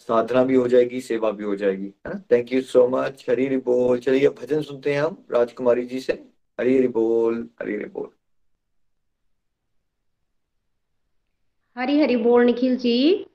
साधना 0.00 0.42
भी 0.44 0.54
हो 0.54 0.66
जाएगी, 0.68 1.00
सेवा 1.00 1.30
भी 1.30 1.44
हो 1.44 1.54
जाएगी, 1.56 1.86
है 1.86 2.12
ना? 2.14 2.20
Thank 2.32 2.52
you 2.52 2.60
so 2.62 2.86
much 2.88 3.24
Hari 3.30 3.56
बोल। 3.56 3.98
चलिए 3.98 4.28
भजन 4.28 4.62
सुनते 4.62 4.94
हैं 4.94 5.02
हम, 5.02 5.16
राजकुमारी 5.32 5.84
जी 5.86 6.00
से। 6.00 6.12
हरी 6.58 6.88
बोल 6.88 7.48
हरी 7.60 7.76
बोल। 7.76 8.08
हरी 11.76 12.00
हरी 12.00 12.16
बोल, 12.16 12.44
निखिल 12.44 12.76
जी। 12.76 13.26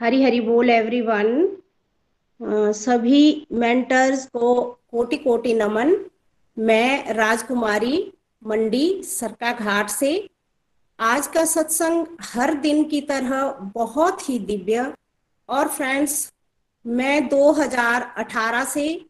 हरी 0.00 0.22
हरी 0.22 0.40
बोल 0.40 0.70
एवरीवन 0.70 1.56
सभी 2.72 3.46
मेंटर्स 3.52 4.26
को 4.26 4.54
कोटि 4.90 5.16
कोटि 5.16 5.54
नमन। 5.54 5.94
मैं 6.56 7.14
राजकुमारी 7.14 8.12
मंडी, 8.46 9.02
सरका 9.02 9.52
घाट 9.52 9.88
से। 9.88 10.28
आज 10.98 11.26
का 11.26 11.44
सत्संग 11.44 12.06
हर 12.22 12.54
दिन 12.54 12.84
की 12.84 13.00
तरह 13.00 13.50
बहुत 13.74 14.28
ही 14.28 14.38
दिव्य 14.38 14.92
और 15.48 15.68
फ्रेंड्स, 15.68 16.32
मैं 16.86 17.28
2018 17.28 18.64
से 18.64 19.06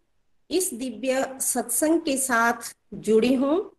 इस 0.51 0.75
दिव्य 0.75 1.39
सत्संग 1.41 2.01
के 2.01 2.17
साथ 2.17 2.77
जुड़ी 2.95 3.35
हूँ। 3.35 3.73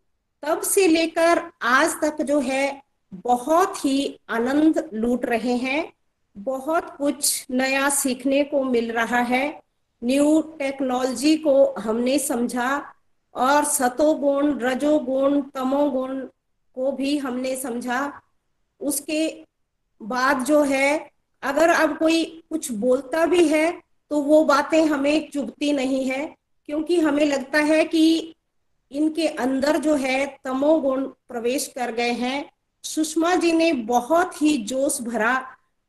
तब 0.44 0.62
से 0.62 0.88
लेकर 0.88 1.52
आज 1.62 1.96
तक 2.02 2.22
जो 2.22 2.40
है, 2.40 2.82
बहुत 3.14 3.86
ही 3.86 4.20
आनंद 4.30 4.90
लूट 4.94 5.26
रहे 5.26 5.56
हैं। 5.56 5.94
बहुत 6.38 6.96
कुछ 6.98 7.46
नया 7.52 7.90
सीखने 7.90 8.44
को 8.44 8.64
मिल 8.64 8.92
रहा 8.92 9.20
है। 9.20 9.62
न्यू 10.04 10.42
टेक्नोलॉजी 10.42 11.38
को 11.38 11.74
हमने 11.80 12.20
समझा 12.20 12.94
और 13.36 13.64
सतोगुण 13.64 14.60
रजोगुण 14.60 15.42
तमोगुण 15.42 16.20
को 16.76 16.92
भी 16.92 17.18
हमने 17.18 17.56
समझा। 17.56 18.22
उसके 18.80 19.46
बाद 20.02 20.44
जो 20.44 20.64
है 20.64 21.12
अगर 21.44 21.70
अब 21.70 21.98
कोई 21.98 22.24
कुछ 22.50 22.72
बोलता 22.72 23.26
भी 23.26 23.48
है 23.48 23.72
तो 24.12 24.22
वो 24.22 24.44
बातें 24.46 24.84
हमें 24.86 25.30
चुभती 25.32 25.72
नहीं 25.74 26.04
है, 26.06 26.26
क्योंकि 26.70 27.00
हमें 27.00 27.26
लगता 27.26 27.60
है 27.60 27.84
कि 27.86 28.36
इनके 28.92 29.28
अंदर 29.28 29.78
जो 29.78 29.96
है 29.96 30.26
तमोगुण 30.44 31.04
प्रवेश 31.30 31.68
कर 31.76 31.92
गए 31.92 32.12
हैं। 32.14 32.50
सुषमा 32.84 33.34
जी 33.36 33.52
ने 33.52 33.72
बहुत 33.74 34.42
ही 34.42 34.58
जोश 34.64 35.00
भरा 35.02 35.36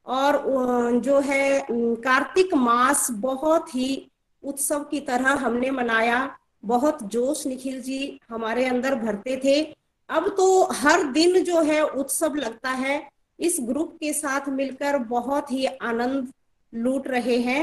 और 0.07 1.01
जो 1.01 1.21
है 1.21 1.67
कार्तिक 1.71 2.55
मास 2.57 3.07
बहुत 3.11 3.75
ही 3.75 4.07
उत्सव 4.43 4.85
की 4.85 5.01
तरह 5.01 5.29
हमने 5.37 5.71
मनाया। 5.71 6.19
बहुत 6.65 7.03
जोश 7.05 7.47
निखिल 7.47 7.81
जी 7.83 8.21
हमारे 8.31 8.65
अंदर 8.65 8.95
भरते 8.95 9.41
थे। 9.45 9.61
अब 10.09 10.29
तो 10.37 10.63
हर 10.73 11.03
दिन 11.13 11.43
जो 11.45 11.61
है, 11.63 11.83
उत्सव 11.83 12.35
लगता 12.35 12.71
है। 12.71 12.99
इस 13.41 13.57
ग्रुप 13.61 13.97
के 14.01 14.13
साथ 14.13 14.49
मिलकर 14.49 14.99
बहुत 15.09 15.53
ही 15.53 15.65
आनंद 15.67 16.33
लूट 16.73 17.09
रहे 17.09 17.37
हैं। 17.39 17.63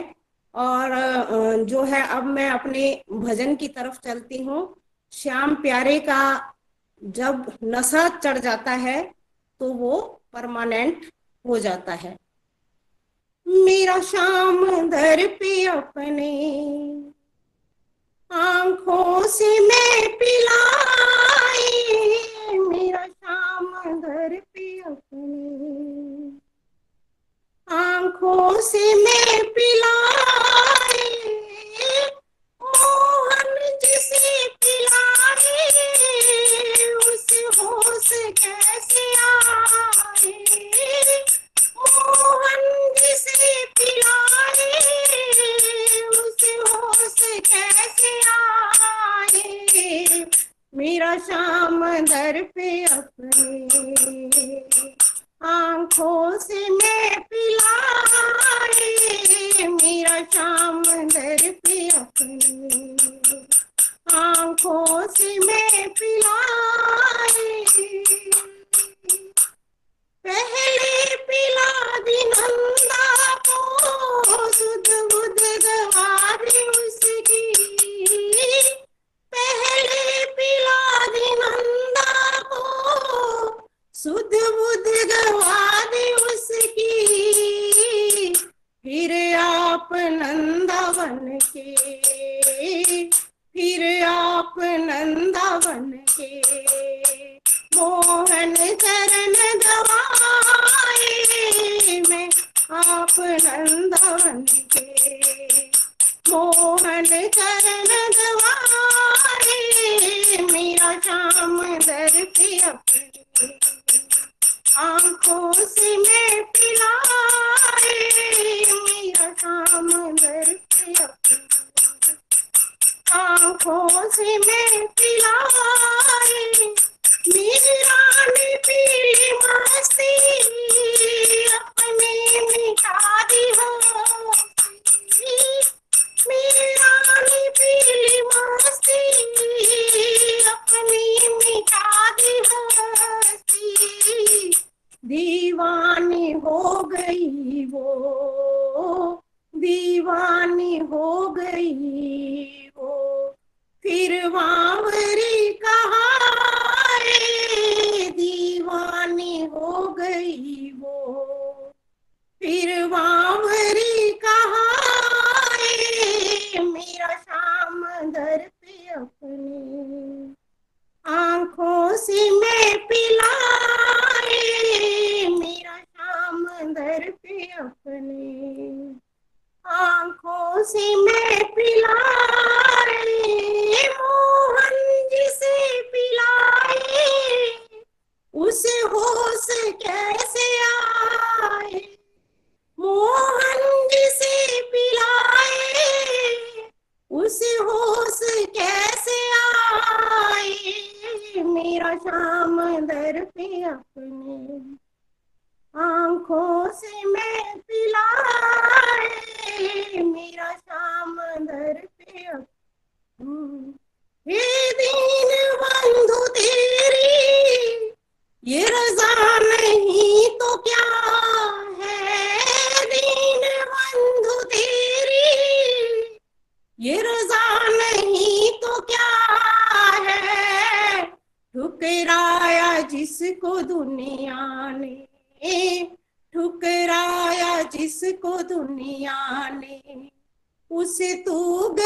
और 0.53 1.63
जो 1.63 1.83
है, 1.83 2.01
अब 2.07 2.23
मैं 2.25 2.49
अपने 2.49 3.01
भजन 3.11 3.55
की 3.55 3.67
तरफ़ 3.67 3.99
चलती 4.03 4.41
हूँ। 4.43 4.75
श्याम 5.13 5.55
प्यारे 5.55 5.99
का 5.99 6.53
जब 7.01 7.51
नशा 7.63 8.07
चढ़ 8.09 8.37
जाता 8.37 8.71
है 8.71 9.01
तो 9.61 9.71
वो 9.73 9.99
परमानेंट 10.33 11.05
हो 11.45 11.57
जाता 11.59 11.93
है। 11.93 12.15
मेरा 13.45 13.99
श्याम 14.01 14.89
दर 14.89 15.25
पे 15.39 15.65
अपने 15.67 16.31
आँखों 18.31 19.27
से 19.27 19.59
मैं 19.59 20.07
शाम 20.17 20.55
घर 24.07 24.35
पे 24.53 24.65
अपने। 24.81 26.37
आँखों 27.67 28.61
से 28.61 28.83
मैं 28.95 29.39
पिलाई 29.53 31.01
मोहन 32.61 33.51
जिसे 33.81 34.29
पिलाए, 34.63 35.59
उस 36.95 37.27
होश 37.59 38.09
कैसे 38.39 39.05
आए? 39.25 40.33
मोहन 41.77 42.63
जिसे 42.97 43.53
पिलाए, 43.79 44.71
उस 46.07 46.41
होश 46.71 47.19
कैसे 47.51 48.13
आए? 48.29 49.47
मेरा 50.77 51.17
शाम 51.17 51.83
दर 52.05 52.41
पे 52.55 52.85
अपने 52.85 53.47
आँखों 55.43 56.37
से 56.37 56.69
मैं 56.69 57.21
पिलाए। 57.21 58.93
मेरा 59.67 60.17
शाम 60.23 60.83
दर 60.85 61.49
पे 61.65 61.87
अपने 61.89 62.95
आँखों 64.17 65.07
से 65.07 65.39
मैं 65.39 65.89
पिलाए। 65.89 67.65
पहले 70.25 71.15
पिला 71.15 71.69
दी 71.99 72.23
नंदा 72.25 73.35
को 73.49 73.59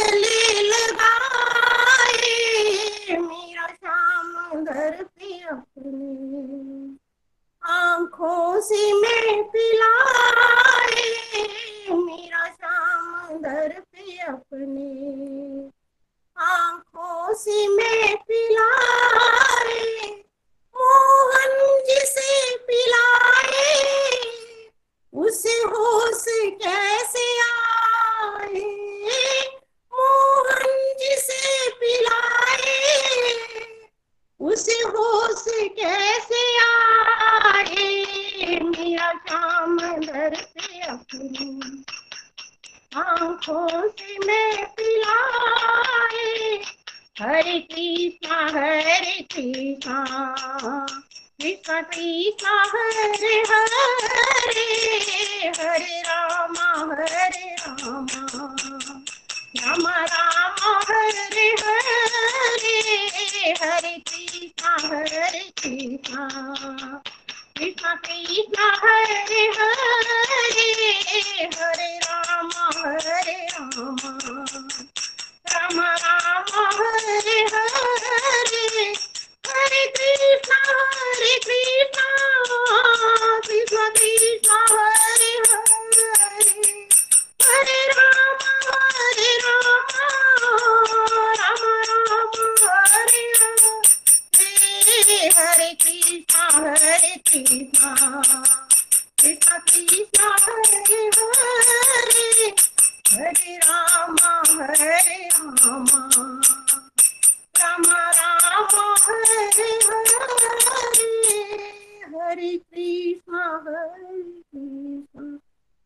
तू 0.09 0.30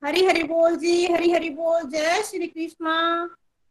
हरि 0.05 0.21
हरि 0.25 0.43
बोल 0.43 0.75
जी 0.77 1.05
हरी 1.05 1.31
हरि 1.31 1.49
बोल। 1.49 1.83
जय 1.91 2.21
श्री 2.23 2.47
कृष्णा। 2.47 2.95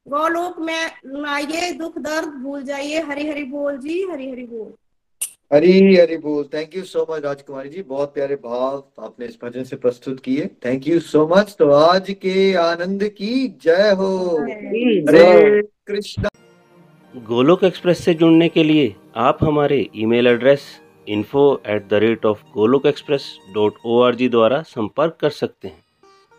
गौलोक 0.06 0.58
में 0.60 1.24
आइए 1.28 1.70
दुख 1.72 1.98
दर्द 1.98 2.28
भूल 2.42 2.62
जाइए। 2.62 3.02
हरी 3.02 3.26
हरि 3.28 3.44
बोल 3.44 3.76
जी 3.76 4.00
हरी 4.10 4.30
हरि 4.30 4.42
बोल। 4.44 4.72
हरी 5.52 5.96
हरी 5.96 6.16
बोल। 6.16 6.42
थैंक 6.54 6.74
यू 6.76 6.82
सो 6.84 7.06
मच 7.10 7.22
राजकुमारी 7.24 7.68
जी। 7.68 7.82
बहुत 7.82 8.14
प्यारे 8.14 8.36
भाव 8.36 9.04
आपने 9.04 9.26
इस 9.26 9.38
भजन 9.44 9.64
से 9.64 9.76
प्रस्तुत 9.76 10.18
किए। 10.20 10.46
थैंक 10.64 10.88
यू 10.88 10.98
सो 11.02 11.26
मच 11.34 11.54
तो 11.58 11.70
आज 11.70 12.10
के 12.22 12.52
आनंद 12.62 13.04
की 13.18 13.46
जय 13.64 13.94
हो। 13.98 14.10
हरे 14.38 15.62
कृष्णा। 15.62 16.28
गोलोक 17.14 17.64
एक्सप्रेस 17.64 18.04
से 18.04 18.14
जुड़ने 18.14 18.48
के 18.48 18.64
लिए 18.64 18.94
आप 19.28 19.44
हमारे 19.44 19.78
email 19.96 20.26
address 20.26 20.66
info 21.08 21.46
at 21.66 21.88
the 21.88 22.02
rate 22.08 22.26
of 22.26 22.42
Golok 22.54 22.86
express 22.86 23.32
dot 23.54 23.78
O 23.86 24.02
R 24.02 24.14
G 24.14 24.28
द्वारा 24.28 24.62
संपर्क 24.68 25.16
कर 25.20 25.30
सकते 25.30 25.68
हैं। 25.68 25.82